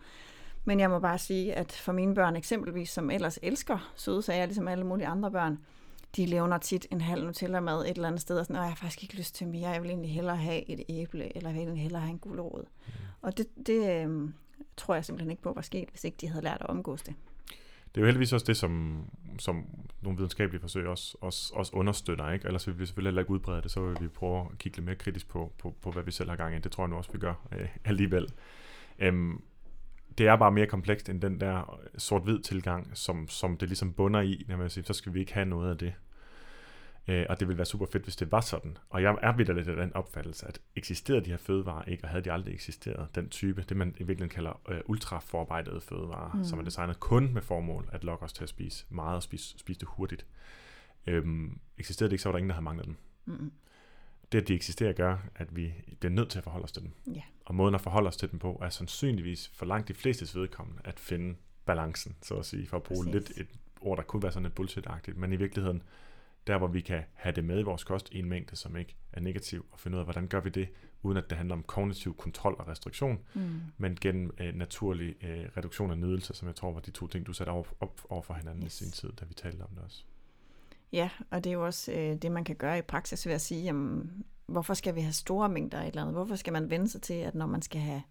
Men 0.65 0.79
jeg 0.79 0.89
må 0.89 0.99
bare 0.99 1.17
sige, 1.17 1.53
at 1.53 1.71
for 1.71 1.91
mine 1.91 2.15
børn 2.15 2.35
eksempelvis, 2.35 2.89
som 2.89 3.09
ellers 3.09 3.39
elsker 3.41 3.91
søde 3.95 4.21
sager, 4.21 4.45
ligesom 4.45 4.67
alle 4.67 4.85
mulige 4.85 5.07
andre 5.07 5.31
børn, 5.31 5.59
de 6.15 6.25
levner 6.25 6.57
tit 6.57 6.87
en 6.91 7.01
halv 7.01 7.25
Nutella-mad 7.25 7.81
et 7.81 7.89
eller 7.89 8.07
andet 8.07 8.21
sted, 8.21 8.39
og 8.39 8.45
sådan, 8.45 8.55
"Nå, 8.55 8.61
jeg 8.61 8.71
har 8.71 8.75
faktisk 8.75 9.03
ikke 9.03 9.15
lyst 9.15 9.35
til 9.35 9.47
mere, 9.47 9.69
jeg 9.69 9.81
vil 9.81 9.89
egentlig 9.89 10.11
hellere 10.11 10.37
have 10.37 10.69
et 10.69 10.83
æble, 10.89 11.37
eller 11.37 11.49
jeg 11.49 11.55
vil 11.55 11.61
egentlig 11.61 11.83
hellere 11.83 12.01
have 12.01 12.11
en 12.11 12.19
gulerod. 12.19 12.63
Mm. 12.63 12.91
Og 13.21 13.37
det, 13.37 13.47
det 13.67 14.05
øh, 14.05 14.29
tror 14.77 14.93
jeg 14.93 15.05
simpelthen 15.05 15.31
ikke 15.31 15.43
på 15.43 15.53
var 15.53 15.61
sket, 15.61 15.89
hvis 15.89 16.03
ikke 16.03 16.17
de 16.21 16.27
havde 16.27 16.43
lært 16.43 16.57
at 16.61 16.67
omgås 16.67 17.01
det. 17.01 17.15
Det 17.95 18.01
er 18.01 18.01
jo 18.01 18.05
heldigvis 18.05 18.33
også 18.33 18.45
det, 18.45 18.57
som, 18.57 19.03
som 19.39 19.65
nogle 20.01 20.17
videnskabelige 20.17 20.61
forsøg 20.61 20.87
også, 20.87 21.17
også, 21.21 21.53
også 21.55 21.75
understøtter. 21.75 22.31
Ikke? 22.31 22.45
Ellers 22.45 22.67
vil 22.67 22.79
vi 22.79 22.85
selvfølgelig 22.85 23.09
heller 23.09 23.21
ikke 23.21 23.31
udbrede 23.31 23.61
det, 23.61 23.71
så 23.71 23.81
vil 23.81 23.97
vi 24.01 24.07
prøve 24.07 24.47
at 24.51 24.57
kigge 24.57 24.77
lidt 24.77 24.85
mere 24.85 24.95
kritisk 24.95 25.29
på, 25.29 25.53
på, 25.59 25.75
på 25.81 25.91
hvad 25.91 26.03
vi 26.03 26.11
selv 26.11 26.29
har 26.29 26.35
gang 26.35 26.55
i. 26.55 26.59
Det 26.59 26.71
tror 26.71 26.83
jeg 26.83 26.89
nu 26.89 26.95
også, 26.95 27.11
vi 27.11 27.17
gør 27.17 27.33
øh, 27.51 27.67
alligevel. 27.85 28.27
Øhm, 28.99 29.41
det 30.17 30.27
er 30.27 30.35
bare 30.35 30.51
mere 30.51 30.67
komplekst 30.67 31.09
end 31.09 31.21
den 31.21 31.39
der 31.39 31.79
sort-hvid 31.97 32.39
tilgang, 32.39 32.91
som, 32.93 33.27
som 33.27 33.57
det 33.57 33.69
ligesom 33.69 33.93
bunder 33.93 34.21
i, 34.21 34.45
når 34.47 34.57
man 34.57 34.69
siger, 34.69 34.85
så 34.85 34.93
skal 34.93 35.13
vi 35.13 35.19
ikke 35.19 35.33
have 35.33 35.45
noget 35.45 35.69
af 35.69 35.77
det. 35.77 35.93
Øh, 37.07 37.25
og 37.29 37.39
det 37.39 37.47
ville 37.47 37.57
være 37.57 37.65
super 37.65 37.85
fedt, 37.85 38.03
hvis 38.03 38.15
det 38.15 38.31
var 38.31 38.41
sådan. 38.41 38.77
Og 38.89 39.01
jeg 39.01 39.17
er 39.21 39.35
vidt 39.35 39.55
lidt 39.55 39.67
af 39.67 39.75
den 39.75 39.93
opfattelse, 39.93 40.47
at 40.47 40.61
eksisterede 40.75 41.25
de 41.25 41.29
her 41.29 41.37
fødevarer 41.37 41.83
ikke, 41.83 42.03
og 42.03 42.09
havde 42.09 42.23
de 42.23 42.31
aldrig 42.31 42.53
eksisteret, 42.53 43.15
den 43.15 43.29
type, 43.29 43.65
det 43.69 43.77
man 43.77 43.87
i 43.87 44.03
virkeligheden 44.03 44.29
kalder 44.29 44.61
øh, 44.69 44.79
ultraforarbejdede 44.85 45.81
fødevarer, 45.81 46.37
mm. 46.37 46.43
som 46.43 46.59
er 46.59 46.63
designet 46.63 46.99
kun 46.99 47.33
med 47.33 47.41
formål 47.41 47.89
at 47.91 48.03
lokke 48.03 48.25
os 48.25 48.33
til 48.33 48.43
at 48.43 48.49
spise 48.49 48.85
meget 48.89 49.15
og 49.15 49.23
spise, 49.23 49.59
spise 49.59 49.79
det 49.79 49.87
hurtigt. 49.91 50.25
Øhm, 51.07 51.59
eksisterede 51.77 52.09
det 52.09 52.13
ikke, 52.13 52.23
så 52.23 52.29
var 52.29 52.31
der 52.31 52.37
ingen, 52.37 52.49
der 52.49 52.55
havde 52.55 52.63
manglet 52.63 52.85
dem. 52.85 52.95
Mm-mm. 53.25 53.51
Det, 54.31 54.41
at 54.41 54.47
de 54.47 54.53
eksisterer, 54.53 54.93
gør, 54.93 55.17
at 55.35 55.55
vi 55.55 55.73
bliver 55.99 56.13
nødt 56.13 56.29
til 56.29 56.37
at 56.37 56.43
forholde 56.43 56.63
os 56.63 56.71
til 56.71 56.81
dem. 56.81 56.91
Ja. 57.15 57.21
Og 57.45 57.55
måden 57.55 57.75
at 57.75 57.81
forholde 57.81 58.07
os 58.07 58.17
til 58.17 58.31
dem 58.31 58.39
på, 58.39 58.59
er 58.61 58.69
sandsynligvis 58.69 59.51
for 59.53 59.65
langt 59.65 59.87
de 59.87 59.93
flestes 59.93 60.35
vedkommende 60.35 60.81
at 60.85 60.99
finde 60.99 61.35
balancen, 61.65 62.15
så 62.21 62.35
at 62.35 62.45
sige, 62.45 62.67
for 62.67 62.77
at 62.77 62.83
bruge 62.83 63.05
Præcis. 63.05 63.37
lidt 63.37 63.47
et 63.49 63.59
ord, 63.81 63.97
der 63.97 64.03
kunne 64.03 64.23
være 64.23 64.31
sådan 64.31 64.43
lidt 64.43 64.59
bullshit-agtigt, 64.59 65.17
men 65.17 65.33
i 65.33 65.35
virkeligheden, 65.35 65.83
der 66.47 66.57
hvor 66.57 66.67
vi 66.67 66.81
kan 66.81 67.03
have 67.13 67.35
det 67.35 67.43
med 67.43 67.59
i 67.59 67.63
vores 67.63 67.83
kost 67.83 68.09
i 68.11 68.19
en 68.19 68.29
mængde, 68.29 68.55
som 68.55 68.75
ikke 68.75 68.95
er 69.13 69.19
negativ, 69.21 69.65
og 69.71 69.79
finde 69.79 69.95
ud 69.97 69.99
af, 69.99 70.05
hvordan 70.05 70.27
gør 70.27 70.39
vi 70.39 70.49
det, 70.49 70.69
uden 71.03 71.17
at 71.17 71.29
det 71.29 71.37
handler 71.37 71.55
om 71.55 71.63
kognitiv 71.63 72.15
kontrol 72.17 72.55
og 72.59 72.67
restriktion, 72.67 73.19
Mm. 73.33 73.49
men 73.77 73.97
gennem 74.01 74.31
øh, 74.39 74.55
naturlig 74.55 75.15
øh, 75.23 75.45
reduktion 75.57 75.91
af 75.91 75.97
nydelse, 75.97 76.33
som 76.33 76.47
jeg 76.47 76.55
tror 76.55 76.71
var 76.71 76.79
de 76.79 76.91
to 76.91 77.07
ting, 77.07 77.25
du 77.25 77.33
satte 77.33 77.49
op, 77.49 77.75
op 77.79 78.01
over 78.09 78.21
for 78.21 78.33
hinanden 78.33 78.63
Yes. 78.63 78.81
i 78.81 78.83
sin 78.83 78.91
tid, 78.91 79.11
da 79.19 79.25
vi 79.25 79.33
talte 79.33 79.61
om 79.61 79.69
det 79.75 79.83
også. 79.83 80.03
Ja, 80.91 81.09
og 81.31 81.43
det 81.43 81.49
er 81.49 81.53
jo 81.53 81.65
også 81.65 81.91
øh, 81.91 82.15
det, 82.15 82.31
man 82.31 82.43
kan 82.43 82.55
gøre 82.55 82.77
i 82.77 82.81
praksis 82.81 83.25
ved 83.27 83.33
at 83.33 83.41
sige, 83.41 83.63
jamen, 83.63 84.23
hvorfor 84.45 84.73
skal 84.73 84.95
vi 84.95 85.01
have 85.01 85.13
store 85.13 85.49
mængder 85.49 85.77
af 85.77 85.83
et 85.83 85.87
eller 85.87 86.01
andet? 86.01 86.15
Hvorfor 86.15 86.35
skal 86.35 86.53
man 86.53 86.69
vende 86.69 86.87
sig 86.89 87.01
til, 87.01 87.13
at 87.13 87.35
når 87.35 87.45
man 87.45 87.61
skal 87.61 87.81
have 87.81 87.97
øh, 87.97 88.01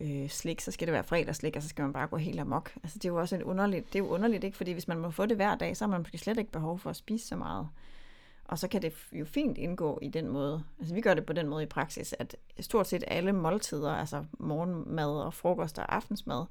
Øh, 0.00 0.28
slik, 0.28 0.60
så 0.60 0.70
skal 0.70 0.86
det 0.86 0.92
være 0.92 1.04
fredagsslik, 1.04 1.56
og 1.56 1.62
så 1.62 1.68
skal 1.68 1.82
man 1.82 1.92
bare 1.92 2.06
gå 2.06 2.16
helt 2.16 2.40
amok. 2.40 2.72
Altså, 2.82 2.98
det 2.98 3.04
er 3.04 3.08
jo 3.12 3.20
også 3.20 3.36
en 3.36 3.42
underligt, 3.42 3.86
det 3.86 3.94
er 3.94 4.04
jo 4.04 4.08
underligt, 4.08 4.44
ikke? 4.44 4.56
Fordi 4.56 4.72
hvis 4.72 4.88
man 4.88 4.98
må 4.98 5.10
få 5.10 5.26
det 5.26 5.36
hver 5.36 5.54
dag, 5.54 5.76
så 5.76 5.84
har 5.84 5.90
man 5.90 6.00
måske 6.00 6.18
slet 6.18 6.38
ikke 6.38 6.50
behov 6.50 6.78
for 6.78 6.90
at 6.90 6.96
spise 6.96 7.26
så 7.26 7.36
meget. 7.36 7.68
Og 8.44 8.58
så 8.58 8.68
kan 8.68 8.82
det 8.82 8.92
jo 9.12 9.24
fint 9.24 9.58
indgå 9.58 9.98
i 10.02 10.08
den 10.08 10.28
måde. 10.28 10.64
Altså 10.78 10.94
vi 10.94 11.00
gør 11.00 11.14
det 11.14 11.26
på 11.26 11.32
den 11.32 11.48
måde 11.48 11.62
i 11.62 11.66
praksis, 11.66 12.14
at 12.18 12.36
stort 12.60 12.88
set 12.88 13.04
alle 13.06 13.32
måltider, 13.32 13.90
altså 13.90 14.24
morgenmad 14.38 15.10
og 15.10 15.34
frokost 15.34 15.78
og 15.78 15.94
aftensmad, 15.94 16.44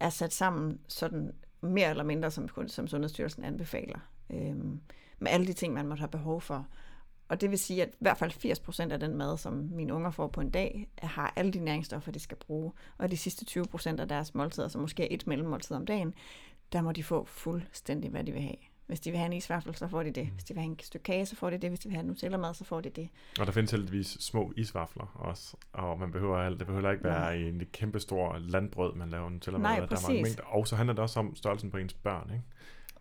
er 0.00 0.10
sat 0.10 0.32
sammen 0.32 0.80
sådan 0.88 1.32
mere 1.60 1.90
eller 1.90 2.04
mindre, 2.04 2.30
som, 2.30 2.48
som 2.66 2.88
Sundhedsstyrelsen 2.88 3.44
anbefaler. 3.44 3.98
Øhm, 4.30 4.80
med 5.18 5.30
alle 5.30 5.46
de 5.46 5.52
ting, 5.52 5.74
man 5.74 5.86
måtte 5.86 6.00
have 6.00 6.08
behov 6.08 6.40
for. 6.40 6.66
Og 7.28 7.40
det 7.40 7.50
vil 7.50 7.58
sige, 7.58 7.82
at 7.82 7.88
i 7.88 7.96
hvert 8.00 8.18
fald 8.18 8.88
80% 8.88 8.92
af 8.92 9.00
den 9.00 9.16
mad, 9.16 9.38
som 9.38 9.52
mine 9.52 9.94
unger 9.94 10.10
får 10.10 10.26
på 10.26 10.40
en 10.40 10.50
dag, 10.50 10.88
har 10.98 11.32
alle 11.36 11.52
de 11.52 11.58
næringsstoffer, 11.58 12.12
de 12.12 12.18
skal 12.18 12.36
bruge. 12.36 12.72
Og 12.98 13.10
de 13.10 13.16
sidste 13.16 13.60
20% 13.60 14.00
af 14.00 14.08
deres 14.08 14.34
måltider, 14.34 14.68
som 14.68 14.80
måske 14.80 15.02
er 15.02 15.08
et 15.10 15.26
mellemmåltid 15.26 15.76
om 15.76 15.86
dagen, 15.86 16.14
der 16.72 16.82
må 16.82 16.92
de 16.92 17.02
få 17.02 17.24
fuldstændig, 17.24 18.10
hvad 18.10 18.24
de 18.24 18.32
vil 18.32 18.42
have. 18.42 18.56
Hvis 18.86 19.00
de 19.00 19.10
vil 19.10 19.18
have 19.18 19.26
en 19.26 19.32
isvaffel, 19.32 19.74
så 19.74 19.88
får 19.88 20.02
de 20.02 20.10
det. 20.10 20.26
Hvis 20.26 20.44
de 20.44 20.54
vil 20.54 20.60
have 20.60 20.70
en 20.70 20.78
stykke 20.78 21.04
kage, 21.04 21.26
så 21.26 21.36
får 21.36 21.50
de 21.50 21.58
det. 21.58 21.70
Hvis 21.70 21.80
de 21.80 21.88
vil 21.88 21.96
have 21.96 22.00
en 22.00 22.06
Nutella-mad, 22.06 22.54
så 22.54 22.64
får 22.64 22.80
de 22.80 22.90
det. 22.90 23.08
Og 23.40 23.46
der 23.46 23.52
findes 23.52 23.70
heldigvis 23.70 24.06
små 24.06 24.52
isvafler 24.56 25.06
også, 25.14 25.56
og 25.72 25.98
man 25.98 26.12
behøver 26.12 26.38
alt. 26.38 26.58
Det 26.58 26.66
behøver 26.66 26.90
ikke 26.90 27.04
være 27.04 27.20
Nej. 27.20 27.32
i 27.32 27.48
en 27.48 27.62
kæmpe 27.72 28.00
stor 28.00 28.38
landbrød, 28.38 28.94
man 28.94 29.08
laver 29.08 29.30
til 29.40 29.52
Nej, 29.52 29.76
der 29.76 29.76
er 29.76 29.80
mange 29.80 29.94
præcis. 29.94 30.22
mængder. 30.22 30.42
Og 30.42 30.68
så 30.68 30.76
handler 30.76 30.92
det 30.92 31.02
også 31.02 31.20
om 31.20 31.36
størrelsen 31.36 31.70
på 31.70 31.76
ens 31.76 31.94
børn. 31.94 32.30
Ikke? 32.32 32.44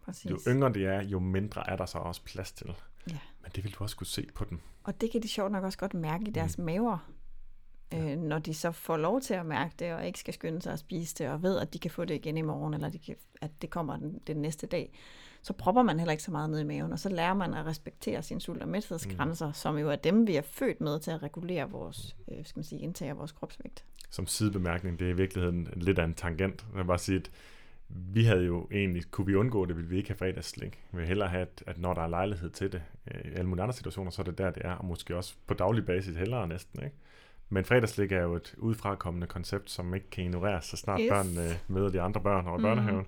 Præcis. 0.05 0.31
Jo 0.31 0.37
yngre 0.47 0.73
de 0.73 0.85
er, 0.85 1.03
jo 1.03 1.19
mindre 1.19 1.69
er 1.69 1.75
der 1.75 1.85
så 1.85 1.97
også 1.97 2.21
plads 2.23 2.51
til. 2.51 2.75
Ja. 3.09 3.19
Men 3.41 3.51
det 3.55 3.63
vil 3.63 3.73
du 3.73 3.83
også 3.83 3.95
kunne 3.95 4.07
se 4.07 4.27
på 4.35 4.45
dem. 4.45 4.59
Og 4.83 5.01
det 5.01 5.11
kan 5.11 5.23
de 5.23 5.27
sjovt 5.27 5.51
nok 5.51 5.63
også 5.63 5.77
godt 5.77 5.93
mærke 5.93 6.27
i 6.27 6.31
deres 6.31 6.57
mm. 6.57 6.65
maver, 6.65 7.11
øh, 7.93 8.17
når 8.17 8.39
de 8.39 8.53
så 8.53 8.71
får 8.71 8.97
lov 8.97 9.21
til 9.21 9.33
at 9.33 9.45
mærke 9.45 9.73
det, 9.79 9.93
og 9.93 10.07
ikke 10.07 10.19
skal 10.19 10.33
skynde 10.33 10.61
sig 10.61 10.73
at 10.73 10.79
spise 10.79 11.15
det, 11.15 11.29
og 11.29 11.43
ved, 11.43 11.59
at 11.59 11.73
de 11.73 11.79
kan 11.79 11.91
få 11.91 12.05
det 12.05 12.15
igen 12.15 12.37
i 12.37 12.41
morgen, 12.41 12.73
eller 12.73 12.89
de 12.89 12.99
kan, 12.99 13.15
at 13.41 13.51
det 13.61 13.69
kommer 13.69 13.97
den, 13.97 14.21
den 14.27 14.37
næste 14.37 14.67
dag, 14.67 14.91
så 15.41 15.53
propper 15.53 15.83
man 15.83 15.99
heller 15.99 16.11
ikke 16.11 16.23
så 16.23 16.31
meget 16.31 16.49
ned 16.49 16.59
i 16.59 16.63
maven, 16.63 16.91
og 16.91 16.99
så 16.99 17.09
lærer 17.09 17.33
man 17.33 17.53
at 17.53 17.65
respektere 17.65 18.23
sine 18.23 18.41
sult- 18.41 18.61
og 18.61 18.67
mæthedsgrænser, 18.67 19.47
mm. 19.47 19.53
som 19.53 19.77
jo 19.77 19.89
er 19.89 19.95
dem, 19.95 20.27
vi 20.27 20.35
er 20.35 20.41
født 20.41 20.81
med 20.81 20.99
til 20.99 21.11
at 21.11 21.23
regulere 21.23 21.69
vores, 21.69 22.15
øh, 22.31 22.45
skal 22.45 22.59
man 22.59 22.63
sige, 22.63 22.81
indtag 22.81 23.09
af 23.09 23.17
vores 23.17 23.31
kropsvægt. 23.31 23.83
Som 24.09 24.27
sidebemærkning, 24.27 24.99
det 24.99 25.07
er 25.07 25.11
i 25.11 25.15
virkeligheden 25.15 25.67
lidt 25.75 25.99
af 25.99 26.03
en 26.03 26.13
tangent. 26.13 26.65
Jeg 26.71 26.77
vil 26.77 26.85
bare 26.85 26.97
sige, 26.97 27.19
at 27.19 27.31
vi 27.89 28.23
havde 28.23 28.45
jo 28.45 28.67
egentlig, 28.71 29.03
kunne 29.11 29.27
vi 29.27 29.35
undgå 29.35 29.65
det, 29.65 29.75
ville 29.75 29.89
vi 29.89 29.97
ikke 29.97 30.09
have 30.09 30.17
fredagsslik. 30.17 30.83
Vi 30.91 30.97
vil 30.97 31.07
hellere 31.07 31.29
have, 31.29 31.41
at, 31.41 31.63
at 31.67 31.77
når 31.77 31.93
der 31.93 32.01
er 32.01 32.07
lejlighed 32.07 32.49
til 32.49 32.71
det, 32.71 32.81
øh, 33.13 33.31
i 33.31 33.33
alle 33.35 33.49
mulige 33.49 33.63
andre 33.63 33.73
situationer, 33.75 34.11
så 34.11 34.21
er 34.21 34.23
det 34.23 34.37
der, 34.37 34.51
det 34.51 34.65
er, 34.65 34.71
og 34.71 34.85
måske 34.85 35.15
også 35.15 35.35
på 35.47 35.53
daglig 35.53 35.85
basis 35.85 36.15
hellere 36.15 36.47
næsten, 36.47 36.83
ikke? 36.83 36.95
Men 37.49 37.65
fredagsslik 37.65 38.11
er 38.11 38.21
jo 38.21 38.35
et 38.35 38.55
udefrakommende 38.57 39.27
koncept, 39.27 39.71
som 39.71 39.93
ikke 39.95 40.09
kan 40.09 40.23
ignoreres, 40.23 40.65
så 40.65 40.77
snart 40.77 40.99
Yes. 41.03 41.09
børnene 41.09 41.49
møder 41.67 41.89
de 41.89 42.01
andre 42.01 42.21
børn 42.21 42.45
over 42.47 42.55
i 42.55 42.57
Mhm. 42.57 42.63
børnehaven. 42.63 43.05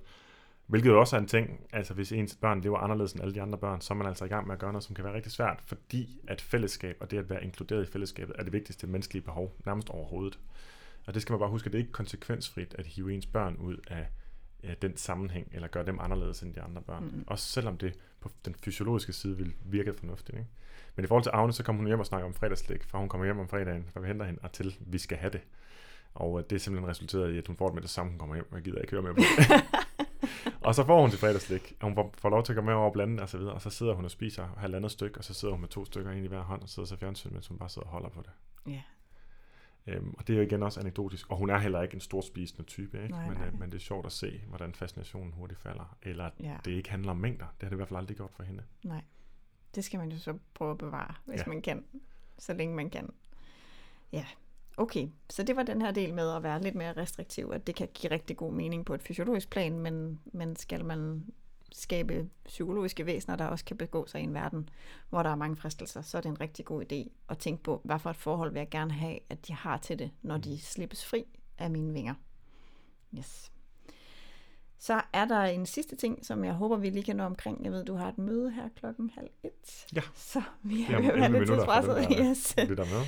Hvilket 0.66 0.90
jo 0.90 1.00
også 1.00 1.16
er 1.16 1.20
en 1.20 1.26
ting, 1.26 1.60
altså 1.72 1.94
hvis 1.94 2.12
ens 2.12 2.36
børn 2.40 2.60
lever 2.60 2.78
anderledes 2.78 3.12
end 3.12 3.22
alle 3.22 3.34
de 3.34 3.42
andre 3.42 3.58
børn, 3.58 3.80
så 3.80 3.94
er 3.94 3.98
man 3.98 4.06
altså 4.06 4.24
i 4.24 4.28
gang 4.28 4.46
med 4.46 4.54
at 4.54 4.60
gøre 4.60 4.72
noget, 4.72 4.84
som 4.84 4.94
kan 4.94 5.04
være 5.04 5.14
rigtig 5.14 5.32
svært, 5.32 5.62
fordi 5.66 6.20
at 6.28 6.40
fællesskab 6.40 6.96
og 7.00 7.10
det 7.10 7.18
at 7.18 7.30
være 7.30 7.44
inkluderet 7.44 7.88
i 7.88 7.92
fællesskabet 7.92 8.36
er 8.38 8.42
det 8.44 8.52
vigtigste 8.52 8.86
menneskelige 8.86 9.22
behov, 9.24 9.56
nærmest 9.66 9.90
overhovedet. 9.90 10.38
Og 11.06 11.14
det 11.14 11.22
skal 11.22 11.32
man 11.32 11.38
bare 11.40 11.50
huske, 11.50 11.66
at 11.66 11.72
det 11.72 11.78
er 11.78 11.82
ikke 11.82 11.92
konsekvensfrit 11.92 12.74
at 12.78 12.86
hive 12.86 13.12
ens 13.14 13.26
børn 13.26 13.56
ud 13.56 13.76
af 13.90 14.06
ja, 14.64 14.74
den 14.82 14.96
sammenhæng, 14.96 15.48
eller 15.52 15.68
gøre 15.68 15.86
dem 15.86 15.98
anderledes 16.00 16.42
end 16.42 16.54
de 16.54 16.60
andre 16.60 16.82
børn. 16.82 17.04
Mm. 17.04 17.24
Også 17.26 17.48
selvom 17.48 17.78
det 17.78 17.94
på 18.20 18.30
den 18.44 18.54
fysiologiske 18.54 19.12
side 19.12 19.36
vil 19.36 19.54
virke 19.64 19.94
fornuftigt. 19.94 20.38
Ikke? 20.38 20.50
Men 20.96 21.04
i 21.04 21.06
forhold 21.08 21.22
til 21.22 21.30
Agne, 21.30 21.52
så 21.52 21.62
kommer 21.62 21.80
hun 21.80 21.86
hjem 21.86 22.00
og 22.00 22.06
snakker 22.06 22.26
om 22.26 22.34
fredagslæg, 22.34 22.84
fra 22.84 22.98
hun 22.98 23.08
kommer 23.08 23.24
hjem 23.24 23.38
om 23.38 23.48
fredagen, 23.48 23.84
fra 23.92 24.00
vi 24.00 24.06
henter 24.06 24.26
hende, 24.26 24.40
og 24.42 24.52
til 24.52 24.76
vi 24.80 24.98
skal 24.98 25.18
have 25.18 25.32
det. 25.32 25.40
Og 26.14 26.38
øh, 26.38 26.44
det 26.50 26.56
er 26.56 26.60
simpelthen 26.60 26.90
resulteret 26.90 27.32
i, 27.32 27.38
at 27.38 27.46
hun 27.46 27.56
får 27.56 27.66
det 27.66 27.74
med 27.74 27.82
det 27.82 27.90
samme, 27.90 28.10
hun 28.10 28.18
kommer 28.18 28.34
hjem, 28.34 28.46
og 28.50 28.56
jeg 28.56 28.64
gider 28.64 28.78
ikke 28.78 28.90
høre 28.90 29.02
mere 29.02 29.14
på 29.14 29.20
det. 29.20 29.64
og 30.66 30.74
så 30.74 30.84
får 30.86 31.00
hun 31.00 31.10
til 31.10 31.18
fredagslæg, 31.18 31.76
og 31.80 31.88
hun 31.88 32.12
får, 32.14 32.28
lov 32.28 32.42
til 32.42 32.52
at 32.52 32.56
komme 32.56 32.70
med 32.70 32.74
over 32.74 32.86
og 32.86 32.92
blande 32.92 33.22
og 33.22 33.28
så 33.28 33.38
videre, 33.38 33.54
og 33.54 33.62
så 33.62 33.70
sidder 33.70 33.94
hun 33.94 34.04
og 34.04 34.10
spiser 34.10 34.46
halvandet 34.56 34.90
stykke, 34.90 35.18
og 35.18 35.24
så 35.24 35.34
sidder 35.34 35.54
hun 35.54 35.60
med 35.60 35.68
to 35.68 35.84
stykker 35.84 36.10
ind 36.10 36.24
i 36.24 36.28
hver 36.28 36.42
hånd, 36.42 36.62
og 36.62 36.68
sidder 36.68 36.86
ser 36.86 36.96
fjernsyn, 36.96 37.32
mens 37.32 37.46
hun 37.46 37.58
bare 37.58 37.68
sidder 37.68 37.86
og 37.86 37.92
holder 37.92 38.08
på 38.08 38.22
det. 38.22 38.30
Ja. 38.72 38.82
Øhm, 39.90 40.14
og 40.18 40.26
det 40.26 40.32
er 40.32 40.36
jo 40.38 40.42
igen 40.42 40.62
også 40.62 40.80
anekdotisk, 40.80 41.30
og 41.30 41.36
hun 41.36 41.50
er 41.50 41.58
heller 41.58 41.82
ikke 41.82 41.94
en 41.94 42.00
stor 42.00 42.20
spisende 42.20 42.62
type, 42.62 43.02
ikke? 43.02 43.14
Nej, 43.14 43.28
men, 43.28 43.38
nej. 43.38 43.46
Øh, 43.46 43.58
men 43.60 43.70
det 43.70 43.76
er 43.76 43.80
sjovt 43.80 44.06
at 44.06 44.12
se, 44.12 44.40
hvordan 44.48 44.74
fascinationen 44.74 45.32
hurtigt 45.32 45.60
falder, 45.60 45.96
eller 46.02 46.24
at 46.24 46.32
Ja. 46.40 46.56
det 46.64 46.70
ikke 46.70 46.90
handler 46.90 47.10
om 47.10 47.16
mængder. 47.16 47.44
Det 47.46 47.62
har 47.62 47.68
det 47.68 47.74
i 47.74 47.76
hvert 47.76 47.88
fald 47.88 47.98
aldrig 47.98 48.16
gjort 48.16 48.32
for 48.32 48.42
hende. 48.42 48.62
Nej. 48.84 49.02
Det 49.74 49.84
skal 49.84 49.98
man 49.98 50.12
jo 50.12 50.18
så 50.18 50.38
prøve 50.54 50.70
at 50.70 50.78
bevare, 50.78 51.14
hvis 51.24 51.40
ja. 51.40 51.44
man 51.46 51.62
kan. 51.62 51.84
Så 52.38 52.52
længe 52.54 52.74
man 52.76 52.90
kan. 52.90 53.10
Ja, 54.12 54.26
okay. 54.76 55.08
Så 55.30 55.42
det 55.42 55.56
var 55.56 55.62
den 55.62 55.82
her 55.82 55.90
del 55.90 56.14
med 56.14 56.30
at 56.36 56.42
være 56.42 56.62
lidt 56.62 56.74
mere 56.74 56.92
restriktiv, 56.96 57.50
at 57.54 57.66
det 57.66 57.74
kan 57.74 57.88
give 57.94 58.10
rigtig 58.12 58.36
god 58.36 58.52
mening 58.52 58.86
på 58.86 58.94
et 58.94 59.02
fysiologisk 59.02 59.50
plan, 59.50 59.78
men, 59.78 60.20
men 60.24 60.56
skal 60.56 60.84
man 60.84 61.24
skabe 61.72 62.28
psykologiske 62.44 63.06
væsener, 63.06 63.36
der 63.36 63.46
også 63.46 63.64
kan 63.64 63.76
begå 63.76 64.06
sig 64.06 64.20
i 64.20 64.24
en 64.24 64.34
verden, 64.34 64.68
hvor 65.10 65.22
der 65.22 65.30
er 65.30 65.34
mange 65.34 65.56
fristelser, 65.56 66.02
så 66.02 66.16
er 66.16 66.22
det 66.22 66.28
en 66.28 66.40
rigtig 66.40 66.64
god 66.64 66.92
idé 66.92 67.10
at 67.28 67.38
tænke 67.38 67.62
på, 67.62 67.80
hvad 67.84 67.98
for 67.98 68.10
et 68.10 68.16
forhold 68.16 68.52
vil 68.52 68.60
jeg 68.60 68.70
gerne 68.70 68.92
have, 68.92 69.18
at 69.30 69.46
de 69.46 69.52
har 69.52 69.76
til 69.76 69.98
det, 69.98 70.10
når 70.22 70.38
de 70.38 70.60
slippes 70.60 71.04
fri 71.04 71.24
af 71.58 71.70
mine 71.70 71.92
vinger. 71.92 72.14
Yes. 73.18 73.52
Så 74.78 75.00
er 75.12 75.24
der 75.24 75.42
en 75.42 75.66
sidste 75.66 75.96
ting, 75.96 76.26
som 76.26 76.44
jeg 76.44 76.52
håber, 76.52 76.76
vi 76.76 76.90
lige 76.90 77.02
kan 77.02 77.16
nå 77.16 77.24
omkring. 77.24 77.64
Jeg 77.64 77.72
ved, 77.72 77.84
du 77.84 77.94
har 77.94 78.08
et 78.08 78.18
møde 78.18 78.50
her 78.50 78.68
klokken 78.76 79.10
halv 79.14 79.30
et. 79.42 79.86
Ja. 79.94 80.00
Så 80.14 80.42
vi 80.62 80.86
er 80.90 80.96
om 80.96 81.04
er 81.04 81.10
11 81.10 81.20
lidt 81.20 81.32
minutter 81.32 81.64
for 81.64 81.92
dem, 81.92 82.06
tidspresset. 82.06 82.26
Yes. 82.30 82.54
der 82.78 82.84
med. 82.84 83.06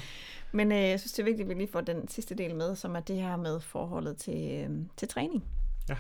Men 0.52 0.72
øh, 0.72 0.78
jeg 0.78 1.00
synes, 1.00 1.12
det 1.12 1.22
er 1.22 1.24
vigtigt, 1.24 1.46
at 1.46 1.48
vi 1.48 1.60
lige 1.60 1.72
får 1.72 1.80
den 1.80 2.08
sidste 2.08 2.34
del 2.34 2.54
med, 2.54 2.76
som 2.76 2.96
er 2.96 3.00
det 3.00 3.16
her 3.16 3.36
med 3.36 3.60
forholdet 3.60 4.16
til, 4.16 4.66
øh, 4.70 4.70
til 4.96 5.08
træning. 5.08 5.44
Ja. 5.88 5.96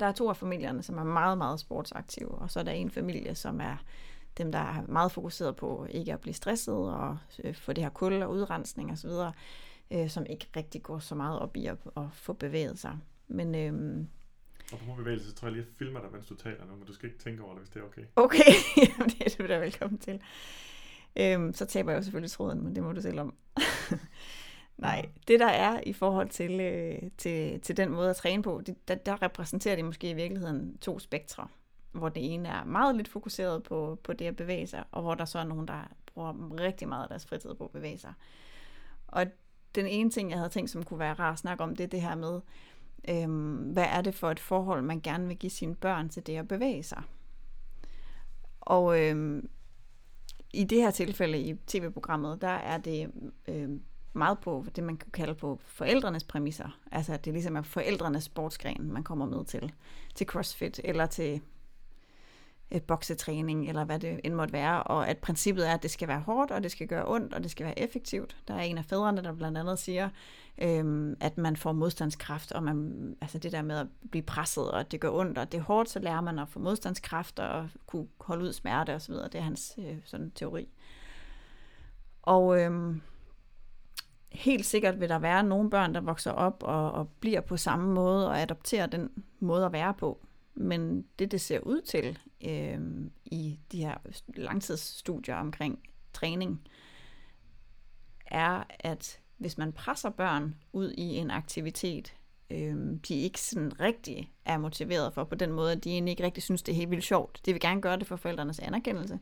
Der 0.00 0.06
er 0.06 0.12
to 0.12 0.28
af 0.28 0.36
familierne, 0.36 0.82
som 0.82 0.98
er 0.98 1.04
meget, 1.04 1.38
meget 1.38 1.60
sportsaktive, 1.60 2.30
og 2.30 2.50
så 2.50 2.60
er 2.60 2.64
der 2.64 2.72
en 2.72 2.90
familie, 2.90 3.34
som 3.34 3.60
er 3.60 3.76
dem, 4.38 4.52
der 4.52 4.58
er 4.58 4.82
meget 4.88 5.12
fokuseret 5.12 5.56
på 5.56 5.86
ikke 5.90 6.12
at 6.12 6.20
blive 6.20 6.34
stresset 6.34 6.74
og 6.74 7.18
øh, 7.44 7.54
få 7.54 7.72
det 7.72 7.84
her 7.84 7.90
kul 7.90 8.22
og 8.22 8.30
udrensning 8.30 8.92
osv., 8.92 9.10
øh, 9.90 10.10
som 10.10 10.26
ikke 10.26 10.46
rigtig 10.56 10.82
går 10.82 10.98
så 10.98 11.14
meget 11.14 11.38
op 11.38 11.56
i 11.56 11.66
at, 11.66 11.76
at 11.96 12.02
få 12.12 12.32
bevæget 12.32 12.78
sig. 12.78 12.98
Men 13.28 13.54
øh, 13.54 14.06
Og 14.72 14.78
på 14.78 14.94
bevægelse, 14.94 15.28
så 15.28 15.34
tror 15.34 15.48
jeg 15.48 15.52
lige, 15.52 15.62
at 15.62 15.68
jeg 15.68 15.74
filmer 15.78 16.00
dig, 16.00 16.12
mens 16.12 16.26
du 16.26 16.34
taler 16.34 16.66
nu, 16.66 16.76
men 16.76 16.86
du 16.86 16.94
skal 16.94 17.08
ikke 17.08 17.18
tænke 17.18 17.42
over 17.42 17.52
det, 17.52 17.62
hvis 17.62 17.70
det 17.70 17.80
er 17.80 17.84
okay. 17.84 18.02
okay, 18.16 18.52
det 19.18 19.40
er 19.40 19.42
du 19.42 19.48
da 19.48 19.58
velkommen 19.58 19.98
til. 19.98 20.20
Øhm, 21.16 21.52
så 21.52 21.66
taber 21.66 21.90
jeg 21.92 21.98
jo 21.98 22.02
selvfølgelig 22.02 22.30
tråden, 22.30 22.64
men 22.64 22.74
det 22.74 22.82
må 22.82 22.92
du 22.92 23.00
selv 23.00 23.20
om. 23.20 23.34
Nej, 24.78 25.08
det 25.28 25.40
der 25.40 25.46
er 25.46 25.80
i 25.86 25.92
forhold 25.92 26.28
til, 26.28 26.60
øh, 26.60 26.98
til, 27.18 27.60
til 27.60 27.76
den 27.76 27.90
måde 27.90 28.10
at 28.10 28.16
træne 28.16 28.42
på, 28.42 28.62
det, 28.66 28.88
der, 28.88 28.94
der 28.94 29.22
repræsenterer 29.22 29.76
det 29.76 29.84
måske 29.84 30.10
i 30.10 30.14
virkeligheden 30.14 30.78
to 30.78 30.98
spektre. 30.98 31.48
Hvor 31.92 32.08
det 32.08 32.34
ene 32.34 32.48
er 32.48 32.64
meget 32.64 32.96
lidt 32.96 33.08
fokuseret 33.08 33.62
på, 33.62 33.98
på 34.02 34.12
det 34.12 34.24
at 34.24 34.36
bevæge 34.36 34.66
sig, 34.66 34.84
og 34.92 35.02
hvor 35.02 35.14
der 35.14 35.24
så 35.24 35.38
er 35.38 35.44
nogen, 35.44 35.68
der 35.68 35.88
bruger 36.06 36.60
rigtig 36.60 36.88
meget 36.88 37.02
af 37.02 37.08
deres 37.08 37.26
fritid 37.26 37.54
på 37.54 37.64
at 37.64 37.70
bevæge 37.70 37.98
sig. 37.98 38.12
Og 39.08 39.26
den 39.74 39.86
ene 39.86 40.10
ting, 40.10 40.30
jeg 40.30 40.38
havde 40.38 40.50
tænkt, 40.50 40.70
som 40.70 40.82
kunne 40.82 40.98
være 40.98 41.14
rar 41.14 41.32
at 41.32 41.38
snakke 41.38 41.64
om, 41.64 41.76
det 41.76 41.84
er 41.84 41.88
det 41.88 42.02
her 42.02 42.14
med, 42.14 42.40
øhm, 43.08 43.56
hvad 43.56 43.86
er 43.88 44.00
det 44.00 44.14
for 44.14 44.30
et 44.30 44.40
forhold, 44.40 44.82
man 44.82 45.00
gerne 45.00 45.26
vil 45.26 45.36
give 45.36 45.50
sine 45.50 45.74
børn 45.74 46.08
til 46.08 46.26
det 46.26 46.36
at 46.36 46.48
bevæge 46.48 46.82
sig. 46.82 47.02
Og 48.60 49.00
øhm, 49.00 49.48
i 50.52 50.64
det 50.64 50.82
her 50.82 50.90
tilfælde 50.90 51.38
i 51.38 51.54
tv-programmet, 51.66 52.40
der 52.40 52.48
er 52.48 52.78
det 52.78 53.10
øhm, 53.48 53.82
meget 54.14 54.38
på 54.38 54.66
det, 54.76 54.84
man 54.84 54.96
kan 54.96 55.10
kalde 55.10 55.34
på 55.34 55.60
forældrenes 55.64 56.24
præmisser. 56.24 56.78
Altså, 56.92 57.12
at 57.12 57.24
det 57.24 57.32
ligesom 57.32 57.56
er 57.56 57.62
forældrenes 57.62 58.24
sportsgren, 58.24 58.92
man 58.92 59.02
kommer 59.04 59.26
med 59.26 59.44
til. 59.44 59.72
Til 60.14 60.26
crossfit, 60.26 60.80
eller 60.84 61.06
til 61.06 61.40
et 62.70 62.82
boksetræning, 62.82 63.68
eller 63.68 63.84
hvad 63.84 63.98
det 63.98 64.20
end 64.24 64.34
måtte 64.34 64.52
være. 64.52 64.82
Og 64.82 65.08
at 65.08 65.18
princippet 65.18 65.68
er, 65.68 65.74
at 65.74 65.82
det 65.82 65.90
skal 65.90 66.08
være 66.08 66.20
hårdt, 66.20 66.50
og 66.50 66.62
det 66.62 66.70
skal 66.70 66.86
gøre 66.86 67.08
ondt, 67.08 67.34
og 67.34 67.42
det 67.42 67.50
skal 67.50 67.66
være 67.66 67.78
effektivt. 67.78 68.36
Der 68.48 68.54
er 68.54 68.60
en 68.60 68.78
af 68.78 68.84
fædrene, 68.84 69.22
der 69.22 69.32
blandt 69.32 69.58
andet 69.58 69.78
siger, 69.78 70.08
øhm, 70.58 71.16
at 71.20 71.38
man 71.38 71.56
får 71.56 71.72
modstandskraft, 71.72 72.52
og 72.52 72.62
man, 72.62 73.16
altså 73.20 73.38
det 73.38 73.52
der 73.52 73.62
med 73.62 73.78
at 73.78 73.86
blive 74.10 74.22
presset, 74.22 74.70
og 74.70 74.80
at 74.80 74.92
det 74.92 75.00
gør 75.00 75.10
ondt, 75.10 75.38
og 75.38 75.52
det 75.52 75.58
er 75.58 75.62
hårdt, 75.62 75.88
så 75.88 75.98
lærer 75.98 76.20
man 76.20 76.38
at 76.38 76.48
få 76.48 76.58
modstandskraft, 76.58 77.38
og 77.38 77.68
kunne 77.86 78.08
holde 78.20 78.44
ud 78.44 78.52
smerte 78.52 78.94
osv. 78.94 79.14
Det 79.14 79.34
er 79.34 79.40
hans 79.40 79.74
øh, 79.78 79.96
sådan 80.04 80.30
teori. 80.30 80.68
Og 82.22 82.60
øhm, 82.60 83.00
helt 84.34 84.66
sikkert 84.66 85.00
vil 85.00 85.08
der 85.08 85.18
være 85.18 85.42
nogle 85.42 85.70
børn, 85.70 85.94
der 85.94 86.00
vokser 86.00 86.30
op 86.30 86.62
og, 86.62 86.92
og 86.92 87.08
bliver 87.08 87.40
på 87.40 87.56
samme 87.56 87.94
måde 87.94 88.28
og 88.28 88.40
adopterer 88.40 88.86
den 88.86 89.10
måde 89.40 89.66
at 89.66 89.72
være 89.72 89.94
på. 89.94 90.26
Men 90.54 91.04
det, 91.18 91.32
det 91.32 91.40
ser 91.40 91.60
ud 91.60 91.80
til 91.80 92.18
øh, 92.44 92.80
i 93.24 93.58
de 93.72 93.84
her 93.84 93.94
langtidsstudier 94.36 95.36
omkring 95.36 95.78
træning, 96.12 96.60
er, 98.26 98.62
at 98.70 99.20
hvis 99.36 99.58
man 99.58 99.72
presser 99.72 100.10
børn 100.10 100.54
ud 100.72 100.90
i 100.90 101.16
en 101.16 101.30
aktivitet, 101.30 102.14
øh, 102.50 102.76
de 103.08 103.14
ikke 103.14 103.40
sådan 103.40 103.80
rigtig 103.80 104.32
er 104.44 104.58
motiveret 104.58 105.14
for 105.14 105.24
på 105.24 105.34
den 105.34 105.52
måde, 105.52 105.72
at 105.72 105.84
de 105.84 105.90
egentlig 105.90 106.10
ikke 106.10 106.24
rigtig 106.24 106.42
synes, 106.42 106.62
det 106.62 106.72
er 106.72 106.76
helt 106.76 106.90
vildt 106.90 107.04
sjovt. 107.04 107.40
De 107.46 107.52
vil 107.52 107.60
gerne 107.60 107.80
gøre 107.80 107.98
det 107.98 108.06
for 108.06 108.16
forældrenes 108.16 108.58
anerkendelse. 108.58 109.18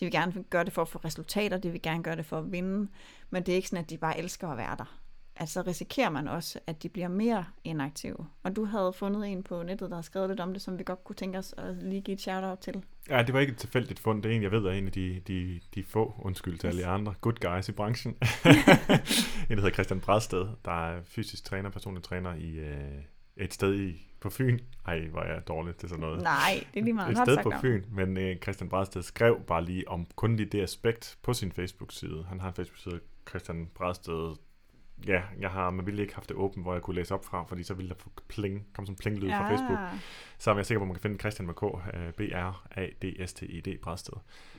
De 0.00 0.04
vil 0.04 0.12
gerne 0.12 0.44
gøre 0.50 0.64
det 0.64 0.72
for 0.72 0.82
at 0.82 0.88
få 0.88 0.98
resultater. 0.98 1.56
De 1.56 1.70
vil 1.70 1.82
gerne 1.82 2.02
gøre 2.02 2.16
det 2.16 2.26
for 2.26 2.38
at 2.38 2.52
vinde. 2.52 2.88
Men 3.30 3.42
det 3.42 3.52
er 3.52 3.56
ikke 3.56 3.68
sådan, 3.68 3.84
at 3.84 3.90
de 3.90 3.98
bare 3.98 4.18
elsker 4.18 4.48
at 4.48 4.58
være 4.58 4.76
der. 4.78 5.01
Altså 5.36 5.62
risikerer 5.62 6.10
man 6.10 6.28
også, 6.28 6.58
at 6.66 6.82
de 6.82 6.88
bliver 6.88 7.08
mere 7.08 7.44
inaktive. 7.64 8.16
Og 8.42 8.56
du 8.56 8.64
havde 8.64 8.92
fundet 8.92 9.28
en 9.28 9.42
på 9.42 9.62
nettet, 9.62 9.90
der 9.90 9.96
har 9.96 10.02
skrevet 10.02 10.28
lidt 10.28 10.40
om 10.40 10.52
det, 10.52 10.62
som 10.62 10.78
vi 10.78 10.84
godt 10.84 11.04
kunne 11.04 11.16
tænke 11.16 11.38
os 11.38 11.54
at 11.56 11.76
lige 11.76 12.00
give 12.00 12.14
et 12.14 12.20
shout-out 12.20 12.58
til. 12.58 12.84
Ja, 13.08 13.22
det 13.22 13.34
var 13.34 13.40
ikke 13.40 13.50
et 13.50 13.58
tilfældigt 13.58 14.00
fund. 14.00 14.22
Det 14.22 14.32
er 14.32 14.36
en, 14.36 14.42
jeg 14.42 14.50
ved, 14.50 14.64
er 14.64 14.72
en 14.72 14.86
af 14.86 14.92
de, 14.92 15.22
de, 15.26 15.60
de 15.74 15.84
få, 15.84 16.14
undskyld 16.18 16.58
til 16.58 16.66
alle 16.66 16.86
andre, 16.86 17.14
good 17.20 17.40
guys 17.40 17.68
i 17.68 17.72
branchen. 17.72 18.12
en, 18.14 18.18
der 18.44 19.54
hedder 19.56 19.70
Christian 19.70 20.00
Bradsted, 20.00 20.46
der 20.64 20.86
er 20.86 21.00
fysisk 21.04 21.44
træner, 21.44 21.70
personlig 21.70 22.02
træner 22.02 22.34
i 22.34 22.50
øh, 22.50 23.02
et 23.36 23.54
sted 23.54 23.74
i, 23.74 24.06
på 24.20 24.30
Fyn. 24.30 24.58
Ej, 24.86 25.06
hvor 25.06 25.20
er 25.20 25.34
jeg 25.34 25.48
dårlig 25.48 25.76
til 25.76 25.88
sådan 25.88 26.00
noget. 26.00 26.22
Nej, 26.22 26.64
det 26.74 26.80
er 26.80 26.84
lige 26.84 26.94
meget. 26.94 27.18
et 27.18 27.18
sted 27.18 27.38
på. 27.42 27.52
Fyn, 27.60 27.84
men 27.90 28.16
øh, 28.16 28.36
Christian 28.36 28.68
Bradsted 28.68 29.02
skrev 29.02 29.40
bare 29.46 29.64
lige 29.64 29.88
om 29.88 30.06
kun 30.16 30.36
lige 30.36 30.48
det 30.48 30.62
aspekt 30.62 31.18
på 31.22 31.32
sin 31.32 31.52
Facebook-side. 31.52 32.24
Han 32.28 32.40
har 32.40 32.48
en 32.48 32.54
Facebook-side, 32.54 33.00
Christian 33.28 33.70
Bradsted. 33.74 34.36
Ja, 35.06 35.22
jeg 35.40 35.50
har 35.50 35.70
med 35.70 35.84
vilje 35.84 36.02
ikke 36.02 36.14
haft 36.14 36.28
det 36.28 36.36
åbent, 36.36 36.64
hvor 36.64 36.72
jeg 36.72 36.82
kunne 36.82 36.96
læse 36.96 37.14
op 37.14 37.24
fra, 37.24 37.44
fordi 37.44 37.62
så 37.62 37.74
ville 37.74 37.88
der 37.88 37.94
få 37.98 38.10
pling, 38.28 38.66
komme 38.74 38.86
sådan 38.86 38.92
en 38.94 38.98
plinglyd 38.98 39.30
fra 39.30 39.48
Facebook. 39.50 39.78
Så 40.38 40.50
er 40.50 40.54
jeg 40.56 40.66
sikker 40.66 40.78
på, 40.78 40.82
at 40.84 40.88
man 40.88 40.94
kan 40.94 41.02
finde 41.02 41.18
Christian 41.18 41.46
med 41.46 41.54
K, 41.54 41.62
øh, 43.72 43.78
Bradsted. 43.82 44.14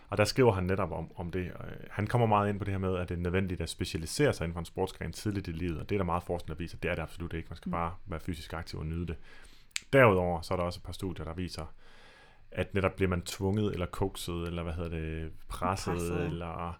Og 0.10 0.18
der 0.18 0.24
skriver 0.26 0.52
han 0.52 0.64
netop 0.64 0.92
om, 0.92 1.12
om 1.16 1.32
det. 1.32 1.40
Øh, 1.46 1.52
Han 1.92 2.08
kommer 2.08 2.28
meget 2.28 2.50
ind 2.50 2.60
på 2.60 2.66
det 2.66 2.72
her 2.74 2.80
med, 2.80 2.96
at 2.98 3.10
det 3.10 3.16
er 3.18 3.22
nødvendigt 3.22 3.62
at 3.62 3.70
specialisere 3.70 4.34
sig 4.34 4.46
inden 4.46 4.54
for 4.54 4.60
en 4.60 4.66
sportsgren 4.66 5.12
tidligt 5.12 5.48
i 5.48 5.52
livet, 5.52 5.80
og 5.80 5.90
det 5.90 5.96
er 5.96 6.00
der 6.00 6.06
meget 6.06 6.24
forskning, 6.24 6.58
der 6.58 6.64
viser, 6.64 6.78
at 6.78 6.84
det 6.84 6.92
er 6.92 6.96
det 6.96 7.02
absolut 7.02 7.34
ikke. 7.34 7.50
Man 7.50 7.58
skal 7.58 7.70
Mm. 7.70 7.72
bare 7.72 7.94
være 8.06 8.20
fysisk 8.20 8.54
aktiv 8.54 8.80
og 8.80 8.86
nyde 8.86 9.08
det. 9.08 9.16
Derudover 9.94 10.42
så 10.42 10.54
er 10.54 10.58
der 10.58 10.64
også 10.64 10.80
et 10.80 10.84
par 10.84 10.94
studier, 10.94 11.26
der 11.26 11.34
viser, 11.34 11.74
at 12.52 12.74
netop 12.74 12.96
bliver 12.96 13.10
man 13.10 13.22
tvunget, 13.22 13.74
eller 13.74 13.86
kokset, 13.86 14.48
eller 14.48 14.64
hvad 14.64 14.74
hedder 14.74 14.90
det, 14.90 15.32
Presset. 15.50 15.94
presset. 15.94 16.26
eller 16.26 16.80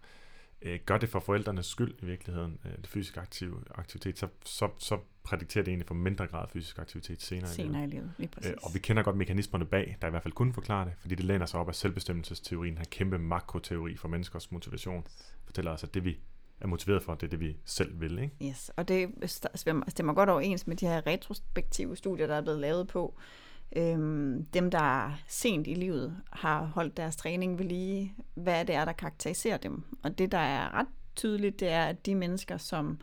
øh, 0.64 0.80
gør 0.86 0.98
det 0.98 1.10
for 1.10 1.20
forældrenes 1.20 1.66
skyld 1.66 1.94
i 2.02 2.06
virkeligheden, 2.06 2.60
øh, 2.66 2.72
det 2.72 2.88
fysisk 2.88 3.18
aktive 3.18 3.64
aktivitet, 3.76 4.20
så, 4.20 4.28
så, 4.46 4.70
så 4.78 5.00
prædikterer 5.24 5.64
det 5.64 5.72
egentlig 5.72 5.88
for 5.88 5.96
mindre 5.96 6.28
grad 6.28 6.48
fysisk 6.48 6.80
aktivitet 6.80 7.22
senere. 7.22 7.48
Senere 7.48 7.84
i 7.84 7.88
livet, 7.88 8.12
lige 8.18 8.30
præcis. 8.30 8.52
Øh, 8.52 8.58
og 8.64 8.74
vi 8.74 8.80
kender 8.80 9.04
godt 9.04 9.18
mekanismerne 9.18 9.66
bag, 9.66 9.98
der 10.02 10.08
i 10.08 10.10
hvert 10.10 10.24
fald 10.24 10.34
kunne 10.34 10.54
forklare 10.54 10.86
det, 10.86 10.94
fordi 11.00 11.16
det 11.16 11.26
læner 11.26 11.46
sig 11.46 11.60
op 11.60 11.70
af 11.70 11.76
selvbestemmelsesteorien, 11.76 12.78
her 12.78 12.86
kæmpe 12.86 13.18
makroteori 13.18 13.98
for 13.98 14.08
menneskers 14.08 14.52
motivation, 14.52 15.08
fortæller 15.46 15.72
os, 15.72 15.84
at 15.84 15.94
det 15.94 16.06
vi 16.06 16.18
er 16.62 16.68
motiveret 16.68 17.04
for, 17.04 17.16
det 17.16 17.24
er 17.24 17.30
det, 17.30 17.40
vi 17.40 17.58
selv 17.66 18.02
vil. 18.02 18.20
Ikke? 18.20 18.50
Yes, 18.50 18.72
og 18.76 18.88
det 18.88 19.10
stemmer 19.88 20.14
godt 20.14 20.30
overens 20.30 20.68
med 20.68 20.76
de 20.76 20.86
her 20.86 21.08
retrospektive 21.08 21.96
studier, 21.96 22.28
der 22.28 22.36
er 22.36 22.42
blevet 22.42 22.60
lavet 22.60 22.88
på. 22.88 23.16
Øhm, 23.76 24.46
dem, 24.54 24.72
der 24.72 25.20
sent 25.28 25.68
i 25.68 25.74
livet 25.74 26.18
har 26.32 26.66
holdt 26.66 26.98
deres 26.98 27.16
træning 27.16 27.60
ved 27.60 27.66
lige, 27.66 28.16
hvad 28.34 28.66
det 28.66 28.76
er, 28.76 28.86
der 28.86 28.92
karakteriserer 28.92 29.58
dem. 29.58 29.84
Og 30.04 30.18
det, 30.18 30.32
der 30.32 30.38
er 30.38 30.74
ret 30.74 30.88
tydeligt, 31.16 31.60
det 31.60 31.70
er, 31.70 31.86
at 31.86 32.06
de 32.06 32.16
mennesker, 32.16 32.58
som 32.58 32.98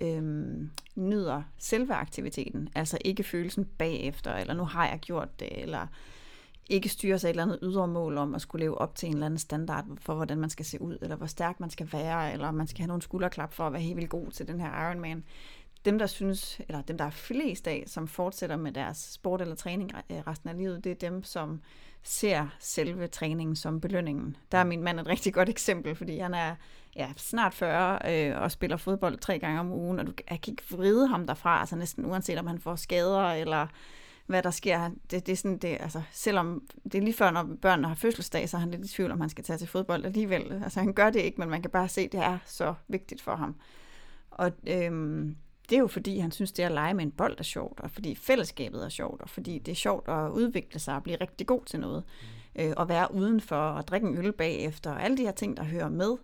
øhm, 0.00 0.70
nyder 0.94 1.42
selve 1.58 1.94
aktiviteten, 1.94 2.68
altså 2.74 2.98
ikke 3.04 3.22
følelsen 3.22 3.64
bagefter, 3.64 4.34
eller 4.34 4.54
nu 4.54 4.64
har 4.64 4.88
jeg 4.88 4.98
gjort 4.98 5.40
det, 5.40 5.62
eller 5.62 5.86
ikke 6.70 6.88
styrer 6.88 7.16
sig 7.16 7.28
et 7.28 7.30
eller 7.30 7.42
andet 7.42 7.58
ydre 7.62 7.88
mål 7.88 8.18
om 8.18 8.34
at 8.34 8.40
skulle 8.40 8.64
leve 8.64 8.78
op 8.78 8.94
til 8.94 9.06
en 9.06 9.12
eller 9.12 9.26
anden 9.26 9.38
standard 9.38 9.84
for, 10.00 10.14
hvordan 10.14 10.38
man 10.38 10.50
skal 10.50 10.64
se 10.64 10.82
ud, 10.82 10.98
eller 11.02 11.16
hvor 11.16 11.26
stærk 11.26 11.60
man 11.60 11.70
skal 11.70 11.88
være, 11.92 12.32
eller 12.32 12.48
om 12.48 12.54
man 12.54 12.66
skal 12.66 12.78
have 12.80 12.88
nogle 12.88 13.02
skulderklap 13.02 13.52
for 13.52 13.66
at 13.66 13.72
være 13.72 13.82
helt 13.82 13.96
vildt 13.96 14.10
god 14.10 14.30
til 14.30 14.48
den 14.48 14.60
her 14.60 14.88
Ironman. 14.88 15.24
Dem, 15.84 15.98
der 15.98 16.06
synes, 16.06 16.60
eller 16.68 16.82
dem, 16.82 16.98
der 16.98 17.04
er 17.04 17.10
flest 17.10 17.66
af, 17.66 17.84
som 17.86 18.08
fortsætter 18.08 18.56
med 18.56 18.72
deres 18.72 18.98
sport 18.98 19.40
eller 19.40 19.54
træning 19.54 19.90
øh, 20.10 20.18
resten 20.18 20.48
af 20.48 20.56
livet, 20.56 20.84
det 20.84 20.92
er 20.92 21.10
dem, 21.10 21.22
som 21.22 21.60
ser 22.02 22.46
selve 22.58 23.06
træningen 23.06 23.56
som 23.56 23.80
belønningen. 23.80 24.36
Der 24.52 24.58
er 24.58 24.64
min 24.64 24.82
mand 24.82 25.00
et 25.00 25.06
rigtig 25.06 25.34
godt 25.34 25.48
eksempel, 25.48 25.94
fordi 25.94 26.18
han 26.18 26.34
er 26.34 26.54
ja, 26.96 27.12
snart 27.16 27.54
40 27.54 27.98
øh, 28.04 28.42
og 28.42 28.52
spiller 28.52 28.76
fodbold 28.76 29.18
tre 29.18 29.38
gange 29.38 29.60
om 29.60 29.72
ugen, 29.72 29.98
og 29.98 30.06
du 30.06 30.12
jeg 30.30 30.40
kan 30.40 30.52
ikke 30.52 30.62
vride 30.70 31.08
ham 31.08 31.26
derfra, 31.26 31.60
altså 31.60 31.76
næsten 31.76 32.06
uanset 32.06 32.38
om 32.38 32.46
han 32.46 32.58
får 32.58 32.76
skader 32.76 33.32
eller 33.32 33.66
hvad 34.26 34.42
der 34.42 34.50
sker. 34.50 34.90
Det, 35.10 35.26
det 35.26 35.32
er 35.32 35.36
sådan, 35.36 35.58
det, 35.58 35.76
altså, 35.80 36.02
selvom 36.10 36.62
det 36.84 36.94
er 36.94 37.02
lige 37.02 37.14
før, 37.14 37.30
når 37.30 37.48
børnene 37.62 37.88
har 37.88 37.94
fødselsdag, 37.94 38.48
så 38.48 38.56
er 38.56 38.60
han 38.60 38.70
lidt 38.70 38.84
i 38.84 38.88
tvivl, 38.88 39.10
om 39.10 39.20
han 39.20 39.30
skal 39.30 39.44
tage 39.44 39.58
til 39.58 39.68
fodbold 39.68 40.04
alligevel. 40.04 40.60
Altså 40.62 40.80
han 40.80 40.92
gør 40.92 41.10
det 41.10 41.20
ikke, 41.20 41.40
men 41.40 41.50
man 41.50 41.62
kan 41.62 41.70
bare 41.70 41.88
se, 41.88 42.00
at 42.00 42.12
det 42.12 42.20
er 42.20 42.38
så 42.46 42.74
vigtigt 42.88 43.22
for 43.22 43.36
ham. 43.36 43.56
Og 44.30 44.52
øhm, 44.66 45.36
det 45.68 45.76
er 45.76 45.80
jo 45.80 45.86
fordi, 45.86 46.18
han 46.18 46.32
synes, 46.32 46.52
det 46.52 46.62
at 46.62 46.72
lege 46.72 46.94
med 46.94 47.04
en 47.04 47.10
bold 47.10 47.38
er 47.38 47.42
sjovt, 47.42 47.80
og 47.80 47.90
fordi 47.90 48.14
fællesskabet 48.14 48.84
er 48.84 48.88
sjovt, 48.88 49.22
og 49.22 49.28
fordi 49.28 49.58
det 49.58 49.72
er 49.72 49.76
sjovt 49.76 50.08
at 50.08 50.30
udvikle 50.30 50.80
sig 50.80 50.94
og 50.94 51.02
blive 51.02 51.16
rigtig 51.20 51.46
god 51.46 51.64
til 51.64 51.80
noget. 51.80 52.04
Øh, 52.56 52.72
og 52.76 52.88
være 52.88 53.14
udenfor 53.14 53.56
og 53.56 53.88
drikke 53.88 54.06
en 54.06 54.18
øl 54.18 54.32
bagefter, 54.32 54.90
og 54.90 55.02
alle 55.02 55.16
de 55.16 55.22
her 55.22 55.32
ting, 55.32 55.56
der 55.56 55.64
hører 55.64 55.88
med. 55.88 56.16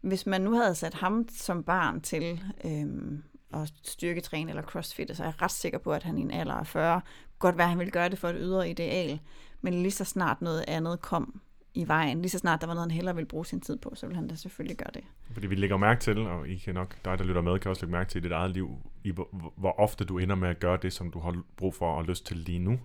Hvis 0.00 0.26
man 0.26 0.40
nu 0.40 0.52
havde 0.52 0.74
sat 0.74 0.94
ham 0.94 1.28
som 1.30 1.62
barn 1.62 2.00
til 2.00 2.40
øhm, 2.64 3.22
at 3.54 3.72
styrketræne 3.82 4.50
eller 4.50 4.62
crossfit, 4.62 5.16
så 5.16 5.22
er 5.22 5.26
jeg 5.26 5.42
ret 5.42 5.50
sikker 5.50 5.78
på, 5.78 5.92
at 5.92 6.02
han 6.02 6.18
i 6.18 6.20
en 6.20 6.30
alder 6.30 6.54
af 6.54 6.66
40, 6.66 7.00
godt 7.38 7.56
være, 7.56 7.64
at 7.64 7.70
han 7.70 7.78
ville 7.78 7.90
gøre 7.90 8.08
det 8.08 8.18
for 8.18 8.28
et 8.28 8.36
ydre 8.38 8.70
ideal, 8.70 9.20
men 9.60 9.82
lige 9.82 9.92
så 9.92 10.04
snart 10.04 10.42
noget 10.42 10.64
andet 10.68 11.00
kom 11.00 11.40
i 11.74 11.88
vejen, 11.88 12.20
lige 12.20 12.30
så 12.30 12.38
snart 12.38 12.60
der 12.60 12.66
var 12.66 12.74
noget, 12.74 12.90
han 12.90 12.96
hellere 12.96 13.14
ville 13.14 13.28
bruge 13.28 13.46
sin 13.46 13.60
tid 13.60 13.76
på, 13.76 13.92
så 13.94 14.06
ville 14.06 14.16
han 14.16 14.28
da 14.28 14.34
selvfølgelig 14.34 14.76
gøre 14.76 14.90
det. 14.94 15.04
Fordi 15.32 15.46
vi 15.46 15.54
lægger 15.54 15.76
mærke 15.76 16.00
til, 16.00 16.18
og 16.18 16.48
I 16.48 16.56
kan 16.56 16.74
nok, 16.74 16.96
dig 17.04 17.18
der 17.18 17.24
lytter 17.24 17.42
med, 17.42 17.58
kan 17.58 17.70
også 17.70 17.82
lægge 17.82 17.92
mærke 17.92 18.10
til 18.10 18.18
i 18.18 18.22
dit 18.22 18.32
eget 18.32 18.50
liv, 18.50 18.78
i 19.04 19.10
hvor, 19.10 19.52
hvor 19.56 19.80
ofte 19.80 20.04
du 20.04 20.18
ender 20.18 20.34
med 20.36 20.48
at 20.48 20.60
gøre 20.60 20.78
det, 20.82 20.92
som 20.92 21.10
du 21.10 21.18
har 21.20 21.42
brug 21.56 21.74
for 21.74 21.92
og 21.94 22.04
lyst 22.04 22.26
til 22.26 22.36
lige 22.36 22.58
nu. 22.58 22.80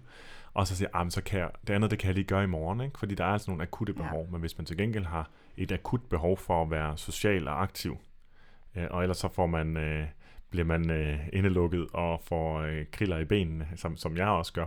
og 0.53 0.67
så 0.67 0.75
siger, 0.75 0.89
ah, 0.93 1.11
så 1.11 1.21
kan 1.23 1.39
jeg, 1.39 1.49
det 1.67 1.73
andet, 1.73 1.91
det 1.91 1.99
kan 1.99 2.07
jeg 2.07 2.15
lige 2.15 2.25
gøre 2.25 2.43
i 2.43 2.47
morgen, 2.47 2.81
ikke? 2.81 2.99
fordi 2.99 3.15
der 3.15 3.23
er 3.25 3.29
altså 3.29 3.51
nogle 3.51 3.63
akutte 3.63 3.93
Ja. 3.97 4.01
behov, 4.01 4.27
men 4.31 4.39
hvis 4.39 4.57
man 4.57 4.65
til 4.65 4.77
gengæld 4.77 5.05
har 5.05 5.29
et 5.57 5.71
akut 5.71 6.01
behov 6.09 6.37
for 6.37 6.61
at 6.61 6.71
være 6.71 6.97
social 6.97 7.47
og 7.47 7.61
aktiv, 7.63 7.97
øh, 8.75 8.87
og 8.91 9.01
ellers 9.01 9.17
så 9.17 9.27
får 9.27 9.47
man, 9.47 9.77
øh, 9.77 10.05
bliver 10.49 10.65
man 10.65 10.89
øh, 10.89 11.19
indelukket 11.33 11.87
og 11.93 12.21
får 12.23 12.59
øh, 12.59 12.85
kriller 12.91 13.17
i 13.17 13.25
benene, 13.25 13.67
som, 13.75 13.97
som 13.97 14.17
jeg 14.17 14.27
også 14.27 14.53
gør, 14.53 14.65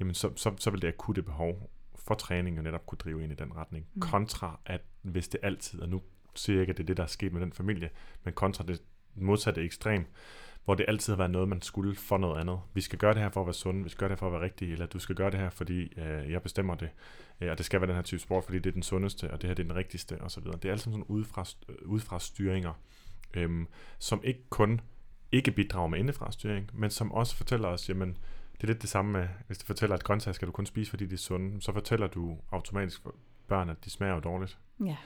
jamen 0.00 0.14
så, 0.14 0.30
så, 0.36 0.52
så 0.56 0.70
vil 0.70 0.82
det 0.82 0.88
akutte 0.88 1.22
behov 1.22 1.70
for 2.08 2.14
træning 2.14 2.56
jo 2.56 2.62
netop 2.62 2.86
kunne 2.86 2.98
drive 2.98 3.22
ind 3.22 3.32
i 3.32 3.34
den 3.34 3.56
retning. 3.56 3.86
Mm. 3.94 4.00
Kontra 4.00 4.60
at 4.66 4.80
hvis 5.02 5.28
det 5.28 5.40
altid, 5.42 5.80
og 5.80 5.88
nu 5.88 6.02
siger 6.34 6.56
jeg 6.56 6.60
ikke, 6.60 6.70
at 6.70 6.76
det 6.76 6.82
er 6.82 6.86
det, 6.86 6.96
der 6.96 7.02
er 7.02 7.06
sket 7.06 7.32
med 7.32 7.40
den 7.40 7.52
familie, 7.52 7.90
men 8.24 8.34
kontra 8.34 8.64
det 8.64 8.82
modsatte 9.14 9.62
ekstrem, 9.62 10.06
hvor 10.64 10.74
det 10.74 10.84
altid 10.88 11.12
har 11.12 11.18
været 11.18 11.30
noget, 11.30 11.48
man 11.48 11.62
skulle 11.62 11.94
for 11.94 12.18
noget 12.18 12.40
andet. 12.40 12.60
Vi 12.74 12.80
skal 12.80 12.98
gøre 12.98 13.14
det 13.14 13.22
her 13.22 13.30
for 13.30 13.40
at 13.40 13.46
være 13.46 13.54
sunde, 13.54 13.82
vi 13.82 13.88
skal 13.88 13.98
gøre 13.98 14.08
det 14.08 14.16
her 14.16 14.18
for 14.18 14.26
at 14.26 14.32
være 14.32 14.42
rigtige, 14.42 14.72
eller 14.72 14.86
du 14.86 14.98
skal 14.98 15.14
gøre 15.14 15.30
det 15.30 15.40
her, 15.40 15.50
fordi 15.50 15.92
øh, 15.98 16.30
jeg 16.30 16.42
bestemmer 16.42 16.74
det, 16.74 16.90
øh, 17.40 17.50
og 17.50 17.58
det 17.58 17.66
skal 17.66 17.80
være 17.80 17.88
den 17.88 17.96
her 17.96 18.02
type 18.02 18.22
sport, 18.22 18.44
fordi 18.44 18.58
det 18.58 18.66
er 18.66 18.72
den 18.72 18.82
sundeste, 18.82 19.30
og 19.30 19.42
det 19.42 19.48
her 19.48 19.54
det 19.54 19.62
er 19.62 19.68
den 19.68 19.76
rigtigste, 19.76 20.20
osv. 20.20 20.44
Det 20.44 20.64
er 20.64 20.70
alt 20.70 20.80
sammen 20.80 21.00
sådan 21.00 21.16
udefra, 21.16 21.44
øh, 21.68 21.88
udefra 21.88 22.20
styringer, 22.20 22.72
øhm, 23.34 23.66
som 23.98 24.20
ikke 24.24 24.44
kun 24.50 24.80
ikke 25.32 25.50
bidrager 25.50 25.88
med 25.88 25.98
indefra 25.98 26.32
styring, 26.32 26.70
men 26.74 26.90
som 26.90 27.12
også 27.12 27.36
fortæller 27.36 27.68
os, 27.68 27.88
jamen, 27.88 28.16
det 28.60 28.64
er 28.64 28.66
lidt 28.66 28.82
det 28.82 28.90
samme 28.90 29.12
med, 29.12 29.28
hvis 29.46 29.58
du 29.58 29.66
fortæller, 29.66 29.96
at 29.96 30.04
grøntsager 30.04 30.32
skal 30.32 30.48
du 30.48 30.52
kun 30.52 30.66
spise, 30.66 30.90
fordi 30.90 31.06
de 31.06 31.14
er 31.14 31.18
sunde, 31.18 31.62
så 31.62 31.72
fortæller 31.72 32.06
du 32.06 32.38
automatisk 32.52 33.02
for 33.02 33.14
børn, 33.48 33.68
at 33.70 33.84
de 33.84 33.90
smager 33.90 34.14
jo 34.14 34.20
dårligt. 34.20 34.58
Ja. 34.84 34.96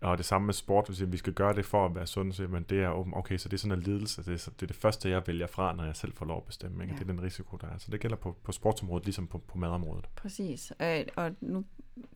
Og 0.00 0.18
det 0.18 0.26
samme 0.26 0.46
med 0.46 0.54
sport, 0.54 0.86
hvis 0.88 1.12
vi 1.12 1.16
skal 1.16 1.32
gøre 1.32 1.54
det 1.54 1.64
for 1.64 1.86
at 1.86 1.94
være 1.94 2.06
sunde, 2.06 2.32
så 2.32 2.42
men 2.48 2.62
det 2.62 2.82
er 2.82 2.90
åben, 2.90 3.12
okay, 3.16 3.36
så 3.36 3.48
det 3.48 3.56
er 3.56 3.58
sådan 3.58 3.78
en 3.78 3.82
lidelse, 3.82 4.22
det 4.22 4.46
er, 4.46 4.50
det 4.50 4.62
er 4.62 4.66
det 4.66 4.76
første, 4.76 5.10
jeg 5.10 5.22
vælger 5.26 5.46
fra, 5.46 5.76
når 5.76 5.84
jeg 5.84 5.96
selv 5.96 6.12
får 6.16 6.26
lov 6.26 6.36
at 6.36 6.44
bestemme, 6.44 6.84
ikke? 6.84 6.94
Ja. 6.94 6.98
Det 6.98 7.08
er 7.08 7.12
den 7.12 7.22
risiko, 7.22 7.56
der 7.56 7.66
er. 7.66 7.78
Så 7.78 7.90
det 7.90 8.00
gælder 8.00 8.16
på, 8.16 8.36
på 8.44 8.52
sportsområdet, 8.52 9.04
ligesom 9.04 9.26
på, 9.26 9.38
på 9.38 9.58
madområdet. 9.58 10.08
Præcis. 10.16 10.72
Øh, 10.82 11.04
og 11.16 11.30
nu 11.40 11.64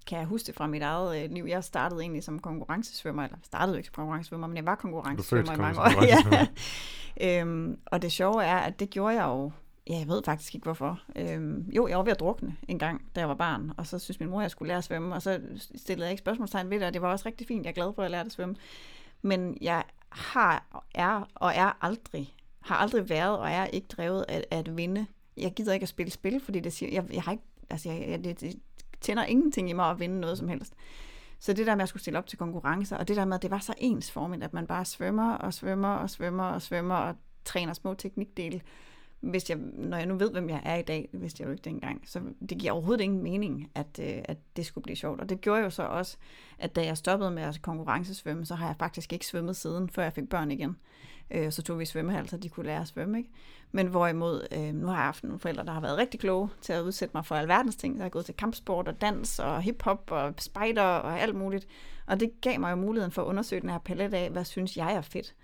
kan 0.07 0.19
jeg 0.19 0.27
huske 0.27 0.47
det 0.47 0.55
fra 0.55 0.67
mit 0.67 0.83
eget 0.83 1.25
øh, 1.25 1.31
liv. 1.31 1.45
Jeg 1.45 1.65
startede 1.65 2.01
egentlig 2.01 2.25
som 2.25 2.39
konkurrencesvømmer, 2.39 3.25
eller 3.25 3.37
startede 3.43 3.75
jo 3.75 3.77
ikke 3.77 3.87
som 3.87 3.95
konkurrencesvømmer, 3.95 4.47
men 4.47 4.57
jeg 4.57 4.67
var 4.67 4.75
konkurrencesvømmer 4.75 5.55
i 5.55 5.57
mange 5.57 5.81
år. 5.81 6.05
ja. 7.21 7.41
øhm, 7.41 7.79
og 7.87 8.03
det 8.03 8.13
sjove 8.13 8.45
er, 8.45 8.57
at 8.57 8.81
det 8.81 8.91
gjorde 8.91 9.15
jeg 9.15 9.25
jo, 9.25 9.53
ja, 9.89 9.99
jeg 9.99 10.09
ved 10.09 10.23
faktisk 10.25 10.55
ikke 10.55 10.65
hvorfor. 10.65 11.01
Øhm, 11.17 11.71
jo, 11.77 11.89
jeg 11.89 11.99
var 11.99 12.05
ved 12.05 12.13
at 12.13 12.21
drukne 12.21 12.57
en 12.69 12.79
gang, 12.79 13.09
da 13.15 13.21
jeg 13.21 13.29
var 13.29 13.35
barn, 13.35 13.73
og 13.77 13.87
så 13.87 13.99
synes 13.99 14.21
min 14.21 14.29
mor, 14.29 14.39
at 14.39 14.43
jeg 14.43 14.51
skulle 14.51 14.69
lære 14.69 14.79
at 14.79 14.85
svømme, 14.85 15.15
og 15.15 15.23
så 15.23 15.41
stillede 15.75 16.07
jeg 16.07 16.11
ikke 16.11 16.21
spørgsmålstegn 16.21 16.71
ved 16.71 16.81
det, 16.81 16.87
og 16.87 16.95
det 16.95 17.03
var 17.03 17.09
også 17.11 17.27
rigtig 17.29 17.47
fint. 17.47 17.65
Jeg 17.65 17.71
er 17.71 17.75
glad 17.75 17.93
for, 17.95 18.03
at 18.03 18.05
jeg 18.05 18.11
lærte 18.11 18.27
at 18.27 18.33
svømme. 18.33 18.57
Men 19.23 19.59
jeg 19.61 19.85
har, 20.09 20.85
er 20.95 21.29
og 21.35 21.53
er 21.55 21.79
aldrig, 21.81 22.35
har 22.61 22.77
aldrig 22.77 23.09
været 23.09 23.39
og 23.39 23.51
er 23.51 23.67
ikke 23.67 23.87
drevet 23.89 24.25
af, 24.29 24.45
af 24.51 24.59
at 24.59 24.77
vinde. 24.77 25.07
Jeg 25.37 25.53
gider 25.55 25.73
ikke 25.73 25.85
at 25.85 25.89
spille 25.89 26.11
spil, 26.11 26.41
fordi 26.41 26.61
det 26.61 26.73
siger, 26.73 26.93
jeg, 26.93 27.15
jeg 27.15 27.23
har 27.23 27.33
ikke, 27.33 27.45
altså 27.71 27.91
jeg, 27.91 28.09
jeg, 28.09 28.25
det, 28.25 28.41
det 28.41 28.61
tænder 29.01 29.25
ingenting 29.25 29.71
i 29.71 29.73
mig 29.73 29.91
at 29.91 30.01
vinde 30.01 30.21
noget 30.21 30.39
som 30.39 30.49
helst. 30.49 30.75
Så 31.39 31.53
det 31.53 31.67
der 31.67 31.75
med 31.75 31.83
at 31.83 31.89
skulle 31.89 32.01
stille 32.01 32.19
op 32.19 32.27
til 32.27 32.39
konkurrencer, 32.39 32.97
og 32.97 33.09
det 33.09 33.17
der 33.17 33.25
med, 33.25 33.35
at 33.35 33.43
det 33.43 33.51
var 33.51 33.59
så 33.59 33.75
ensformigt, 33.79 34.45
at 34.45 34.55
man 34.55 34.67
bare 34.67 34.85
svømmer 34.85 35.33
og 35.33 35.55
svømmer 35.55 35.89
og 35.89 36.11
svømmer 36.11 36.45
og 36.45 36.63
svømmer 36.63 36.95
og 36.95 37.17
træner 37.45 37.73
små 37.73 37.95
teknikdele. 37.95 38.61
Hvis 39.31 39.51
jeg, 39.51 39.59
når 39.73 39.97
jeg 39.97 40.07
nu 40.07 40.17
ved, 40.17 40.31
hvem 40.31 40.49
jeg 40.49 40.61
er 40.65 40.77
i 40.77 40.83
dag, 40.83 41.09
det 41.13 41.21
vidste 41.21 41.43
jeg 41.43 41.47
jo 41.47 41.53
ikke 41.53 41.65
dengang, 41.65 42.03
så 42.07 42.21
det 42.49 42.59
giver 42.59 42.73
overhovedet 42.73 43.05
ingen 43.05 43.23
mening, 43.23 43.71
at, 43.75 44.01
øh, 44.01 44.23
at 44.25 44.37
det 44.57 44.67
skulle 44.67 44.83
blive 44.83 44.97
sjovt. 44.97 45.21
Og 45.21 45.29
det 45.29 45.41
gjorde 45.41 45.63
jo 45.63 45.71
så 45.71 45.83
også, 45.83 46.17
at 46.59 46.77
da 46.77 46.85
jeg 46.85 46.97
stoppede 46.97 47.31
med 47.31 47.43
at 47.43 47.63
konkurrencesvømme, 47.63 48.47
så 48.47 48.55
har 48.55 48.67
jeg 48.67 48.77
faktisk 48.79 49.13
ikke 49.13 49.27
svømmet 49.27 49.57
siden, 49.57 49.91
før 49.91 50.03
jeg 50.03 50.13
fik 50.13 50.29
børn 50.29 50.51
igen. 50.51 50.77
Øh, 51.31 51.53
så 51.53 51.63
tog 51.63 51.79
vi 51.79 51.85
svømmehal, 51.85 52.29
så 52.29 52.37
de 52.37 52.49
kunne 52.49 52.67
lære 52.67 52.81
at 52.81 52.89
svømme. 52.89 53.19
Ikke? 53.19 53.31
Men 53.73 53.87
hvorimod, 53.87 54.47
øh, 54.53 54.75
nu 54.75 54.87
har 54.87 54.95
jeg 54.95 55.05
haft 55.05 55.25
nogle 55.25 55.39
forældre, 55.39 55.65
der 55.65 55.73
har 55.73 55.81
været 55.81 55.99
rigtig 55.99 56.21
kloge 56.21 56.49
til 56.61 56.73
at 56.73 56.83
udsætte 56.83 57.13
mig 57.15 57.27
for 57.27 57.35
alverdens 57.35 57.77
ting. 57.77 57.97
Jeg 57.97 58.05
har 58.05 58.09
gået 58.09 58.25
til 58.25 58.35
kampsport 58.35 58.89
og 58.89 59.01
dans 59.01 59.39
og 59.39 59.63
hiphop 59.63 60.11
og 60.11 60.35
spider 60.39 60.83
og 60.83 61.21
alt 61.21 61.35
muligt. 61.35 61.67
Og 62.07 62.21
det 62.21 62.41
gav 62.41 62.61
mig 62.61 62.71
jo 62.71 62.77
muligheden 62.77 63.13
for 63.13 63.23
at 63.23 63.27
undersøge 63.27 63.61
den 63.61 63.71
her 63.71 63.79
palet 63.79 64.15
af, 64.15 64.31
hvad 64.31 64.45
synes 64.45 64.77
jeg 64.77 64.95
er 64.95 65.01
fedt. 65.01 65.35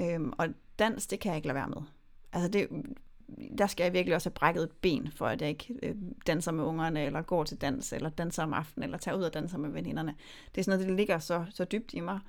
Øhm, 0.00 0.32
og 0.38 0.48
dans, 0.78 1.06
det 1.06 1.20
kan 1.20 1.28
jeg 1.28 1.36
ikke 1.36 1.48
lade 1.48 1.56
være 1.56 1.68
med. 1.68 1.82
Altså 2.32 2.48
det, 2.48 2.68
der 3.58 3.66
skal 3.66 3.84
jeg 3.84 3.92
virkelig 3.92 4.14
også 4.14 4.28
have 4.28 4.34
brækket 4.34 4.62
et 4.62 4.70
ben, 4.70 5.12
for 5.16 5.26
at 5.26 5.40
jeg 5.40 5.48
ikke 5.48 5.74
øh, 5.82 5.94
danser 6.26 6.52
med 6.52 6.64
ungerne, 6.64 7.04
eller 7.04 7.22
går 7.22 7.44
til 7.44 7.60
dans, 7.60 7.92
eller 7.92 8.10
danser 8.10 8.42
om 8.42 8.52
aftenen, 8.52 8.84
eller 8.84 8.98
tager 8.98 9.16
ud 9.16 9.22
og 9.22 9.34
danser 9.34 9.58
med 9.58 9.70
veninderne. 9.70 10.14
Det 10.54 10.60
er 10.60 10.64
sådan 10.64 10.78
noget, 10.78 10.88
det 10.88 10.96
ligger 10.96 11.18
så, 11.18 11.44
så 11.50 11.64
dybt 11.64 11.94
i 11.94 12.00
mig. 12.00 12.20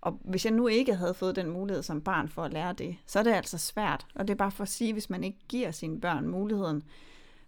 Og 0.00 0.20
hvis 0.24 0.44
jeg 0.44 0.52
nu 0.52 0.66
ikke 0.66 0.94
havde 0.94 1.14
fået 1.14 1.36
den 1.36 1.50
mulighed 1.50 1.82
som 1.82 2.00
barn 2.00 2.28
for 2.28 2.42
at 2.42 2.52
lære 2.52 2.72
det, 2.72 2.96
så 3.06 3.18
er 3.18 3.22
det 3.22 3.32
altså 3.32 3.58
svært. 3.58 4.06
Og 4.14 4.28
det 4.28 4.34
er 4.34 4.38
bare 4.38 4.50
for 4.50 4.62
at 4.62 4.68
sige, 4.68 4.92
hvis 4.92 5.10
man 5.10 5.24
ikke 5.24 5.38
giver 5.48 5.70
sine 5.70 6.00
børn 6.00 6.28
muligheden 6.28 6.82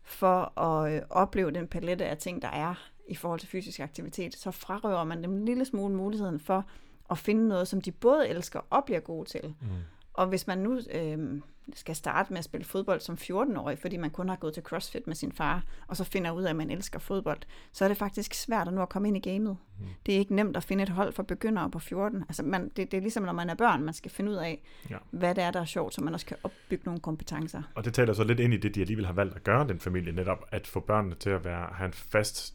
for 0.03 0.61
at 0.61 0.93
øh, 0.93 1.03
opleve 1.11 1.51
den 1.51 1.69
palette 1.69 2.05
af 2.05 2.19
ting, 2.19 2.43
der 2.43 2.49
er 2.49 2.75
i 3.09 3.15
forhold 3.15 3.41
til 3.41 3.49
fysisk 3.49 3.81
aktivitet, 3.81 4.37
så 4.37 4.51
frarøver 4.51 5.05
man 5.05 5.23
dem 5.23 5.33
en 5.33 5.45
lille 5.45 5.65
smule 5.65 5.95
muligheden 5.95 6.41
for 6.41 6.65
at 7.11 7.19
finde 7.19 7.49
noget, 7.49 7.69
som 7.69 7.81
de 7.81 7.93
både 7.93 8.29
elsker 8.29 8.61
og 8.71 8.85
bliver 8.85 9.01
gode 9.01 9.29
til. 9.29 9.55
Mm. 9.61 9.69
Og 10.13 10.27
hvis 10.27 10.47
man 10.47 10.59
nu 10.59 10.81
øh, 10.91 11.41
skal 11.75 11.97
starte 11.97 12.33
med 12.33 12.39
at 12.39 12.45
spille 12.45 12.65
fodbold 12.65 13.01
som 13.01 13.15
14-årig, 13.21 13.79
fordi 13.79 13.97
man 13.97 14.11
kun 14.11 14.29
har 14.29 14.37
gået 14.37 14.55
til 14.55 14.63
CrossFit 14.63 15.07
med 15.07 15.15
sin 15.15 15.33
far, 15.33 15.63
og 15.87 15.97
så 15.97 16.05
finder 16.05 16.31
ud 16.31 16.43
af, 16.43 16.51
at 16.51 16.57
man 16.57 16.71
elsker 16.71 16.99
fodbold, 16.99 17.39
så 17.73 17.85
er 17.85 17.89
det 17.89 17.97
faktisk 17.97 18.35
svært 18.35 18.69
at 18.69 18.75
nu 18.75 18.83
at 18.83 18.89
komme 18.89 19.09
ind 19.09 19.17
i 19.17 19.31
gamet. 19.31 19.57
Mm. 19.79 19.87
Det 20.07 20.15
er 20.15 20.19
ikke 20.19 20.35
nemt 20.35 20.57
at 20.57 20.65
finde 20.65 20.83
et 20.83 20.89
hold 20.89 21.13
for 21.13 21.23
begyndere 21.23 21.71
på 21.71 21.79
14. 21.79 22.23
Altså 22.23 22.43
man, 22.43 22.69
det, 22.69 22.91
det 22.91 22.95
er 22.95 23.01
ligesom, 23.01 23.23
når 23.23 23.33
man 23.33 23.51
er 23.51 23.55
børn, 23.55 23.83
man 23.83 23.95
skal 23.95 24.11
finde 24.11 24.31
ud 24.31 24.37
af, 24.37 24.63
Ja. 24.91 24.97
hvad 25.11 25.35
det 25.35 25.45
er, 25.45 25.51
der 25.51 25.61
er 25.61 25.65
sjovt, 25.65 25.95
så 25.95 26.01
man 26.01 26.15
også 26.15 26.27
kan 26.27 26.37
opbygge 26.43 26.83
nogle 26.85 27.01
kompetencer. 27.01 27.63
Og 27.75 27.85
det 27.85 27.95
taler 27.95 28.13
så 28.13 28.25
lidt 28.25 28.41
ind 28.41 28.55
i 28.55 28.57
det, 28.57 28.75
de 28.75 28.81
alligevel 28.81 29.07
har 29.07 29.13
valgt 29.13 29.37
at 29.37 29.45
gøre, 29.45 29.69
den 29.69 29.81
familie, 29.81 30.13
netop 30.13 30.45
at 30.51 30.67
få 30.67 30.81
børnene 30.81 31.15
til 31.15 31.31
at 31.31 31.45
være, 31.45 31.69
have 31.73 31.87
en 31.87 31.93
fast 31.93 32.55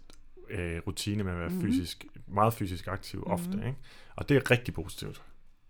øh, 0.49 0.81
rutine 0.87 1.23
med 1.23 1.31
at 1.31 1.39
være 1.39 1.49
mm. 1.49 1.61
fysisk, 1.61 2.05
meget 2.27 2.53
fysisk 2.53 2.87
aktiv 2.87 3.19
mm. 3.19 3.31
ofte. 3.31 3.57
Ikke? 3.57 3.75
Og 4.15 4.29
det 4.29 4.37
er 4.37 4.51
rigtig 4.51 4.73
positivt. 4.73 5.21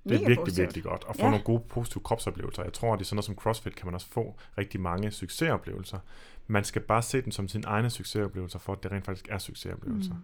Det 0.04 0.12
er 0.12 0.14
Mega 0.16 0.28
virkelig, 0.28 0.38
positivt. 0.38 0.60
virkelig 0.66 0.84
godt. 0.84 1.06
At 1.10 1.16
få 1.16 1.22
Ja. 1.22 1.30
nogle 1.30 1.44
gode, 1.44 1.64
positive 1.70 2.04
kropsoplevelser. 2.04 2.64
Jeg 2.64 2.74
tror, 2.74 2.94
at 2.94 3.02
i 3.02 3.04
sådan 3.04 3.16
noget 3.16 3.26
som 3.26 3.36
CrossFit 3.36 3.76
kan 3.76 3.86
man 3.88 3.94
også 3.96 4.08
få 4.08 4.36
rigtig 4.58 4.82
mange 4.82 5.12
succesoplevelser. 5.12 6.00
Man 6.48 6.64
skal 6.64 6.82
bare 6.82 7.02
se 7.02 7.22
dem 7.22 7.32
som 7.32 7.48
sine 7.48 7.64
egne 7.68 7.90
succesoplevelser, 7.90 8.60
for 8.60 8.74
at 8.74 8.84
det 8.84 8.92
rent 8.92 9.06
faktisk 9.06 9.28
er 9.30 9.38
succesoplevelser. 9.38 10.14
Mm. 10.14 10.24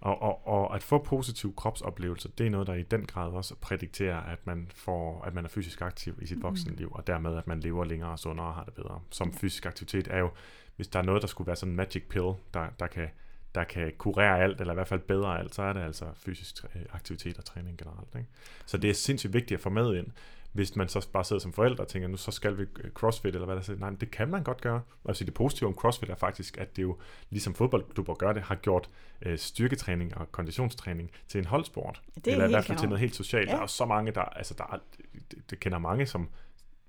Og, 0.00 0.22
og, 0.22 0.46
og 0.46 0.74
at 0.74 0.82
få 0.82 0.98
positive 0.98 1.52
kropsoplevelser, 1.56 2.28
det 2.38 2.46
er 2.46 2.50
noget, 2.50 2.66
der 2.66 2.74
i 2.74 2.82
den 2.82 3.06
grad 3.06 3.30
også 3.30 3.54
prædikterer, 3.60 4.20
at 4.20 4.46
man, 4.46 4.70
får, 4.74 5.22
at 5.22 5.34
man 5.34 5.44
er 5.44 5.48
fysisk 5.48 5.80
aktiv 5.80 6.18
i 6.22 6.26
sit 6.26 6.36
Mm. 6.36 6.42
voksenliv, 6.42 6.92
og 6.92 7.06
dermed, 7.06 7.36
at 7.36 7.46
man 7.46 7.60
lever 7.60 7.84
længere 7.84 8.10
og 8.10 8.18
sundere 8.18 8.46
og 8.46 8.54
har 8.54 8.64
det 8.64 8.74
bedre. 8.74 9.00
Som 9.10 9.32
fysisk 9.32 9.66
aktivitet 9.66 10.08
er 10.10 10.18
jo, 10.18 10.30
hvis 10.76 10.88
der 10.88 10.98
er 10.98 11.02
noget, 11.02 11.22
der 11.22 11.28
skulle 11.28 11.46
være 11.46 11.56
sådan 11.56 11.72
en 11.72 11.76
magic 11.76 12.02
pill, 12.08 12.32
der, 12.54 12.66
der, 12.78 12.86
kan, 12.86 13.08
der 13.54 13.64
kan 13.64 13.92
kurere 13.98 14.42
alt, 14.42 14.60
eller 14.60 14.72
i 14.72 14.74
hvert 14.74 14.88
fald 14.88 15.00
bedre 15.00 15.38
alt, 15.38 15.54
så 15.54 15.62
er 15.62 15.72
det 15.72 15.80
altså 15.80 16.04
fysisk 16.14 16.64
aktivitet 16.92 17.38
og 17.38 17.44
træning 17.44 17.78
generelt. 17.78 18.14
Ikke? 18.16 18.28
Så 18.66 18.78
det 18.78 18.90
er 18.90 18.94
sindssygt 18.94 19.32
vigtigt 19.32 19.58
at 19.58 19.62
få 19.62 19.70
med 19.70 19.96
ind, 19.96 20.06
hvis 20.52 20.76
man 20.76 20.88
så 20.88 21.08
bare 21.12 21.24
sidder 21.24 21.40
som 21.40 21.52
forældre 21.52 21.84
og 21.84 21.88
tænker, 21.88 22.08
nu 22.08 22.16
så 22.16 22.30
skal 22.30 22.58
vi 22.58 22.62
øh, 22.62 22.90
crossfit, 22.90 23.34
eller 23.34 23.46
hvad 23.46 23.56
der 23.56 23.62
siger. 23.62 23.78
Nej, 23.78 23.90
men 23.90 24.00
det 24.00 24.10
kan 24.10 24.28
man 24.28 24.42
godt 24.42 24.60
gøre. 24.60 24.82
Og 25.04 25.10
altså, 25.10 25.24
det 25.24 25.34
positive 25.34 25.68
om 25.68 25.74
crossfit 25.74 26.10
er 26.10 26.14
faktisk, 26.14 26.58
at 26.58 26.76
det 26.76 26.82
jo, 26.82 26.98
ligesom 27.30 27.54
fodboldklubber 27.54 28.14
gør 28.14 28.32
det, 28.32 28.42
har 28.42 28.54
gjort 28.54 28.90
øh, 29.22 29.38
styrketræning 29.38 30.16
og 30.16 30.32
konditionstræning 30.32 31.10
til 31.28 31.38
en 31.38 31.44
holdsport. 31.44 32.02
Det 32.14 32.26
er 32.26 32.32
eller 32.32 32.46
i 32.46 32.50
hvert 32.50 32.64
fald 32.64 32.78
til 32.78 32.88
noget 32.88 33.00
helt 33.00 33.14
socialt. 33.14 33.48
Ja. 33.48 33.54
Der 33.54 33.62
er 33.62 33.66
så 33.66 33.84
mange, 33.84 34.12
der, 34.12 34.20
altså 34.22 34.54
der 34.58 34.64
er, 34.64 34.78
det, 35.30 35.50
det 35.50 35.60
kender 35.60 35.78
mange, 35.78 36.06
som 36.06 36.28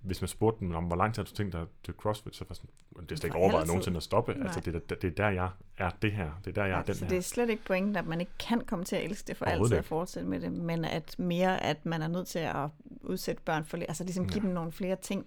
hvis 0.02 0.22
man 0.22 0.28
spurgte 0.28 0.60
dem 0.66 0.76
om, 0.76 0.84
hvor 0.84 0.96
lang 0.96 1.14
tid 1.14 1.22
har 1.24 1.26
du 1.26 1.32
tænkt 1.36 1.54
dig 1.54 1.66
til 1.84 1.94
CrossFit, 1.94 2.36
så 2.36 2.46
var 2.50 2.54
sådan, 2.56 2.70
det 3.02 3.12
er 3.12 3.16
slet 3.16 3.24
ikke 3.24 3.38
overvejet 3.38 3.68
nogensinde 3.68 3.98
at 3.98 4.04
stoppe. 4.04 4.34
Nej. 4.34 4.44
Altså, 4.44 4.60
det, 4.60 4.76
er, 4.76 4.80
det 4.96 5.04
er 5.04 5.12
der, 5.12 5.30
jeg 5.30 5.50
er 5.78 5.90
det 6.02 6.12
her. 6.12 6.32
Det 6.46 6.58
er 6.58 6.62
der, 6.62 6.66
jeg 6.66 6.74
er 6.74 6.78
Ja, 6.78 6.84
den 6.84 6.96
så 6.96 7.06
her. 7.06 7.10
det 7.10 7.18
er 7.18 7.22
slet 7.22 7.50
ikke 7.50 7.64
pointen, 7.66 7.96
at 7.96 8.08
man 8.08 8.20
ikke 8.20 8.32
kan 8.40 8.62
komme 8.62 8.86
til 8.86 8.96
at 8.96 9.04
elske 9.04 9.28
det 9.28 9.38
for 9.38 9.46
altid 9.46 9.78
at 9.78 9.86
fortsætte 9.86 10.30
med 10.30 10.40
det, 10.40 10.52
men 10.52 10.86
at 10.86 11.16
mere, 11.20 11.64
at 11.64 11.86
man 11.86 12.02
er 12.02 12.08
nødt 12.08 12.28
til 12.28 12.40
at 12.40 12.70
udsætte 13.04 13.42
børn 13.46 13.66
for, 13.66 13.78
altså 13.78 14.04
ligesom 14.04 14.28
give 14.28 14.42
Ja. 14.42 14.46
dem 14.48 14.54
nogle 14.54 14.72
flere 14.72 14.96
ting, 14.96 15.26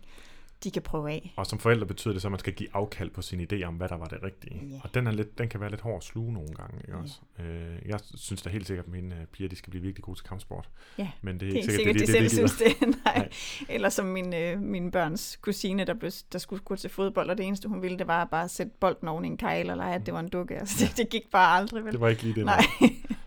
de 0.64 0.70
kan 0.70 0.82
prøve 0.82 1.10
af. 1.10 1.32
Og 1.36 1.46
som 1.46 1.58
forældre 1.58 1.86
betyder 1.86 2.12
det 2.14 2.22
så, 2.22 2.28
at 2.28 2.32
man 2.32 2.38
skal 2.40 2.52
give 2.52 2.68
afkald 2.72 3.10
på 3.10 3.22
sin 3.22 3.40
idé 3.52 3.62
om, 3.64 3.74
hvad 3.74 3.88
der 3.88 3.96
var 3.96 4.04
det 4.04 4.18
rigtige. 4.22 4.60
Ja. 4.70 4.76
Og 4.84 4.94
den, 4.94 5.06
er 5.06 5.10
lidt, 5.12 5.38
den 5.38 5.48
kan 5.48 5.60
være 5.60 5.70
lidt 5.70 5.80
hård 5.80 5.96
at 5.96 6.04
sluge 6.04 6.32
nogle 6.32 6.48
gange. 6.54 6.76
Ikke 6.78 6.92
Ja. 6.92 6.98
også? 7.02 7.14
Øh, 7.38 7.88
jeg 7.88 8.00
synes 8.14 8.42
da 8.42 8.50
helt 8.50 8.66
sikkert, 8.66 8.86
at 8.86 8.92
mine 8.92 9.14
øh, 9.20 9.26
piger 9.26 9.48
de 9.48 9.56
skal 9.56 9.70
blive 9.70 9.82
virkelig 9.82 10.04
gode 10.04 10.18
til 10.18 10.26
kampsport. 10.26 10.68
Ja, 10.98 11.10
Men 11.22 11.40
det 11.40 11.48
er 11.48 11.52
Det 11.52 11.56
er 11.56 11.56
ikke 11.56 11.58
ikke 11.58 11.72
sikkert, 11.74 12.00
sikkert, 12.00 12.08
det, 12.08 12.08
de 12.08 12.22
det, 12.22 12.30
selv 12.30 12.48
det, 12.48 12.74
de 12.74 12.76
synes 12.76 12.90
det. 12.90 12.96
Nej. 13.04 13.18
Nej. 13.18 13.28
Eller 13.68 13.88
som 13.88 14.06
min, 14.06 14.34
øh, 14.34 14.60
min 14.60 14.90
børns 14.90 15.36
kusine, 15.42 15.84
der, 15.84 15.94
blev, 15.94 16.10
der 16.32 16.38
skulle 16.38 16.62
gå 16.64 16.76
til 16.76 16.90
fodbold, 16.90 17.30
og 17.30 17.38
det 17.38 17.46
eneste, 17.46 17.68
hun 17.68 17.82
ville, 17.82 17.98
det 17.98 18.06
var 18.06 18.22
at 18.22 18.30
bare 18.30 18.48
sætte 18.48 18.72
bolden 18.80 19.08
oven 19.08 19.24
i 19.24 19.28
en 19.28 19.36
kejl, 19.36 19.66
lege, 19.66 19.94
at 19.94 20.06
det 20.06 20.14
var 20.14 20.20
en 20.20 20.28
dukke. 20.28 20.58
Altså, 20.58 20.84
det, 20.86 20.96
det 20.98 21.08
gik 21.10 21.30
bare 21.32 21.56
aldrig, 21.58 21.84
vel? 21.84 21.92
det 21.92 22.00
var 22.00 22.08
ikke 22.08 22.22
lige 22.22 22.34
det. 22.34 22.44
Nej, 22.44 22.64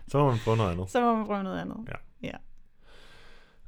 Så 0.08 0.18
må 0.18 0.30
man 0.30 0.38
få 0.38 0.54
noget 0.54 0.72
andet. 0.72 0.90
så 0.90 1.00
må 1.00 1.16
man 1.16 1.26
prøve 1.26 1.42
noget 1.42 1.60
andet. 1.60 1.76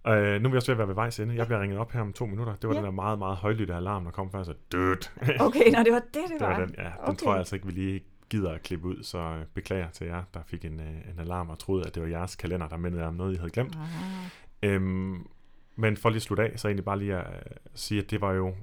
Øh, 0.06 0.42
nu 0.42 0.48
er 0.48 0.50
vi 0.50 0.56
også 0.56 0.72
ved 0.72 0.74
at 0.74 0.78
være 0.78 0.88
ved 0.88 0.94
vejs 0.94 1.20
ende. 1.20 1.34
Jeg 1.36 1.46
bliver 1.46 1.60
ringet 1.62 1.78
op 1.78 1.92
her 1.92 2.00
om 2.00 2.12
to 2.12 2.26
minutter. 2.26 2.54
Det 2.54 2.68
var 2.68 2.74
Ja. 2.74 2.78
den 2.78 2.84
der 2.84 2.90
meget, 2.92 3.18
meget 3.18 3.36
højlytte 3.36 3.74
alarm, 3.74 4.04
der 4.04 4.10
kom 4.10 4.30
før. 4.30 4.42
Så 4.42 4.54
dødt. 4.72 5.12
Okay, 5.40 5.70
nå, 5.72 5.78
det 5.82 5.92
var 5.92 5.98
det, 5.98 6.14
det, 6.14 6.22
det 6.28 6.40
var. 6.40 6.46
var 6.48 6.66
den, 6.66 6.74
ja. 6.78 6.82
Den 6.84 6.92
Okay. 7.02 7.16
tror 7.16 7.30
jeg 7.32 7.38
altså 7.38 7.56
ikke, 7.56 7.66
vi 7.66 7.72
lige 7.72 8.00
gider 8.30 8.52
at 8.52 8.62
klippe 8.62 8.88
ud. 8.88 9.02
Så 9.02 9.18
øh, 9.18 9.44
beklager 9.54 9.90
til 9.90 10.06
jer, 10.06 10.22
der 10.34 10.40
fik 10.46 10.64
en, 10.64 10.80
øh, 10.80 11.12
en 11.12 11.18
alarm 11.18 11.50
og 11.50 11.58
troede, 11.58 11.86
at 11.86 11.94
det 11.94 12.02
var 12.02 12.08
jeres 12.08 12.36
kalender, 12.36 12.68
der 12.68 12.76
mindede 12.76 13.04
om 13.04 13.14
noget, 13.14 13.34
I 13.34 13.36
havde 13.36 13.50
glemt. 13.50 13.76
Ah, 13.76 13.88
Øhm, 14.62 15.26
men 15.76 15.96
for 15.96 16.08
lige 16.08 16.16
at 16.16 16.22
slutte 16.22 16.42
af, 16.44 16.52
så 16.60 16.68
egentlig 16.68 16.84
bare 16.84 16.98
lige 16.98 17.14
at 17.16 17.26
øh, 17.34 17.56
sige, 17.74 18.00
at 18.02 18.10
det 18.10 18.20
var 18.20 18.32
jo 18.32 18.54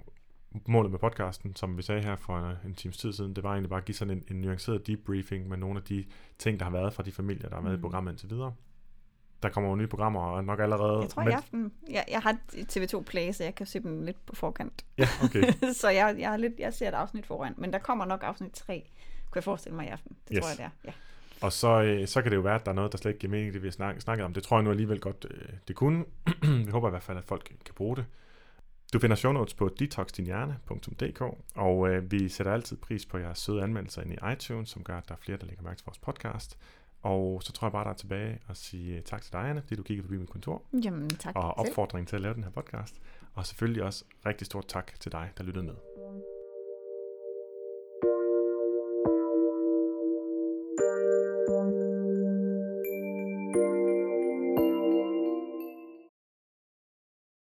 målet 0.68 0.92
med 0.92 1.00
podcasten, 1.00 1.56
som 1.56 1.78
vi 1.78 1.82
sagde 1.82 2.02
her 2.02 2.16
for 2.16 2.56
en 2.66 2.74
times 2.76 2.98
tid 2.98 3.14
siden, 3.14 3.34
det 3.36 3.44
var 3.44 3.52
egentlig 3.52 3.70
bare 3.70 3.80
at 3.80 3.86
give 3.86 3.96
sådan 3.96 4.18
en, 4.18 4.24
en 4.36 4.42
nuanceret 4.42 4.88
debriefing 4.88 5.48
med 5.48 5.58
nogle 5.58 5.78
af 5.78 5.84
de 5.84 6.06
ting, 6.38 6.60
der 6.60 6.64
har 6.66 6.72
været 6.72 6.94
fra 6.94 7.04
de 7.04 7.12
familier, 7.12 7.50
der 7.50 7.56
har 7.56 7.62
været 7.64 7.74
mm. 7.76 7.80
i 7.80 7.82
programmet 7.82 8.12
indtil 8.12 8.30
videre. 8.30 8.54
Der 9.44 9.50
kommer 9.50 9.70
jo 9.70 9.76
nye 9.76 9.88
programmer, 9.88 10.22
og 10.22 10.44
nok 10.44 10.60
allerede... 10.60 11.02
Jeg 11.02 11.10
tror 11.10 11.24
i 11.24 11.32
aften, 11.32 11.72
jeg, 11.90 12.06
jeg 12.12 12.22
har 12.22 12.38
TV2 12.54 13.02
Play, 13.02 13.32
så 13.32 13.44
jeg 13.44 13.56
kan 13.56 13.66
se 13.66 13.80
dem 13.80 14.04
lidt 14.04 14.26
på 14.26 14.36
forkant. 14.36 14.86
Ja, 14.98 15.08
okay. 15.24 15.54
så 15.82 15.90
jeg, 15.90 16.16
jeg, 16.20 16.30
har 16.30 16.38
lidt, 16.38 16.54
jeg 16.60 16.74
ser 16.74 16.88
et 16.88 16.94
afsnit 16.94 17.26
foran, 17.26 17.54
men 17.58 17.74
der 17.74 17.80
kommer 17.80 18.06
nok 18.06 18.24
afsnit 18.24 18.52
3, 18.52 18.90
kunne 19.26 19.38
jeg 19.38 19.44
forestille 19.44 19.76
mig 19.76 19.86
i 19.86 19.90
aften. 19.90 20.18
Det 20.28 20.36
yes. 20.36 20.42
tror 20.42 20.50
jeg, 20.50 20.58
det 20.58 20.66
er. 20.66 20.70
Ja. 20.86 20.92
Og 21.42 21.54
så, 21.54 21.82
øh, 21.82 22.08
så 22.08 22.22
kan 22.22 22.32
det 22.32 22.38
jo 22.38 22.42
være, 22.42 22.56
at 22.56 22.66
der 22.66 22.72
er 22.72 22.76
noget, 22.76 22.92
der 22.92 22.98
slet 22.98 23.12
ikke 23.12 23.20
giver 23.20 23.32
mening, 23.32 23.54
det 23.54 23.62
vi 23.62 23.68
har 23.68 23.72
snak, 23.72 24.02
snakket 24.02 24.26
om. 24.26 24.34
Det 24.34 24.44
tror 24.44 24.58
jeg 24.58 24.64
nu 24.64 24.70
alligevel 24.70 25.00
godt, 25.00 25.26
øh, 25.32 25.48
det 25.68 25.76
kunne. 25.76 26.06
vi 26.66 26.72
håber 26.72 26.88
i 26.88 26.90
hvert 26.90 27.04
fald, 27.04 27.18
at 27.18 27.24
folk 27.24 27.52
kan 27.66 27.76
bruge 27.76 27.96
det. 27.96 28.06
Du 28.94 29.00
finder 29.00 29.16
show 29.16 29.32
notes 29.32 29.54
på 29.54 29.70
detoxdinhjerne.dk, 29.80 31.22
og 31.56 31.90
øh, 31.90 32.12
vi 32.12 32.30
sætter 32.30 32.54
altid 32.54 32.78
pris 32.78 33.06
på 33.06 33.18
jeres 33.18 33.40
søde 33.40 33.64
anmeldelser 33.64 34.02
ind 34.02 34.14
i 34.14 34.18
iTunes, 34.34 34.70
som 34.70 34.84
gør, 34.84 34.98
at 34.98 35.08
der 35.08 35.14
er 35.14 35.20
flere, 35.22 35.38
der 35.38 35.46
lægger 35.46 35.64
mærke 35.64 35.78
til 35.78 35.86
vores 35.86 35.98
podcast. 35.98 36.58
Og 37.02 37.44
så 37.44 37.52
tror 37.52 37.68
jeg 37.68 37.72
bare, 37.72 37.84
der 37.84 37.90
er 37.90 37.96
tilbage 37.96 38.40
og 38.48 38.58
sige 38.58 39.02
tak 39.02 39.22
til 39.22 39.34
dig, 39.34 39.50
Anne, 39.50 39.62
fordi 39.62 39.76
du 39.76 39.84
kiggede 39.84 40.08
forbi 40.08 40.18
mit 40.18 40.30
kontor. 40.30 40.62
Jamen, 40.84 41.10
tak 41.10 41.36
Og 41.36 41.58
opfordringen 41.58 42.08
til 42.08 42.16
at 42.16 42.22
lave 42.22 42.34
den 42.34 42.44
her 42.44 42.52
podcast. 42.52 43.02
Og 43.34 43.46
selvfølgelig 43.46 43.84
også 43.84 44.06
rigtig 44.26 44.46
stort 44.46 44.68
tak 44.68 45.00
til 45.00 45.12
dig, 45.12 45.32
der 45.38 45.44
lyttede 45.44 45.66
med. 45.66 45.76